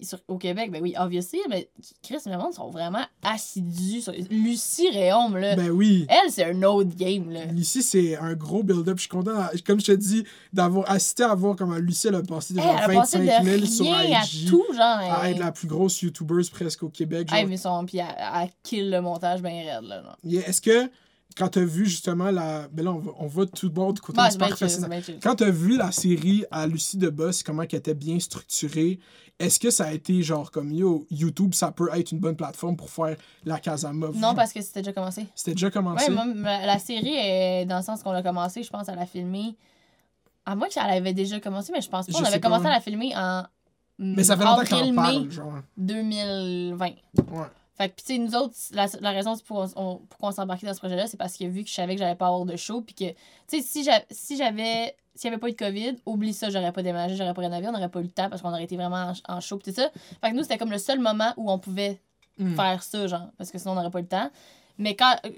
sur- 0.01 0.19
au 0.27 0.37
Québec, 0.37 0.71
ben 0.71 0.81
oui, 0.81 0.93
obviously, 0.97 1.39
mais 1.49 1.69
Chris, 2.03 2.17
le 2.25 2.37
monde 2.37 2.53
sont 2.53 2.69
vraiment 2.69 3.05
assidus. 3.23 4.01
sur- 4.01 4.13
Lucie 4.29 4.89
Réaume, 4.89 5.37
là, 5.37 5.55
Ben 5.55 5.69
oui. 5.69 6.05
elle, 6.09 6.31
c'est 6.31 6.45
un 6.45 6.61
autre 6.63 6.95
game, 6.95 7.29
là. 7.29 7.45
Ici, 7.55 7.83
c'est 7.83 8.15
un 8.17 8.33
gros 8.33 8.63
build-up. 8.63 8.97
Je 8.97 9.01
suis 9.01 9.09
content, 9.09 9.33
comme 9.65 9.79
je 9.79 9.85
te 9.87 9.91
dis, 9.93 10.23
d'avoir 10.53 10.89
assisté 10.89 11.23
à 11.23 11.33
voir 11.35 11.55
comment 11.55 11.75
Lucie 11.75 12.07
elle 12.07 12.15
a 12.15 12.21
passé 12.23 12.53
de 12.53 12.59
genre 12.61 12.75
elle 12.77 12.91
a 12.91 12.99
passé 12.99 13.17
25 13.19 13.43
000 13.43 13.57
de 13.61 13.65
sur 13.65 13.85
rien 13.85 14.19
à 14.19 14.23
IG 14.25 14.49
tout, 14.49 14.63
genre. 14.73 14.81
à 14.81 15.27
elle- 15.29 15.35
être 15.35 15.39
la 15.39 15.51
plus 15.51 15.67
grosse 15.67 16.01
YouTubeuse 16.01 16.49
presque 16.49 16.83
au 16.83 16.89
Québec. 16.89 17.29
genre. 17.29 17.37
Hey, 17.39 17.45
mais 17.45 17.57
son, 17.57 17.85
puis 17.85 17.97
elle, 17.99 18.07
elle 18.17 18.49
kill 18.63 18.89
le 18.89 19.01
montage 19.01 19.41
bien 19.41 19.51
raide, 19.63 19.83
là. 19.87 20.01
genre. 20.03 20.17
Yeah, 20.23 20.47
Est-ce 20.47 20.61
que 20.61 20.89
quand 21.37 21.49
t'as 21.49 21.63
vu 21.65 21.85
justement 21.85 22.31
la. 22.31 22.67
Ben 22.69 22.85
là, 22.85 22.91
on 22.93 22.99
va, 22.99 23.11
on 23.19 23.27
va 23.27 23.45
tout 23.45 23.69
bord 23.69 23.93
du 23.93 24.01
côté 24.01 24.19
Ouais, 24.21 24.29
du 24.29 24.37
parc 24.37 24.55
fascinant. 24.57 24.87
Quand 25.21 25.35
t'as 25.35 25.49
vu 25.49 25.77
la 25.77 25.91
série 25.91 26.45
à 26.51 26.65
Lucie 26.67 26.97
de 26.97 27.09
Boss, 27.09 27.43
comment 27.43 27.65
qu'elle 27.65 27.79
était 27.79 27.93
bien 27.93 28.19
structurée, 28.19 28.99
est-ce 29.37 29.59
que 29.59 29.69
ça 29.69 29.85
a 29.85 29.91
été 29.91 30.21
genre 30.21 30.49
comme 30.49 30.71
yo, 30.71 31.05
YouTube, 31.11 31.53
ça 31.53 31.71
peut 31.71 31.89
être 31.93 32.11
une 32.11 32.19
bonne 32.19 32.37
plateforme 32.37 32.77
pour 32.77 32.89
faire 32.89 33.17
la 33.43 33.59
Casama? 33.59 34.07
Non, 34.15 34.33
parce 34.33 34.53
que 34.53 34.61
c'était 34.61 34.81
déjà 34.81 34.93
commencé. 34.93 35.27
C'était 35.35 35.51
déjà 35.53 35.69
commencé? 35.69 36.09
Ma- 36.09 36.65
la 36.65 36.79
série, 36.79 37.15
est, 37.15 37.65
dans 37.65 37.77
le 37.77 37.83
sens 37.83 38.01
qu'on 38.01 38.13
l'a 38.13 38.23
commencé, 38.23 38.63
je 38.63 38.69
pense, 38.69 38.87
à 38.87 38.95
la 38.95 39.05
filmer. 39.05 39.55
À 40.45 40.55
moins 40.55 40.69
qu'elle 40.69 40.83
avait 40.83 41.13
déjà 41.13 41.39
commencé, 41.39 41.71
mais 41.73 41.81
je 41.81 41.89
pense 41.89 42.05
pas. 42.05 42.13
Je 42.17 42.23
On 42.23 42.25
avait 42.25 42.39
commencé 42.39 42.65
à 42.67 42.69
la 42.69 42.79
filmer 42.79 43.13
en. 43.15 43.43
Mais 43.97 44.23
ça 44.23 44.37
fait 44.37 44.43
longtemps 44.43 44.63
qu'on 44.65 44.93
parle, 44.93 45.31
genre. 45.31 45.53
2020. 45.77 46.85
Ouais. 46.85 46.93
Fait 47.77 47.89
que, 47.89 47.95
tu 47.95 48.05
sais, 48.05 48.17
nous 48.17 48.33
autres, 48.35 48.55
la, 48.71 48.87
la 49.01 49.11
raison 49.11 49.35
pour 49.45 49.65
on, 49.75 49.97
pourquoi 50.09 50.29
on 50.29 50.31
s'est 50.31 50.41
embarqué 50.41 50.65
dans 50.65 50.73
ce 50.73 50.79
projet-là, 50.79 51.07
c'est 51.07 51.17
parce 51.17 51.35
que 51.37 51.43
vu 51.45 51.63
que 51.63 51.69
je 51.69 51.73
savais 51.73 51.95
que 51.95 51.99
j'allais 51.99 52.15
pas 52.15 52.27
avoir 52.27 52.45
de 52.45 52.55
show, 52.55 52.81
puis 52.81 52.95
que, 52.95 53.09
tu 53.11 53.15
sais, 53.47 53.61
si 53.61 53.83
j'a- 53.83 54.03
si 54.11 54.37
j'avais. 54.37 54.95
S'il 55.17 55.29
n'y 55.29 55.35
avait 55.35 55.39
pas 55.39 55.47
eu 55.47 55.51
de 55.53 55.57
COVID, 55.57 55.95
oublie 56.05 56.33
ça, 56.33 56.49
j'aurais 56.49 56.73
pas 56.73 56.83
déménagé, 56.83 57.15
j'aurais 57.15 57.33
pas 57.33 57.39
rénové, 57.41 57.65
on 57.69 57.71
n'aurait 57.71 57.87
pas 57.87 58.01
eu 58.01 58.03
le 58.03 58.09
temps 58.09 58.29
parce 58.29 58.41
qu'on 58.41 58.49
aurait 58.49 58.65
été 58.65 58.75
vraiment 58.75 59.13
en, 59.29 59.35
en 59.35 59.39
show, 59.39 59.57
pis 59.57 59.69
tout 59.71 59.75
ça. 59.81 59.89
Fait 60.21 60.31
que 60.31 60.35
nous, 60.35 60.41
c'était 60.43 60.57
comme 60.57 60.71
le 60.71 60.77
seul 60.77 60.99
moment 60.99 61.33
où 61.37 61.49
on 61.51 61.57
pouvait 61.59 62.01
Mm. 62.37 62.53
faire 62.57 62.83
ça, 62.83 63.07
genre, 63.07 63.29
parce 63.37 63.49
que 63.49 63.57
sinon, 63.57 63.71
on 63.71 63.75
n'aurait 63.75 63.91
pas 63.91 63.99
eu 63.99 64.01
le 64.01 64.07
temps. 64.09 64.29
Mais 64.77 64.93
quand. 64.97 65.15
euh, 65.25 65.29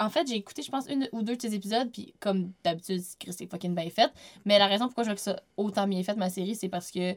En 0.00 0.08
fait, 0.08 0.26
j'ai 0.26 0.34
écouté, 0.36 0.62
je 0.62 0.70
pense, 0.70 0.86
une 0.88 1.06
ou 1.12 1.20
deux 1.22 1.34
de 1.34 1.38
tes 1.38 1.52
épisodes, 1.52 1.90
puis 1.92 2.14
comme 2.20 2.52
d'habitude, 2.64 3.02
c'est 3.30 3.46
fucking 3.50 3.74
bien 3.74 3.90
fait. 3.90 4.10
Mais 4.46 4.58
la 4.58 4.66
raison 4.66 4.86
pourquoi 4.86 5.04
je 5.04 5.10
veux 5.10 5.14
que 5.14 5.20
ça 5.20 5.40
autant 5.58 5.86
bien 5.86 6.02
fait, 6.02 6.14
ma 6.16 6.30
série, 6.30 6.54
c'est 6.56 6.70
parce 6.70 6.90
que 6.90 7.14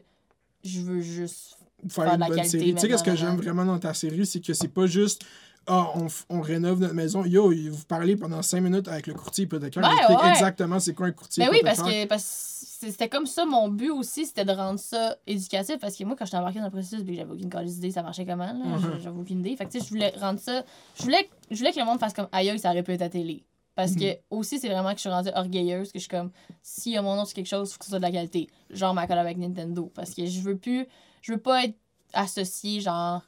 je 0.62 0.80
veux 0.82 1.00
juste 1.00 1.56
faire 1.88 2.04
Faire 2.04 2.14
une 2.14 2.26
bonne 2.26 2.44
série. 2.44 2.74
Tu 2.74 2.80
sais, 2.80 2.88
qu'est-ce 2.88 3.02
que 3.02 3.16
j'aime 3.16 3.36
vraiment 3.36 3.64
dans 3.64 3.78
ta 3.78 3.94
série, 3.94 4.26
c'est 4.26 4.40
que 4.40 4.52
c'est 4.52 4.68
pas 4.68 4.86
juste. 4.86 5.22
Ah, 5.66 5.92
on, 5.94 6.08
on 6.28 6.40
rénove 6.40 6.80
notre 6.80 6.94
maison. 6.94 7.24
Yo, 7.24 7.52
vous 7.52 7.84
parlez 7.86 8.16
pendant 8.16 8.42
5 8.42 8.60
minutes 8.60 8.88
avec 8.88 9.06
le 9.06 9.14
courtier 9.14 9.44
hypothécaire. 9.44 9.82
Ouais, 9.82 9.90
vous 9.90 9.96
expliquez 9.96 10.22
ouais. 10.24 10.30
exactement 10.30 10.80
c'est 10.80 10.92
quoi 10.92 11.06
un 11.06 11.12
courtier 11.12 11.44
Ben 11.44 11.50
oui, 11.52 11.60
parce 11.62 11.78
hypothécaire? 11.78 12.04
que 12.04 12.08
parce 12.08 12.62
c'était 12.90 13.08
comme 13.08 13.26
ça, 13.26 13.44
mon 13.44 13.68
but 13.68 13.90
aussi, 13.90 14.26
c'était 14.26 14.44
de 14.44 14.52
rendre 14.52 14.78
ça 14.78 15.16
éducatif. 15.26 15.78
Parce 15.78 15.96
que 15.96 16.04
moi, 16.04 16.16
quand 16.18 16.24
j'étais 16.24 16.36
embarquée 16.36 16.58
dans 16.58 16.66
le 16.66 16.70
processus, 16.70 17.02
ben, 17.04 17.14
j'avais 17.14 17.32
aucune 17.32 17.48
d'idée, 17.48 17.90
ça 17.90 18.02
marchait 18.02 18.26
comment. 18.26 18.52
Mhm. 18.52 18.98
J'avais 19.00 19.18
aucune 19.18 19.40
idée. 19.40 19.56
Fait 19.56 19.66
que, 19.66 19.70
tu 19.70 19.78
sais, 19.78 19.84
je 19.84 19.90
voulais 19.90 20.12
rendre 20.18 20.40
ça. 20.40 20.64
Je 20.96 21.02
voulais, 21.04 21.28
je 21.50 21.56
voulais 21.56 21.72
que 21.72 21.78
le 21.78 21.84
monde 21.84 22.00
fasse 22.00 22.12
comme 22.12 22.28
aïe, 22.32 22.58
ça 22.58 22.70
aurait 22.70 22.82
pu 22.82 22.92
être 22.92 23.02
à 23.02 23.08
télé. 23.08 23.44
Parce 23.74 23.94
que 23.94 24.18
aussi, 24.28 24.58
c'est 24.58 24.68
vraiment 24.68 24.90
que 24.90 24.96
je 24.96 25.00
suis 25.00 25.08
rendue 25.08 25.30
orgueilleuse, 25.34 25.92
que 25.92 25.98
je 25.98 26.00
suis 26.00 26.08
comme, 26.08 26.30
s'il 26.62 26.92
y 26.92 26.96
a 26.98 27.02
mon 27.02 27.16
nom 27.16 27.24
sur 27.24 27.34
quelque 27.34 27.46
chose, 27.46 27.70
il 27.70 27.72
faut 27.72 27.78
que 27.78 27.84
ce 27.86 27.90
soit 27.90 28.00
de 28.00 28.04
la 28.04 28.10
qualité. 28.10 28.48
Genre 28.68 28.92
ma 28.92 29.06
collab 29.06 29.24
avec 29.24 29.38
Nintendo. 29.38 29.90
Parce 29.94 30.12
que 30.12 30.26
je 30.26 30.40
veux 30.40 30.56
plus, 30.56 30.86
je 31.22 31.32
veux 31.32 31.38
pas 31.40 31.64
être 31.64 31.76
associée, 32.12 32.80
genre, 32.80 33.22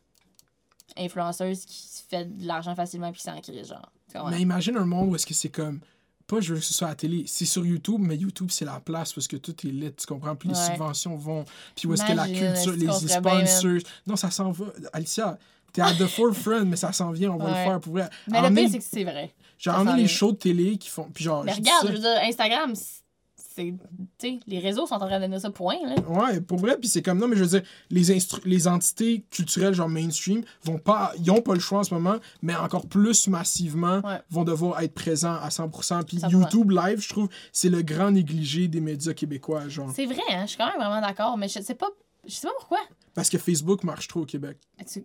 influenceuse 0.96 1.64
qui 1.64 1.88
se 1.88 2.02
fait 2.08 2.24
de 2.26 2.46
l'argent 2.46 2.74
facilement 2.74 3.10
puis 3.10 3.20
qui 3.20 3.24
s'en 3.24 3.40
crise, 3.40 3.68
genre. 3.68 3.90
Mais 4.30 4.40
imagine 4.40 4.76
un 4.76 4.84
monde 4.84 5.10
où 5.10 5.16
est-ce 5.16 5.26
que 5.26 5.34
c'est 5.34 5.48
comme. 5.48 5.80
Pas 6.26 6.40
je 6.40 6.54
veux 6.54 6.60
que 6.60 6.64
ce 6.64 6.72
soit 6.72 6.86
à 6.86 6.90
la 6.90 6.96
télé, 6.96 7.24
c'est 7.26 7.44
sur 7.44 7.66
YouTube, 7.66 8.00
mais 8.00 8.16
YouTube 8.16 8.48
c'est 8.50 8.64
la 8.64 8.80
place 8.80 9.12
parce 9.12 9.28
que 9.28 9.36
tout 9.36 9.54
est 9.66 9.70
lit, 9.70 9.92
tu 9.92 10.06
comprends? 10.06 10.34
Puis 10.34 10.48
les 10.48 10.54
Ouais. 10.56 10.66
subventions 10.70 11.16
vont. 11.16 11.44
Puis 11.76 11.86
où 11.86 11.92
est-ce 11.92 12.02
que 12.04 12.12
la 12.12 12.26
culture, 12.26 12.72
les 12.72 12.86
bien, 12.86 13.44
sponsors. 13.46 13.80
Non, 14.06 14.16
ça 14.16 14.30
s'en 14.30 14.50
va. 14.50 14.66
Alicia, 14.94 15.38
t'es 15.72 15.82
à 15.82 15.92
the 15.92 16.06
forefront, 16.06 16.64
mais 16.64 16.76
ça 16.76 16.92
s'en 16.92 17.10
vient, 17.10 17.30
on 17.32 17.36
va 17.36 17.48
le 17.50 17.54
faire 17.54 17.80
pour 17.80 17.92
vrai. 17.94 18.08
Mais 18.28 18.40
le 18.48 18.54
pire, 18.54 18.68
c'est 18.70 18.78
que 18.78 18.84
c'est 18.84 19.04
vrai. 19.04 19.34
Genre, 19.58 19.74
ça 19.74 19.80
on 19.82 19.84
s'en 19.84 19.90
a 19.90 19.96
les 19.96 20.08
shows 20.08 20.32
de 20.32 20.38
télé 20.38 20.78
qui 20.78 20.88
font. 20.88 21.10
Puis 21.12 21.24
genre, 21.24 21.44
Mais 21.44 21.52
regarde, 21.52 21.88
je 21.88 21.92
veux 21.92 21.98
dire, 21.98 22.18
Instagram, 22.22 22.72
les 24.46 24.58
réseaux 24.58 24.86
sont 24.86 24.94
en 24.94 25.06
train 25.06 25.18
de 25.18 25.24
donner 25.24 25.38
ça 25.40 25.50
point, 25.50 25.76
là. 25.84 25.94
Ouais, 26.08 26.40
pour 26.40 26.58
vrai, 26.58 26.76
puis 26.78 26.88
c'est 26.88 27.02
comme 27.02 27.18
non, 27.18 27.28
mais 27.28 27.36
je 27.36 27.44
veux 27.44 27.60
dire, 27.60 27.68
les, 27.90 28.18
les 28.44 28.68
entités 28.68 29.24
culturelles, 29.30 29.74
genre 29.74 29.88
mainstream, 29.88 30.42
vont 30.64 30.78
pas, 30.78 31.12
ils 31.18 31.30
ont 31.30 31.40
pas 31.42 31.54
le 31.54 31.60
choix 31.60 31.80
en 31.80 31.84
ce 31.84 31.94
moment, 31.94 32.16
mais 32.42 32.54
encore 32.54 32.86
plus 32.86 33.28
massivement, 33.28 34.00
Ouais. 34.04 34.20
vont 34.30 34.44
devoir 34.44 34.80
être 34.80 34.94
présents 34.94 35.34
à 35.36 35.48
100%. 35.50 36.02
Puis 36.04 36.18
100%. 36.18 36.30
YouTube 36.30 36.70
Live, 36.70 37.00
je 37.00 37.08
trouve, 37.08 37.28
c'est 37.52 37.68
le 37.70 37.82
grand 37.82 38.10
négligé 38.10 38.68
des 38.68 38.80
médias 38.80 39.12
québécois, 39.14 39.68
genre. 39.68 39.90
C'est 39.94 40.06
vrai, 40.06 40.20
hein, 40.30 40.42
je 40.44 40.48
suis 40.50 40.58
quand 40.58 40.66
même 40.66 40.76
vraiment 40.76 41.00
d'accord, 41.00 41.36
mais 41.36 41.48
je 41.48 41.60
sais 41.60 41.74
pas. 41.74 41.88
Je 42.26 42.32
sais 42.32 42.46
pas 42.46 42.54
pourquoi. 42.58 42.78
Parce 43.12 43.28
que 43.28 43.36
Facebook 43.36 43.84
marche 43.84 44.08
trop 44.08 44.20
au 44.20 44.24
Québec. 44.24 44.56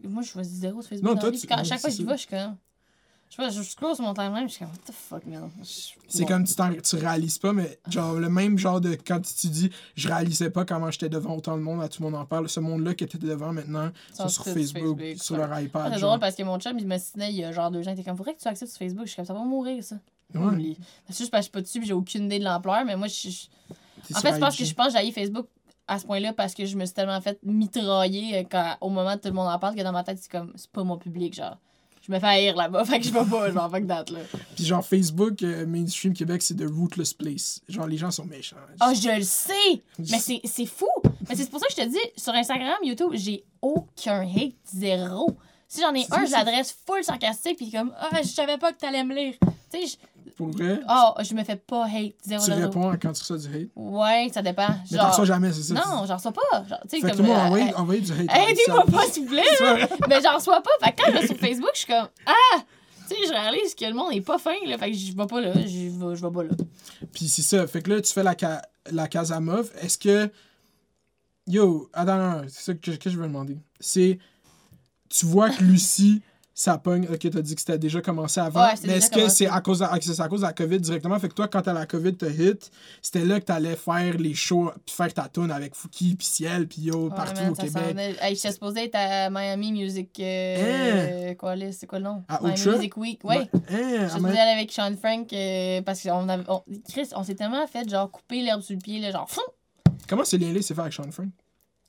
Moi, 0.05 0.23
je 0.23 0.29
choisis 0.29 0.53
zéro 0.59 0.81
sur 0.81 0.89
Facebook. 0.89 1.09
Non, 1.13 1.19
toi, 1.19 1.31
tu- 1.31 1.45
quand- 1.45 1.57
à 1.57 1.63
chaque 1.65 1.81
fois 1.81 1.89
que 1.89 1.95
ça. 1.97 2.03
vais, 2.03 2.13
je 2.13 2.17
suis 2.17 2.27
comme. 2.29 2.55
Je 3.29 3.35
sais 3.35 3.41
pas, 3.43 3.49
je 3.49 3.61
sur 3.61 4.03
mon 4.03 4.13
timeline, 4.15 4.47
je 4.47 4.53
suis 4.53 4.59
comme, 4.65 4.69
what 4.69 4.81
the 4.87 4.91
fuck, 4.91 5.25
man. 5.27 5.51
C'est 6.07 6.21
bon. 6.21 6.27
comme 6.27 6.43
tu, 6.45 6.55
tu 6.81 6.95
réalises 6.95 7.37
pas, 7.37 7.53
mais 7.53 7.79
genre 7.87 8.15
le 8.15 8.27
même 8.27 8.57
genre 8.57 8.81
de 8.81 8.95
quand 8.95 9.21
tu 9.21 9.47
dis 9.47 9.69
je 9.95 10.07
réalisais 10.07 10.49
pas 10.49 10.65
comment 10.65 10.89
j'étais 10.89 11.09
devant 11.09 11.35
autant 11.37 11.55
de 11.55 11.61
monde, 11.61 11.81
à 11.83 11.89
tout 11.89 12.01
le 12.01 12.09
monde 12.09 12.19
en 12.19 12.25
parle. 12.25 12.49
Ce 12.49 12.59
monde-là 12.59 12.95
qui 12.95 13.03
était 13.03 13.19
devant 13.19 13.53
maintenant, 13.53 13.91
sont 14.13 14.29
sur 14.29 14.45
Facebook, 14.45 14.99
Facebook, 14.99 15.23
sur 15.23 15.37
leur 15.37 15.51
Ah, 15.51 15.61
iPad. 15.61 15.93
C'est 15.93 15.99
genre. 15.99 16.09
drôle 16.09 16.19
parce 16.19 16.35
que 16.35 16.41
mon 16.43 16.57
chum, 16.59 16.79
il 16.79 16.87
me 16.87 16.97
signait 16.97 17.29
il 17.29 17.37
y 17.37 17.43
a 17.43 17.51
genre 17.51 17.69
deux 17.69 17.87
ans, 17.87 17.91
il 17.91 17.99
était 17.99 18.03
comme, 18.03 18.17
faudrait 18.17 18.33
que 18.33 18.41
tu 18.41 18.47
acceptes 18.47 18.71
sur 18.71 18.79
Facebook. 18.79 19.05
Je 19.05 19.09
suis 19.11 19.15
comme, 19.17 19.25
ça 19.25 19.33
va 19.33 19.43
mourir, 19.43 19.83
ça. 19.83 19.95
Ouais. 20.33 20.75
C'est 21.09 21.17
juste 21.17 21.31
parce 21.31 21.41
que 21.41 21.41
je 21.41 21.41
suis 21.43 21.51
pas 21.51 21.61
dessus, 21.61 21.79
puis 21.79 21.87
j'ai 21.87 21.93
aucune 21.93 22.25
idée 22.25 22.39
de 22.39 22.43
l'ampleur, 22.43 22.83
mais 22.83 22.95
moi, 22.95 23.07
je. 23.07 23.29
En 24.15 24.19
fait, 24.21 24.33
je 24.33 24.39
pense 24.39 24.55
que 24.57 24.65
je 24.65 24.73
pense 24.73 24.93
que 24.93 24.99
j'ai 24.99 25.11
Facebook 25.11 25.47
à 25.87 25.99
ce 25.99 26.05
point-là 26.05 26.33
parce 26.33 26.53
que 26.53 26.65
je 26.65 26.75
me 26.77 26.85
suis 26.85 26.93
tellement 26.93 27.19
fait 27.21 27.39
mitrailler 27.43 28.47
quand, 28.49 28.75
au 28.81 28.89
moment 28.89 29.13
où 29.13 29.17
tout 29.17 29.27
le 29.27 29.33
monde 29.33 29.47
en 29.47 29.59
parle 29.59 29.75
que 29.75 29.81
dans 29.81 29.91
ma 29.91 30.03
tête, 30.03 30.19
c'est 30.19 30.31
comme, 30.31 30.51
c'est 30.55 30.69
pas 30.71 30.83
mon 30.83 30.97
public, 30.97 31.35
genre. 31.35 31.57
Je 32.09 32.13
me 32.15 32.19
fais 32.19 32.25
haïr 32.25 32.55
là-bas, 32.55 32.85
fait 32.85 32.99
que 32.99 33.05
je 33.05 33.13
vais 33.13 33.23
pas, 33.23 33.51
genre, 33.51 33.69
fuck 33.69 33.85
that, 33.85 34.05
là. 34.11 34.19
Puis 34.55 34.65
genre 34.65 34.83
Facebook, 34.83 35.43
euh, 35.43 35.67
mainstream 35.67 36.11
Québec, 36.15 36.41
c'est 36.41 36.55
the 36.55 36.67
rootless 36.67 37.13
place. 37.13 37.61
Genre 37.69 37.85
les 37.85 37.97
gens 37.97 38.09
sont 38.09 38.25
méchants. 38.25 38.55
Ah, 38.79 38.93
je 38.95 39.15
le 39.15 39.21
sais! 39.21 39.83
Mais 39.99 40.17
c'est 40.17 40.41
c'est 40.43 40.65
fou! 40.65 40.87
Mais 41.29 41.35
c'est 41.35 41.47
pour 41.51 41.59
ça 41.59 41.67
que 41.67 41.73
je 41.73 41.83
te 41.83 41.87
dis, 41.87 41.99
sur 42.17 42.33
Instagram, 42.33 42.77
YouTube, 42.83 43.11
j'ai 43.13 43.43
aucun 43.61 44.21
hate, 44.21 44.55
zéro. 44.73 45.37
Si 45.67 45.81
j'en 45.81 45.93
ai 45.93 46.07
un, 46.09 46.25
l'adresse 46.25 46.75
full 46.87 47.03
sarcastique, 47.03 47.57
puis 47.57 47.69
comme, 47.69 47.93
ah, 47.95 48.09
je 48.23 48.27
savais 48.27 48.57
pas 48.57 48.73
que 48.73 48.79
t'allais 48.79 49.03
me 49.03 49.13
lire. 49.13 49.35
Tu 49.71 49.79
sais, 49.87 49.97
je- 50.25 50.31
Pour 50.31 50.47
vrai, 50.49 50.79
oh, 50.89 51.13
je 51.21 51.33
me 51.33 51.43
fais 51.43 51.55
pas 51.57 51.85
hate, 51.85 52.13
zéro, 52.25 52.43
tu 52.45 52.51
réponds 52.53 52.89
à 52.89 52.97
quand 52.97 53.11
tu 53.11 53.21
reçois 53.21 53.37
du 53.37 53.47
hate? 53.47 53.69
Ouais, 53.75 54.29
ça 54.33 54.41
dépend. 54.41 54.67
Mais 54.89 54.97
t'en 54.97 55.03
Genre, 55.03 55.09
reçois 55.11 55.25
jamais, 55.25 55.51
c'est 55.53 55.63
ça. 55.63 55.73
non, 55.75 56.05
j'en 56.07 56.15
reçois 56.15 56.31
pas. 56.31 56.63
Genre, 56.67 56.79
tu 56.83 56.99
sais, 56.99 57.01
Fait 57.05 57.11
que 57.11 57.17
comme. 57.17 57.25
moi, 57.27 57.35
euh, 57.35 57.45
envoyer, 57.47 57.73
euh, 57.73 57.77
envoyer 57.77 58.01
du 58.01 58.11
hate. 58.11 58.19
Aidez-moi 58.49 58.85
pas, 58.85 59.05
s'il 59.07 59.23
vous 59.23 59.29
plaît! 59.29 59.43
Mais 60.09 60.21
j'en 60.21 60.35
reçois 60.35 60.61
pas. 60.61 60.69
Fait 60.85 60.91
que 60.93 61.01
quand 61.03 61.11
je 61.13 61.17
vais 61.19 61.27
sur 61.27 61.37
Facebook, 61.37 61.69
je 61.73 61.79
suis 61.79 61.87
comme, 61.87 62.07
ah! 62.25 62.59
Tu 63.09 63.15
sais, 63.15 63.21
je 63.27 63.31
réalise 63.31 63.75
que 63.75 63.85
le 63.85 63.93
monde 63.93 64.13
est 64.13 64.21
pas 64.21 64.37
fin, 64.37 64.53
là. 64.65 64.77
Fait 64.77 64.91
que 64.91 64.97
je 64.97 65.15
vais 65.15 65.25
pas 65.27 65.41
là. 65.41 65.51
Je 65.53 65.59
vais, 65.59 66.15
je 66.15 66.21
vais 66.25 66.31
pas 66.31 66.43
là. 66.43 66.49
Puis 67.11 67.27
c'est 67.27 67.41
ça. 67.41 67.65
Fait 67.67 67.81
que 67.81 67.89
là, 67.91 68.01
tu 68.01 68.13
fais 68.13 68.23
la, 68.23 68.35
ca... 68.39 68.61
la 68.91 69.07
Casamove. 69.07 69.71
Est-ce 69.81 69.97
que. 69.97 70.31
Yo, 71.47 71.89
attends, 71.93 72.41
c'est 72.47 72.61
ça 72.61 72.73
que, 72.75 72.91
que 72.91 73.09
je 73.09 73.17
veux 73.17 73.25
demander. 73.27 73.57
C'est. 73.79 74.19
Tu 75.09 75.25
vois 75.25 75.49
que 75.49 75.63
Lucie, 75.63 76.21
ça 76.59 76.77
pogne. 76.77 77.07
Ok, 77.09 77.19
t'as 77.31 77.41
dit 77.41 77.55
que 77.55 77.61
c'était 77.61 77.77
déjà 77.77 78.01
commencé 78.01 78.37
avant. 78.37 78.65
Ouais, 78.65 78.73
mais 78.83 78.97
est-ce 78.97 79.09
que 79.09 79.29
c'est 79.29 79.47
à, 79.47 79.61
cause 79.61 79.79
de, 79.79 79.85
c'est 80.01 80.19
à 80.19 80.27
cause 80.27 80.41
de 80.41 80.45
la 80.45 80.51
COVID 80.51 80.81
directement? 80.81 81.17
Fait 81.17 81.29
que 81.29 81.33
toi, 81.33 81.47
quand 81.47 81.61
t'as 81.61 81.71
la 81.71 81.85
COVID 81.85 82.17
te 82.17 82.25
hit, 82.25 82.69
c'était 83.01 83.23
là 83.23 83.39
que 83.39 83.45
t'allais 83.45 83.77
faire 83.77 84.17
les 84.17 84.33
shows, 84.33 84.69
puis 84.85 84.93
faire 84.93 85.13
ta 85.13 85.29
tune 85.29 85.51
avec 85.51 85.73
Fouki, 85.73 86.15
puis 86.17 86.27
Ciel, 86.27 86.67
puis 86.67 86.81
yo, 86.81 87.05
Ouais, 87.05 87.15
partout 87.15 87.43
man, 87.43 87.51
au 87.51 87.55
Québec. 87.55 88.17
Hey, 88.19 88.35
j'étais 88.35 88.51
supposée 88.51 88.83
être 88.83 88.95
à 88.95 89.29
Miami 89.29 89.71
Music. 89.71 90.09
Euh, 90.19 91.33
Quoi, 91.35 91.55
là? 91.55 91.71
C'est 91.71 91.87
quoi 91.87 91.99
le 91.99 92.03
nom? 92.03 92.23
À 92.27 92.41
Miami 92.41 92.59
Ultra? 92.59 92.75
Music 92.75 92.97
Week. 92.97 93.23
Ouais. 93.23 93.37
Hein, 93.37 93.47
Je 93.69 94.03
ah, 94.03 94.09
suis 94.09 94.25
allée 94.25 94.37
avec 94.37 94.69
Sean 94.73 94.93
Frank 94.97 95.31
euh, 95.31 95.81
parce 95.83 96.03
qu'on 96.03 96.27
avait. 96.27 96.43
on- 96.49 96.63
Chris, 96.91 97.07
on 97.15 97.23
s'est 97.23 97.35
tellement 97.35 97.65
fait 97.67 97.89
genre 97.89 98.11
couper 98.11 98.41
l'herbe 98.41 98.61
sur 98.61 98.75
le 98.75 98.81
pied, 98.81 98.99
là, 98.99 99.11
genre. 99.11 99.29
Comment 100.09 100.25
ce 100.25 100.35
lien-là 100.35 100.61
s'est 100.61 100.73
fait 100.73 100.81
avec 100.81 100.91
Sean 100.91 101.09
Frank? 101.09 101.29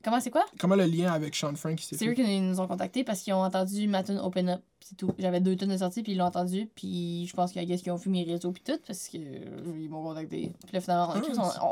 Comment 0.03 0.19
c'est 0.21 0.31
quoi? 0.31 0.47
Comment 0.59 0.77
le 0.77 0.85
lien 0.87 1.13
avec 1.13 1.35
Sean 1.37 1.55
Frank 1.57 1.79
s'est 1.81 1.97
C'est 1.97 2.07
eux 2.07 2.15
qui 2.15 2.41
nous 2.41 2.59
ont 2.59 2.67
contactés 2.67 3.05
parce 3.05 3.21
qu'ils 3.21 3.35
ont 3.35 3.43
entendu 3.43 3.87
ma 3.87 4.03
tune 4.03 4.19
Open 4.19 4.49
Up. 4.49 4.61
C'est 4.83 4.97
tout. 4.97 5.11
J'avais 5.19 5.41
deux 5.41 5.57
tunes 5.57 5.69
de 5.69 5.77
sortie, 5.77 6.03
puis 6.03 6.13
ils 6.13 6.19
l'ont 6.19 6.25
entendu. 6.25 6.69
Puis 6.75 7.27
je 7.27 7.35
pense 7.35 7.53
qu'il 7.53 7.63
y 7.69 7.73
a 7.73 7.77
qui 7.77 7.91
ont 7.91 7.97
vu 7.97 8.09
mes 8.09 8.25
réseaux, 8.25 8.51
puis 8.51 8.63
tout, 8.65 8.79
parce 8.87 9.09
qu'ils 9.09 9.89
m'ont 9.91 10.03
contacté. 10.03 10.53
Puis 10.65 10.73
là, 10.73 10.81
finalement, 10.81 11.13
Ah, 11.15 11.21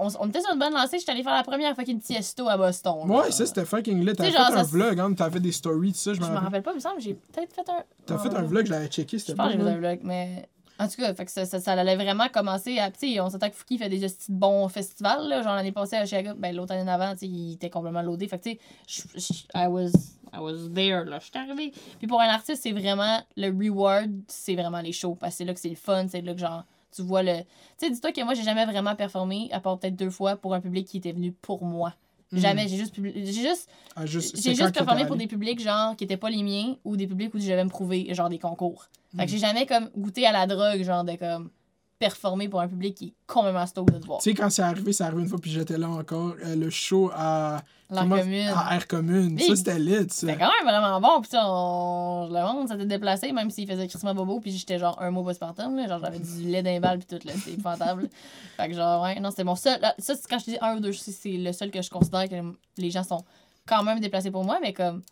on, 0.03 0.07
on- 0.09 0.11
on 0.21 0.29
était 0.29 0.43
sur 0.43 0.53
une 0.53 0.59
bonne 0.59 0.75
lancée. 0.75 0.99
J'étais 0.99 1.13
allée 1.13 1.23
faire 1.23 1.35
la 1.35 1.43
première 1.43 1.75
fucking 1.75 2.01
tiesto 2.01 2.47
à 2.49 2.59
Boston. 2.59 3.11
Ouais, 3.11 3.17
là. 3.17 3.31
ça 3.31 3.47
c'était 3.47 3.65
fucking 3.65 4.05
lit. 4.05 4.15
T'avais 4.15 4.31
fait 4.31 4.37
genre, 4.37 4.47
un 4.53 4.57
ça- 4.59 4.63
vlog, 4.65 5.01
hein, 5.01 5.15
t'avais 5.15 5.31
fait 5.33 5.41
des 5.41 5.53
stories, 5.53 5.93
tout 5.93 5.99
ça, 5.99 6.13
je 6.13 6.21
Je 6.21 6.31
me 6.31 6.37
rappelle. 6.37 6.63
pas, 6.63 6.73
il 6.73 6.77
me 6.77 6.81
semble 6.81 7.01
j'ai 7.01 7.15
peut-être 7.15 7.55
fait 7.55 7.69
un. 7.71 7.83
T'as 8.05 8.19
fait 8.19 8.35
un 8.35 8.43
vlog, 8.43 8.67
je 8.67 8.71
l'avais 8.73 8.89
checké, 8.89 9.17
Je 9.17 9.23
c'était 9.25 9.37
pense 9.37 9.47
pas 9.47 9.53
que 9.55 9.59
j'ai 9.59 9.65
fait 9.65 9.71
un 9.75 9.79
vlog, 9.79 10.01
mais. 10.03 10.49
En 10.81 10.87
tout 10.87 10.97
cas, 10.97 11.13
fait 11.13 11.25
que 11.25 11.31
ça, 11.31 11.45
ça, 11.45 11.59
ça 11.59 11.73
allait 11.73 11.97
vraiment 11.97 12.29
commencer 12.29 12.79
à. 12.79 12.91
On 13.23 13.31
s'entend 13.31 13.51
que 13.51 13.57
Fouki 13.57 13.79
fait 13.79 13.89
des 13.89 14.07
bons 14.29 14.69
festivals, 14.69 15.29
là. 15.29 15.43
Genre 15.43 15.55
l'année 15.55 15.73
passée 15.73 15.97
à 15.97 16.07
Chicago, 16.07 16.31
ben 16.37 16.55
l'autre 16.55 16.73
année 16.73 16.85
d'avant, 16.85 17.13
tu 17.15 17.21
sais, 17.21 17.27
il 17.27 17.55
était 17.55 17.71
complètement 17.71 18.03
loadé. 18.03 18.29
Fait 18.29 18.39
que, 18.39 18.45
tu 18.45 18.59
sais, 18.87 19.47
I 19.55 19.67
was, 19.67 19.91
I 20.33 20.39
was 20.39 20.69
there, 20.73 21.05
là. 21.05 21.19
J'étais 21.19 21.39
arrivée. 21.41 21.73
Puis 21.99 22.07
pour 22.07 22.21
un 22.21 22.29
artiste, 22.29 22.63
c'est 22.63 22.73
vraiment. 22.73 23.21
Le 23.37 23.49
reward, 23.49 24.11
c'est 24.29 24.55
vraiment 24.55 24.81
les 24.81 24.93
shows. 24.93 25.17
Parce 25.17 25.35
que 25.35 25.39
c'est 25.39 25.45
là 25.45 25.55
que 25.55 25.61
c'est 25.61 25.69
le 25.69 25.75
fun, 25.75 26.07
c'est 26.09 26.21
là 26.21 26.33
que, 26.33 26.41
genre, 26.41 26.65
tu 26.95 27.03
vois 27.03 27.25
le. 27.25 27.39
Tu 27.39 27.45
sais, 27.87 27.91
dis-toi 27.91 28.13
que 28.13 28.23
moi, 28.23 28.35
j'ai 28.35 28.45
jamais 28.45 28.65
vraiment 28.65 28.95
performé, 28.95 29.49
à 29.53 29.59
part 29.59 29.79
peut-être 29.79 29.97
deux 29.97 30.11
fois, 30.11 30.37
pour 30.37 30.55
un 30.55 30.61
public 30.61 30.87
qui 30.87 30.99
était 30.99 31.13
venu 31.13 31.33
pour 31.33 31.65
moi. 31.65 31.93
Mhm. 32.33 32.41
Jamais. 32.41 32.69
J'ai 32.69 32.77
juste, 32.77 32.95
publi- 32.95 33.13
j'ai 33.15 33.33
juste 33.33 33.69
Ah, 33.97 34.05
juste- 34.07 34.37
j'ai 34.43 34.55
juste 34.55 34.75
performé 34.75 35.07
pour 35.07 35.17
des 35.17 35.27
publics 35.27 35.61
genre 35.61 35.97
qui 35.97 36.05
étaient 36.05 36.17
pas 36.19 36.29
les 36.31 36.43
miens 36.43 36.77
ou 36.85 36.97
des 36.97 37.07
publics 37.07 37.33
où 37.35 37.39
je 37.39 37.45
devais 37.49 37.65
me 37.65 37.71
prouver 37.71 38.13
genre 38.15 38.29
des 38.29 38.39
concours. 38.39 38.87
Fait 39.17 39.23
Hmm. 39.23 39.25
que 39.27 39.31
j'ai 39.33 39.39
jamais 39.39 39.65
comme 39.67 39.89
goûté 39.97 40.27
à 40.27 40.33
la 40.33 40.47
drogue 40.47 40.83
genre 40.83 41.05
de 41.05 41.17
comme 41.17 41.51
performer 41.99 42.49
pour 42.49 42.61
un 42.61 42.69
public 42.69 42.95
qui 42.95 43.05
est 43.07 43.15
complètement 43.27 43.67
stoked 43.67 43.93
de 43.95 43.99
te 44.01 44.07
voir. 44.07 44.21
Tu 44.21 44.31
sais, 44.31 44.35
quand 44.37 44.51
c'est 44.51 44.63
arrivé, 44.63 44.93
c'est 44.93 45.05
arrivé 45.05 45.23
une 45.23 45.29
fois, 45.29 45.39
puis 45.39 45.51
j'étais 45.51 45.77
là 45.79 45.89
encore, 45.89 46.35
euh, 46.45 46.55
le 46.55 46.71
show 46.71 47.11
à. 47.15 47.63
Comment- 47.91 48.19
commune. 48.19 48.49
À 48.55 48.75
Air 48.77 48.87
Commune. 48.87 49.35
Oui. 49.37 49.47
Ça, 49.47 49.57
c'était 49.57 49.79
lit, 49.79 49.95
ça. 49.95 50.07
C'était 50.11 50.37
quand 50.37 50.51
même 50.63 50.65
vraiment 50.75 51.01
bon. 51.01 51.23
Puis, 51.23 51.31
on... 51.35 52.29
le 52.31 52.43
monde 52.53 52.69
s'était 52.69 52.85
déplacé, 52.85 53.33
même 53.33 53.51
s'il 53.51 53.67
faisait 53.67 53.89
Christmas 53.89 54.13
Bobo. 54.13 54.41
Puis, 54.41 54.53
j'étais 54.53 54.79
genre 54.79 55.01
un 55.01 55.11
mot 55.11 55.25
postpartum. 55.25 55.75
Là. 55.75 55.89
Genre, 55.89 55.99
j'avais 55.99 56.19
du 56.19 56.43
lait 56.43 56.63
d'un 56.63 56.81
bal. 56.81 56.99
Puis, 56.99 57.19
tout, 57.19 57.27
là. 57.27 57.33
C'était 57.35 57.53
épouvantable. 57.53 58.11
fait 58.59 58.69
que, 58.69 58.75
genre, 58.75 59.03
ouais, 59.03 59.19
non, 59.21 59.31
c'était 59.31 59.45
mon 59.45 59.57
seul. 59.57 59.81
Ça, 59.99 60.15
c'est 60.15 60.29
quand 60.29 60.39
je 60.39 60.45
te 60.45 60.51
dis 60.51 60.59
un 60.61 60.77
ou 60.77 60.81
deux, 60.81 60.93
c'est 60.93 61.31
le 61.33 61.51
seul 61.53 61.71
que 61.71 61.81
je 61.81 61.89
considère 61.89 62.29
que 62.29 62.35
les 62.77 62.91
gens 62.91 63.05
sont 63.05 63.25
quand 63.67 63.83
même 63.83 64.01
déplacés 64.01 64.31
pour 64.31 64.45
moi. 64.45 64.59
Mais, 64.61 64.75
comme, 64.75 65.01
tu 65.01 65.07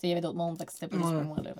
sais, 0.00 0.06
il 0.06 0.08
y 0.08 0.12
avait 0.12 0.22
d'autres 0.22 0.38
mondes. 0.38 0.56
Fait 0.56 0.64
que 0.64 0.72
c'était 0.72 0.88
juste 0.96 1.04
Ouais. 1.06 1.12
pour 1.12 1.24
moi. 1.24 1.36
Là, 1.44 1.50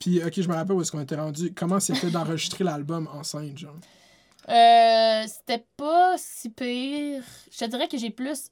Puis, 0.00 0.24
ok, 0.24 0.40
je 0.40 0.48
me 0.48 0.54
rappelle 0.54 0.74
où 0.76 0.80
est-ce 0.80 0.90
qu'on 0.90 1.02
était 1.02 1.16
rendu. 1.16 1.52
Comment 1.54 1.80
c'était 1.80 2.10
d'enregistrer 2.10 2.64
l'album 2.64 3.08
en 3.12 3.22
scène, 3.22 3.58
genre? 3.58 3.76
Euh, 4.48 5.24
c'était 5.26 5.64
pas 5.76 6.14
si 6.18 6.50
pire. 6.50 7.22
Je 7.50 7.58
te 7.58 7.64
dirais 7.66 7.88
que 7.88 7.96
j'ai 7.98 8.10
plus. 8.10 8.50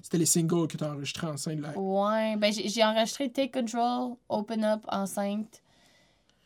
C'était 0.00 0.18
les 0.18 0.26
singles 0.26 0.66
que 0.68 0.76
t'as 0.76 0.90
enregistrés 0.92 1.26
en 1.28 1.36
scène, 1.36 1.60
là. 1.60 1.78
Ouais, 1.78 2.36
ben 2.36 2.52
j'ai 2.52 2.82
enregistré 2.84 3.30
Take 3.30 3.50
Control, 3.60 4.14
Open 4.28 4.64
Up, 4.64 4.80
Enceinte. 4.88 5.62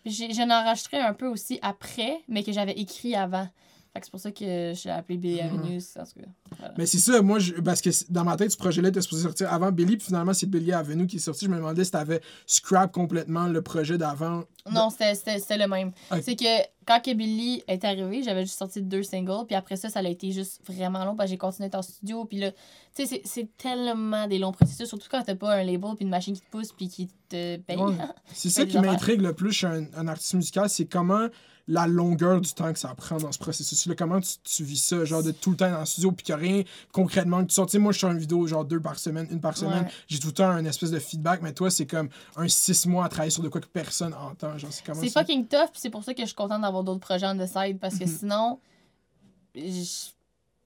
J'en 0.05 0.49
ai 0.49 0.53
enregistré 0.55 0.99
un 0.99 1.15
peu 1.15 1.27
aussi 1.27 1.59
après, 1.63 2.21
mais 2.29 2.43
que 2.45 2.53
j'avais 2.53 2.73
écrit 2.73 3.15
avant. 3.17 3.49
Fait 3.93 4.01
que 4.01 4.07
c'est 4.07 4.11
pour 4.11 4.21
ça 4.21 4.31
que 4.31 4.45
je 4.45 4.85
l'ai 4.85 4.91
appelé 4.91 5.17
Billy. 5.17 5.41
Avenue. 5.41 5.79
En 5.99 6.05
tout 6.05 6.21
cas, 6.21 6.27
voilà. 6.59 6.75
Mais 6.77 6.85
c'est 6.87 6.99
ça, 6.99 7.23
moi, 7.23 7.39
je- 7.39 7.55
parce 7.55 7.81
que 7.81 7.89
dans 8.11 8.25
ma 8.25 8.37
tête, 8.37 8.51
ce 8.53 8.57
projet-là 8.59 8.91
était 8.91 9.01
supposé 9.01 9.23
sortir 9.23 9.51
avant 9.53 9.73
Billy, 9.73 9.97
puis 9.97 10.07
finalement, 10.07 10.35
c'est 10.35 10.47
Billy 10.49 10.73
Avenue 10.73 11.07
qui 11.07 11.17
est 11.17 11.19
sorti. 11.19 11.47
Je 11.47 11.51
me 11.51 11.57
demandais 11.57 11.83
si 11.83 11.91
t'avais 11.93 12.21
scrap 12.47 12.93
complètement 12.93 13.47
le 13.47 13.63
projet 13.63 13.97
d'avant. 13.97 14.45
Non, 14.71 14.91
c'était- 14.91 15.57
le 15.57 15.67
même. 15.67 15.93
C'est 16.23 16.37
que 16.37 16.45
quand 16.87 17.01
que 17.05 17.13
Billy 17.13 17.63
est 17.67 17.85
arrivé, 17.85 18.23
j'avais 18.23 18.45
juste 18.45 18.59
sorti 18.59 18.81
deux 18.81 19.03
singles, 19.03 19.45
puis 19.47 19.57
après 19.57 19.77
ça, 19.77 19.89
ça 19.89 19.99
a 19.99 20.09
été 20.09 20.31
juste 20.33 20.61
vraiment 20.67 21.05
long, 21.05 21.17
parce 21.17 21.29
que 21.29 21.33
j'ai 21.33 21.39
continué 21.39 21.69
en 21.75 21.83
studio, 21.83 22.25
puis 22.25 22.39
là, 22.39 22.53
tu 22.95 23.07
sais, 23.07 23.21
c'est- 23.25 23.49
tellement 23.59 24.27
des 24.29 24.39
longs 24.39 24.53
processus, 24.53 24.89
surtout 24.89 25.09
quand 25.11 25.23
t'as 25.23 25.35
pas 25.35 25.55
un 25.55 25.65
label, 25.65 25.95
puis 25.97 26.05
une 26.05 26.11
machine 26.11 26.35
qui 26.35 26.41
te 26.43 26.51
pousse, 26.51 26.73
puis 26.73 26.89
qui 26.89 27.09
te 27.29 27.57
paye. 27.57 27.77
Ouais. 27.77 27.95
C'est 28.33 28.51
ça 28.51 28.65
qui 28.67 28.79
m'intrigue 28.79 29.21
le 29.21 29.33
plus 29.33 29.53
chez 29.53 29.67
un, 29.67 29.87
un 29.97 30.09
artiste 30.09 30.35
musical, 30.35 30.69
c'est 30.71 30.87
comment 30.87 31.27
la 31.69 31.89
longueur 31.89 32.41
du 32.41 32.53
temps 32.53 32.73
que 32.73 32.79
ça 32.79 32.95
prend 32.95 33.17
dans 33.17 33.33
ce 33.33 33.41
processus-là. 33.41 33.97
Comment 33.99 34.21
tu, 34.21 34.35
tu 34.45 34.63
vis 34.63 34.77
ça, 34.81 35.05
genre 35.05 35.25
de 35.25 35.33
tout 35.33 35.51
le 35.51 35.57
temps 35.57 35.69
dans 35.69 35.81
le 35.81 35.85
studio, 35.87 36.13
puis 36.13 36.23
qu'il 36.25 36.37
n'y 36.37 36.41
a 36.41 36.45
rien 36.45 36.63
concrètement 36.93 37.45
que 37.45 37.51
tu 37.53 37.61
sais, 37.69 37.79
moi, 37.81 37.91
je 37.91 37.99
sors 37.99 38.13
une 38.13 38.19
vidéo 38.21 38.47
genre 38.47 38.65
deux 38.65 38.79
par 38.79 38.99
semaine, 39.01 39.27
une 39.33 39.41
par 39.41 39.57
semaine. 39.57 39.83
Ouais. 39.83 39.91
J'ai 40.07 40.21
tout 40.21 40.29
le 40.29 40.33
temps 40.33 40.49
un 40.49 40.65
espèce 40.65 40.93
de 40.93 41.01
feedback, 41.01 41.43
mais 41.43 41.53
toi, 41.53 41.69
c'est 41.69 41.87
comme 41.87 42.09
un 42.37 42.47
six 42.47 42.87
mois 42.87 43.07
à 43.07 43.09
travailler 43.09 43.33
sur 43.33 43.43
de 43.43 43.49
quoi 43.49 43.61
que 43.61 43.67
personne 43.67 44.15
entend. 44.15 44.57
Genre, 44.57 44.71
c'est 44.73 44.95
C'est 44.95 45.11
fucking 45.11 45.49
tough, 45.49 45.71
puis 45.73 45.81
c'est 45.81 45.91
pour 45.91 46.05
ça 46.05 46.15
que 46.15 46.21
je 46.23 46.27
suis 46.27 46.37
contente 46.37 46.63
d'avoir 46.63 46.76
d'autres 46.85 47.01
projets 47.01 47.27
on 47.27 47.37
the 47.37 47.47
side, 47.47 47.79
parce 47.79 47.99
que 47.99 48.05
Mhm. 48.05 48.11
sinon, 48.19 48.59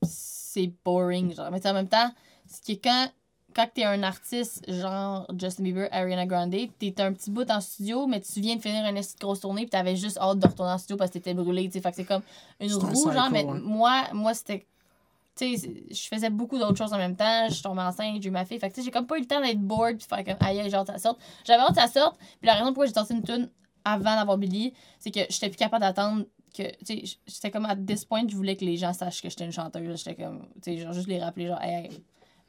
c'est 0.03 0.73
boring. 0.85 1.35
Genre. 1.35 1.51
Mais 1.51 1.65
en 1.67 1.73
même 1.75 1.89
temps, 1.89 2.11
ce 2.49 2.61
qui 2.61 2.73
est 2.73 2.83
quand, 2.83 3.09
quand 3.55 3.69
t'es 3.75 3.85
un 3.85 4.03
artiste 4.03 4.65
genre 4.71 5.27
Justin 5.39 5.65
Bieber, 5.65 5.89
Ariana 5.93 6.27
Grande, 6.27 6.55
t'es 6.79 7.01
un 7.01 7.13
petit 7.13 7.31
bout 7.31 7.49
en 7.51 7.61
studio, 7.61 8.07
mais 8.07 8.21
tu 8.21 8.41
viens 8.41 8.57
de 8.57 8.61
finir 8.63 8.85
une 8.87 9.01
grosse 9.21 9.41
tournée, 9.41 9.63
puis 9.63 9.71
t'avais 9.71 9.97
juste 9.97 10.19
hâte 10.19 10.39
de 10.39 10.47
retourner 10.47 10.73
en 10.73 10.79
studio 10.79 10.97
parce 10.97 11.11
que 11.11 11.15
t'étais 11.15 11.35
brûlé. 11.35 11.69
Fait 11.71 11.81
que 11.81 11.97
c'est 11.97 12.05
comme 12.05 12.23
une 12.61 12.71
un 12.73 12.75
roue, 12.77 12.95
cycle, 12.95 13.13
genre, 13.13 13.31
mais 13.31 13.45
ouais. 13.45 13.61
moi, 13.61 14.05
moi 14.13 14.35
c'était. 14.35 14.67
Tu 15.37 15.57
sais, 15.57 15.85
je 15.91 16.09
faisais 16.09 16.29
beaucoup 16.29 16.59
d'autres 16.59 16.77
choses 16.77 16.93
en 16.93 16.99
même 16.99 17.17
temps. 17.17 17.49
Je 17.49 17.63
tombée 17.63 17.81
enceinte, 17.83 18.21
j'ai 18.21 18.29
eu 18.29 18.33
ma 18.33 18.45
fille. 18.45 18.59
Fait 18.59 18.69
que, 18.69 18.75
tu 18.75 18.81
sais, 18.81 18.85
j'ai 18.85 18.91
comme 18.91 19.07
pas 19.07 19.17
eu 19.17 19.21
le 19.21 19.27
temps 19.27 19.41
d'être 19.41 19.61
bored 19.61 19.97
puis 19.97 20.07
faire 20.07 20.25
comme, 20.25 20.47
aïe, 20.47 20.63
que 20.65 20.71
ça 20.71 20.99
sorte. 20.99 21.19
J'avais 21.45 21.63
hâte 21.63 21.71
que 21.75 21.81
ça 21.81 21.87
sorte. 21.87 22.19
Puis 22.19 22.47
la 22.47 22.55
raison 22.55 22.67
pourquoi 22.67 22.87
j'ai 22.87 22.93
sorti 22.93 23.15
une 23.15 23.23
tune 23.23 23.49
avant 23.85 24.17
d'avoir 24.17 24.39
Billy, 24.39 24.73
c'est 24.99 25.11
que 25.11 25.21
j'étais 25.29 25.49
plus 25.49 25.57
capable 25.57 25.83
d'attendre 25.83 26.25
que, 26.55 26.63
tu 26.85 27.07
sais, 27.07 27.19
j'étais 27.27 27.51
comme 27.51 27.67
à 27.67 27.77
this 27.77 28.05
point, 28.05 28.27
je 28.29 28.35
voulais 28.35 28.57
que 28.57 28.65
les 28.65 28.77
gens 28.77 28.93
sachent 28.93 29.23
que 29.23 29.31
j'étais 29.31 29.45
une 29.45 29.53
chanteuse. 29.53 29.99
J'étais 29.99 30.23
comme, 30.23 30.49
tu 30.63 30.73
sais, 30.73 30.79
genre 30.79 30.93
juste 30.93 31.07
les 31.07 31.21
rappeler, 31.21 31.47
genre, 31.47 31.63
hey, 31.63 31.91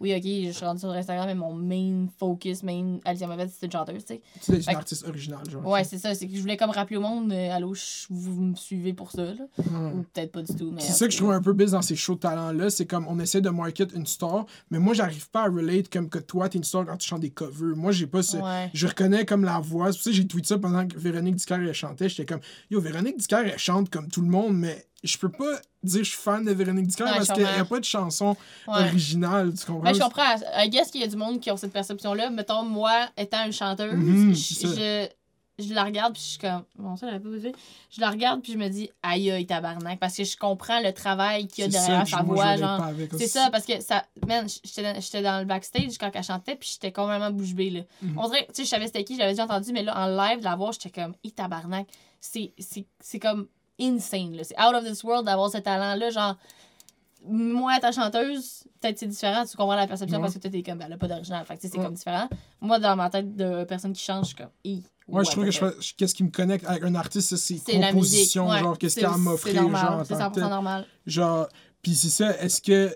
oui, 0.02 0.14
ok, 0.16 0.24
je 0.24 0.52
suis 0.52 0.66
rendue 0.66 0.80
sur 0.80 0.90
Instagram, 0.90 1.28
mais 1.28 1.36
mon 1.36 1.54
main 1.54 2.08
focus, 2.18 2.64
main 2.64 2.98
Alicia 3.06 3.28
Mavette, 3.28 3.52
c'est 3.58 3.66
une 3.68 3.72
chanteuse, 3.72 4.04
tu 4.04 4.16
sais. 4.16 4.22
Tu 4.34 4.40
sais, 4.40 4.62
c'est 4.62 4.72
une 4.72 4.78
artiste 4.78 5.08
originale, 5.08 5.50
genre. 5.50 5.66
Ouais, 5.66 5.84
c'est 5.84 5.98
ça, 5.98 6.14
c'est 6.16 6.28
que 6.28 6.36
je 6.36 6.42
voulais 6.42 6.58
comme 6.58 6.72
rappeler 6.72 6.98
au 6.98 7.02
monde, 7.02 7.32
euh, 7.32 7.52
allô, 7.52 7.74
vous 8.10 8.42
me 8.42 8.56
suivez 8.56 8.94
pour 8.94 9.12
ça, 9.12 9.24
là. 9.24 9.34
Ouais. 9.58 9.92
Ou 9.94 10.04
peut-être 10.14 10.32
pas 10.32 10.42
du 10.42 10.56
tout, 10.56 10.72
mais. 10.72 10.82
C'est 10.82 10.94
ça 10.94 11.06
que 11.06 11.14
je 11.14 11.18
trouve 11.18 11.32
un 11.32 11.42
peu 11.42 11.54
bizarre 11.54 11.72
dans 11.72 11.82
ces 11.82 11.96
shows 11.96 12.16
de 12.16 12.20
talent-là, 12.20 12.70
c'est 12.70 12.86
comme 12.86 13.06
on 13.08 13.20
essaie 13.20 13.42
de 13.42 13.50
market 13.50 13.94
une 13.94 14.06
star, 14.06 14.46
mais 14.70 14.80
moi 14.80 14.94
j'arrive 14.94 15.30
pas 15.30 15.44
à 15.44 15.50
relate 15.50 15.90
comme 15.90 16.10
que 16.10 16.20
toi 16.20 16.50
t'es 16.50 16.58
une 16.58 16.64
star 16.64 16.86
quand 16.86 16.98
tu 16.98 17.08
chantes 17.08 17.22
des 17.22 17.30
covers. 17.30 17.76
Moi 17.76 17.92
j'ai 17.92 18.08
pas 18.08 18.24
ce. 18.24 18.38
Ouais. 18.38 18.70
Je 18.74 18.88
reconnais 18.88 19.26
comme 19.26 19.44
la 19.44 19.60
voix. 19.60 19.92
C'est 19.92 19.98
pour 19.98 20.04
ça 20.04 20.10
que 20.10 20.16
j'ai 20.16 20.28
tweeté 20.28 20.48
ça 20.50 20.58
pendant 20.58 20.88
que 20.88 20.98
Véronique 20.98 21.36
Dicker 21.36 21.56
elle 21.56 21.74
chantait. 21.74 22.10
J'étais 22.10 22.26
comme 22.26 22.42
Yo, 22.70 22.80
Véronique 22.82 23.18
Dicker 23.18 23.44
elle 23.46 23.58
chante 23.58 23.90
comme 23.90 24.08
tout 24.08 24.22
le 24.22 24.28
monde, 24.28 24.58
mais 24.58 24.86
je 25.04 25.18
peux 25.18 25.30
pas 25.30 25.60
dire 25.84 26.04
je 26.04 26.10
suis 26.10 26.20
fan 26.20 26.46
de 26.46 26.52
Véronique 26.52 26.88
Dicker 26.88 27.04
Ouais, 27.06 27.12
parce 27.16 27.30
qu'il 27.30 27.44
n'y 27.44 27.50
a 27.50 27.66
pas 27.66 27.80
de 27.80 27.86
chanson 27.86 28.36
Ouais. 28.68 28.84
originale. 28.84 29.54
Tu 29.54 29.66
comprends? 29.66 29.84
Ben, 29.84 29.94
je 29.94 30.00
comprends. 30.00 30.36
I 30.58 30.70
guess 30.70 30.92
qu'il 30.92 31.02
y 31.02 31.04
a 31.04 31.08
du 31.08 31.16
monde 31.16 31.40
qui 31.40 31.50
ont 31.52 31.58
cette 31.58 31.74
perception-là. 31.74 32.30
Mettons, 32.30 32.64
moi, 32.64 33.08
étant 33.18 33.46
une 33.46 33.54
chanteuse, 33.54 33.94
Mhm, 33.94 34.34
je, 34.36 34.54
ça. 34.54 34.68
je, 34.68 35.08
je 35.68 35.74
la 35.74 35.84
regarde, 35.84 36.14
puis 36.14 36.22
je 36.22 36.28
suis 36.30 36.38
comme. 36.40 36.64
Bon, 36.78 36.96
ça, 36.96 37.08
j'avais 37.08 37.20
pas 37.20 37.30
osé. 37.30 37.52
Je 37.90 38.00
la 38.00 38.10
regarde, 38.12 38.42
puis 38.42 38.54
je 38.54 38.58
me 38.58 38.68
dis, 38.70 38.90
aïe, 39.02 39.32
aïe, 39.32 39.46
tabarnak. 39.46 40.00
Parce 40.00 40.16
que 40.18 40.24
je 40.24 40.38
comprends 40.38 40.80
le 40.82 40.92
travail 40.94 41.48
qu'il 41.48 41.64
y 41.66 41.68
a 41.68 41.72
ça 41.72 41.88
derrière 41.88 42.04
que 42.04 42.10
sa 42.10 42.22
voix. 42.22 42.56
Genre, 42.58 42.82
c'est 43.18 43.28
ça, 43.28 43.50
parce 43.52 43.66
que 43.66 43.82
ça. 43.82 44.06
Man, 44.28 44.48
j'étais 44.64 45.22
dans, 45.24 45.40
le 45.40 45.46
backstage 45.46 45.98
quand 46.00 46.12
elle 46.14 46.24
chantait, 46.24 46.56
puis 46.56 46.70
j'étais 46.74 46.92
complètement 46.92 47.32
bouche 47.32 47.54
bée, 47.54 47.70
là. 47.72 47.82
Mhm. 48.04 48.18
On 48.20 48.28
dirait, 48.28 48.46
tu 48.48 48.54
sais, 48.56 48.64
je 48.66 48.70
savais 48.70 48.86
c'était 48.86 49.04
qui, 49.04 49.16
je 49.16 49.20
l'avais 49.20 49.32
déjà 49.32 49.46
entendu, 49.46 49.72
mais 49.74 49.82
là, 49.84 49.98
en 49.98 50.08
live, 50.08 50.40
de 50.40 50.44
la 50.44 50.56
voir, 50.56 50.74
j'étais 50.74 50.92
comme, 50.92 51.16
i 51.24 51.32
tabarnak. 51.32 51.88
C'est 52.20 53.20
comme 53.20 53.48
insane, 53.82 54.36
là. 54.36 54.44
C'est 54.44 54.60
out 54.62 54.74
of 54.76 54.86
this 54.86 55.04
world 55.04 55.26
d'avoir 55.26 55.50
ce 55.52 55.58
talent-là. 55.58 56.10
Genre, 56.12 56.38
moi, 57.28 57.80
ta 57.80 57.92
chanteuse, 57.92 58.64
peut-être 58.80 58.98
c'est 58.98 59.08
différent, 59.08 59.46
tu 59.46 59.56
comprends 59.56 59.76
la 59.76 59.86
perception 59.88 60.18
Ouais. 60.18 60.24
parce 60.24 60.34
que 60.34 60.40
toi, 60.40 60.50
t'es 60.50 60.64
comme, 60.64 60.82
elle 60.82 60.94
a 60.94 60.98
pas 60.98 61.08
d'original. 61.08 61.46
Fait 61.46 61.56
que, 61.56 61.62
c'est 61.62 61.78
Ouais. 61.78 61.84
comme 61.84 61.94
différent. 61.94 62.28
Moi, 62.62 62.80
dans 62.80 62.96
ma 62.96 63.10
tête 63.10 63.36
de 63.36 63.64
personne 63.66 63.94
qui 63.94 64.02
change, 64.04 64.22
je 64.24 64.28
suis 64.28 64.36
comme, 64.36 64.50
hi. 64.64 64.84
Moi, 65.08 65.24
je 65.24 65.32
trouve 65.32 65.46
que 65.46 65.52
je 65.52 65.94
qu'est-ce 65.98 66.16
qui 66.16 66.24
me 66.24 66.30
connecte 66.32 66.66
avec 66.66 66.84
un 66.84 66.96
artiste, 66.96 67.30
c'est 67.30 67.38
ses 67.38 67.58
C'est 67.58 67.74
la 67.78 67.92
musique. 67.92 67.94
compositions, 67.94 68.58
genre, 68.58 68.78
qu'est-ce 68.78 68.96
C'est- 68.96 69.02
qu'il 69.02 69.10
a 69.10 69.14
à 69.14 69.18
m'offrir, 69.18 69.56
genre, 69.56 69.74
en 70.00 70.04
C'est 70.06 70.14
tant 70.14 70.20
que 70.20 70.24
100% 70.24 70.32
tel. 70.42 70.44
normal. 70.50 70.86
Genre, 71.06 71.48
puis 71.82 71.96
c'est 71.96 72.10
ça, 72.10 72.36
est-ce 72.42 72.62
que 72.62 72.96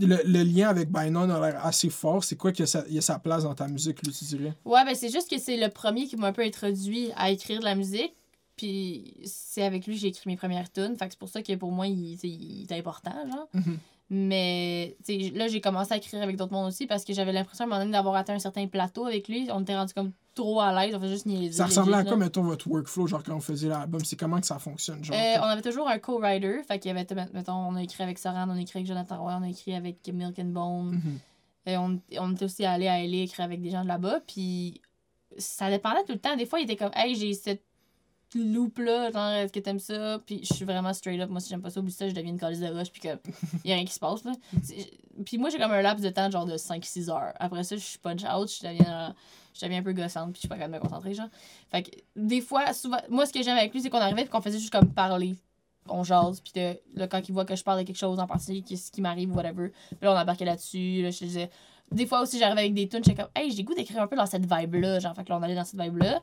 le, 0.00 0.18
le 0.26 0.42
lien 0.42 0.68
avec 0.68 0.90
Bynone 0.90 1.30
a 1.30 1.38
l'air 1.40 1.64
assez 1.64 1.88
fort? 1.90 2.24
C'est 2.24 2.36
quoi 2.36 2.50
qu'il 2.50 2.60
y 2.60 2.64
a 2.64 2.66
sa, 2.66 2.84
il 2.88 2.94
y 2.94 2.98
a 2.98 3.02
sa 3.02 3.18
place 3.20 3.44
dans 3.44 3.54
ta 3.54 3.68
musique, 3.68 4.02
lui, 4.02 4.12
tu 4.12 4.24
dirais? 4.24 4.54
Ouais, 4.64 4.84
ben 4.84 4.94
c'est 4.96 5.10
juste 5.10 5.30
que 5.30 5.38
c'est 5.38 5.56
le 5.56 5.68
premier 5.70 6.06
qui 6.06 6.16
m'a 6.16 6.26
un 6.28 6.32
peu 6.32 6.42
introduit 6.42 7.10
à 7.16 7.30
écrire 7.30 7.60
de 7.60 7.64
la 7.64 7.76
musique. 7.76 8.14
Puis 8.56 9.14
c'est 9.24 9.62
avec 9.62 9.86
lui 9.86 9.94
que 9.94 10.00
j'ai 10.00 10.08
écrit 10.08 10.28
mes 10.28 10.36
premières 10.36 10.70
tunes. 10.70 10.96
Fait 10.96 11.06
que 11.06 11.12
c'est 11.12 11.18
pour 11.18 11.28
ça 11.28 11.42
que 11.42 11.54
pour 11.54 11.72
moi, 11.72 11.86
il, 11.86 12.18
il 12.24 12.62
est 12.62 12.78
important, 12.78 13.14
genre. 13.30 13.48
Mhm. 13.52 13.78
Mais 14.10 14.96
là, 15.34 15.48
j'ai 15.48 15.60
commencé 15.60 15.92
à 15.94 15.96
écrire 15.96 16.22
avec 16.22 16.36
d'autres 16.36 16.52
mondes 16.52 16.68
aussi 16.68 16.86
parce 16.86 17.04
que 17.04 17.12
j'avais 17.12 17.32
l'impression 17.32 17.64
à 17.64 17.66
un 17.66 17.70
moment 17.70 17.80
donné 17.80 17.92
d'avoir 17.92 18.14
atteint 18.16 18.34
un 18.34 18.38
certain 18.38 18.66
plateau 18.66 19.06
avec 19.06 19.28
lui. 19.28 19.48
On 19.50 19.62
était 19.62 19.74
rendu 19.74 19.94
comme 19.94 20.12
trop 20.34 20.60
à 20.60 20.72
l'aise. 20.72 20.94
On 20.94 21.00
faisait 21.00 21.14
juste 21.14 21.26
niaiser. 21.26 21.52
Ça 21.52 21.66
ressemblait 21.66 21.96
à 21.96 22.04
quoi, 22.04 22.16
mettons, 22.16 22.42
votre 22.42 22.68
workflow, 22.68 23.06
genre, 23.06 23.22
quand 23.22 23.34
on 23.34 23.40
faisait 23.40 23.68
l'album? 23.68 24.04
C'est 24.04 24.16
comment 24.16 24.40
que 24.40 24.46
ça 24.46 24.58
fonctionne, 24.58 25.02
genre? 25.02 25.16
Euh, 25.16 25.38
on 25.40 25.44
avait 25.46 25.62
toujours 25.62 25.88
un 25.88 25.98
co-writer. 25.98 26.62
Fait 26.68 26.78
qu'il 26.78 26.90
y 26.90 26.98
avait, 26.98 27.06
mettons, 27.32 27.54
on 27.54 27.76
a 27.76 27.82
écrit 27.82 28.02
avec 28.02 28.18
Soran, 28.18 28.46
on 28.48 28.56
a 28.56 28.60
écrit 28.60 28.80
avec 28.80 28.86
Jonathan 28.86 29.22
Roy, 29.22 29.36
on 29.40 29.42
a 29.42 29.48
écrit 29.48 29.74
avec 29.74 30.06
Milk 30.12 30.38
and 30.38 30.44
Bone. 30.44 30.90
Mhm. 30.96 31.18
Et 31.66 31.76
on, 31.78 31.98
on 32.18 32.32
était 32.32 32.44
aussi 32.44 32.64
allé 32.66 32.88
à 32.88 32.98
LA 33.02 33.22
écrire 33.22 33.46
avec 33.46 33.62
des 33.62 33.70
gens 33.70 33.82
de 33.82 33.88
là-bas. 33.88 34.20
Puis 34.26 34.82
ça 35.38 35.70
dépendait 35.70 36.04
tout 36.04 36.12
le 36.12 36.18
temps. 36.18 36.36
Des 36.36 36.46
fois, 36.46 36.60
il 36.60 36.64
était 36.64 36.76
comme, 36.76 36.92
hey, 36.94 37.14
j'ai 37.14 37.32
cette 37.32 37.64
loupe-là, 38.42 39.10
genre, 39.10 39.30
est-ce 39.30 39.52
que 39.52 39.60
t'aimes 39.60 39.78
ça? 39.78 40.18
Puis 40.26 40.40
je 40.42 40.54
suis 40.54 40.64
vraiment 40.64 40.92
straight 40.92 41.20
up. 41.20 41.30
Moi, 41.30 41.40
si 41.40 41.50
j'aime 41.50 41.62
pas 41.62 41.70
ça, 41.70 41.80
oublie 41.80 41.92
ça, 41.92 42.08
je 42.08 42.14
deviens 42.14 42.32
une 42.32 42.38
calice 42.38 42.60
de 42.60 42.66
roche. 42.66 42.90
Puis 42.90 43.00
comme, 43.02 43.18
y 43.64 43.72
a 43.72 43.74
rien 43.76 43.84
qui 43.84 43.92
se 43.92 44.00
passe, 44.00 44.24
là. 44.24 44.32
Puis 45.24 45.38
moi, 45.38 45.50
j'ai 45.50 45.58
comme 45.58 45.70
un 45.70 45.82
laps 45.82 46.02
de 46.02 46.10
temps, 46.10 46.30
genre 46.30 46.46
de 46.46 46.56
5-6 46.56 47.10
heures. 47.10 47.32
Après 47.38 47.62
ça, 47.62 47.76
je 47.76 47.82
suis 47.82 47.98
punch 47.98 48.22
out, 48.24 48.50
je 48.50 48.66
deviens, 48.66 49.14
je 49.54 49.60
deviens 49.64 49.78
un 49.78 49.82
peu 49.82 49.92
gossante, 49.92 50.32
puis 50.32 50.36
je 50.36 50.40
suis 50.40 50.48
pas 50.48 50.56
capable 50.56 50.74
de 50.74 50.78
me 50.78 50.82
concentrer, 50.82 51.14
genre. 51.14 51.28
Fait 51.70 51.82
que 51.82 51.90
des 52.16 52.40
fois, 52.40 52.72
souvent, 52.72 52.98
moi, 53.08 53.26
ce 53.26 53.32
que 53.32 53.42
j'aime 53.42 53.56
avec 53.56 53.72
lui, 53.72 53.80
c'est 53.80 53.90
qu'on 53.90 53.98
arrivait, 53.98 54.22
puis 54.22 54.30
qu'on 54.30 54.40
faisait 54.42 54.58
juste 54.58 54.72
comme 54.72 54.92
parler. 54.92 55.36
On 55.86 56.02
jase, 56.02 56.40
puis 56.40 56.52
là, 56.94 57.06
quand 57.08 57.28
il 57.28 57.32
voit 57.32 57.44
que 57.44 57.54
je 57.54 57.62
parle 57.62 57.80
de 57.80 57.86
quelque 57.86 57.98
chose 57.98 58.18
en 58.18 58.26
particulier, 58.26 58.62
qu'est-ce 58.62 58.90
qui 58.90 59.02
m'arrive, 59.02 59.34
whatever. 59.36 59.70
Là, 60.00 60.12
on 60.12 60.16
embarquait 60.16 60.46
là-dessus. 60.46 61.02
Là, 61.02 61.10
je 61.10 61.24
disais. 61.24 61.50
Des 61.92 62.06
fois 62.06 62.22
aussi, 62.22 62.38
j'arrivais 62.38 62.62
avec 62.62 62.72
des 62.74 62.88
tunes, 62.88 63.04
j'étais 63.04 63.22
comme, 63.22 63.30
hey, 63.36 63.52
j'ai 63.52 63.62
goût 63.62 63.74
d'écrire 63.74 64.00
un 64.00 64.06
peu 64.06 64.16
dans 64.16 64.24
cette 64.24 64.50
vibe-là. 64.50 64.98
Genre, 64.98 65.14
fait 65.14 65.22
que 65.22 65.28
là, 65.28 65.38
on 65.38 65.42
allait 65.42 65.54
dans 65.54 65.64
cette 65.64 65.78
vibe-là. 65.78 66.22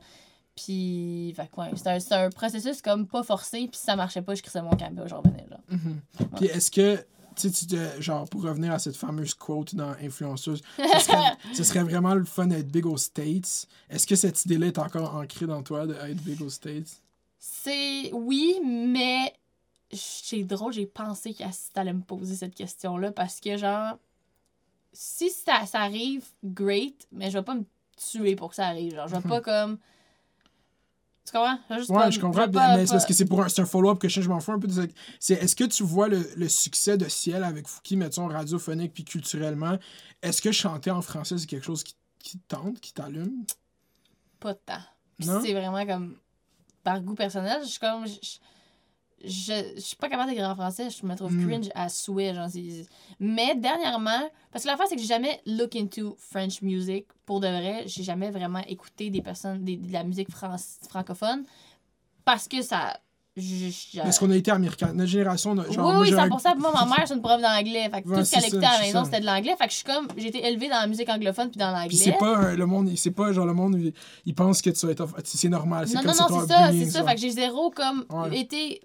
Puis, 0.54 1.34
ouais, 1.56 1.70
c'est 1.76 2.12
un, 2.12 2.24
un 2.26 2.30
processus 2.30 2.82
comme 2.82 3.06
pas 3.06 3.22
forcé, 3.22 3.68
puis 3.68 3.78
si 3.78 3.84
ça 3.84 3.96
marchait 3.96 4.22
pas, 4.22 4.34
je 4.34 4.42
crissais 4.42 4.60
mon 4.62 4.70
camp, 4.76 4.92
je 5.06 5.14
revenais. 5.14 5.46
Mhm. 5.70 6.00
Puis 6.36 6.46
est-ce 6.46 6.70
que, 6.70 6.96
tu 7.36 7.48
sais, 7.48 7.50
tu 7.50 7.66
te- 7.66 8.00
genre, 8.02 8.28
pour 8.28 8.42
revenir 8.42 8.72
à 8.72 8.78
cette 8.78 8.96
fameuse 8.96 9.32
quote 9.32 9.74
dans 9.74 9.92
Influenceuse, 10.02 10.60
ce 10.76 10.98
serait, 11.00 11.32
ce 11.54 11.64
serait 11.64 11.82
vraiment 11.82 12.14
le 12.14 12.24
fun 12.26 12.46
d'être 12.46 12.68
big 12.68 12.84
aux 12.84 12.98
States. 12.98 13.66
Est-ce 13.88 14.06
que 14.06 14.14
cette 14.14 14.44
idée-là 14.44 14.66
est 14.66 14.78
encore 14.78 15.16
ancrée 15.16 15.46
dans 15.46 15.62
toi, 15.62 15.86
d'être 15.86 16.22
big 16.22 16.42
aux 16.42 16.50
States? 16.50 17.00
C'est 17.38 18.10
oui, 18.12 18.60
mais 18.64 19.32
c'est 19.90 20.42
drôle, 20.44 20.72
j'ai 20.74 20.86
pensé 20.86 21.32
que 21.34 21.44
t'allais 21.72 21.92
me 21.94 22.02
poser 22.02 22.34
cette 22.36 22.54
question-là 22.54 23.10
parce 23.12 23.40
que, 23.40 23.56
genre, 23.56 23.96
si 24.92 25.30
ça, 25.30 25.64
ça 25.66 25.80
arrive, 25.80 26.24
great, 26.44 27.08
mais 27.10 27.30
je 27.30 27.38
vais 27.38 27.44
pas 27.44 27.54
me 27.54 27.64
tuer 27.96 28.36
pour 28.36 28.50
que 28.50 28.56
ça 28.56 28.66
arrive. 28.66 28.94
Genre, 28.94 29.08
je 29.08 29.16
vais 29.16 29.28
pas 29.28 29.40
comme. 29.40 29.78
Tu 31.24 31.32
comprends? 31.32 31.58
Juste 31.76 31.88
Ouais, 31.90 31.96
pas- 31.96 32.10
je 32.10 32.20
comprends, 32.20 32.48
pas- 32.48 32.76
mais 32.76 32.86
c'est 32.86 32.92
parce 32.92 33.06
que 33.06 33.14
c'est 33.14 33.24
pour 33.26 33.42
un, 33.42 33.46
un 33.56 33.64
follow-up 33.64 33.98
que 33.98 34.08
je, 34.08 34.20
je 34.20 34.28
m'en 34.28 34.40
fous 34.40 34.52
un 34.52 34.58
peu. 34.58 34.68
C'est 35.20 35.34
est-ce 35.34 35.54
que 35.54 35.64
tu 35.64 35.82
vois 35.84 36.08
le, 36.08 36.28
le 36.36 36.48
succès 36.48 36.96
de 36.98 37.08
Ciel 37.08 37.44
avec 37.44 37.68
Fouki, 37.68 37.96
mettons, 37.96 38.26
radiophonique 38.26 38.92
puis 38.92 39.04
culturellement? 39.04 39.78
Est-ce 40.20 40.42
que 40.42 40.50
chanter 40.52 40.90
en 40.90 41.00
français, 41.02 41.38
c'est 41.38 41.46
quelque 41.46 41.64
chose 41.64 41.84
qui, 41.84 41.94
qui 42.18 42.38
te 42.38 42.48
tente, 42.54 42.80
qui 42.80 42.92
t'allume? 42.92 43.44
Pas 44.40 44.54
de 44.54 44.58
temps. 44.66 44.82
C'est 45.42 45.52
vraiment 45.52 45.86
comme. 45.86 46.16
Par 46.82 47.00
goût 47.00 47.14
personnel, 47.14 47.60
je 47.62 47.68
suis 47.68 47.78
comme. 47.78 48.04
Je, 48.06 48.14
je, 48.14 48.38
je 49.24 49.78
suis 49.78 49.96
pas 49.96 50.08
capable 50.08 50.30
d'écrire 50.30 50.48
en 50.50 50.54
français, 50.54 50.88
je 50.90 51.06
me 51.06 51.14
trouve 51.14 51.32
Mm. 51.32 51.48
cringe 51.48 51.68
à 51.74 51.88
souhait. 51.88 52.34
Genre, 52.34 52.48
mais 53.20 53.54
dernièrement, 53.54 54.28
parce 54.50 54.64
que 54.64 54.68
la 54.70 54.76
fois, 54.76 54.86
c'est 54.88 54.96
que 54.96 55.00
j'ai 55.00 55.06
jamais 55.08 55.40
look 55.46 55.76
into 55.76 56.16
French 56.18 56.62
music 56.62 57.06
pour 57.26 57.40
de 57.40 57.46
vrai. 57.48 57.84
J'ai 57.86 58.02
jamais 58.02 58.30
vraiment 58.30 58.62
écouté 58.68 59.10
des 59.10 59.22
personnes, 59.22 59.64
des, 59.64 59.76
de 59.76 59.92
la 59.92 60.04
musique 60.04 60.30
fran- 60.30 60.56
francophone 60.88 61.44
parce 62.24 62.48
que 62.48 62.62
ça. 62.62 62.96
je- 63.34 63.70
je- 63.94 63.98
Parce 64.02 64.18
qu'on 64.18 64.30
a 64.30 64.36
été 64.36 64.50
américain. 64.50 64.92
Notre 64.92 65.08
génération, 65.08 65.56
genre, 65.56 65.64
oui, 65.70 65.76
moi, 65.78 65.98
oui, 66.00 66.08
j'ai 66.08 66.14
un- 66.18 66.28
100%. 66.28 66.50
Puis 66.52 66.60
moi, 66.60 66.70
ma 66.74 66.84
mère, 66.84 67.08
c'est 67.08 67.14
une 67.14 67.22
prof 67.22 67.40
d'anglais. 67.40 67.88
Fait 67.90 68.02
que 68.02 68.08
Ouais, 68.10 68.18
tout 68.18 68.24
ce 68.26 68.32
qu'elle 68.32 68.44
écoutait 68.44 68.66
à 68.66 68.72
la 68.78 68.80
maison, 68.80 69.04
c'était 69.06 69.20
de 69.20 69.24
l'anglais. 69.24 69.56
Fait 69.56 69.64
que 69.64 69.70
je 69.70 69.76
suis 69.76 69.84
comme. 69.86 70.06
J'ai 70.18 70.28
été 70.28 70.46
élevée 70.46 70.68
dans 70.68 70.76
la 70.82 70.86
musique 70.86 71.08
anglophone 71.08 71.48
puis 71.48 71.58
dans 71.58 71.70
l'anglais. 71.70 71.96
c'est 71.96 72.12
pas 72.18 72.36
un- 72.36 72.54
le 72.54 72.66
monde, 72.66 72.90
c'est 72.94 73.10
pas 73.10 73.32
genre 73.32 73.46
le 73.46 73.54
monde, 73.54 73.76
il, 73.80 73.94
il 74.26 74.34
pense 74.34 74.60
que 74.60 74.68
tu 74.68 74.84
vas 74.84 74.92
être. 74.92 75.06
C'est 75.24 75.48
normal. 75.48 75.88
C'est 75.88 75.94
Non, 75.94 76.00
comme 76.02 76.10
non, 76.10 76.26
non, 76.28 76.40
c'est 76.42 76.46
ça, 76.52 76.70
c'est 76.72 76.90
ça. 76.90 77.04
Fait 77.04 77.14
que 77.14 77.20
j'ai 77.22 77.30
zéro 77.30 77.70
comme 77.70 78.04
Ouais. 78.10 78.38
été 78.40 78.82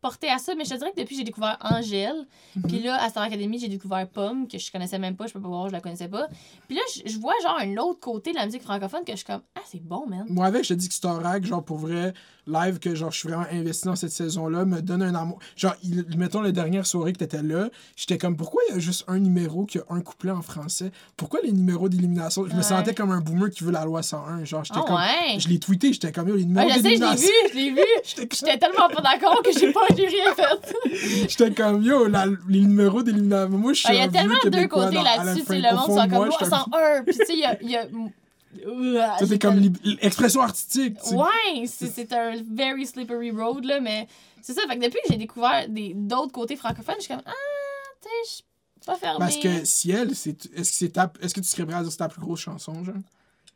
porté 0.00 0.28
à 0.28 0.38
ça, 0.38 0.54
mais 0.54 0.64
je 0.64 0.70
te 0.70 0.74
dirais 0.76 0.92
que 0.94 1.00
depuis 1.00 1.16
j'ai 1.16 1.24
découvert 1.24 1.58
Angèle, 1.60 2.26
Mhm. 2.56 2.62
puis 2.68 2.80
là, 2.80 3.02
à 3.02 3.08
Star 3.10 3.22
Academy, 3.22 3.58
j'ai 3.58 3.68
découvert 3.68 4.08
Pomme, 4.08 4.48
que 4.48 4.58
je 4.58 4.70
connaissais 4.72 4.98
même 4.98 5.16
pas, 5.16 5.26
je 5.26 5.32
peux 5.32 5.40
pas 5.40 5.48
voir, 5.48 5.68
je 5.68 5.72
la 5.72 5.80
connaissais 5.80 6.08
pas. 6.08 6.26
Puis 6.68 6.76
là, 6.76 6.82
je, 6.94 7.10
je 7.12 7.18
vois 7.18 7.34
genre 7.42 7.58
un 7.60 7.76
autre 7.76 8.00
côté 8.00 8.30
de 8.32 8.36
la 8.36 8.46
musique 8.46 8.62
francophone 8.62 9.04
que 9.04 9.12
je 9.12 9.16
suis 9.18 9.26
comme, 9.26 9.42
ah, 9.54 9.60
c'est 9.66 9.82
bon, 9.82 10.06
man. 10.06 10.24
Moi, 10.28 10.46
avec, 10.46 10.64
je 10.64 10.70
te 10.70 10.74
dis 10.74 10.88
que 10.88 10.94
Starak, 10.94 11.44
genre, 11.44 11.64
pour 11.64 11.78
vrai, 11.78 12.12
live, 12.46 12.78
que 12.78 12.94
genre, 12.94 13.10
je 13.12 13.18
suis 13.18 13.28
vraiment 13.28 13.46
investi 13.52 13.86
dans 13.86 13.96
cette 13.96 14.10
saison-là, 14.12 14.64
me 14.64 14.80
donne 14.80 15.02
un 15.02 15.14
amour. 15.14 15.38
Genre, 15.56 15.74
il- 15.82 16.04
mettons, 16.16 16.40
la 16.40 16.52
dernière 16.52 16.86
soirée 16.86 17.12
que 17.12 17.18
t'étais 17.18 17.42
là, 17.42 17.68
j'étais 17.96 18.18
comme, 18.18 18.36
pourquoi 18.36 18.62
il 18.68 18.74
y 18.74 18.76
a 18.76 18.80
juste 18.80 19.04
un 19.08 19.18
numéro 19.18 19.64
qui 19.64 19.78
a 19.78 19.82
un 19.90 20.00
couplet 20.00 20.30
en 20.30 20.42
français? 20.42 20.90
Pourquoi 21.16 21.40
les 21.42 21.52
numéros 21.52 21.88
d'élimination? 21.88 22.46
Je 22.48 22.54
me 22.54 22.62
sentais 22.62 22.94
comme 22.94 23.10
un 23.10 23.20
boomer 23.20 23.50
qui 23.50 23.64
veut 23.64 23.72
la 23.72 23.84
loi 23.84 24.02
101. 24.02 24.44
Genre, 24.44 24.64
j'étais 24.64 24.80
Ah 24.82 24.84
comme. 24.86 24.96
ouais! 24.96 25.38
Je 25.38 25.48
l'ai 25.48 25.58
tweeté, 25.58 25.92
j'étais 25.92 26.12
comme, 26.12 26.28
yo, 26.28 26.36
les 26.36 26.42
Ah, 26.42 26.46
numéros 26.46 26.68
je 26.70 26.74
sais, 26.74 26.82
je 26.82 26.88
l'ai 26.88 27.16
vu, 27.16 27.26
je 27.50 27.54
l'ai 27.56 27.70
vu! 27.70 27.80
J'étais 28.32 28.58
tellement 28.58 28.88
pas 28.88 29.00
d'accord 29.02 29.42
que 29.42 29.50
j'ai 29.52 29.72
pas 29.72 29.80
j'ai 29.96 30.06
rien 30.06 30.34
fait. 30.34 31.28
J'étais 31.28 31.50
comme, 31.52 31.82
yo, 31.82 32.06
la- 32.08 32.26
les 32.48 32.60
numéros 32.60 33.02
d'élimination. 33.02 33.50
Moi, 33.58 33.72
je 33.72 33.78
suis 33.80 33.88
Ah, 33.90 33.94
Il 33.94 33.98
y 33.98 34.02
a 34.02 34.08
tellement 34.08 34.34
deux 34.44 34.68
côtés 34.68 34.96
là-dessus, 34.96 35.44
le 35.48 35.76
monde 35.76 35.86
sont 35.86 35.94
comme, 35.96 36.10
moi, 36.10 36.26
moi, 36.26 36.36
j'étais 36.40 36.54
un- 36.54 36.58
101, 36.58 37.02
puis 37.04 37.16
tu 37.18 37.24
sais, 37.26 37.32
il 37.62 37.70
y 37.70 37.76
a. 37.76 37.84
c'est 39.26 39.38
comme 39.38 39.60
l'expression 39.84 40.40
artistique. 40.40 40.96
tu 41.02 41.10
sais. 41.10 41.16
Ouais, 41.16 41.66
c'est 41.66 42.12
un 42.12 42.42
very 42.50 42.86
slippery 42.86 43.30
road, 43.30 43.64
là, 43.64 43.80
mais 43.80 44.06
c'est 44.42 44.52
ça. 44.54 44.62
Fait 44.68 44.76
que 44.76 44.84
depuis 44.84 44.98
que 45.06 45.12
j'ai 45.12 45.16
découvert 45.18 45.68
des- 45.68 45.94
d'autres 45.94 46.32
côtés 46.32 46.56
francophones, 46.56 46.96
je 46.98 47.04
suis 47.04 47.14
comme, 47.14 47.22
ah, 47.26 47.32
tu 48.02 48.08
sais, 48.28 48.44
C'est 48.80 48.86
pas 48.86 48.96
fermé. 48.96 49.18
Parce 49.18 49.36
que 49.36 49.64
Ciel, 49.64 50.14
c'est, 50.16 50.46
est-ce 50.54 50.70
que 50.70 50.76
c'est 50.76 50.88
ta, 50.90 51.12
est-ce 51.20 51.34
que 51.34 51.40
tu 51.40 51.46
serais 51.48 51.64
prêt 51.66 51.74
à 51.74 51.80
dire 51.80 51.86
que 51.88 51.92
c'est 51.92 51.98
ta 51.98 52.08
plus 52.08 52.20
grosse 52.22 52.40
chanson, 52.40 52.82
genre? 52.82 52.94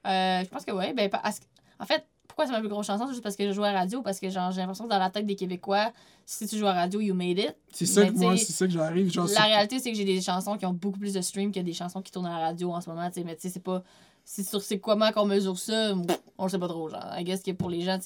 Euh, 0.06 0.44
je 0.44 0.48
pense 0.50 0.64
que 0.66 0.72
oui. 0.72 0.92
Ben, 0.92 1.08
parce 1.08 1.40
en 1.80 1.86
fait, 1.86 2.04
pourquoi 2.28 2.44
c'est 2.46 2.52
ma 2.52 2.60
plus 2.60 2.68
grosse 2.68 2.86
chanson? 2.86 3.04
C'est 3.06 3.12
juste 3.12 3.22
parce 3.22 3.36
que 3.36 3.46
je 3.46 3.52
joue 3.52 3.64
à 3.64 3.72
la 3.72 3.78
radio. 3.80 4.02
Parce 4.02 4.20
que 4.20 4.28
genre, 4.28 4.50
j'ai 4.52 4.60
l'impression 4.60 4.84
que 4.84 4.90
dans 4.90 4.98
la 4.98 5.08
tête 5.08 5.24
des 5.24 5.34
Québécois, 5.34 5.92
si 6.26 6.46
tu 6.46 6.58
joues 6.58 6.66
à 6.66 6.74
la 6.74 6.80
radio, 6.82 7.00
you 7.00 7.14
made 7.14 7.38
it. 7.38 7.56
C'est 7.72 7.86
ça 7.86 8.04
que 8.04 8.12
moi, 8.12 8.34
t'sais, 8.34 8.44
c'est 8.44 8.52
ça 8.52 8.66
que 8.66 8.72
j'arrive. 8.72 9.10
La 9.34 9.42
réalité, 9.44 9.78
c'est 9.78 9.90
que 9.90 9.96
j'ai 9.96 10.04
des 10.04 10.20
chansons 10.20 10.58
qui 10.58 10.66
ont 10.66 10.72
beaucoup 10.74 10.98
plus 10.98 11.14
de 11.14 11.22
streams 11.22 11.52
que 11.52 11.60
des 11.60 11.72
chansons 11.72 12.02
qui 12.02 12.12
tournent 12.12 12.26
à 12.26 12.38
la 12.38 12.46
radio 12.46 12.72
en 12.72 12.80
ce 12.82 12.90
moment. 12.90 13.08
Mais 13.24 13.34
tu 13.36 13.40
sais, 13.42 13.48
c'est 13.48 13.62
pas. 13.62 13.82
C'est 14.24 14.42
sur 14.42 14.62
c'est 14.62 14.78
comment 14.78 15.12
qu'on 15.12 15.26
mesure 15.26 15.58
ça, 15.58 15.94
on 16.38 16.48
sait 16.48 16.58
pas 16.58 16.68
trop. 16.68 16.88
Genre, 16.88 17.04
I 17.16 17.24
guess 17.24 17.42
que 17.42 17.50
pour 17.52 17.68
les 17.70 17.82
gens, 17.82 17.98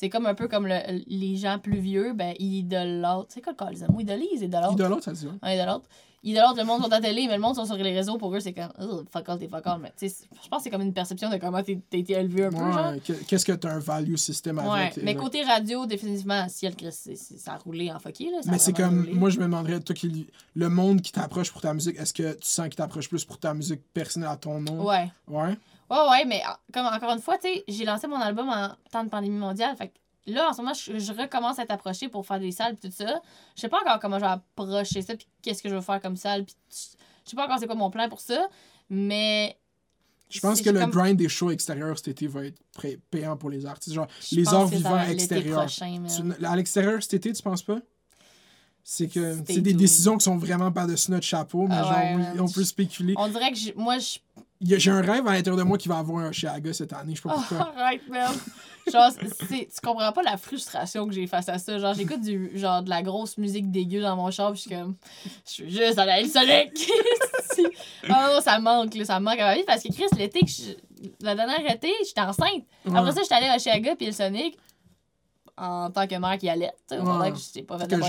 c'est 0.00 0.08
comme 0.08 0.26
un 0.26 0.34
peu 0.34 0.46
comme 0.46 0.68
le- 0.68 1.02
les 1.08 1.34
gens 1.36 1.58
plus 1.58 1.80
vieux, 1.80 2.12
ben, 2.12 2.32
ils 2.38 2.58
idolâtrent. 2.58 3.26
C'est 3.30 3.40
quoi 3.42 3.52
le 3.52 3.56
cas, 3.56 3.70
les 3.70 3.82
amours? 3.82 4.00
Idolise, 4.00 4.42
idolâtrent. 4.42 4.74
Idolâtre, 4.74 5.02
ça 5.02 5.12
dit, 5.12 5.26
ouais. 5.26 5.32
Un 5.42 5.52
idolâtre. 5.54 5.88
Idolâtre, 6.24 6.56
le 6.56 6.64
monde 6.64 6.80
sur 6.80 6.88
la 6.88 7.00
télé, 7.00 7.26
mais 7.28 7.34
le 7.34 7.40
monde 7.40 7.54
sont 7.56 7.64
sur 7.64 7.76
les 7.76 7.92
réseaux. 7.94 8.16
Pour 8.18 8.34
eux, 8.34 8.40
c'est 8.40 8.52
comme, 8.52 8.72
oh, 8.80 9.02
fuck 9.10 9.28
all, 9.28 9.38
t'es 9.38 9.48
fuck 9.48 9.66
all. 9.66 9.80
Mais 9.80 9.92
tu 9.96 10.08
sais, 10.08 10.26
je 10.42 10.48
pense 10.48 10.58
que 10.58 10.64
c'est 10.64 10.70
comme 10.70 10.82
une 10.82 10.92
perception 10.92 11.28
de 11.30 11.36
comment 11.36 11.62
t'es- 11.62 11.80
été 11.92 12.12
élevé 12.14 12.44
un 12.46 12.50
peu. 12.50 12.56
Ouais, 12.56 13.00
qu'est-ce 13.26 13.44
que 13.44 13.52
t'as 13.52 13.72
un 13.72 13.78
value 13.80 14.14
system 14.16 14.58
Ouais, 14.58 14.64
avec? 14.82 14.96
mais 15.02 15.14
là. 15.14 15.20
côté 15.20 15.42
radio, 15.42 15.86
définitivement, 15.86 16.48
ciel, 16.48 16.74
Chris, 16.76 16.88
c'est- 16.92 17.14
c'est- 17.16 17.38
ça 17.38 17.54
a 17.54 17.56
roulé 17.58 17.90
en 17.92 17.98
fucké, 18.00 18.30
là. 18.32 18.42
ça 18.42 18.50
Mais 18.50 18.58
c'est 18.58 18.72
comme, 18.72 19.00
roulé. 19.00 19.14
moi, 19.14 19.30
je 19.30 19.38
me 19.38 19.44
demanderais, 19.44 19.80
toi, 19.80 19.94
qui, 19.94 20.26
le 20.54 20.68
monde 20.68 21.02
qui 21.02 21.12
t'approche 21.12 21.50
pour 21.52 21.60
ta 21.60 21.72
musique, 21.74 21.96
est-ce 21.98 22.12
que 22.14 22.32
tu 22.34 22.48
sens 22.48 22.66
qu'il 22.66 22.76
t'approche 22.76 23.08
plus 23.08 23.24
pour 23.24 23.38
ta 23.38 23.54
musique 23.54 23.80
personnelle 23.94 24.30
à 24.30 24.36
ton 24.36 24.60
nom? 24.60 24.84
Ouais. 24.86 25.10
Ouais? 25.28 25.56
Ouais, 25.90 26.08
ouais, 26.10 26.24
mais 26.26 26.42
en- 26.46 26.56
comme 26.72 26.86
encore 26.86 27.12
une 27.12 27.20
fois, 27.20 27.38
tu 27.38 27.48
sais, 27.48 27.64
j'ai 27.68 27.84
lancé 27.84 28.06
mon 28.06 28.20
album 28.20 28.48
en 28.48 28.70
temps 28.90 29.04
de 29.04 29.08
pandémie 29.08 29.38
mondiale. 29.38 29.74
Fait 29.76 29.88
que 29.88 29.94
là, 30.32 30.50
en 30.50 30.52
ce 30.52 30.60
moment, 30.60 30.74
je, 30.74 30.98
je 30.98 31.12
recommence 31.12 31.58
à 31.58 31.62
être 31.62 31.70
approchée 31.70 32.08
pour 32.08 32.26
faire 32.26 32.38
des 32.40 32.52
salles 32.52 32.74
pis 32.76 32.88
tout 32.88 32.94
ça. 32.94 33.20
Je 33.56 33.60
sais 33.62 33.68
pas 33.68 33.78
encore 33.80 33.98
comment 33.98 34.18
je 34.18 34.24
vais 34.24 34.30
approcher 34.30 35.02
ça, 35.02 35.16
puis 35.16 35.26
qu'est-ce 35.42 35.62
que 35.62 35.68
je 35.68 35.74
vais 35.74 35.80
faire 35.82 36.00
comme 36.00 36.16
salle, 36.16 36.44
puis 36.44 36.54
je 36.70 37.30
sais 37.30 37.36
pas 37.36 37.44
encore 37.46 37.58
c'est 37.58 37.66
quoi 37.66 37.74
mon 37.74 37.90
plan 37.90 38.08
pour 38.08 38.20
ça, 38.20 38.48
mais. 38.90 39.56
Je 40.30 40.40
pense 40.40 40.60
que 40.60 40.68
le 40.68 40.80
comme- 40.80 40.90
grind 40.90 41.16
des 41.16 41.30
shows 41.30 41.50
extérieurs 41.52 41.96
cet 41.96 42.08
été 42.08 42.26
va 42.26 42.44
être 42.44 42.60
payant 43.10 43.34
pour 43.38 43.48
les 43.48 43.64
artistes. 43.64 43.94
Genre, 43.94 44.06
je 44.30 44.36
les 44.36 44.46
arts 44.48 44.66
vivants 44.66 45.00
extérieurs. 45.00 45.60
prochain, 45.60 45.98
man. 46.00 46.34
Tu- 46.38 46.44
à 46.44 46.54
l'extérieur 46.54 47.02
cet 47.02 47.14
été, 47.14 47.32
tu 47.32 47.42
penses 47.42 47.62
pas? 47.62 47.78
C'est 48.84 49.08
que 49.08 49.36
c'est 49.46 49.60
des 49.60 49.74
décisions 49.74 50.16
qui 50.16 50.24
sont 50.24 50.36
vraiment 50.38 50.72
par-dessus 50.72 51.10
notre 51.10 51.26
chapeau, 51.26 51.66
mais 51.66 51.74
Ah 51.78 51.82
genre, 51.82 52.16
oui, 52.34 52.40
on 52.40 52.48
peut 52.48 52.64
spéculer. 52.64 53.14
On 53.18 53.28
dirait 53.28 53.52
que 53.52 53.74
moi, 53.78 53.98
je. 53.98 54.18
J'ai 54.60 54.90
un 54.90 55.00
rêve 55.00 55.26
à 55.28 55.32
l'intérieur 55.34 55.56
de 55.56 55.62
moi 55.62 55.78
qui 55.78 55.88
va 55.88 55.98
avoir 55.98 56.24
un 56.24 56.32
Chiaga 56.32 56.72
cette 56.72 56.92
année, 56.92 57.14
je 57.14 57.22
sais 57.22 57.28
pas 57.28 57.36
Oh, 57.38 57.42
pourquoi. 57.48 57.72
arrête, 57.76 58.08
man. 58.08 58.32
Genre, 58.92 59.10
c'est- 59.12 59.66
tu 59.72 59.80
comprends 59.86 60.10
pas 60.12 60.22
la 60.22 60.36
frustration 60.36 61.06
que 61.06 61.12
j'ai 61.14 61.26
face 61.28 61.48
à 61.48 61.58
ça. 61.58 61.78
Genre, 61.78 61.94
j'écoute 61.94 62.20
du 62.22 62.50
genre 62.58 62.82
de 62.82 62.90
la 62.90 63.02
grosse 63.02 63.38
musique 63.38 63.70
dégueu 63.70 64.00
dans 64.00 64.16
mon 64.16 64.30
char, 64.30 64.50
puis 64.52 64.62
je 64.62 64.68
suis 64.68 64.70
comme. 64.76 64.96
Je 65.46 65.50
suis 65.52 65.70
juste 65.70 65.98
à 65.98 66.06
la 66.06 66.16
Sonic. 66.26 66.72
Non, 68.08 68.40
ça 68.40 68.58
manque, 68.60 68.94
là, 68.94 69.04
ça 69.04 69.18
manque 69.20 69.38
à 69.40 69.46
ma 69.46 69.54
vie. 69.56 69.64
Parce 69.66 69.82
que 69.82 69.92
Chris, 69.92 70.04
l'été, 70.16 70.40
que 70.40 70.46
je- 70.46 71.04
la 71.20 71.34
dernière 71.34 71.68
été, 71.70 71.92
j'étais 72.06 72.20
enceinte. 72.20 72.62
Après 72.86 73.00
Ouais. 73.00 73.12
ça, 73.12 73.22
j'étais 73.22 73.34
allée 73.34 73.46
à 73.48 73.58
Chiaga, 73.58 73.96
puis 73.96 74.06
le 74.06 74.12
Sonic, 74.12 74.56
en 75.56 75.90
tant 75.90 76.06
que 76.06 76.14
mère 76.14 76.38
qui 76.38 76.48
allait. 76.48 76.72
Tu 76.88 76.96
sais, 76.96 77.00
Ouais. 77.02 77.32
que 77.32 77.36
j'étais 77.38 77.62
pas 77.62 77.78
fait 77.78 77.86
de. 77.88 77.96
Tu 77.96 78.02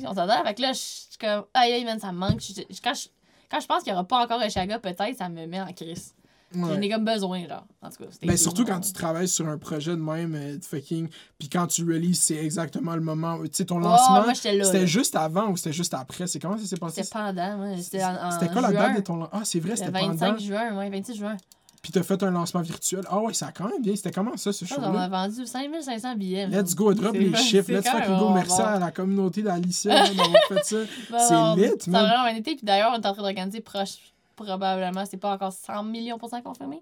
sais, 0.00 0.06
on 0.06 0.14
s'entend. 0.14 0.42
Fait 0.44 0.54
que 0.54 0.62
là, 0.62 0.72
je 0.72 0.78
suis 0.78 1.18
comme, 1.20 1.44
aïe, 1.52 1.72
aïe, 1.72 1.84
man, 1.84 2.00
ça 2.00 2.10
me 2.10 2.18
manque. 2.18 2.40
Je- 2.40 2.62
je- 2.74 2.80
Quand 2.82 2.94
je, 2.94 3.08
quand 3.52 3.60
je 3.60 3.66
pense 3.66 3.82
qu'il 3.84 3.90
y 3.90 3.94
aura 3.94 4.02
pas 4.04 4.24
encore 4.24 4.40
un 4.40 4.48
Chiaga, 4.48 4.78
peut-être, 4.80 5.16
ça 5.16 5.28
me 5.28 5.46
met 5.46 5.60
en 5.60 5.72
crise. 5.72 6.14
J'en 6.54 6.68
Ouais. 6.68 6.84
ai 6.86 6.90
comme 6.90 7.04
besoin, 7.06 7.46
genre. 7.48 7.64
En 7.80 7.88
tout 7.88 8.02
cas, 8.04 8.10
c'était 8.10 8.26
Ben, 8.26 8.36
surtout 8.36 8.66
quand 8.66 8.78
tu 8.80 8.92
travailles 8.92 9.26
sur 9.28 9.48
un 9.48 9.56
projet 9.56 9.92
de 9.92 9.96
même, 10.02 10.34
euh, 10.34 10.58
de 10.58 10.64
fucking. 10.64 11.08
Puis 11.38 11.48
quand 11.48 11.66
tu 11.66 11.82
releases, 11.82 12.18
c'est 12.20 12.34
exactement 12.36 12.94
le 12.94 13.00
moment. 13.00 13.38
Tu 13.44 13.48
sais, 13.52 13.64
ton 13.64 13.78
lancement, 13.78 14.24
c'était 14.34 14.86
juste 14.86 15.16
avant 15.16 15.48
ou 15.48 15.56
c'était 15.56 15.72
juste 15.72 15.94
après? 15.94 16.26
C'est 16.26 16.38
comment 16.40 16.58
ça 16.58 16.66
s'est 16.66 16.76
passé? 16.76 17.04
C'était 17.04 17.18
pendant, 17.18 17.56
moi. 17.56 17.76
C'était 17.80 18.04
en, 18.04 18.16
en 18.26 18.30
C'était 18.32 18.52
quoi 18.52 18.60
la 18.60 18.72
date 18.72 18.96
de 18.96 19.00
ton 19.00 19.16
lancement? 19.16 19.38
Ah, 19.40 19.44
c'est 19.44 19.60
vrai, 19.60 19.70
Le 19.70 19.76
c'était 19.76 19.90
25 19.92 20.18
pendant. 20.26 20.38
juin, 20.38 20.76
ouais, 20.78 20.90
26 20.90 21.14
juin. 21.16 21.36
Puis 21.82 21.90
t'as 21.90 22.04
fait 22.04 22.22
un 22.22 22.30
lancement 22.30 22.60
virtuel. 22.60 23.02
Ah 23.10 23.18
ouais, 23.18 23.34
ça 23.34 23.48
a 23.48 23.52
quand 23.52 23.68
même 23.68 23.82
bien. 23.82 23.96
C'était 23.96 24.12
comment 24.12 24.36
ça, 24.36 24.52
ce 24.52 24.64
Je 24.64 24.72
pense 24.72 24.84
qu'on 24.84 24.90
a 24.90 25.04
show-là? 25.04 25.08
vendu 25.08 25.44
5500 25.46 26.14
billets. 26.14 26.46
Let's 26.46 26.76
go, 26.76 26.94
drop 26.94 27.12
les 27.12 27.34
chiffres. 27.34 27.72
Let's 27.72 27.88
fucking 27.90 28.18
go. 28.18 28.30
Merci 28.30 28.60
à 28.62 28.78
la 28.78 28.92
communauté 28.92 29.42
d'Alicia 29.42 29.92
là, 29.94 30.08
d'avoir 30.14 30.42
fait 30.48 30.64
ça. 30.64 30.76
C'est 31.56 31.60
lit, 31.60 31.72
Ça 31.80 31.88
a 31.88 31.90
man. 31.90 32.06
vraiment 32.06 32.26
été. 32.28 32.54
Puis 32.54 32.64
d'ailleurs, 32.64 32.92
on 32.92 33.00
est 33.00 33.06
en 33.06 33.12
train 33.12 33.22
d'organiser 33.22 33.60
proche, 33.60 33.96
probablement, 34.36 35.04
c'est 35.06 35.16
pas 35.16 35.32
encore 35.32 35.52
100 35.52 35.82
millions 35.82 36.18
pour 36.18 36.28
ça 36.30 36.40
confirmé. 36.40 36.80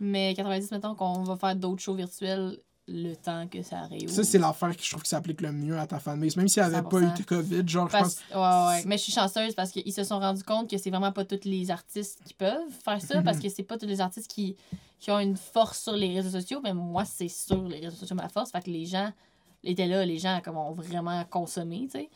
Mais 0.00 0.32
90, 0.34 0.70
mettons 0.72 0.94
qu'on 0.94 1.24
va 1.24 1.36
faire 1.36 1.54
d'autres 1.54 1.82
shows 1.82 1.94
virtuels 1.94 2.58
le 2.90 3.14
temps 3.14 3.46
que 3.48 3.62
ça 3.62 3.82
réouvre. 3.82 4.10
Ça, 4.10 4.24
c'est 4.24 4.38
l'affaire 4.38 4.74
que 4.76 4.82
je 4.82 4.90
trouve 4.90 5.02
qui 5.02 5.10
s'applique 5.10 5.40
le 5.42 5.52
mieux 5.52 5.78
à 5.78 5.86
ta 5.86 5.98
fanbase. 5.98 6.36
Même 6.36 6.48
s'il 6.48 6.62
n'y 6.62 6.68
avait 6.74 6.82
pas 6.88 7.00
eu 7.00 7.04
100%. 7.06 7.18
de 7.18 7.22
COVID, 7.24 7.68
genre, 7.68 7.86
je 7.88 7.92
Parce- 7.92 8.14
pense. 8.14 8.34
ouais, 8.34 8.68
ouais. 8.76 8.82
Mais 8.86 8.96
je 8.98 9.02
suis 9.02 9.12
chanceuse 9.12 9.54
parce 9.54 9.70
qu'ils 9.70 9.92
se 9.92 10.04
sont 10.04 10.18
rendus 10.18 10.42
compte 10.42 10.70
que 10.70 10.78
c'est 10.78 10.90
vraiment 10.90 11.12
pas 11.12 11.24
tous 11.24 11.44
les 11.44 11.70
artistes 11.70 12.18
qui 12.24 12.34
peuvent 12.34 12.70
faire 12.84 13.00
ça 13.00 13.18
Mhm. 13.18 13.24
parce 13.24 13.38
que 13.38 13.48
c'est 13.48 13.62
pas 13.62 13.76
tous 13.78 13.86
les 13.86 14.00
artistes 14.00 14.30
qui, 14.30 14.56
qui 14.98 15.10
ont 15.10 15.18
une 15.20 15.36
force 15.36 15.82
sur 15.82 15.92
les 15.92 16.14
réseaux 16.14 16.30
sociaux. 16.40 16.60
Mais 16.64 16.72
moi, 16.72 17.04
c'est 17.04 17.28
sur 17.28 17.62
les 17.68 17.80
réseaux 17.80 17.96
sociaux 17.96 18.16
ma 18.16 18.28
force. 18.28 18.50
Fait 18.50 18.62
que 18.64 18.70
les 18.70 18.86
gens 18.86 19.12
étaient 19.64 19.86
là, 19.86 20.04
les 20.06 20.18
gens 20.18 20.40
comme, 20.42 20.56
ont 20.56 20.72
vraiment 20.72 21.22
consommé, 21.24 21.82
tu 21.92 21.98
sais. 21.98 22.08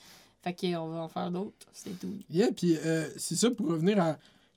Fait 0.42 0.54
qu'on 0.54 0.88
va 0.88 1.02
en 1.02 1.08
faire 1.08 1.30
d'autres, 1.30 1.66
c'est 1.72 1.98
tout. 2.00 2.12
Yeah, 2.30 2.50
puis 2.50 2.76
euh, 2.76 3.08
c'est 3.16 3.36
ça 3.36 3.50
pour 3.50 3.68
revenir 3.68 4.00
à. 4.00 4.16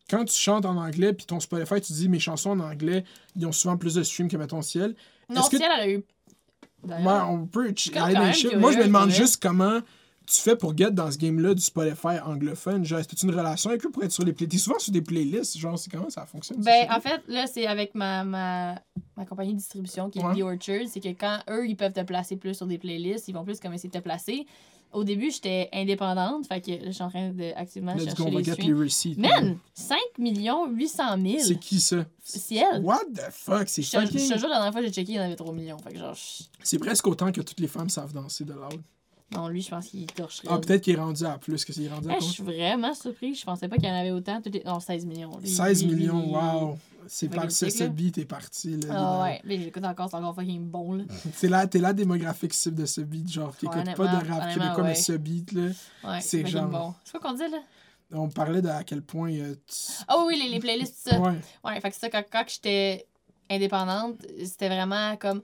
Quand 0.09 0.23
tu 0.23 0.35
chantes 0.35 0.65
en 0.65 0.77
anglais, 0.77 1.13
puis 1.13 1.25
ton 1.25 1.39
Spotify, 1.39 1.81
tu 1.81 1.93
dis 1.93 2.07
mes 2.09 2.19
chansons 2.19 2.51
en 2.51 2.59
anglais, 2.59 3.03
ils 3.35 3.45
ont 3.47 3.51
souvent 3.51 3.75
plus 3.75 3.95
de 3.95 4.03
streams 4.03 4.27
que 4.27 4.37
mettons 4.37 4.61
ciel. 4.61 4.95
Non, 5.29 5.41
Est-ce 5.41 5.49
que- 5.49 5.55
elle 5.57 5.71
a 5.71 5.89
eu. 5.89 6.03
Ouais, 6.87 7.21
on 7.29 7.47
peut 7.47 7.65
aller 7.65 7.93
dans 7.95 8.07
les 8.07 8.13
même 8.13 8.33
chiffres. 8.33 8.49
curieux, 8.49 8.59
Moi, 8.59 8.71
je 8.73 8.77
me 8.77 8.83
demande 8.85 9.09
juste 9.09 9.41
comment 9.41 9.79
tu 10.27 10.41
fais 10.41 10.55
pour 10.55 10.75
get 10.77 10.91
dans 10.91 11.11
ce 11.11 11.17
game-là 11.17 11.53
du 11.53 11.61
Spotify 11.61 12.19
anglophone. 12.23 12.83
Genre, 12.85 12.99
est-ce 12.99 13.07
que 13.07 13.15
tu 13.15 13.25
as 13.25 13.29
une 13.29 13.35
relation 13.35 13.69
avec 13.71 13.85
eux 13.85 13.89
pour 13.91 14.03
être 14.03 14.11
sur 14.11 14.23
les 14.23 14.33
playlists? 14.33 14.51
T'es 14.51 14.57
souvent 14.63 14.79
sur 14.79 14.91
des 14.91 15.01
playlists, 15.01 15.57
genre, 15.57 15.77
c'est 15.79 15.91
comment 15.91 16.09
ça 16.09 16.25
fonctionne? 16.25 16.61
Ben, 16.61 16.87
en 16.91 16.99
fait, 16.99 17.21
là, 17.27 17.45
c'est 17.47 17.65
avec 17.67 17.93
ma, 17.95 18.23
ma, 18.23 18.75
ma 19.17 19.25
compagnie 19.25 19.53
de 19.53 19.57
distribution 19.57 20.09
qui 20.09 20.19
est 20.19 20.23
Ouais. 20.23 20.35
The 20.35 20.41
Orchard. 20.41 20.87
C'est 20.87 20.99
que 20.99 21.09
quand 21.09 21.39
eux, 21.49 21.67
ils 21.67 21.75
peuvent 21.75 21.93
te 21.93 22.01
placer 22.03 22.37
plus 22.37 22.53
sur 22.55 22.65
des 22.67 22.77
playlists, 22.77 23.27
ils 23.27 23.33
vont 23.33 23.43
plus 23.43 23.59
comme 23.59 23.73
essayer 23.73 23.89
de 23.89 23.97
te 23.97 24.03
placer. 24.03 24.45
Au 24.93 25.03
début, 25.03 25.29
j'étais 25.29 25.67
indépendante. 25.73 26.47
Fait 26.47 26.61
que 26.61 26.71
je 26.85 26.91
suis 26.91 27.03
en 27.03 27.09
train 27.09 27.29
de 27.29 27.51
activement 27.57 27.97
chercher 27.97 28.21
on 28.23 28.31
va 28.31 28.37
les 28.39 28.43
get 28.45 28.55
les 28.59 28.73
receipts. 28.73 29.17
Man! 29.17 29.57
5 29.73 29.97
800 30.17 31.03
000! 31.21 31.35
C'est 31.43 31.59
qui 31.59 31.79
ça? 31.81 32.05
Ciel! 32.23 32.81
What 32.81 33.01
the 33.13 33.29
fuck? 33.31 33.67
C'est 33.67 33.81
Je 33.81 33.91
te 33.91 33.97
je 33.99 34.05
te 34.05 34.11
fucking... 34.13 34.37
jure, 34.39 34.47
la 34.47 34.55
dernière 34.55 34.71
fois 34.71 34.81
j'ai 34.81 34.91
checké, 34.91 35.11
il 35.13 35.15
y 35.15 35.19
en 35.19 35.23
avait 35.23 35.35
3 35.35 35.53
millions. 35.53 35.77
Fait 35.79 35.91
que 35.93 35.99
genre, 35.99 36.13
je- 36.15 36.43
C'est 36.63 36.79
presque 36.79 37.05
autant 37.07 37.31
que 37.31 37.41
toutes 37.41 37.59
les 37.59 37.67
femmes 37.67 37.89
savent 37.89 38.13
danser 38.13 38.45
de 38.45 38.53
loud. 38.53 38.81
non, 39.33 39.49
lui, 39.49 39.61
je 39.61 39.69
pense 39.69 39.87
qu'il 39.87 40.05
torcherait. 40.05 40.47
Ah, 40.49 40.59
peut-être 40.59 40.81
qu'il 40.81 40.93
est 40.95 40.99
rendu 40.99 41.25
à 41.25 41.37
plus 41.37 41.65
que 41.65 41.73
c'est 41.73 41.87
rendu 41.89 42.09
à 42.09 42.15
Eh, 42.17 42.21
je 42.21 42.25
suis 42.29 42.43
vraiment 42.43 42.93
surpris. 42.93 43.35
Je 43.35 43.43
pensais 43.43 43.67
pas 43.67 43.75
qu'il 43.75 43.85
y 43.89 43.91
en 43.91 43.95
avait 43.95 44.11
autant. 44.11 44.41
Toutes 44.41 44.53
les- 44.53 44.63
Non, 44.63 44.79
16 44.79 45.05
millions. 45.05 45.37
Lui, 45.41 45.49
16 45.49 45.85
lui, 45.85 45.95
millions, 45.95 46.21
lui, 46.21 46.31
wow! 46.31 46.77
C'est 47.07 47.29
par 47.29 47.47
que 47.47 47.53
ce, 47.53 47.69
ce 47.69 47.83
beat 47.85 48.17
est 48.17 48.25
parti. 48.25 48.77
Là, 48.77 48.87
Ah 48.91 49.23
ouais, 49.23 49.41
mais 49.45 49.57
j'écoute 49.59 49.83
encore, 49.85 50.09
c'est 50.09 50.15
encore 50.15 50.35
fucking 50.35 50.67
bon 50.69 50.93
là. 50.93 51.03
T'es 51.39 51.47
la, 51.47 51.67
t'es 51.67 51.79
la 51.79 51.93
démographique 51.93 52.53
cible 52.53 52.75
de 52.77 52.85
ce 52.85 53.01
beat, 53.01 53.31
genre, 53.31 53.55
qui 53.55 53.65
écoute 53.65 53.83
pas 53.95 54.07
de 54.07 54.27
rap 54.29 54.49
québécois, 54.53 54.83
mais 54.83 54.89
ouais. 54.89 54.95
ce 54.95 55.13
beat, 55.13 55.51
là. 55.51 55.69
Ouais, 56.03 56.21
C'est 56.21 56.45
genre- 56.45 56.67
bon. 56.67 56.93
C'est 57.03 57.17
quoi 57.19 57.29
qu'on 57.31 57.35
dit 57.35 57.43
là? 57.49 57.59
On 58.13 58.29
parlait 58.29 58.61
de 58.61 58.69
à 58.69 58.83
quel 58.83 59.01
point. 59.01 59.31
euh, 59.33 59.55
tu- 59.67 60.03
Ah 60.07 60.23
oui, 60.27 60.39
les, 60.41 60.49
les 60.49 60.59
playlists, 60.59 61.09
ça. 61.09 61.19
Ouais. 61.19 61.39
Ouais, 61.63 61.79
fait 61.81 61.89
que 61.89 61.95
ça, 61.97 62.09
quand, 62.09 62.23
quand 62.31 62.43
j'étais 62.47 63.07
indépendante, 63.49 64.21
c'était 64.43 64.69
vraiment 64.69 65.15
comme. 65.17 65.41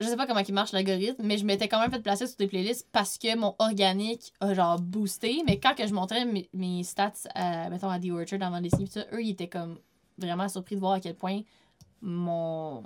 Je 0.00 0.08
sais 0.08 0.16
pas 0.16 0.26
comment 0.26 0.40
il 0.40 0.52
marche 0.54 0.72
l'algorithme, 0.72 1.22
mais 1.24 1.38
je 1.38 1.44
m'étais 1.44 1.68
quand 1.68 1.78
même 1.80 1.90
fait 1.92 2.00
placer 2.00 2.26
sur 2.26 2.36
des 2.36 2.48
playlists 2.48 2.88
parce 2.90 3.18
que 3.18 3.36
mon 3.36 3.54
organique 3.60 4.32
a 4.40 4.52
genre 4.52 4.80
boosté. 4.80 5.42
Mais 5.46 5.60
quand 5.60 5.74
que 5.76 5.86
je 5.86 5.94
montrais 5.94 6.24
mes, 6.24 6.48
mes 6.52 6.82
stats, 6.82 7.12
à, 7.36 7.70
mettons 7.70 7.88
à 7.88 8.00
The 8.00 8.10
Orchard 8.10 8.42
avant 8.42 8.58
les 8.58 8.70
signes, 8.70 8.88
eux, 9.12 9.22
ils 9.22 9.30
étaient 9.30 9.48
comme 9.48 9.78
vraiment 10.24 10.48
surpris 10.48 10.74
de 10.76 10.80
voir 10.80 10.92
à 10.92 11.00
quel 11.00 11.14
point 11.14 11.40
mon 12.00 12.82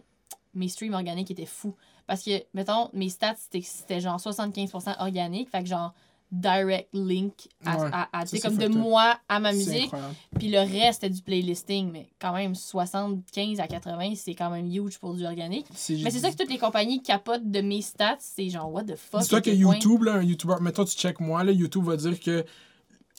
mes 0.55 0.68
streams 0.68 0.95
organiques 0.95 1.30
étaient 1.30 1.45
fous. 1.45 1.74
Parce 2.07 2.22
que, 2.22 2.30
mettons, 2.55 2.89
mes 2.95 3.11
stats, 3.11 3.34
c'était- 3.37 4.01
genre 4.01 4.18
75% 4.18 4.95
organique. 5.01 5.51
Fait 5.51 5.62
que 5.62 5.68
genre 5.68 5.93
direct 6.32 6.89
link 6.95 7.32
à, 7.64 7.76
Ouais, 7.76 7.89
à- 7.93 8.09
à- 8.20 8.24
comme 8.24 8.59
c'est 8.59 8.68
de 8.68 8.68
moi 8.68 9.18
à 9.28 9.39
ma 9.39 9.53
C'est 9.53 9.59
musique. 9.59 9.93
Puis 10.39 10.49
le 10.51 10.59
reste, 10.59 11.03
c'était 11.03 11.11
du 11.11 11.22
playlisting, 11.22 11.91
mais 11.93 12.09
quand 12.18 12.32
même 12.32 12.55
75 12.55 13.61
à 13.61 13.66
80, 13.68 14.14
c'est 14.16 14.34
quand 14.34 14.51
même 14.51 14.66
huge 14.72 14.99
pour 14.99 15.14
du 15.14 15.24
organique. 15.26 15.66
C'est 15.74 15.99
Mais 16.03 16.11
c'est 16.11 16.18
ça 16.20 16.30
que 16.30 16.37
toutes 16.37 16.51
les 16.51 16.59
compagnies 16.59 17.03
capotent 17.03 17.49
de 17.49 17.61
mes 17.61 17.80
stats, 17.82 18.16
c'est 18.18 18.49
genre 18.49 18.72
what 18.72 18.84
the 18.84 18.97
fuck. 18.97 19.20
Dis-toi 19.20 19.39
à 19.39 19.41
que 19.43 19.51
YouTube, 19.51 20.03
là, 20.05 20.14
un 20.14 20.22
YouTuber, 20.22 20.57
mettons, 20.62 20.84
tu 20.84 20.97
check 20.97 21.20
moi, 21.20 21.45
là, 21.45 21.53
YouTube 21.53 21.84
va 21.84 21.97
dire 21.97 22.18
que 22.18 22.45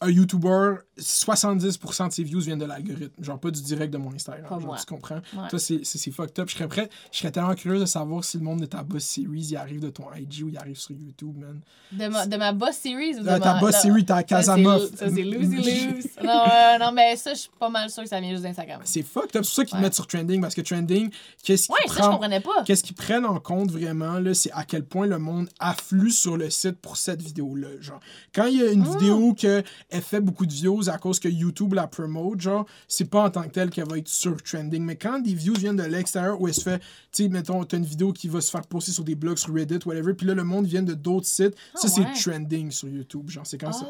un 0.01 0.09
YouTuber, 0.09 0.75
70% 0.99 2.07
de 2.07 2.13
ses 2.13 2.23
views 2.23 2.41
viennent 2.41 2.59
de 2.59 2.65
l'algorithme. 2.65 3.23
Genre 3.23 3.39
pas 3.39 3.49
du 3.51 3.61
direct 3.61 3.91
de 3.91 3.97
mon 3.97 4.13
Instagram. 4.13 4.59
Genre, 4.61 4.77
tu 4.77 4.85
comprends? 4.85 5.15
Ouais. 5.35 5.47
Toi, 5.49 5.59
c'est 5.59 5.83
c'est- 5.83 5.97
c'est 5.97 6.11
fucked 6.11 6.37
up. 6.39 6.49
Je 6.49 6.55
serais 6.55 6.67
prêt, 6.67 6.89
je 7.11 7.17
serais 7.19 7.31
tellement 7.31 7.55
curieux 7.55 7.79
de 7.79 7.85
savoir 7.85 8.23
si 8.23 8.37
le 8.37 8.43
monde 8.43 8.59
de 8.61 8.65
ta 8.65 8.83
boss 8.83 9.03
series, 9.03 9.47
il 9.51 9.55
arrive 9.57 9.79
de 9.79 9.89
ton 9.89 10.03
IG 10.15 10.43
ou 10.43 10.49
il 10.49 10.57
arrive 10.57 10.77
sur 10.77 10.91
YouTube, 10.91 11.35
man. 11.37 11.61
De 11.91 12.07
ma, 12.07 12.25
de 12.27 12.37
ma 12.37 12.51
boss 12.53 12.75
series 12.77 13.15
ou 13.19 13.23
de 13.23 13.29
Euh, 13.29 13.39
ta 13.39 13.53
ma. 13.55 13.59
boss 13.59 13.73
non, 13.75 13.81
series, 13.81 14.05
ta 14.05 14.15
ça, 14.27 14.41
c'est- 14.41 14.63
Ça, 14.63 15.09
c'est 15.09 15.09
loosey-loose. 15.23 16.05
non, 16.23 16.29
euh, 16.45 16.77
non, 16.79 16.91
mais 16.91 17.15
ça, 17.15 17.33
je 17.33 17.39
suis 17.39 17.49
pas 17.59 17.69
mal 17.69 17.89
sûre 17.89 18.03
que 18.03 18.09
ça 18.09 18.19
vient 18.19 18.31
juste 18.31 18.43
d'Instagram. 18.43 18.81
C'est 18.83 19.03
fucked 19.03 19.35
up. 19.35 19.45
C'est 19.45 19.55
ça 19.55 19.65
qu'ils 19.65 19.77
te 19.77 19.81
mettent 19.81 19.93
sur 19.95 20.05
trending 20.07 20.41
parce 20.41 20.53
que 20.55 20.61
trending, 20.61 21.09
qu'est-ce 21.43 21.71
Ouais, 21.71 21.77
qu'ils 21.85 21.93
ça, 21.93 22.03
je 22.03 22.09
comprenais 22.09 22.39
pas. 22.41 22.63
Qu'est-ce 22.65 22.83
qu'ils 22.83 22.95
prennent 22.95 23.25
en 23.25 23.39
compte 23.39 23.71
vraiment, 23.71 24.19
là, 24.19 24.33
c'est 24.33 24.51
à 24.51 24.63
quel 24.63 24.83
point 24.85 25.07
le 25.07 25.17
monde 25.19 25.49
afflue 25.59 26.11
sur 26.11 26.37
le 26.37 26.49
site 26.49 26.77
pour 26.81 26.97
cette 26.97 27.21
vidéo-là. 27.21 27.69
Genre, 27.79 27.99
quand 28.33 28.45
il 28.45 28.57
y 28.57 28.61
a 28.63 28.71
une 28.71 28.81
Mm. 28.81 28.91
vidéo 28.97 29.33
que 29.33 29.63
elle 29.89 30.01
fait 30.01 30.19
beaucoup 30.19 30.45
de 30.45 30.51
views 30.51 30.89
à 30.89 30.97
cause 30.97 31.19
que 31.19 31.29
YouTube 31.29 31.73
la 31.73 31.87
promote, 31.87 32.41
genre, 32.41 32.65
c'est 32.87 33.09
pas 33.09 33.23
en 33.23 33.29
tant 33.29 33.43
que 33.43 33.49
tel 33.49 33.69
qu'elle 33.69 33.87
va 33.87 33.97
être 33.97 34.07
sur 34.09 34.41
trending. 34.41 34.83
Mais 34.83 34.95
quand 34.95 35.19
des 35.19 35.33
views 35.33 35.53
viennent 35.53 35.77
de 35.77 35.83
l'extérieur 35.83 36.39
où 36.41 36.47
elle 36.47 36.53
se 36.53 36.61
fait, 36.61 36.79
tu 36.79 37.23
sais, 37.23 37.29
mettons, 37.29 37.63
t'as 37.63 37.77
une 37.77 37.85
vidéo 37.85 38.11
qui 38.11 38.27
va 38.27 38.41
se 38.41 38.51
faire 38.51 38.65
poster 38.67 38.91
sur 38.91 39.03
des 39.03 39.15
blogs, 39.15 39.37
sur 39.37 39.53
Reddit, 39.53 39.79
whatever, 39.85 40.13
puis 40.13 40.27
là, 40.27 40.33
le 40.33 40.43
monde 40.43 40.65
vient 40.65 40.83
de 40.83 40.93
d'autres 40.93 41.27
sites, 41.27 41.55
Ah, 41.73 41.77
ça, 41.79 41.87
c'est 41.87 42.05
trending 42.21 42.71
sur 42.71 42.89
YouTube, 42.89 43.29
genre, 43.29 43.45
c'est 43.47 43.57
quand 43.57 43.71
ça. 43.71 43.87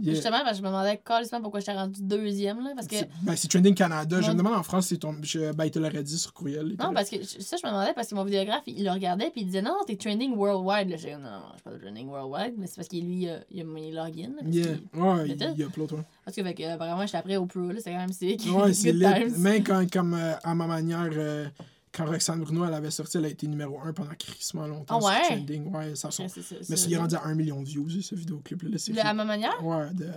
Yeah. 0.00 0.14
Justement, 0.14 0.38
parce 0.44 0.52
que 0.52 0.56
je 0.58 0.62
me 0.62 0.68
demandais 0.68 1.00
carrément 1.04 1.40
pourquoi 1.42 1.60
j'étais 1.60 1.72
rendu 1.72 2.00
deuxième, 2.02 2.62
là. 2.64 2.72
Parce 2.74 2.86
que. 2.86 2.96
C'est 2.96 3.08
ben, 3.22 3.36
c'est 3.36 3.48
Trending 3.48 3.74
Canada. 3.74 4.20
Je 4.20 4.30
me 4.30 4.36
demande 4.36 4.54
en 4.54 4.62
France, 4.62 4.86
c'est 4.88 4.98
ton. 4.98 5.14
Je, 5.22 5.52
ben, 5.52 5.64
il 5.66 5.70
te 5.70 5.78
l'aurait 5.78 6.02
dit 6.02 6.18
sur 6.18 6.32
courriel. 6.32 6.68
il 6.70 6.76
Non, 6.84 6.92
parce 6.94 7.10
que 7.10 7.22
ça, 7.22 7.56
je 7.60 7.66
me 7.66 7.70
demandais 7.72 7.92
parce 7.94 8.08
que 8.08 8.14
mon 8.14 8.24
vidéographe, 8.24 8.62
il 8.66 8.84
le 8.84 8.90
regardait 8.90 9.30
puis 9.30 9.42
il 9.42 9.46
disait 9.46 9.62
non, 9.62 9.76
t'es 9.86 9.96
trending 9.96 10.34
worldwide. 10.36 10.88
Là, 10.90 10.96
j'ai 10.96 11.08
dit 11.08 11.14
non, 11.14 11.30
non, 11.30 11.40
je 11.52 11.60
suis 11.70 11.78
pas 11.78 11.84
trending 11.84 12.08
worldwide, 12.08 12.54
mais 12.58 12.66
c'est 12.66 12.76
parce 12.76 12.88
qu'il 12.88 13.04
lui, 13.06 13.22
il 13.22 13.28
a, 13.30 13.38
il 13.50 13.64
mis 13.66 13.92
login. 13.92 14.30
Yeah. 14.44 14.64
qu'il- 14.92 15.00
Ouais, 15.00 15.28
il, 15.28 15.54
il 15.56 15.62
upload, 15.62 15.92
ouais. 15.92 15.98
Parce 16.24 16.36
que, 16.36 16.42
fait 16.42 16.54
que, 16.54 16.62
apparemment, 16.64 17.04
j'étais 17.06 17.18
après 17.18 17.36
au 17.36 17.46
pro, 17.46 17.60
là, 17.68 17.74
c'était 17.78 17.92
quand 17.92 17.98
même 17.98 18.12
sick. 18.12 18.42
Ouais, 18.54 18.72
c'est 18.74 18.92
lit. 18.92 19.04
Même 19.38 19.62
quand, 19.64 19.84
comme 19.92 20.14
euh, 20.14 20.34
à 20.42 20.54
ma 20.54 20.66
manière, 20.66 21.10
euh, 21.12 21.46
quand 21.94 22.06
Roxane 22.06 22.40
Bruno 22.40 22.64
elle 22.66 22.74
avait 22.74 22.90
sorti, 22.90 23.18
elle 23.18 23.24
a 23.26 23.28
été 23.28 23.46
numéro 23.46 23.78
1 23.80 23.92
pendant 23.92 24.10
crissement 24.18 24.66
longtemps 24.66 24.98
Ah 25.00 25.04
ouais? 25.06 25.24
sur 25.26 25.36
Trending. 25.36 25.72
Ouais, 25.72 25.94
ça. 25.94 26.08
Ouais, 26.08 26.26
c'est 26.28 26.68
Mais 26.68 26.76
ça, 26.76 26.86
il 26.86 26.92
est 26.92 26.96
là. 26.96 27.02
rendu 27.02 27.14
à 27.16 27.22
1 27.24 27.34
million 27.34 27.62
de 27.62 27.68
views, 27.68 27.88
ce 28.02 28.14
vidéoclip-là. 28.14 28.70
là, 28.70 28.78
c'est 28.78 28.92
Le- 28.92 29.00
à 29.06 29.14
ma 29.14 29.24
manière? 29.24 29.64
Ouais, 29.64 29.86
de, 29.92 30.08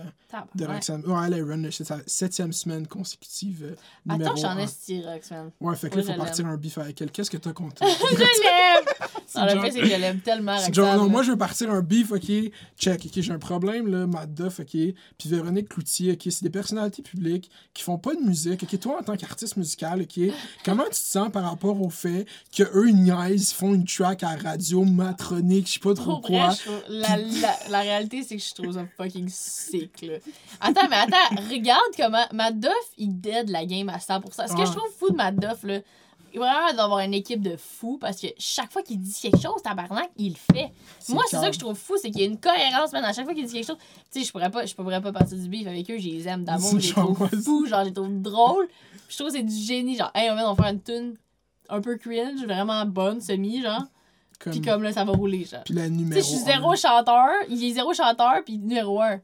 de 0.54 0.64
Roxane. 0.66 1.04
Ouais, 1.06 1.26
elle 1.26 1.34
est 1.34 1.42
run, 1.42 1.62
c'est 1.70 1.84
sa 1.84 1.98
septième 2.06 2.52
semaine 2.52 2.86
consécutive. 2.86 3.62
euh, 3.64 3.74
numéro 4.06 4.30
Attends, 4.32 4.40
j'en 4.40 4.58
ai 4.58 4.62
un. 4.62 4.66
ce 4.66 5.06
Rox, 5.06 5.30
man. 5.30 5.50
Ouais, 5.60 5.76
fait 5.76 5.88
que 5.90 5.94
là, 5.96 6.02
Ouais, 6.02 6.08
il 6.08 6.12
faut 6.14 6.18
partir 6.22 6.46
un 6.46 6.56
bif 6.56 6.78
avec 6.78 7.00
elle. 7.00 7.10
Qu'est-ce 7.10 7.30
que 7.30 7.36
t'as 7.36 7.52
contre 7.52 7.82
Je 7.86 8.16
l'aime! 8.18 8.84
C'est 9.30 9.40
Non, 9.40 9.44
le 9.56 9.60
fait, 9.60 9.70
c'est 9.72 9.80
que 9.80 9.86
je 9.88 9.94
l'aime 9.96 10.20
tellement, 10.20 10.56
C'est 10.56 10.66
Roxane. 10.68 10.84
genre, 10.86 10.96
non, 10.96 11.10
moi 11.10 11.22
je 11.22 11.30
veux 11.32 11.36
partir 11.36 11.70
un 11.70 11.82
beef, 11.82 12.12
ok, 12.12 12.32
check, 12.78 13.04
ok, 13.04 13.12
j'ai 13.20 13.30
un 13.32 13.38
problème, 13.38 13.86
là, 13.86 14.06
Matt 14.06 14.32
Duff, 14.32 14.60
ok, 14.60 14.66
puis 14.70 14.94
Véronique 15.26 15.68
Cloutier, 15.68 16.12
ok, 16.12 16.22
c'est 16.30 16.44
des 16.44 16.48
personnalités 16.50 17.02
publiques 17.02 17.50
qui 17.74 17.82
font 17.82 17.98
pas 17.98 18.14
de 18.14 18.20
musique, 18.22 18.62
ok, 18.62 18.80
toi 18.80 19.00
en 19.00 19.02
tant 19.02 19.16
qu'artiste 19.18 19.58
musical, 19.58 20.00
ok, 20.00 20.32
comment 20.64 20.84
tu 20.84 20.90
te 20.92 20.96
sens 20.96 21.30
par 21.30 21.42
rapport 21.42 21.67
au 21.76 21.90
fait 21.90 22.26
que 22.56 22.62
eux 22.74 22.88
ils 22.88 22.96
niaisent, 22.96 23.50
ils 23.52 23.54
font 23.54 23.74
une 23.74 23.84
track 23.84 24.22
à 24.22 24.36
radio, 24.36 24.84
matronique, 24.84 25.66
je 25.68 25.72
sais 25.74 25.78
pas 25.80 25.94
trop 25.94 26.18
Pour 26.18 26.22
quoi. 26.22 26.54
trouve- 26.54 26.82
la, 26.88 27.16
la, 27.16 27.56
la 27.70 27.80
réalité, 27.80 28.22
c'est 28.22 28.36
que 28.36 28.42
je 28.42 28.54
trouve 28.54 28.72
ça 28.74 28.84
fucking 28.96 29.28
sick, 29.28 30.02
là. 30.02 30.14
Attends, 30.60 30.88
mais 30.88 30.96
attends, 30.96 31.42
regarde 31.50 31.80
comment 31.96 32.24
Matt 32.32 32.58
Duff, 32.58 32.72
il 32.96 33.20
dead 33.20 33.50
la 33.50 33.64
game 33.66 33.88
à 33.88 33.98
100%. 33.98 34.48
Ce 34.48 34.54
que 34.54 34.66
je 34.66 34.72
trouve 34.72 34.90
fou 34.98 35.10
de 35.10 35.16
Matt 35.16 35.36
Duff, 35.36 35.62
là, 35.64 35.78
il 36.34 36.38
va 36.40 36.52
vraiment 36.52 36.76
d'avoir 36.76 36.98
une 37.00 37.14
équipe 37.14 37.40
de 37.40 37.56
fous 37.56 37.96
parce 37.98 38.20
que 38.20 38.26
chaque 38.38 38.70
fois 38.70 38.82
qu'il 38.82 39.00
dit 39.00 39.14
quelque 39.18 39.40
chose, 39.40 39.62
tabarnak, 39.64 40.10
il 40.18 40.30
le 40.34 40.54
fait. 40.54 40.70
Moi, 41.08 41.22
c'est 41.26 41.36
ça 41.38 41.46
que 41.48 41.54
je 41.54 41.58
trouve 41.58 41.74
fou, 41.74 41.94
c'est 42.00 42.10
qu'il 42.10 42.20
y 42.20 42.24
a 42.24 42.26
une 42.26 42.38
cohérence, 42.38 42.92
man. 42.92 43.02
À 43.02 43.14
chaque 43.14 43.24
fois 43.24 43.32
qu'il 43.34 43.46
dit 43.46 43.52
quelque 43.54 43.66
chose, 43.66 43.78
tu 44.12 44.20
sais, 44.20 44.26
je 44.26 44.30
pourrais 44.30 44.50
pas, 44.50 44.66
je 44.66 44.74
pourrais 44.74 45.00
pas 45.00 45.10
partir 45.10 45.38
du 45.38 45.48
beef 45.48 45.66
avec 45.66 45.90
eux, 45.90 45.96
je 45.98 46.06
les 46.08 46.28
aime 46.28 46.44
d'amour, 46.44 46.70
je 46.80 46.88
les 46.88 46.92
trouve 46.92 47.28
fous, 47.42 47.66
genre, 47.66 47.80
je 47.80 47.86
les 47.88 47.92
trouve 47.94 48.20
drôles. 48.20 48.68
Je 49.08 49.16
trouve 49.16 49.28
que 49.28 49.38
c'est 49.38 49.42
du 49.42 49.56
génie, 49.56 49.96
genre, 49.96 50.10
hey, 50.14 50.30
on 50.30 50.34
va 50.34 50.54
faire 50.54 50.70
une 50.72 50.82
tune 50.82 51.14
un 51.68 51.80
peu 51.80 51.96
cringe, 51.96 52.44
vraiment 52.44 52.84
bonne, 52.86 53.20
semi, 53.20 53.62
genre. 53.62 53.82
Comme, 54.40 54.52
Puis 54.52 54.60
comme 54.62 54.82
là, 54.84 54.92
ça 54.92 55.04
va 55.04 55.12
rouler, 55.12 55.44
genre. 55.44 55.64
puis 55.64 55.74
la 55.74 55.86
Tu 55.86 55.90
numéro 55.92 56.20
sais, 56.20 56.20
je 56.20 56.36
suis 56.36 56.42
un. 56.50 56.54
zéro 56.54 56.76
chanteur, 56.76 57.28
il 57.48 57.64
est 57.64 57.72
zéro 57.72 57.92
chanteur, 57.92 58.34
puis 58.44 58.58
numéro 58.58 59.00
un. 59.02 59.20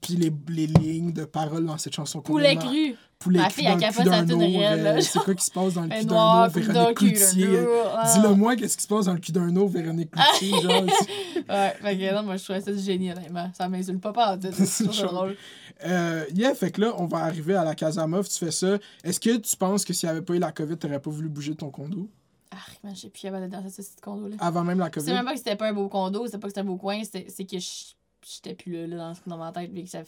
Puis 0.00 0.14
les, 0.16 0.32
les 0.48 0.66
lignes 0.66 1.12
de 1.12 1.24
paroles 1.24 1.64
dans 1.66 1.78
cette 1.78 1.94
chanson 1.94 2.20
Poulet 2.20 2.56
cru. 2.56 2.94
Poulet 3.18 3.38
Ma 3.38 3.44
cru 3.46 3.54
fille, 3.54 3.64
dans 3.64 3.72
elle 3.74 3.80
capote 3.80 4.06
sa 4.06 4.34
eau, 4.34 4.38
réelle, 4.38 4.86
euh, 4.86 5.00
C'est 5.00 5.18
quoi 5.20 5.34
qui 5.34 5.44
se 5.44 5.50
passe 5.50 5.72
dans 5.74 5.82
le 5.84 5.92
Un 5.92 5.98
cul 6.00 6.04
d'un 6.04 6.16
eau, 6.44 6.48
Véronique 6.50 6.96
Cloutier? 6.96 7.46
là. 7.46 7.60
Ah. 7.96 8.12
Dis-le 8.14 8.34
moi, 8.34 8.56
qu'est-ce 8.56 8.76
qui 8.76 8.82
se 8.82 8.88
passe 8.88 9.06
dans 9.06 9.14
le 9.14 9.18
cul 9.20 9.32
d'un 9.32 9.56
eau, 9.56 9.66
Véronique 9.68 10.10
Cloutier, 10.12 10.50
genre. 10.60 10.82
c'est- 11.00 11.38
Ouais, 11.48 11.74
fait 11.80 11.96
que 11.98 12.14
non, 12.14 12.22
moi, 12.24 12.36
je 12.36 12.44
trouvais 12.44 12.60
ça 12.60 12.72
du 12.72 12.78
génie, 12.80 13.10
honnêtement. 13.10 13.50
Ça 13.56 13.68
m'insulte 13.68 14.00
pas 14.02 14.12
pas, 14.12 14.36
trouve 14.36 14.64
ça 14.66 14.90
Genre. 14.92 15.12
drôle. 15.12 15.36
Euh, 15.84 16.24
yeah, 16.34 16.54
fait 16.54 16.70
que 16.70 16.80
là, 16.80 16.94
on 16.98 17.06
va 17.06 17.18
arriver 17.18 17.54
à 17.54 17.64
la 17.64 17.74
Casamove, 17.74 18.28
tu 18.28 18.38
fais 18.38 18.50
ça. 18.50 18.78
Est-ce 19.04 19.20
que 19.20 19.36
tu 19.36 19.56
penses 19.56 19.84
que 19.84 19.92
s'il 19.92 20.08
n'y 20.08 20.12
avait 20.16 20.22
pas 20.24 20.34
eu 20.34 20.38
la 20.38 20.52
COVID, 20.52 20.76
t'aurais 20.78 21.00
pas 21.00 21.10
voulu 21.10 21.28
bouger 21.28 21.54
ton 21.54 21.70
condo? 21.70 22.08
Ah, 22.50 22.56
man, 22.82 22.94
j'ai 22.96 23.10
plus 23.10 23.22
d'être 23.22 23.48
dans 23.50 23.68
ce 23.68 23.82
petit 23.82 24.00
condo-là. 24.00 24.36
Avant 24.38 24.64
même 24.64 24.78
la 24.78 24.86
C'est 24.86 24.90
COVID? 24.92 25.12
même 25.12 25.24
pas 25.26 25.32
que 25.32 25.38
c'était 25.38 25.56
pas 25.56 25.68
un 25.68 25.72
beau 25.74 25.88
condo, 25.88 26.26
c'est 26.26 26.38
pas 26.38 26.46
que 26.46 26.50
c'était 26.50 26.60
un 26.60 26.64
beau 26.64 26.76
coin, 26.76 27.02
c'est 27.04 27.24
que 27.44 27.58
je- 27.58 27.94
j'étais 28.26 28.54
plus 28.54 28.72
là, 28.72 28.86
là, 28.86 28.96
dans, 29.26 29.36
dans 29.36 29.36
ma 29.36 29.52
tête. 29.52 29.72
que 29.74 29.86
ça 29.86 30.02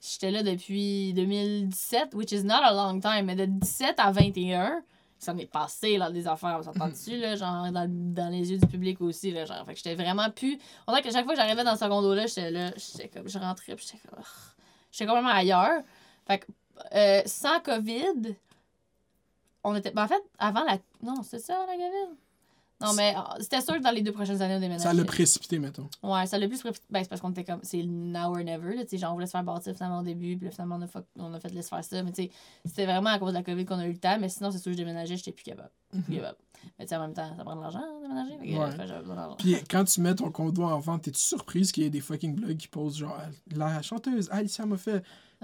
J'étais 0.00 0.30
là 0.30 0.42
depuis 0.42 1.12
2017, 1.14 2.14
which 2.14 2.32
is 2.32 2.42
not 2.44 2.54
a 2.62 2.72
long 2.72 3.00
time, 3.00 3.24
mais 3.26 3.36
de 3.36 3.46
17 3.46 3.94
à 3.98 4.12
21, 4.12 4.82
ça 5.18 5.32
m'est 5.32 5.46
passé 5.46 5.96
là, 5.96 6.10
des 6.10 6.26
affaires, 6.26 6.58
on 6.60 6.62
s'entend 6.62 6.88
dessus, 6.88 7.16
là, 7.16 7.36
genre 7.36 7.70
dans, 7.72 7.86
dans 7.88 8.28
les 8.30 8.50
yeux 8.52 8.58
du 8.58 8.66
public 8.66 9.00
aussi. 9.00 9.30
Là, 9.30 9.44
genre, 9.46 9.64
fait 9.64 9.72
que 9.72 9.78
j'étais 9.78 9.94
vraiment 9.94 10.30
plus. 10.30 10.58
On 10.86 10.92
dirait 10.92 11.02
que 11.02 11.10
chaque 11.10 11.24
fois 11.24 11.34
que 11.34 11.40
j'arrivais 11.40 11.64
dans 11.64 11.76
ce 11.76 11.84
condo-là, 11.86 12.26
j'étais 12.26 12.50
là, 12.50 12.72
j'étais 12.76 13.08
comme, 13.08 13.28
je 13.28 13.38
rentrais, 13.38 13.74
puis 13.76 13.86
j'étais 13.90 14.06
comme. 14.08 14.22
J'étais 14.94 15.06
complètement 15.06 15.30
ailleurs. 15.30 15.82
Fait 16.26 16.38
que 16.38 16.46
euh, 16.94 17.22
sans 17.26 17.60
COVID, 17.60 18.36
on 19.64 19.74
était. 19.74 19.90
ben, 19.90 20.04
en 20.04 20.08
fait, 20.08 20.22
avant 20.38 20.64
la. 20.64 20.78
Non, 21.02 21.22
c'était 21.22 21.40
ça, 21.40 21.66
la 21.66 21.74
COVID? 21.74 22.16
Non, 22.84 22.92
mais 22.94 23.14
euh, 23.16 23.20
c'était 23.40 23.60
sûr 23.60 23.74
que 23.74 23.82
dans 23.82 23.90
les 23.90 24.02
deux 24.02 24.12
prochaines 24.12 24.40
années, 24.42 24.54
on 24.56 24.60
déménageait. 24.60 24.84
Ça 24.84 24.92
l'a 24.92 25.04
précipité, 25.04 25.58
mettons. 25.58 25.88
Ouais, 26.02 26.26
ça 26.26 26.38
l'a 26.38 26.46
plus 26.48 26.58
précipité. 26.60 26.86
Ben, 26.90 27.02
c'est 27.02 27.08
parce 27.08 27.20
qu'on 27.20 27.30
était 27.30 27.44
comme. 27.44 27.60
C'est 27.62 27.82
now 27.84 28.30
or 28.30 28.38
never, 28.38 28.74
là. 28.76 28.82
Tu 28.84 28.90
sais, 28.90 28.98
genre, 28.98 29.10
on 29.12 29.14
voulait 29.14 29.26
se 29.26 29.32
faire 29.32 29.44
bâtir 29.44 29.74
finalement 29.74 30.00
au 30.00 30.02
début, 30.04 30.36
puis 30.36 30.46
là, 30.46 30.50
finalement, 30.52 30.76
on 30.76 30.82
a, 30.82 30.86
fuck- 30.86 31.06
on 31.18 31.32
a 31.34 31.40
fait 31.40 31.52
laisser 31.52 31.68
faire 31.70 31.84
ça. 31.84 32.02
Mais 32.02 32.12
tu 32.12 32.24
sais, 32.24 32.30
c'était 32.64 32.86
vraiment 32.86 33.10
à 33.10 33.18
cause 33.18 33.32
de 33.32 33.38
la 33.38 33.42
COVID 33.44 33.64
qu'on 33.64 33.78
a 33.78 33.86
eu 33.86 33.92
le 33.92 33.98
temps. 33.98 34.16
Mais 34.20 34.28
sinon, 34.28 34.50
c'est 34.50 34.58
sûr 34.58 34.66
que 34.72 34.72
je 34.72 34.82
déménageais, 34.82 35.16
j'étais 35.16 35.32
plus 35.32 35.44
capable. 35.44 35.70
Plus 36.04 36.16
capable. 36.16 36.36
Mais 36.78 36.86
tu 36.86 36.88
sais, 36.90 36.96
en 36.96 37.00
même 37.00 37.12
temps, 37.14 37.30
ça 37.36 37.44
prend 37.44 37.56
de 37.56 37.60
l'argent, 37.60 37.78
hein, 37.80 38.00
déménager. 38.02 38.38
Fait 38.38 38.46
que, 38.46 38.52
Mhm. 38.52 38.58
Ouais. 38.58 38.70
fait 38.70 38.78
que 38.78 38.86
j'avais 38.86 39.00
besoin 39.00 39.16
d'argent. 39.16 39.36
Puis 39.36 39.56
quand 39.70 39.84
tu 39.84 40.00
mets 40.00 40.14
ton 40.14 40.30
condo 40.30 40.62
en 40.64 40.78
vente, 40.78 41.02
t'es-tu 41.02 41.20
surprise 41.20 41.70
qu'il 41.72 41.82
y 41.82 41.86
ait 41.86 41.90
des 41.90 42.00
fucking 42.00 42.34
blogs 42.34 42.56
qui 42.56 42.68
posent 42.68 42.96
genre 42.96 43.16
la 43.54 43.82
chanteuse 43.82 44.28
Alicia 44.30 44.64
m'a 44.66 44.76
fait. 44.78 45.02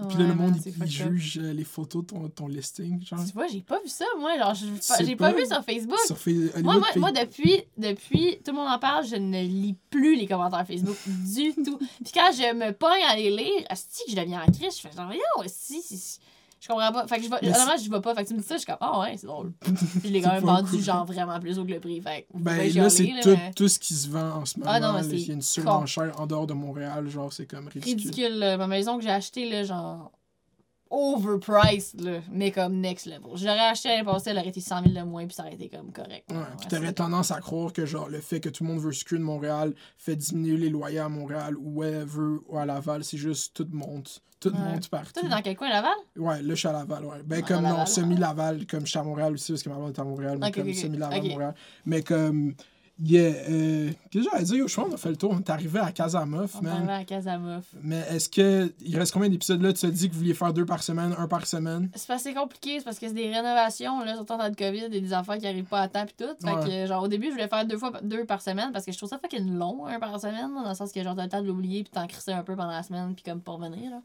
Puis 0.09 0.18
là, 0.18 0.26
le 0.28 0.34
monde, 0.34 0.55
il, 0.64 0.72
il 0.82 0.91
juge 0.91 1.38
euh, 1.38 1.53
les 1.53 1.64
photos 1.64 2.03
de 2.03 2.07
ton, 2.09 2.28
ton 2.28 2.49
listing, 2.49 3.05
genre. 3.05 3.24
Tu 3.24 3.32
vois, 3.32 3.47
j'ai 3.49 3.61
pas 3.61 3.78
vu 3.82 3.88
ça, 3.88 4.07
moi. 4.18 4.36
Genre, 4.38 4.55
j'ai 5.01 5.16
pas 5.16 5.30
pas. 5.32 5.36
vu 5.38 5.45
sur 5.47 5.62
Facebook. 5.64 5.99
Sur 6.07 6.16
Fa- 6.16 6.30
Hollywood 6.30 6.62
Moi, 6.64 6.74
moi, 6.78 6.88
moi, 6.97 7.12
depuis, 7.12 7.62
depuis, 7.76 8.38
tout 8.45 8.53
le 8.53 8.57
monde 8.59 8.68
en 8.68 8.78
parle, 8.78 9.05
je 9.07 9.16
ne 9.16 9.43
lis 9.43 9.76
plus 9.91 10.16
les 10.16 10.26
commentaires 10.26 10.66
Facebook 10.66 10.97
du 11.07 11.53
tout. 11.62 11.76
Puis 11.78 12.12
quand 12.14 12.30
je 12.32 12.55
me 12.55 12.72
pogne 12.72 13.03
à 13.09 13.16
les 13.16 13.30
lire, 13.30 13.64
asti 13.68 14.05
que 14.07 14.12
je 14.12 14.16
deviens 14.16 14.43
en 14.43 14.51
crise, 14.51 14.76
je 14.76 14.88
fais 14.88 14.93
genre, 14.97 15.12
yo, 15.12 15.20
si, 15.47 15.82
si, 15.82 15.99
si. 15.99 16.18
Je 16.61 16.69
comprends 16.69 16.93
pas. 16.93 17.07
Fait 17.07 17.17
que 17.17 17.25
je 17.25 17.31
vais, 17.31 17.37
honnêtement, 17.37 17.77
je 17.83 17.91
vais 17.91 18.01
pas. 18.01 18.15
Fait 18.15 18.23
que 18.23 18.29
tu 18.29 18.35
me 18.35 18.41
dis 18.41 18.47
ça, 18.47 18.55
je 18.57 18.59
suis 18.61 18.67
comme, 18.67 18.77
ah 18.81 19.01
ouais, 19.01 19.17
c'est 19.17 19.27
drôle. 19.27 19.53
Puis 19.63 19.75
je 20.05 20.09
l'ai 20.09 20.21
quand 20.21 20.33
même 20.33 20.45
vendu, 20.45 20.71
cool. 20.71 20.81
genre, 20.81 21.07
vraiment 21.07 21.41
plus 21.41 21.59
haut 21.59 21.65
que 21.65 21.73
le 21.73 21.81
prix. 21.81 22.01
Fait 22.03 22.27
Ben 22.35 22.73
là, 22.75 22.91
c'est 22.91 23.11
tout, 23.23 23.31
mais 23.31 23.53
tout 23.57 23.67
ce 23.69 23.79
qui 23.79 23.95
se 23.95 24.09
vend 24.09 24.31
en 24.41 24.45
ce 24.45 24.59
moment. 24.59 24.71
Ah 24.75 24.79
non, 24.79 24.93
mais 24.93 25.07
Il 25.07 25.27
y 25.27 25.31
a 25.31 25.35
une 25.35 25.43
surenchère 25.43 26.21
en 26.21 26.27
dehors 26.27 26.47
de 26.47 26.53
Montréal, 26.53 27.09
genre, 27.09 27.33
c'est 27.33 27.47
comme 27.47 27.69
ridicule. 27.69 28.11
ridicule. 28.11 28.39
Ma 28.59 28.67
maison 28.67 28.99
que 28.99 29.03
j'ai 29.03 29.11
achetée, 29.11 29.49
là, 29.49 29.65
genre, 29.65 30.13
overpriced, 30.91 32.01
là, 32.01 32.20
mais 32.32 32.51
comme 32.51 32.80
next 32.80 33.07
level. 33.07 33.36
Je 33.36 33.45
l'aurais 33.47 33.68
acheté 33.68 33.88
l'année 33.88 34.05
passée, 34.05 34.30
elle 34.30 34.38
aurait 34.38 34.49
été 34.49 34.61
100 34.61 34.82
000 34.82 34.95
de 34.95 35.03
moins, 35.03 35.26
puis 35.26 35.34
ça 35.34 35.45
aurait 35.45 35.55
été 35.55 35.68
comme 35.68 35.93
correct. 35.93 36.30
Ouais, 36.30 36.38
puis 36.59 36.68
t'aurais 36.68 36.93
tendance 36.93 37.30
à 37.30 37.41
croire 37.41 37.72
que 37.72 37.86
genre 37.86 38.09
le 38.09 38.20
fait 38.20 38.41
que 38.41 38.49
tout 38.49 38.64
le 38.64 38.70
monde 38.70 38.80
veut 38.80 38.93
se 38.93 39.05
de 39.14 39.18
Montréal 39.22 39.74
fait 39.99 40.16
diminuer 40.16 40.57
les 40.57 40.68
loyers 40.68 40.99
à 40.99 41.09
Montréal 41.09 41.57
ou 41.57 41.80
wherever 41.80 42.38
ou 42.49 42.59
à 42.59 42.66
Laval, 42.66 43.05
c'est 43.05 43.18
juste 43.18 43.55
tout 43.55 43.68
monte. 43.72 44.22
Tout 44.41 44.51
Ouais. 44.51 44.59
monte 44.59 44.88
partout. 44.88 45.12
Toi, 45.12 45.22
t'es 45.22 45.28
dans 45.28 45.43
quel 45.43 45.55
coin, 45.57 45.68
Laval? 45.68 45.93
Ouais, 46.16 46.41
là 46.41 46.49
je 46.49 46.55
suis 46.55 46.68
à 46.68 46.72
Laval, 46.72 47.05
ouais. 47.05 47.22
Ben 47.24 47.36
Ouais, 47.36 47.43
comme 47.43 47.62
non, 47.62 47.70
Laval, 47.70 47.86
semi-Laval, 47.86 48.66
comme 48.66 48.86
je 48.86 48.91
suis 48.91 48.99
à 48.99 49.03
Montréal 49.03 49.34
aussi, 49.34 49.53
parce 49.53 49.62
que 49.62 49.68
ma 49.68 49.76
mère 49.76 49.88
est 49.88 49.99
à 49.99 50.05
Montréal, 50.05 50.38
mais 50.41 50.51
comme 50.51 50.72
semi-Laval. 50.72 51.22
Montréal. 51.28 51.55
Mais 51.84 52.03
comme, 52.03 52.55
yeah, 53.03 53.33
euh, 53.49 53.91
qu'est-ce 54.11 54.25
que 54.25 54.31
j'allais 54.33 54.45
dire? 54.45 54.69
Je 54.69 54.75
pense 54.75 54.89
qu'on 54.89 54.95
a 54.95 54.97
fait 54.97 55.09
le 55.11 55.17
tour, 55.17 55.31
on 55.33 55.39
est 55.39 55.51
arrivé 55.51 55.79
à 55.81 55.91
Casamoff, 55.93 56.57
On 56.57 56.63
man. 56.63 56.87
va 56.87 56.97
à 56.97 57.05
Casamoff. 57.05 57.65
Mais 57.83 58.01
est-ce 58.11 58.29
que, 58.29 58.73
il 58.85 58.99
reste 58.99 59.13
combien 59.13 59.29
d'épisodes 59.29 59.61
là? 59.63 59.73
Tu 59.73 59.87
as 59.87 59.91
dit 59.91 60.09
que 60.09 60.13
vous 60.15 60.21
vouliez 60.21 60.35
faire 60.35 60.53
deux 60.53 60.67
par 60.67 60.83
semaine, 60.83 61.15
un 61.19 61.27
par 61.29 61.47
semaine? 61.47 61.91
C'est 61.95 62.13
assez 62.13 62.35
compliqué, 62.35 62.79
c'est 62.79 62.85
parce 62.85 62.99
que 62.99 63.07
c'est 63.09 63.15
des 63.15 63.31
rénovations, 63.31 64.01
là, 64.05 64.15
surtout 64.15 64.33
en 64.35 64.39
temps 64.39 64.51
de 64.51 64.57
COVID, 64.57 64.85
et 64.95 65.01
des 65.01 65.13
affaires 65.13 65.39
qui 65.39 65.47
arrivent 65.47 65.65
pas 65.65 65.81
à 65.81 65.89
temps 65.89 66.05
pis 66.07 66.15
tout. 66.19 66.25
Fait 66.45 66.53
Ouais. 66.55 66.65
que, 66.83 66.87
genre, 66.87 67.03
au 67.03 67.09
début, 67.09 67.27
je 67.27 67.33
voulais 67.33 67.49
faire 67.49 67.65
deux 67.67 67.79
fois 67.79 67.93
deux 68.03 68.25
par 68.25 68.43
semaine 68.43 68.71
parce 68.73 68.85
que 68.85 68.93
je 68.93 68.97
trouve 68.99 69.09
ça 69.09 69.19
fucking 69.19 69.57
long, 69.59 69.87
un 69.87 69.99
par 69.99 70.19
semaine, 70.21 70.51
dans 70.55 70.69
le 70.69 70.75
sens 70.75 70.93
que, 70.93 71.03
genre, 71.03 71.17
t'as 71.17 71.25
le 71.25 71.29
temps 71.29 71.43
de 71.43 71.47
l'oublier 71.47 71.83
pis 71.85 71.91
t'en 71.91 72.07
crisser 72.07 72.33
un 72.33 72.43
peu 72.43 72.57
pendant 72.57 72.71
la 72.73 72.83
semaine 72.83 73.15
pis 73.15 73.23
comme 73.23 73.41
pour 73.41 73.55
revenir, 73.57 73.91
là. 73.91 74.01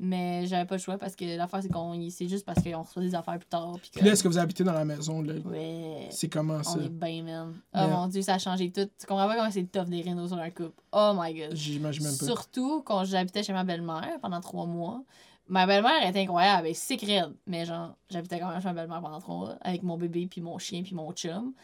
Mais 0.00 0.46
j'avais 0.46 0.64
pas 0.64 0.76
le 0.76 0.80
choix 0.80 0.96
parce 0.96 1.16
que 1.16 1.24
l'affaire, 1.36 1.60
c'est 1.60 1.72
qu'on 1.72 2.08
c'est 2.10 2.28
juste 2.28 2.46
parce 2.46 2.62
qu'on 2.62 2.82
reçoit 2.82 3.02
des 3.02 3.16
affaires 3.16 3.36
plus 3.38 3.48
tard. 3.48 3.72
Que... 3.74 3.98
Puis 3.98 4.06
là, 4.06 4.12
est-ce 4.12 4.22
que 4.22 4.28
vous 4.28 4.38
habitez 4.38 4.62
dans 4.62 4.72
la 4.72 4.84
maison, 4.84 5.22
là? 5.22 5.34
Ouais. 5.44 6.06
C'est 6.10 6.28
comment 6.28 6.62
ça? 6.62 6.78
On 6.78 6.84
est 6.84 6.88
bien, 6.88 7.24
man. 7.24 7.60
Oh 7.74 7.88
mon 7.88 8.06
dieu, 8.06 8.22
ça 8.22 8.34
a 8.34 8.38
changé 8.38 8.70
tout. 8.70 8.88
Tu 8.98 9.06
comprends 9.06 9.26
pas 9.26 9.34
comment 9.36 9.50
c'est 9.50 9.64
tough 9.64 9.86
des 9.86 10.02
rénaux 10.02 10.28
sur 10.28 10.38
un 10.38 10.50
couple. 10.50 10.80
Oh 10.92 11.12
my 11.16 11.34
god. 11.34 11.54
J'imagine 11.56 12.04
même 12.04 12.16
pas. 12.16 12.26
Surtout 12.26 12.82
quand 12.82 13.04
j'habitais 13.04 13.42
chez 13.42 13.52
ma 13.52 13.64
belle-mère 13.64 14.20
pendant 14.22 14.40
trois 14.40 14.66
mois. 14.66 15.02
Ma 15.48 15.66
belle-mère 15.66 16.06
était 16.06 16.20
incroyable, 16.20 16.68
elle 16.68 17.06
raide. 17.08 17.34
Mais 17.46 17.64
genre, 17.64 17.96
j'habitais 18.10 18.38
quand 18.38 18.50
même 18.50 18.60
chez 18.60 18.68
ma 18.68 18.74
belle-mère 18.74 19.00
pendant 19.00 19.18
trois 19.18 19.34
mois 19.34 19.56
avec 19.62 19.82
mon 19.82 19.96
bébé, 19.96 20.28
puis 20.30 20.40
mon 20.40 20.58
chien, 20.58 20.82
puis 20.82 20.94
mon 20.94 21.10
chum. 21.12 21.54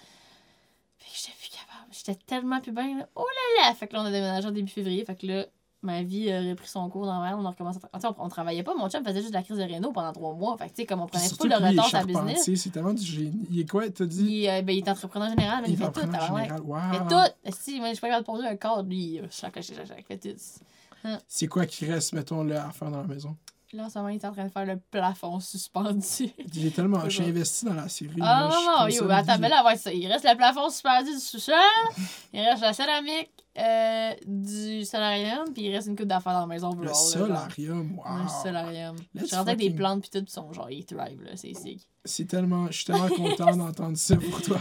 Fait 0.97 1.11
que 1.11 1.16
j'étais 1.18 1.37
plus 1.39 1.51
capable. 1.51 1.93
J'étais 1.93 2.14
tellement 2.26 2.61
plus 2.61 2.72
bien. 2.72 2.99
Là. 2.99 3.09
Oh 3.14 3.26
là 3.26 3.68
là! 3.68 3.74
Fait 3.74 3.87
que 3.87 3.93
là, 3.93 4.03
on 4.03 4.07
a 4.07 4.11
déménagé 4.11 4.49
en 4.49 4.53
début 4.53 4.72
février. 4.72 5.05
Fait 5.05 5.14
que 5.14 5.26
là, 5.26 5.47
ma 5.85 6.03
vie 6.03 6.30
a 6.32 6.41
repris 6.41 6.66
son 6.68 6.89
cours 6.91 7.07
normal. 7.07 7.35
On 7.39 7.45
a 7.45 7.51
recommencé 7.51 7.78
à 7.93 7.99
tra- 7.99 8.14
on, 8.18 8.24
on 8.24 8.28
travaillait 8.28 8.62
pas. 8.62 8.74
Mon 8.74 8.89
chum 8.89 9.05
faisait 9.05 9.20
juste 9.20 9.30
de 9.30 9.35
la 9.37 9.43
crise 9.43 9.59
de 9.59 9.62
réno 9.62 9.93
pendant 9.93 10.12
trois 10.12 10.35
mois. 10.35 10.57
Fait 10.59 10.64
que 10.64 10.70
tu 10.70 10.76
sais, 10.82 10.87
comme 10.87 11.01
on 11.03 11.07
prenait 11.07 11.28
pas 11.28 11.45
le 11.45 11.51
il 11.72 11.78
retard 11.80 11.91
sa 11.91 12.05
business. 12.05 12.51
C'est 12.57 12.70
tellement 12.70 12.93
du 12.95 13.03
génie. 13.05 13.47
Il 13.51 13.61
est 13.61 13.68
quoi, 13.70 13.89
t'as 13.91 14.07
dit? 14.07 14.24
Il, 14.43 14.49
euh, 14.49 14.62
ben, 14.62 14.72
il 14.76 14.78
est 14.78 14.89
entrepreneur 14.89 15.28
général, 15.28 15.59
mais 15.62 15.68
il, 15.68 15.74
est 15.74 15.76
fait 15.76 15.93
tout. 15.93 16.01
général. 16.01 16.47
Il 16.47 16.55
fait 16.55 16.61
Wow. 16.62 17.09
tout. 17.09 17.53
Si, 17.61 17.78
moi, 17.78 17.89
je 17.91 17.95
suis 17.95 18.01
pas 18.01 18.09
capable 18.09 18.22
de 18.22 18.24
produire 18.24 18.51
un 18.51 18.57
cadre, 18.57 18.82
lui. 18.89 19.20
euh, 19.20 19.26
Chaque, 19.30 19.55
chaque, 19.62 19.76
chaque, 19.76 19.87
chaque, 19.87 20.07
fait 20.07 20.18
tout. 20.18 20.37
Hein. 21.05 21.18
C'est 21.28 21.47
quoi 21.47 21.66
qui 21.66 21.85
reste, 21.87 22.12
mettons, 22.14 22.43
là, 22.45 22.66
à 22.66 22.70
faire 22.70 22.91
dans 22.91 23.03
la 23.03 23.07
maison? 23.07 23.37
Là, 23.74 23.86
en 23.86 23.90
ce 23.90 23.98
moment, 23.98 24.10
il 24.10 24.16
est 24.16 24.24
en 24.24 24.30
train 24.32 24.44
de 24.44 24.50
faire 24.52 24.64
le 24.66 24.78
plafond 24.90 25.40
suspendu. 25.40 26.30
J'ai 26.52 26.70
tellement. 26.70 26.98
Bon. 27.04 27.08
investi 27.28 27.64
dans 27.64 27.74
la 27.74 27.88
série. 27.88 28.12
Ah 28.20 28.48
je 28.50 28.54
non, 28.56 28.78
non, 28.80 28.86
yo, 29.08 29.10
attends, 29.10 29.38
mais 29.38 29.48
là, 29.48 29.64
ouais, 29.64 29.76
ça. 29.76 29.92
Il 29.92 30.06
reste 30.06 30.24
le 30.28 30.36
plafond 30.36 30.70
suspendu 30.70 31.10
du 31.12 31.18
sous-sol, 31.18 31.54
il 32.32 32.40
reste 32.40 32.62
la 32.62 32.72
céramique 32.72 33.30
euh, 33.58 34.12
du 34.26 34.84
solarium, 34.84 35.44
puis 35.52 35.64
il 35.64 35.74
reste 35.74 35.88
une 35.88 35.96
coupe 35.96 36.06
d'affaires 36.06 36.34
dans 36.34 36.40
la 36.40 36.46
maison. 36.46 36.70
Le 36.80 36.92
solarium, 36.94 37.98
Ouais, 37.98 38.04
le 38.16 38.22
wow. 38.22 38.42
solarium. 38.42 38.96
Je 39.16 39.24
suis 39.26 39.34
avec 39.36 39.58
des 39.58 39.70
plantes 39.70 40.02
pis 40.02 40.10
tout, 40.10 40.24
pis 40.24 40.30
sont 40.32 40.52
genre, 40.52 40.70
ils 40.70 40.84
thrive, 40.84 41.22
là, 41.22 41.32
c'est 41.34 41.54
sick. 41.54 41.88
C'est 42.04 42.26
tellement. 42.26 42.66
Je 42.66 42.72
suis 42.76 42.84
tellement 42.84 43.08
content 43.08 43.56
d'entendre 43.56 43.96
ça 43.96 44.16
pour 44.16 44.40
toi. 44.42 44.58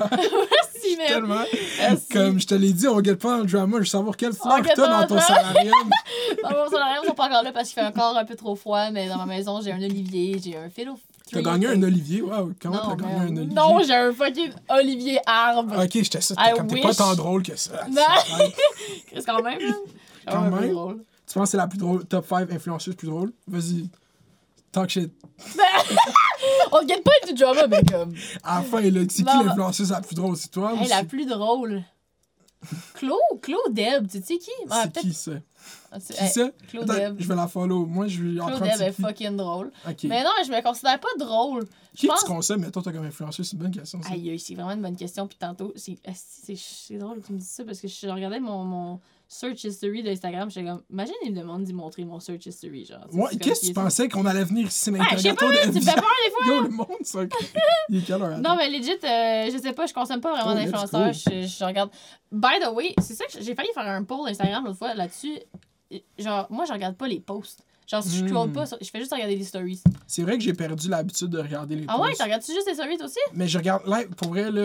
Merci, 0.97 1.13
tellement. 1.13 1.43
Merci. 1.79 2.07
Comme 2.09 2.39
je 2.39 2.47
te 2.47 2.55
l'ai 2.55 2.73
dit, 2.73 2.87
on 2.87 2.99
guette 3.01 3.19
pas 3.19 3.37
dans 3.37 3.43
le 3.43 3.49
drama. 3.49 3.73
Je 3.77 3.79
veux 3.79 3.85
savoir 3.85 4.17
quelle 4.17 4.33
fleur 4.33 4.61
guette 4.61 4.73
t'as 4.75 5.01
dans 5.01 5.07
ton 5.07 5.21
solarium. 5.21 5.73
Dans 6.43 6.49
mon 6.49 6.69
solarium, 6.69 6.99
ils 7.03 7.07
sont 7.07 7.13
pas 7.13 7.27
encore 7.27 7.43
là 7.43 7.51
parce 7.51 7.69
qu'il 7.69 7.81
fait 7.81 7.87
encore 7.87 8.17
un 8.17 8.25
peu 8.25 8.35
trop 8.35 8.55
froid, 8.55 8.89
mais 8.91 9.07
dans 9.07 9.17
ma 9.17 9.25
maison, 9.25 9.61
j'ai 9.61 9.71
un 9.71 9.81
olivier, 9.81 10.39
j'ai 10.43 10.57
un 10.57 10.69
philo. 10.69 10.97
T'as 11.31 11.41
gagné 11.41 11.67
un 11.67 11.81
olivier? 11.81 12.21
Wow, 12.21 12.51
comment 12.61 12.79
t'as 12.89 12.95
gagné 12.95 13.15
un 13.15 13.37
olivier? 13.37 13.55
non, 13.55 13.79
j'ai 13.83 13.93
un 13.93 14.11
fucking 14.11 14.51
olivier 14.69 15.19
arbre. 15.25 15.73
Ok, 15.83 15.91
j'étais 15.93 16.21
ça. 16.21 16.35
T'es 16.35 16.81
pas 16.81 16.93
tant 16.93 17.15
drôle 17.15 17.43
que 17.43 17.55
ça. 17.55 17.85
Non. 17.89 18.01
Quand 19.25 19.41
même, 19.41 19.59
là. 19.59 19.75
Quand 20.29 20.51
même. 20.51 21.03
Tu 21.27 21.33
penses 21.33 21.43
que 21.45 21.51
c'est 21.51 21.57
la 21.57 21.67
plus 21.67 21.79
drôle, 21.79 22.05
top 22.05 22.27
5 22.27 22.51
influenceuse 22.51 22.95
plus 22.95 23.07
drôle? 23.07 23.31
Vas-y. 23.47 23.89
Talk 24.73 24.89
shit. 24.89 25.11
On 26.71 26.81
ne 26.81 26.87
gagne 26.87 27.01
pas 27.01 27.11
du 27.27 27.33
drama, 27.33 27.67
mais 27.67 27.83
comme. 27.83 28.13
À 28.43 28.57
la 28.59 28.61
fin, 28.63 28.81
là, 28.81 29.01
c'est 29.09 29.23
qui 29.23 29.23
l'influenceuse 29.23 29.91
la 29.91 30.01
plus 30.01 30.15
drôle? 30.15 30.35
C'est 30.35 30.49
toi 30.51 30.73
ou 30.73 30.77
Hey, 30.81 30.87
la 30.89 31.03
plus 31.05 31.25
drôle. 31.25 31.83
Claude, 32.95 33.19
Claude 33.41 33.73
Deb, 33.73 34.07
tu 34.07 34.21
sais 34.21 34.37
qui? 34.37 34.49
Ah, 34.69 34.85
c'est 34.93 35.01
qui 35.01 35.13
ça? 35.13 35.31
Ah, 35.91 35.99
tu- 35.99 36.13
Qui 36.13 36.23
hey, 36.23 36.29
ça? 36.29 36.49
Claude 36.69 36.89
Attends, 36.89 36.99
Deb. 37.09 37.15
je 37.19 37.27
vais 37.27 37.35
la 37.35 37.47
follow. 37.47 37.85
Moi, 37.85 38.07
je 38.07 38.39
en 38.39 38.47
Claude 38.47 38.63
Deb 38.63 38.77
de 38.77 38.83
est 38.83 38.91
fucking 38.93 39.35
drôle. 39.37 39.71
Mais 40.05 40.23
non, 40.23 40.29
je 40.45 40.51
me 40.51 40.61
considère 40.63 40.99
pas 40.99 41.07
drôle. 41.19 41.65
Qui 41.95 42.07
pense. 42.07 42.21
tu 42.21 42.25
consommes, 42.25 42.61
mettons, 42.61 42.81
toi 42.81 42.91
comme 42.91 43.05
influenceuse? 43.05 43.45
C'est 43.47 43.53
une 43.57 43.61
bonne 43.63 43.71
question, 43.71 44.01
ça. 44.01 44.09
Aïe, 44.13 44.39
c'est 44.39 44.55
vraiment 44.55 44.71
une 44.71 44.81
bonne 44.81 44.95
question. 44.95 45.27
Puis 45.27 45.37
tantôt, 45.39 45.73
c'est 45.75 45.97
c'est 46.15 46.55
c'est 46.57 46.97
drôle 46.97 47.19
que 47.21 47.27
tu 47.27 47.33
me 47.33 47.37
dises 47.37 47.49
ça 47.49 47.63
parce 47.63 47.79
que 47.79 47.87
je 47.87 48.07
regardais 48.07 48.39
mon, 48.39 48.63
mon 48.63 48.99
search 49.33 49.63
history 49.63 50.03
d'Instagram. 50.03 50.49
J'étais 50.49 50.67
comme, 50.67 50.81
imagine, 50.89 51.13
il 51.25 51.31
me 51.33 51.39
demande 51.41 51.63
d'y 51.63 51.73
montrer 51.73 52.05
mon 52.05 52.19
search 52.19 52.45
history. 52.45 52.85
Genre, 52.85 52.99
Ouais, 53.11 53.35
qu'est-ce 53.37 53.61
que 53.61 53.65
tu 53.67 53.73
pensais 53.73 54.07
qu'on 54.07 54.25
allait 54.25 54.43
venir 54.43 54.67
ici, 54.67 54.89
Ouais, 54.91 54.99
je 55.13 55.17
sais 55.17 55.33
pas, 55.33 55.45
de 55.51 55.61
tu 55.63 55.67
me 55.79 55.81
fais 55.81 55.93
peur 55.93 56.03
des 56.25 56.31
fois. 56.45 56.55
Yo, 56.55 56.61
le 56.63 56.69
monde, 56.69 56.87
ça. 57.03 57.19
Il 57.89 57.97
est 57.97 58.01
quelle 58.05 58.21
heure? 58.21 58.37
Non, 58.39 58.55
mais 58.55 58.69
legit, 58.69 58.91
euh, 58.91 59.49
je 59.51 59.59
sais 59.61 59.73
pas, 59.73 59.85
je 59.85 59.93
consomme 59.93 60.21
pas 60.21 60.31
vraiment 60.33 60.51
Oh, 60.53 60.55
d'influenceurs. 60.55 61.13
Je, 61.13 61.47
je 61.47 61.63
regarde. 61.65 61.89
By 62.31 62.59
the 62.61 62.71
way, 62.73 62.93
c'est 63.01 63.13
ça 63.15 63.25
que 63.25 63.41
j'ai 63.41 63.55
failli 63.55 63.69
faire 63.73 63.87
un 63.87 64.03
poll 64.03 64.27
Instagram 64.29 64.63
l'autre 64.65 64.77
fois 64.77 64.93
là-dessus. 64.93 65.39
Genre, 66.17 66.47
moi, 66.49 66.65
je 66.65 66.73
regarde 66.73 66.95
pas 66.95 67.07
les 67.07 67.19
posts. 67.19 67.63
Genre, 67.85 68.01
si 68.01 68.17
je 68.17 68.27
scroll 68.27 68.49
Hmm. 68.49 68.53
pas, 68.53 68.63
je 68.81 68.89
fais 68.89 68.99
juste 68.99 69.11
regarder 69.13 69.35
des 69.35 69.43
stories. 69.43 69.83
C'est 70.07 70.21
vrai 70.23 70.37
que 70.37 70.43
j'ai 70.43 70.53
perdu 70.53 70.87
l'habitude 70.89 71.27
de 71.29 71.37
regarder 71.39 71.75
les 71.75 71.85
Ah 71.87 71.99
ouais, 71.99 72.07
posts. 72.07 72.17
tu 72.19 72.23
regardes-tu 72.23 72.53
juste 72.53 72.67
les 72.67 72.73
stories 72.75 72.97
toi 72.97 73.07
aussi? 73.07 73.19
Mais 73.33 73.47
je 73.47 73.57
regarde 73.57 73.85
live, 73.87 74.07
pour 74.15 74.29
vrai, 74.29 74.49
là, 74.49 74.63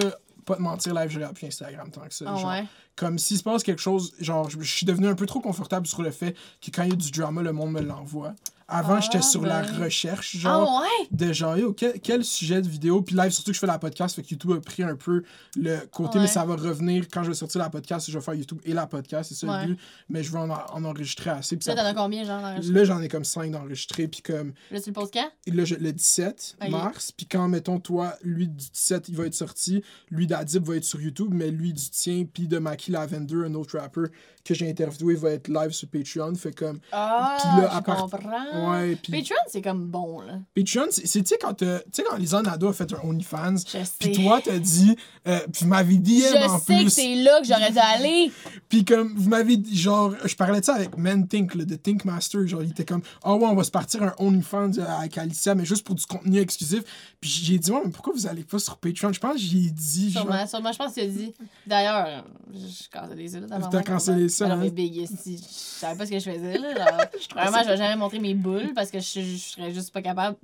pas 0.48 0.56
te 0.56 0.62
mentir, 0.62 0.94
live, 0.94 1.10
je 1.10 1.16
regarde 1.16 1.36
plus 1.36 1.46
Instagram 1.46 1.90
tant 1.90 2.00
que 2.00 2.14
ça. 2.14 2.24
Ah 2.26 2.36
genre. 2.36 2.48
ouais? 2.50 2.64
Comme 2.96 3.18
s'il 3.18 3.38
se 3.38 3.42
passe 3.42 3.62
quelque 3.62 3.80
chose, 3.82 4.14
genre, 4.18 4.50
je 4.50 4.60
suis 4.62 4.86
devenu 4.86 5.06
un 5.06 5.14
peu 5.14 5.26
trop 5.26 5.40
confortable 5.40 5.86
sur 5.86 6.02
le 6.02 6.10
fait 6.10 6.34
que 6.60 6.70
quand 6.72 6.82
il 6.82 6.90
y 6.90 6.92
a 6.92 6.96
du 6.96 7.10
drama, 7.10 7.42
le 7.42 7.52
monde 7.52 7.72
me 7.72 7.80
l'envoie. 7.80 8.34
Avant, 8.70 8.96
Ah, 8.96 9.00
j'étais 9.00 9.22
sur 9.22 9.46
la 9.46 9.62
ben. 9.62 9.84
recherche, 9.84 10.36
genre, 10.36 10.68
Ah 10.70 10.82
ouais? 10.82 11.08
de 11.10 11.32
genre, 11.32 11.56
yo, 11.56 11.72
quel, 11.72 11.98
quel 12.00 12.22
sujet 12.22 12.60
de 12.60 12.68
vidéo, 12.68 13.00
puis 13.00 13.16
live, 13.16 13.30
surtout 13.30 13.50
que 13.52 13.54
je 13.54 13.60
fais 13.60 13.66
la 13.66 13.78
podcast, 13.78 14.14
fait 14.14 14.22
que 14.22 14.28
YouTube 14.30 14.52
a 14.52 14.60
pris 14.60 14.82
un 14.82 14.94
peu 14.94 15.22
le 15.56 15.78
côté, 15.90 16.18
Ouais. 16.18 16.24
mais 16.24 16.30
ça 16.30 16.44
va 16.44 16.54
revenir 16.54 17.06
quand 17.10 17.22
je 17.22 17.28
vais 17.30 17.34
sortir 17.34 17.62
la 17.62 17.70
podcast, 17.70 18.10
je 18.10 18.18
vais 18.18 18.22
faire 18.22 18.34
YouTube 18.34 18.58
et 18.64 18.74
la 18.74 18.86
podcast, 18.86 19.30
c'est 19.30 19.34
ça 19.46 19.50
Ouais. 19.50 19.66
le 19.68 19.72
but, 19.74 19.80
mais 20.10 20.22
je 20.22 20.30
veux 20.30 20.38
en, 20.38 20.50
en 20.50 20.84
enregistrer 20.84 21.30
assez. 21.30 21.56
Puis 21.56 21.66
Là, 21.70 21.76
ça- 21.76 21.82
t'en 21.82 21.88
as 21.88 21.94
combien, 21.94 22.24
genre, 22.24 22.42
là, 22.42 22.84
j'en 22.84 23.00
ai 23.00 23.08
comme 23.08 23.24
5 23.24 23.50
d'enregistrés, 23.52 24.06
puis 24.06 24.20
comme, 24.20 24.52
Là, 24.70 24.80
tu 24.82 24.90
le 24.90 24.92
poses 24.92 25.10
quand? 25.10 25.30
Là, 25.46 25.64
je- 25.64 25.74
le 25.76 25.90
17 25.92 26.56
Ok. 26.62 26.68
mars. 26.70 27.10
Puis 27.12 27.24
quand, 27.26 27.48
mettons, 27.48 27.80
toi, 27.80 28.16
lui 28.22 28.48
du 28.48 28.68
17, 28.70 29.08
il 29.08 29.16
va 29.16 29.24
être 29.24 29.34
sorti. 29.34 29.82
Lui 30.10 30.26
d'Adib 30.26 30.62
va 30.64 30.76
être 30.76 30.84
sur 30.84 31.00
YouTube. 31.00 31.32
Mais 31.32 31.50
lui 31.50 31.72
du 31.72 31.88
tien, 31.88 32.26
puis 32.30 32.46
de 32.48 32.58
Maki 32.58 32.90
Lavender, 32.90 33.46
un 33.46 33.54
autre 33.54 33.78
rapper 33.78 34.02
que 34.48 34.54
j'ai 34.54 34.68
interviewé, 34.68 35.14
va 35.14 35.30
être 35.32 35.48
live 35.48 35.70
sur 35.70 35.88
Patreon. 35.88 36.34
Fait 36.34 36.52
comme. 36.52 36.78
Ah, 36.92 37.36
Puis 37.38 37.62
là, 37.62 37.68
je 37.72 37.76
à 37.76 37.82
part- 37.82 37.96
comprends. 38.10 38.70
Ouais. 38.72 38.96
Patreon, 38.96 39.36
c'est 39.48 39.62
comme 39.62 39.86
bon, 39.86 40.20
là. 40.22 40.38
Patreon, 40.56 40.86
c'est, 40.90 41.02
tu 41.02 41.08
sais, 41.26 41.38
quand, 41.40 41.54
t'as- 41.54 41.80
tu 41.80 41.84
sais, 41.92 42.02
quand 42.08 42.16
Lisa 42.16 42.42
Nado 42.42 42.68
a 42.68 42.72
fait 42.72 42.92
un 42.92 43.08
OnlyFans. 43.08 43.54
Puis 43.98 44.12
toi, 44.12 44.40
t'as 44.42 44.58
dit. 44.58 44.96
euh, 45.26 45.38
puis 45.52 45.62
vous 45.64 45.68
m'avez 45.68 45.96
dit 45.98 46.20
je 46.22 46.48
en 46.48 46.58
sais 46.58 46.74
que 46.74 46.80
plus. 46.82 46.90
c'est 46.90 47.14
là 47.16 47.40
que 47.40 47.46
j'aurais 47.46 47.70
dû 47.70 47.78
aller. 47.78 48.32
Puis 48.68 48.84
comme 48.84 49.14
vous 49.16 49.28
m'avez 49.28 49.56
dit, 49.56 49.76
genre, 49.78 50.14
je 50.24 50.34
parlais 50.34 50.60
de 50.60 50.64
ça 50.64 50.74
avec 50.74 50.96
Men 50.96 51.28
Think, 51.28 51.54
là, 51.54 51.64
de 51.64 51.74
Think 51.76 52.04
Master. 52.04 52.46
Genre, 52.46 52.62
il 52.62 52.70
était 52.70 52.84
comme, 52.84 53.02
ah 53.22 53.34
ouais, 53.34 53.46
on 53.46 53.54
va 53.54 53.64
se 53.64 53.70
partir 53.70 54.02
un 54.02 54.14
OnlyFans 54.18 54.72
euh, 54.78 54.86
avec 54.98 55.18
Alicia, 55.18 55.54
mais 55.54 55.64
juste 55.64 55.84
pour 55.84 55.94
du 55.94 56.06
contenu 56.06 56.38
exclusif. 56.38 56.82
Puis 57.20 57.30
j'ai 57.30 57.58
dit, 57.58 57.70
ouais, 57.70 57.80
mais 57.84 57.90
pourquoi 57.90 58.12
vous 58.14 58.26
allez 58.26 58.44
pas 58.44 58.58
sur 58.58 58.78
Patreon? 58.78 59.12
Je 59.12 59.20
pense 59.20 59.34
que 59.34 59.38
j'y 59.40 59.66
ai 59.66 59.70
dit, 59.70 60.10
genre. 60.10 60.22
Sûrement, 60.24 60.46
sûrement, 60.46 60.72
je 60.72 60.78
pense 60.78 60.94
que 60.94 61.00
tu 61.00 61.06
as 61.06 61.10
dit. 61.10 61.34
D'ailleurs, 61.66 62.24
je 62.52 62.88
cancellé 62.90 63.28
ça. 63.28 63.40
Là, 63.40 63.68
T'as 63.70 63.82
cancellé 63.82 64.28
ça, 64.38 64.46
Alors, 64.46 64.58
hein? 64.58 64.68
Big, 64.68 64.98
esti, 64.98 65.36
je 65.38 65.42
savais 65.48 65.96
pas 65.98 66.06
ce 66.06 66.10
que 66.10 66.18
je 66.18 66.30
faisais. 66.30 66.58
Là, 66.58 66.74
genre, 66.74 67.00
vraiment, 67.34 67.62
je 67.62 67.68
vais 67.68 67.76
jamais 67.76 67.96
montrer 67.96 68.18
mes 68.18 68.34
boules 68.34 68.72
parce 68.74 68.90
que 68.90 68.98
je, 69.00 69.20
je 69.20 69.36
serais 69.36 69.72
juste 69.72 69.92
pas 69.92 70.02
capable. 70.02 70.36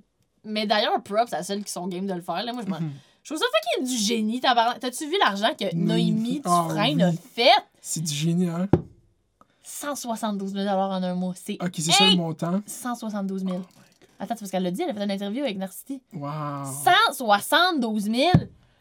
Mais 0.45 0.67
d'ailleurs, 0.67 1.03
props 1.03 1.33
à 1.33 1.43
celles 1.43 1.65
qui 1.65 1.73
sont 1.73 1.87
game 1.89 2.07
de 2.07 2.13
le 2.15 2.21
faire. 2.21 2.43
Là. 2.45 2.53
Moi, 2.53 2.63
je, 2.65 2.71
m'en- 2.71 2.79
je 3.23 3.35
trouve 3.35 3.39
ça 3.39 3.47
fucking 3.77 3.89
du 3.89 3.97
génie. 4.03 4.41
T'as-tu 4.41 5.07
vu 5.07 5.15
l'argent 5.19 5.51
que 5.59 5.75
Noémie 5.75 6.43
Ah, 6.45 6.65
Dufresne 6.69 6.97
oui. 6.97 7.03
a 7.03 7.13
fait? 7.13 7.51
C'est 7.81 8.03
du 8.03 8.13
génie, 8.15 8.49
hein? 8.49 8.69
172 9.63 10.53
000 10.53 10.67
en 10.69 11.03
un 11.03 11.15
mois. 11.15 11.33
C'est 11.35 11.57
Ok, 11.63 11.73
c'est 11.77 11.91
ça 11.93 12.05
le 12.05 12.17
montant? 12.17 12.61
172 12.67 13.45
000. 13.45 13.57
Attends, 14.21 14.35
c'est 14.35 14.41
parce 14.41 14.51
qu'elle 14.51 14.63
l'a 14.63 14.71
dit, 14.71 14.83
elle 14.83 14.91
a 14.91 14.95
fait 14.95 15.05
une 15.05 15.11
interview 15.11 15.43
avec 15.43 15.57
Narcity. 15.57 16.01
Wow. 16.13 16.31
172 16.85 18.05
000! 18.05 18.17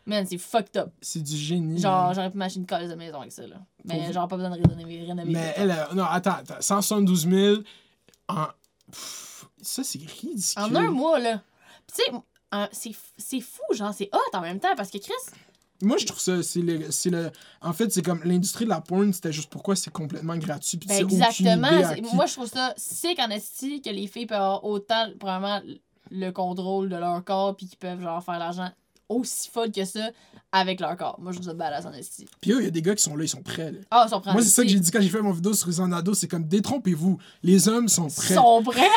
Man, 0.06 0.26
c'est 0.28 0.38
fucked 0.38 0.76
up. 0.78 0.91
C'est 1.01 1.22
du 1.22 1.36
génie. 1.36 1.80
Genre, 1.80 2.10
hein. 2.10 2.14
j'aurais 2.14 2.30
pu 2.30 2.38
m'acheter 2.38 2.60
une 2.60 2.66
colle 2.66 2.89
de 2.89 2.95
maison 2.95 3.20
avec 3.22 3.32
ça, 3.32 3.47
là. 3.47 3.56
Mais 3.86 4.12
genre, 4.12 4.28
pas 4.28 4.36
besoin 4.36 4.49
de 4.58 4.62
rénover. 4.62 5.04
rénover 5.06 5.32
Mais 5.32 5.54
elle, 5.56 5.72
a- 5.72 5.93
non, 5.93 6.04
attends, 6.04 6.32
attends. 6.32 6.60
172 6.60 7.28
000 7.30 7.62
en. 8.28 8.47
Pff, 8.91 9.45
ça, 9.62 9.84
c'est 9.84 9.99
ridicule. 9.99 10.62
En 10.62 10.76
un 10.76 10.91
mois, 10.91 11.20
là. 11.20 11.41
Tu 11.88 12.04
sais, 12.04 12.12
euh, 12.54 12.68
c'est 13.18 13.39
fou, 13.41 13.62
genre, 13.74 13.93
c'est 13.93 14.10
hot 14.14 14.38
en 14.38 14.41
même 14.41 14.60
temps, 14.60 14.76
parce 14.76 14.89
que 14.89 14.97
Chris, 14.97 15.14
Moi, 15.82 15.97
je 15.97 16.06
trouve 16.06 16.20
ça, 16.20 16.43
c'est 16.43 16.60
le, 16.62 16.78
le. 17.06 17.32
En 17.62 17.72
fait, 17.74 17.91
c'est 17.91 18.01
comme 18.01 18.22
l'industrie 18.26 18.66
de 18.66 18.70
la 18.70 18.82
porn, 18.82 19.12
c'était 19.14 19.32
juste 19.32 19.49
pourquoi 19.49 19.76
c'est 19.76 19.91
complètement 19.91 20.36
gratuit. 20.38 20.80
Ben 20.86 20.99
exactement. 20.99 21.70
idée 21.70 22.01
Moi, 22.14 22.26
je 22.26 22.34
trouve 22.34 22.47
ça 22.47 22.74
sick 22.78 23.20
en 23.20 23.30
esti 23.30 23.82
que 23.82 23.89
les 23.89 24.08
filles 24.08 24.26
peuvent 24.26 24.38
avoir 24.38 24.66
autant, 24.66 25.08
probablement, 25.18 25.62
le 26.12 26.30
contrôle 26.32 26.89
de 26.89 26.95
leur 26.97 27.24
corps, 27.24 27.56
puis 27.56 27.68
qu'ils 27.68 27.78
peuvent, 27.80 28.01
genre, 28.01 28.22
faire 28.24 28.38
l'argent 28.38 28.70
aussi 29.10 29.49
folle 29.49 29.72
que 29.72 29.86
ça 29.86 30.10
avec 30.51 30.80
leur 30.80 30.95
corps. 30.97 31.18
Moi, 31.20 31.32
je 31.32 31.38
trouve 31.38 31.47
ça 31.47 31.54
badass 31.54 31.86
en 31.86 31.93
esti. 31.93 32.26
Puis 32.41 32.51
eux, 32.51 32.60
il 32.62 32.66
y 32.66 32.68
a 32.68 32.72
des 32.72 32.82
gars 32.82 32.95
qui 32.95 33.04
sont 33.04 33.16
là, 33.16 33.24
ils 33.24 33.28
sont 33.30 33.41
prêts. 33.41 33.72
là. 33.72 33.80
Ah, 33.91 34.04
ils 34.08 34.10
sont 34.10 34.22
prêts 34.22 34.34
Moi, 34.34 34.41
c'est 34.41 34.49
ça 34.49 34.64
que 34.64 34.70
j'ai 34.70 34.80
dit 34.80 34.91
quand 34.91 35.01
j'ai 35.01 35.10
fait 35.10 35.22
mon 35.22 35.32
vidéo 35.32 35.54
sur 35.54 35.72
Zanado, 35.72 36.14
c'est 36.14 36.28
comme 36.28 36.47
détrompez-vous. 36.47 37.18
Les 37.43 37.68
hommes 37.68 37.88
sont 37.89 38.08
Ils 38.08 38.14
prêts. 38.16 38.36
sont 38.36 38.62
prêts 38.64 38.82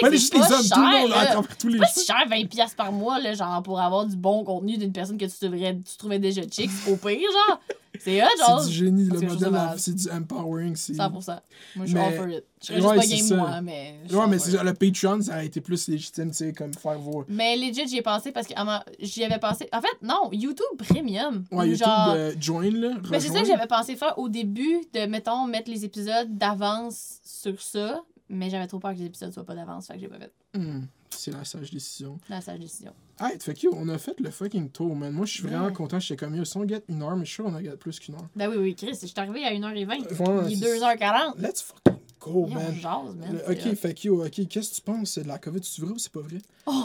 c'est 0.00 0.10
juste 0.12 0.34
les 0.34 0.40
hommes, 0.40 0.62
cher, 0.62 0.76
tout 0.76 0.80
le 0.80 1.00
monde, 1.00 1.10
là. 1.10 1.38
à 1.38 1.42
tous 1.58 1.68
les 1.68 1.78
pas 1.78 1.86
si 1.86 2.04
cher, 2.06 2.16
20$ 2.28 2.48
piastres 2.48 2.76
par 2.76 2.92
mois, 2.92 3.18
là, 3.20 3.34
genre, 3.34 3.62
pour 3.62 3.80
avoir 3.80 4.06
du 4.06 4.16
bon 4.16 4.44
contenu 4.44 4.76
d'une 4.78 4.92
personne 4.92 5.18
que 5.18 5.24
tu, 5.26 5.32
devrais, 5.46 5.74
tu 5.76 5.96
trouvais 5.96 6.18
déjà 6.18 6.42
chic, 6.50 6.70
au 6.88 6.96
pire, 6.96 7.18
genre. 7.48 7.60
C'est 8.00 8.22
hot, 8.22 8.26
genre. 8.38 8.60
C'est 8.60 8.68
du 8.68 8.74
génie, 8.76 9.04
le 9.08 9.20
modèle, 9.20 9.58
c'est 9.76 9.94
du 9.94 10.08
empowering. 10.10 10.76
c'est- 10.76 10.92
100%. 10.94 11.40
Moi, 11.74 11.84
je 11.86 11.90
suis 11.90 11.94
Mais- 11.94 12.18
all 12.18 12.32
it. 12.32 12.44
Je 12.60 12.66
serais 12.66 12.80
Ouais, 12.80 13.00
juste 13.06 13.28
pas 13.30 13.36
game, 13.36 13.38
moi, 13.50 13.60
mais. 13.60 13.94
Ouais, 14.12 14.26
mais 14.28 14.38
c'est 14.38 14.62
le 14.62 14.74
Patreon, 14.74 15.22
ça 15.22 15.34
a 15.36 15.42
été 15.44 15.60
plus 15.60 15.88
légitime, 15.88 16.30
tu 16.30 16.36
sais, 16.36 16.52
comme 16.52 16.72
faire 16.74 16.98
vos. 16.98 17.24
Mais 17.28 17.56
legit, 17.56 17.88
j'y 17.88 17.96
ai 17.98 18.02
pensé 18.02 18.30
parce 18.32 18.46
que 18.46 18.54
j'y 19.00 19.24
avais 19.24 19.38
pensé. 19.38 19.68
En 19.72 19.80
fait, 19.80 19.88
non, 20.02 20.28
YouTube 20.32 20.64
Premium. 20.78 21.44
Ouais, 21.50 21.58
Ou 21.66 21.68
YouTube, 21.70 21.86
genre. 21.86 22.10
euh, 22.16 22.32
join, 22.40 22.70
là. 22.70 22.90
Ben, 23.10 23.20
c'est 23.20 23.28
ça 23.28 23.40
que 23.40 23.46
j'avais 23.46 23.66
pensé 23.66 23.96
faire 23.96 24.16
au 24.18 24.28
début, 24.28 24.80
de, 24.94 25.06
mettons, 25.06 25.44
mettre 25.46 25.70
les 25.70 25.84
épisodes 25.84 26.36
d'avance 26.36 27.18
sur 27.24 27.60
ça. 27.60 28.02
Mais 28.30 28.50
j'avais 28.50 28.66
trop 28.66 28.78
peur 28.78 28.92
que 28.92 28.98
les 28.98 29.06
épisodes 29.06 29.32
soient 29.32 29.44
pas 29.44 29.54
d'avance, 29.54 29.86
fait 29.86 29.94
que 29.94 30.00
j'ai 30.00 30.08
pas 30.08 30.18
fait 30.18 30.32
Hmm, 30.54 30.82
c'est 31.10 31.30
la 31.30 31.44
sage 31.44 31.70
décision. 31.70 32.18
la 32.28 32.40
sage 32.40 32.58
décision. 32.60 32.92
Ah, 33.18 33.30
fait 33.40 33.54
que 33.54 33.66
on 33.72 33.88
a 33.88 33.98
fait 33.98 34.18
le 34.20 34.30
fucking 34.30 34.70
tour, 34.70 34.94
man. 34.94 35.12
Moi, 35.12 35.26
je 35.26 35.32
suis 35.32 35.42
vraiment 35.42 35.66
Ouais. 35.66 35.72
content. 35.72 35.98
J'étais 35.98 36.24
comme, 36.24 36.34
yo, 36.36 36.44
si 36.44 36.56
on 36.56 36.66
get 36.68 36.82
une 36.88 37.02
heure, 37.02 37.16
mais 37.16 37.24
je 37.24 37.30
suis 37.30 37.34
sûr 37.36 37.44
qu'on 37.44 37.54
a 37.54 37.62
get 37.62 37.76
plus 37.76 37.98
qu'une 37.98 38.14
heure. 38.14 38.28
Ben 38.36 38.48
oui, 38.50 38.56
oui, 38.58 38.74
Chris, 38.76 38.96
je 39.00 39.06
suis 39.06 39.14
arrivé 39.16 39.44
à 39.44 39.52
1h20. 39.52 39.88
Ouais, 39.88 40.52
Il 40.52 40.62
est 40.64 40.78
2h40. 40.78 41.38
Let's 41.38 41.62
fucking 41.62 42.00
go, 42.20 42.44
on 42.44 42.54
man. 42.54 42.74
jase, 42.74 43.14
man. 43.16 43.32
Le- 43.32 43.50
ok, 43.52 43.66
hot. 43.72 43.74
fait 43.76 43.94
que 43.94 44.08
ok, 44.08 44.48
qu'est-ce 44.48 44.70
que 44.70 44.74
tu 44.76 44.80
penses 44.82 45.18
de 45.18 45.26
la 45.26 45.38
COVID? 45.38 45.60
C'est 45.62 45.82
vrai 45.82 45.92
ou 45.92 45.98
c'est 45.98 46.12
pas 46.12 46.20
vrai? 46.20 46.38
Oh. 46.66 46.84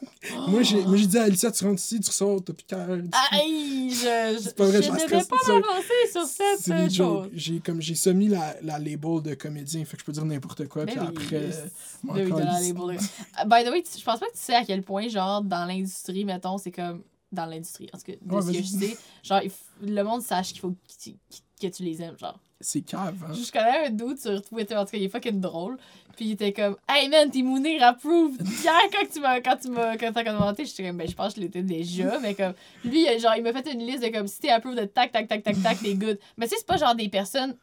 Moi, 0.48 0.62
j'ai 0.62 0.82
moi, 0.84 0.96
j'ai 0.96 1.06
dit 1.06 1.18
à 1.18 1.24
Alicia, 1.24 1.50
tu 1.50 1.64
rentres 1.64 1.80
ici, 1.82 1.98
tu 2.00 2.08
ressors, 2.08 2.42
t'as 2.44 2.52
plus 2.52 2.64
cœur. 2.64 2.88
Aïe, 3.32 3.90
je, 3.90 4.38
C'est 4.40 4.54
pas 4.56 4.66
vrai, 4.66 4.82
je 4.82 4.92
je 4.92 4.98
stresse 4.98 5.26
pas 5.26 5.36
m'avancer 5.48 6.10
sur 6.12 6.24
cette 6.24 6.58
C'est 6.60 6.72
euh, 6.72 6.88
chose. 6.90 7.28
J'ai 7.32 7.60
comme 7.60 7.80
j'ai 7.82 7.94
soumis 7.94 8.28
la, 8.28 8.54
la 8.62 8.78
label 8.78 9.22
de 9.22 9.34
comédien, 9.34 9.84
fait 9.84 9.96
que 9.96 10.00
je 10.00 10.04
peux 10.04 10.12
dire 10.12 10.24
n'importe 10.24 10.66
quoi, 10.68 10.84
Ben 10.84 10.92
puis 10.92 11.00
oui, 11.00 11.06
après. 11.08 11.50
Ben 12.04 12.14
oui, 12.14 12.24
de 12.24 12.38
la 12.38 12.44
calisse. 12.46 12.68
label. 12.68 12.98
By 13.46 13.64
the 13.64 13.72
way, 13.72 13.82
tu- 13.82 13.98
je 13.98 14.04
pense 14.04 14.20
pas 14.20 14.26
que 14.26 14.32
tu 14.32 14.38
sais 14.38 14.54
à 14.54 14.64
quel 14.64 14.82
point, 14.82 15.08
genre, 15.08 15.42
dans 15.42 15.64
l'industrie, 15.64 16.24
mettons, 16.24 16.58
c'est 16.58 16.72
comme. 16.72 17.02
Dans 17.30 17.44
l'industrie, 17.44 17.90
en 17.92 17.98
tout 17.98 18.04
cas, 18.04 18.12
de 18.22 18.34
Ouais, 18.34 18.40
ce 18.40 18.46
que 18.46 18.62
je 18.62 18.68
sais, 18.68 18.96
genre, 19.22 19.42
il 19.42 19.94
le 19.94 20.02
monde 20.02 20.22
sache 20.22 20.52
qu'il 20.52 20.60
faut 20.60 20.70
que 20.70 20.76
tu, 21.02 21.12
que 21.60 21.66
tu 21.66 21.82
les 21.82 22.00
aimes, 22.00 22.16
genre. 22.18 22.38
C'est 22.60 22.80
cave, 22.80 23.14
hein. 23.28 23.34
Je 23.34 23.52
connais 23.52 23.86
un 23.86 23.90
dude 23.90 24.18
sur 24.18 24.40
Twitter, 24.42 24.74
en 24.74 24.84
tout 24.86 24.92
cas, 24.92 24.96
il 24.96 25.04
est 25.04 25.08
fucking 25.10 25.38
drôle. 25.38 25.76
Puis 26.18 26.26
il 26.26 26.32
était 26.32 26.52
comme, 26.52 26.74
Hey 26.88 27.08
man, 27.08 27.30
t'es 27.30 27.42
Mounir 27.42 27.80
approved. 27.84 28.42
Hier, 28.44 28.74
quand 28.92 29.06
tu 29.08 29.20
m'as, 29.20 29.40
quand 29.40 29.56
tu 29.56 29.70
m'as, 29.70 29.96
quand 29.96 30.12
t'as 30.12 30.24
commenté, 30.24 30.64
j'étais 30.64 30.82
comme, 30.82 30.96
ben, 30.96 31.08
je 31.08 31.14
pense 31.14 31.34
que 31.34 31.40
je 31.40 31.46
l'étais 31.46 31.62
déjà. 31.62 32.18
Mais 32.18 32.34
comme, 32.34 32.54
lui, 32.84 33.06
genre, 33.20 33.36
il 33.36 33.44
m'a 33.44 33.52
fait 33.52 33.72
une 33.72 33.86
liste 33.86 34.02
de 34.02 34.08
comme, 34.08 34.26
si 34.26 34.40
t'es 34.40 34.50
approved 34.50 34.80
de 34.80 34.84
tac, 34.84 35.12
tac, 35.12 35.28
tac, 35.28 35.44
tac, 35.44 35.62
tac, 35.62 35.78
t'es 35.80 35.94
good. 35.94 36.18
Mais 36.36 36.48
tu 36.48 36.56
c'est 36.58 36.66
pas 36.66 36.76
genre 36.76 36.96
des 36.96 37.08
personnes 37.08 37.56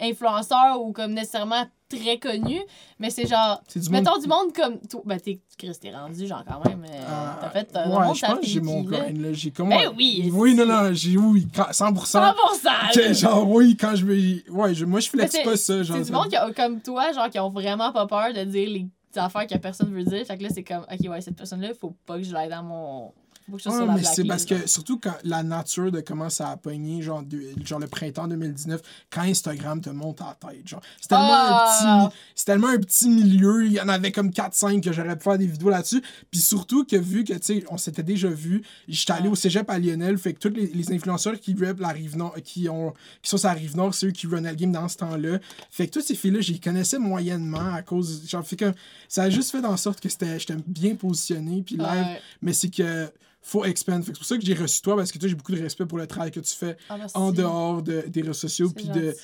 influenceurs 0.00 0.82
ou 0.82 0.92
comme 0.92 1.12
nécessairement 1.12 1.66
très 1.90 2.18
connus, 2.18 2.60
mais 2.98 3.10
c'est 3.10 3.26
genre, 3.26 3.60
C'est 3.68 3.80
du 3.80 3.90
monde. 3.90 4.02
mettons 4.04 4.18
du 4.18 4.26
monde 4.28 4.52
comme 4.54 4.78
toi. 4.88 5.02
Ben, 5.04 5.20
t'es, 5.20 5.40
Chris, 5.58 5.72
t'es 5.80 5.90
rendu, 5.90 6.26
genre, 6.26 6.44
quand 6.46 6.68
même. 6.68 6.84
euh, 6.84 7.04
Ah, 7.08 7.38
t'as 7.40 7.50
fait, 7.50 7.68
euh, 7.76 7.88
ouais, 7.88 8.06
monde 8.06 8.16
je 8.16 8.26
pense 8.26 8.40
que 8.40 8.46
j'ai 8.46 8.60
mon 8.60 8.82
grind, 8.82 9.20
là. 9.20 9.32
J'ai 9.32 9.50
comment. 9.50 9.76
Ben 9.76 9.90
oui, 9.96 10.30
Oui, 10.32 10.54
non, 10.54 10.66
non, 10.66 10.90
j'ai, 10.92 11.16
oui, 11.16 11.46
100%. 11.72 11.72
100%. 11.72 12.92
Que, 12.94 13.00
là. 13.00 13.12
genre, 13.12 13.48
oui, 13.50 13.76
quand 13.78 13.94
je 13.96 14.04
me. 14.04 14.50
Ouais, 14.50 14.74
je- 14.74 14.84
moi, 14.84 15.00
je 15.00 15.08
flex 15.10 15.32
Mais 15.34 15.38
c'est- 15.40 15.44
pas 15.44 15.56
ça. 15.56 15.82
Genre, 15.82 15.96
C'est 15.98 16.04
du 16.04 16.12
monde 16.12 16.28
qui 16.28 16.36
a, 16.36 16.50
comme 16.52 16.80
toi, 16.80 17.12
genre, 17.12 17.28
qui 17.28 17.38
ont 17.38 17.50
vraiment 17.50 17.92
pas 17.92 18.06
peur 18.06 18.32
de 18.32 18.44
dire 18.44 18.68
les 18.70 18.86
affaires 19.16 19.46
que 19.46 19.56
personne 19.58 19.92
veut 19.92 20.04
dire. 20.04 20.24
Fait 20.24 20.38
que 20.38 20.42
là, 20.44 20.48
c'est 20.54 20.62
comme, 20.64 20.84
ok, 20.90 21.10
ouais, 21.10 21.20
cette 21.20 21.36
personne-là, 21.36 21.68
faut 21.80 21.94
pas 22.06 22.16
que 22.16 22.22
je 22.22 22.32
l'aille 22.32 22.48
dans 22.50 22.62
mon. 22.62 23.12
Ouais, 23.52 23.86
mais 23.94 24.02
c'est 24.04 24.24
parce 24.24 24.44
que, 24.44 24.66
surtout 24.68 24.98
quand 24.98 25.14
la 25.24 25.42
nature 25.42 25.90
de 25.90 26.00
comment 26.00 26.30
ça 26.30 26.50
a 26.50 26.56
pogné, 26.56 27.02
genre, 27.02 27.22
de- 27.22 27.42
genre 27.64 27.78
le 27.80 27.86
printemps 27.86 28.28
2019, 28.28 28.80
quand 29.10 29.22
Instagram 29.22 29.80
te 29.80 29.90
monte 29.90 30.20
à 30.20 30.36
la 30.42 30.50
tête, 30.52 30.66
genre. 30.68 30.80
C'est 31.00 31.08
tellement, 31.08 31.26
Ah! 31.30 32.02
un 32.04 32.08
petit, 32.08 32.16
c'est 32.34 32.44
tellement 32.44 32.68
un 32.68 32.78
petit 32.78 33.08
milieu, 33.08 33.66
il 33.66 33.72
y 33.72 33.80
en 33.80 33.88
avait 33.88 34.12
comme 34.12 34.30
4-5 34.30 34.80
que 34.82 34.92
j'aurais 34.92 35.16
pu 35.16 35.24
faire 35.24 35.38
des 35.38 35.46
vidéos 35.46 35.70
là-dessus. 35.70 36.02
Puis 36.30 36.40
surtout 36.40 36.84
que 36.84 36.96
vu 36.96 37.24
que, 37.24 37.32
tu 37.34 37.38
sais, 37.42 37.64
on 37.70 37.76
s'était 37.78 38.02
déjà 38.02 38.28
vu, 38.28 38.62
j'étais 38.88 39.12
allé 39.12 39.28
au 39.28 39.34
cégep 39.34 39.68
à 39.70 39.78
Lionel, 39.78 40.18
fait 40.18 40.34
que 40.34 40.48
tous 40.48 40.54
les, 40.54 40.66
les 40.66 40.92
influenceurs 40.92 41.38
qui 41.40 41.54
rap 41.60 41.80
la 41.80 41.88
rive 41.88 42.16
nord, 42.16 42.34
qui, 42.44 42.68
ont, 42.68 42.92
qui 43.22 43.30
sont 43.30 43.36
sur 43.38 43.48
la 43.48 43.54
rive 43.54 43.76
nord, 43.76 43.94
c'est 43.94 44.06
eux 44.06 44.10
qui 44.12 44.26
runnaient 44.26 44.50
le 44.50 44.56
game 44.56 44.72
dans 44.72 44.88
ce 44.88 44.96
temps-là. 44.98 45.38
Fait 45.70 45.86
que 45.88 45.92
toutes 45.92 46.04
ces 46.04 46.14
filles-là, 46.14 46.40
je 46.40 46.52
les 46.52 46.58
connaissais 46.58 46.98
moyennement 46.98 47.72
à 47.74 47.82
cause. 47.82 48.28
Genre, 48.28 48.46
fait 48.46 48.56
que 48.56 48.72
ça 49.08 49.24
a 49.24 49.30
juste 49.30 49.50
fait 49.50 49.64
en 49.64 49.76
sorte 49.76 50.00
que 50.00 50.08
c'était- 50.08 50.38
j'étais 50.38 50.56
bien 50.66 50.94
positionné, 50.94 51.62
puis 51.64 51.76
live. 51.76 51.86
Ouais. 51.86 52.20
Mais 52.42 52.52
c'est 52.52 52.68
que 52.70 53.10
faut 53.42 53.64
expand. 53.64 54.04
C'est 54.04 54.12
pour 54.12 54.24
ça 54.24 54.36
que 54.36 54.44
j'ai 54.44 54.54
reçu 54.54 54.82
toi, 54.82 54.96
parce 54.96 55.10
que 55.10 55.18
toi, 55.18 55.28
j'ai 55.28 55.34
beaucoup 55.34 55.52
de 55.52 55.60
respect 55.62 55.86
pour 55.86 55.98
le 55.98 56.06
travail 56.06 56.30
que 56.30 56.40
tu 56.40 56.54
fais 56.54 56.76
Ah, 56.88 56.98
en 57.14 57.32
dehors 57.32 57.82
de- 57.82 58.04
des 58.06 58.20
réseaux 58.20 58.32
sociaux, 58.34 58.70
puis 58.70 58.86
de 58.88 59.14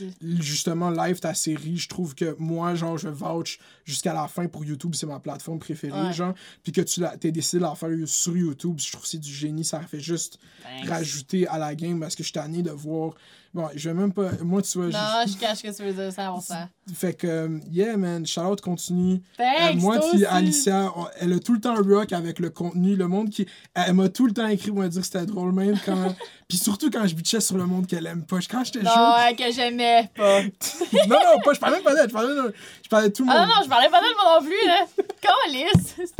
justement 0.41 0.91
live 0.91 1.21
ta 1.21 1.35
série. 1.35 1.77
Je 1.77 1.89
trouve 1.89 2.15
que 2.15 2.35
moi, 2.39 2.75
genre, 2.75 2.97
je 2.99 3.09
vouch 3.09 3.59
jusqu'à 3.85 4.15
la 4.15 4.27
fin 4.29 4.47
pour 4.47 4.65
YouTube, 4.65 4.95
c'est 4.95 5.07
ma 5.07 5.21
plateforme 5.21 5.59
préférée, 5.59 6.07
Ouais. 6.07 6.13
genre. 6.13 6.35
Puis 6.63 6.73
que 6.73 6.81
tu 6.81 7.03
t'aies 7.21 7.33
décidé 7.33 7.59
de 7.59 7.63
la 7.65 7.75
faire 7.75 7.91
sur 8.07 8.37
YouTube, 8.37 8.79
je 8.79 8.91
trouve 8.91 9.03
que 9.03 9.09
c'est 9.09 9.19
du 9.19 9.33
génie. 9.33 9.65
Ça 9.65 9.81
fait 9.81 10.01
juste 10.01 10.39
Thanks. 10.63 10.89
rajouter 10.89 11.47
à 11.47 11.59
la 11.59 11.75
game 11.75 12.01
parce 12.01 12.15
que 12.15 12.23
je 12.23 12.29
suis 12.29 12.33
tanné 12.33 12.63
de 12.63 12.71
voir. 12.71 13.15
Bon, 13.57 13.71
je 13.75 13.89
vais 13.89 13.95
même 13.95 14.13
pas. 14.13 14.33
Moi, 14.43 14.61
tu 14.61 14.77
vois, 14.77 14.89
Non, 14.89 15.25
je 15.27 15.35
cache 15.39 15.63
que 15.63 15.75
tu 15.75 15.83
veux 15.83 15.93
dire, 15.95 16.13
ça, 16.13 16.31
on 16.31 16.43
sent. 16.43 16.53
je- 16.87 16.93
fait 16.95 17.15
que, 17.15 17.27
euh, 17.27 17.59
yeah, 17.73 17.97
man, 17.97 18.27
shout 18.27 18.57
continue. 18.63 19.23
Euh, 19.41 19.45
Thanks, 19.59 19.81
moi 19.81 19.99
toi 19.99 20.11
puis. 20.13 20.27
Alicia, 20.27 20.93
on- 20.95 21.07
elle 21.19 21.33
a 21.33 21.39
tout 21.39 21.55
le 21.55 21.61
temps 21.61 21.75
rock 21.75 22.13
avec 22.13 22.39
le 22.39 22.51
contenu, 22.51 22.97
le 22.97 23.09
monde 23.09 23.31
qui. 23.31 23.47
Elle 23.75 23.95
m'a 23.95 24.11
tout 24.11 24.27
le 24.27 24.35
temps 24.35 24.47
écrit 24.47 24.71
pour 24.73 24.81
me 24.81 24.89
dire 24.89 25.01
que 25.01 25.07
c'était 25.07 25.25
drôle, 25.25 25.53
même 25.55 25.75
quand. 25.87 26.15
puis 26.49 26.59
surtout 26.59 26.91
quand 26.91 27.07
je 27.07 27.15
bitchais 27.15 27.41
sur 27.41 27.57
le 27.57 27.65
monde 27.65 27.87
qu'elle 27.87 28.07
aime 28.07 28.27
pas. 28.27 28.41
Quand 28.51 28.63
j'étais 28.63 28.83
Non, 28.83 28.91
jeune. 28.91 29.25
ouais, 29.27 29.35
que 29.37 29.51
j'aimais 29.51 30.11
pas. 30.15 30.43
non, 31.09 31.17
non, 31.17 31.41
pas, 31.43 31.55
je 31.55 31.59
parlais 31.59 31.81
pas 31.81 31.95
d'elle, 31.95 32.09
je 32.11 32.13
parlais 32.13 32.35
de, 32.35 32.55
je 32.85 32.89
parlais 32.91 33.09
de 33.09 33.15
tout 33.15 33.23
le 33.23 33.29
monde. 33.31 33.39
Ah 33.41 33.47
non, 33.47 33.55
non, 33.55 33.63
je 33.65 33.69
parlais 33.71 33.89
pas 33.89 34.01
d'elle 34.03 34.15
moi 34.23 34.39
non 34.39 34.47
plus, 34.47 34.67
là. 34.67 34.85
Calice. 35.23 36.13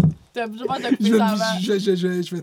T'as- 0.83 0.91
te 0.91 0.97
je, 1.05 1.07
couper 1.09 1.19
ça 1.19 1.27
avant. 1.27 1.61
je, 1.61 1.79
je, 1.79 1.95
je, 1.97 2.23
je 2.23 2.35
vais 2.37 2.43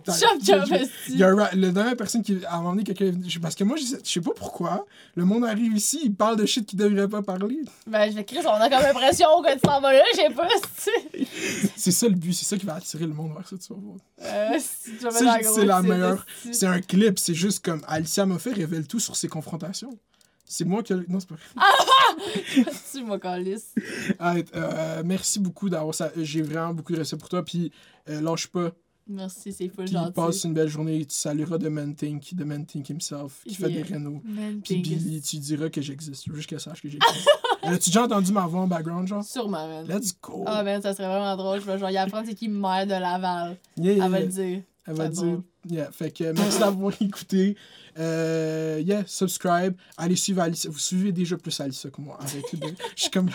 esti. 0.82 0.92
Il 1.10 1.18
y 1.18 1.24
a 1.24 1.30
un 1.30 1.36
la 1.54 1.72
dernière 1.72 1.96
personne 1.96 2.22
qui. 2.24 2.38
À 2.46 2.56
un 2.56 2.58
moment 2.58 2.72
donné, 2.72 2.84
quelqu'un. 2.84 3.06
est 3.06 3.12
venu- 3.12 3.30
je- 3.30 3.40
Parce 3.40 3.56
que 3.56 3.64
moi, 3.64 3.78
je 3.78 3.84
sais, 3.84 3.98
je 4.04 4.10
sais 4.10 4.22
pas 4.22 4.32
pourquoi. 4.36 4.86
Le 5.16 5.26
monde 5.26 5.46
arrive 5.46 5.76
ici, 5.76 6.00
il 6.04 6.14
parle 6.16 6.38
de 6.38 6.46
shit 6.46 6.66
qu'il 6.66 6.80
devrait 6.80 7.08
pas 7.08 7.22
parler. 7.22 7.60
Ben, 7.88 8.10
je 8.10 8.16
vais 8.16 8.24
Chris, 8.24 8.40
on 8.46 8.50
a 8.50 8.70
comme 8.70 8.82
l'impression 8.82 9.28
que 9.46 9.54
tu 9.54 9.60
t'en 9.60 9.80
vas 9.82 9.94
là, 9.94 10.04
je 10.14 10.18
sais 10.18 10.30
pas, 10.30 10.48
si 10.78 11.70
C'est 11.76 11.92
ça 11.92 12.08
le 12.08 12.16
but, 12.16 12.34
c'est 12.34 12.46
ça 12.46 12.58
qui 12.58 12.66
va 12.66 12.76
attirer 12.76 13.06
le 13.06 13.14
monde 13.14 13.32
vers 13.36 13.48
ça, 13.48 13.56
tu 13.58 13.74
vas 13.74 13.80
voir. 13.80 13.98
Euh, 14.22 14.58
si 14.60 14.92
tu 14.98 15.04
vas 15.04 15.12
c'est 15.12 15.66
la 15.66 15.82
meilleure. 15.82 16.26
C'est 16.52 16.66
un 16.66 16.82
clip, 16.82 17.20
c'est 17.20 17.34
juste 17.36 17.64
comme 17.64 17.82
Alicia 17.88 18.26
m'a 18.26 18.40
fait 18.40 18.54
révèle 18.54 18.88
tout 18.88 19.00
sur 19.00 19.16
ses 19.16 19.28
confrontations. 19.28 19.98
C'est 20.46 20.66
moi 20.66 20.84
qui. 20.84 20.94
Non, 20.94 21.20
c'est 21.20 21.30
pas 21.30 21.36
Tu 22.92 23.04
m'as 23.04 23.18
calice. 23.18 23.74
Arrête, 24.20 24.52
euh, 24.56 25.02
merci 25.06 25.40
beaucoup 25.40 25.70
d'avoir 25.70 25.96
ça. 25.96 26.12
J'ai 26.18 26.42
vraiment 26.42 26.74
beaucoup 26.74 26.94
de 26.94 26.98
respect 27.00 27.18
pour 27.18 27.30
toi. 27.30 27.44
Puis 27.44 27.72
euh, 28.10 28.22
lâche 28.22 28.48
pas. 28.48 28.72
Merci, 29.08 29.52
c'est 29.52 29.68
full 29.68 29.86
Puis 29.86 29.94
gentil. 29.94 30.14
passe 30.14 30.44
une 30.46 30.54
belle 30.54 30.70
journée. 30.70 31.06
Tu 31.06 31.16
salueras 31.16 31.58
de 31.58 31.68
Mantink, 31.68 32.34
de 32.36 32.44
Mantink 32.46 32.90
himself, 32.90 33.44
qui 33.46 33.56
fait 33.56 33.70
des 33.70 33.82
rénaux. 33.82 34.22
Man, 34.24 34.62
Puis. 34.62 34.78
Billy, 34.82 35.22
tu 35.22 35.38
diras 35.38 35.70
que 35.70 35.82
j'existe. 35.82 36.34
Juste 36.34 36.48
qu'elle 36.50 36.60
sache 36.60 36.82
que 36.82 36.88
j'existe. 36.90 37.30
As-tu 37.64 37.90
déjà 37.90 38.04
entendu 38.04 38.32
ma 38.32 38.46
voix 38.46 38.62
en 38.62 38.68
background, 38.68 39.08
genre? 39.08 39.24
Sûrement, 39.24 39.68
man. 39.68 39.88
Let's 39.88 40.14
go! 40.22 40.44
Ah, 40.46 40.64
ben, 40.64 40.82
ça 40.82 40.94
serait 40.94 41.08
vraiment 41.08 41.36
drôle. 41.36 41.62
Je 41.62 41.66
vais 41.66 41.78
genre 41.80 41.90
y 41.90 41.98
apprendre 41.98 42.26
c'est 42.28 42.36
qui 42.36 42.48
mère 42.50 42.86
de 42.86 42.92
Laval. 42.92 43.58
Yeah, 43.78 43.94
yeah, 43.94 44.06
Elle 44.06 44.12
va 44.12 44.20
le 44.20 44.28
dire. 44.28 44.62
Elle 44.86 44.96
va 44.96 45.08
dire. 45.08 45.42
Yeah. 45.70 45.92
Fait 45.92 46.12
que 46.12 46.32
merci 46.34 46.60
d'avoir 46.60 46.94
écouté. 47.02 47.56
Euh, 47.98 48.82
yeah, 48.84 49.04
subscribe. 49.06 49.76
Allez 49.98 50.16
suivre 50.16 50.42
Alicia. 50.42 50.70
Vous 50.70 50.80
suivez 50.80 51.12
déjà 51.12 51.38
plus 51.38 51.58
Alicia 51.62 51.90
que 51.90 52.02
moi. 52.02 52.18
Arrêtez 52.20 52.58
de... 52.58 52.68
Je 52.96 53.02
suis 53.04 53.12
comme. 53.12 53.30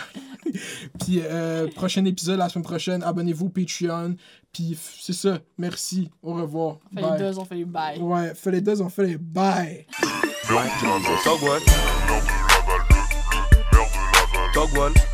Puis, 0.99 1.21
euh, 1.23 1.67
prochain 1.69 2.05
épisode, 2.05 2.37
la 2.37 2.49
semaine 2.49 2.65
prochaine. 2.65 3.01
Abonnez-vous 3.03 3.47
au 3.47 3.49
Patreon. 3.49 4.15
Puis, 4.53 4.77
c'est 4.99 5.13
ça. 5.13 5.39
Merci. 5.57 6.09
Au 6.21 6.33
revoir. 6.33 6.79
On 6.91 6.95
fait 6.95 7.01
Bye. 7.01 7.11
les 7.19 7.25
deux, 7.31 7.39
on 7.39 7.45
fait 7.45 7.55
les 7.55 7.65
bails. 7.65 7.99
Ouais, 7.99 8.33
fais 8.35 8.51
les 8.51 8.61
deux, 8.61 8.81
on 8.81 8.89
fait 8.89 9.05
les 9.05 9.17
bye. 9.17 9.85
Dogwall. 14.53 14.93
Le 14.93 15.08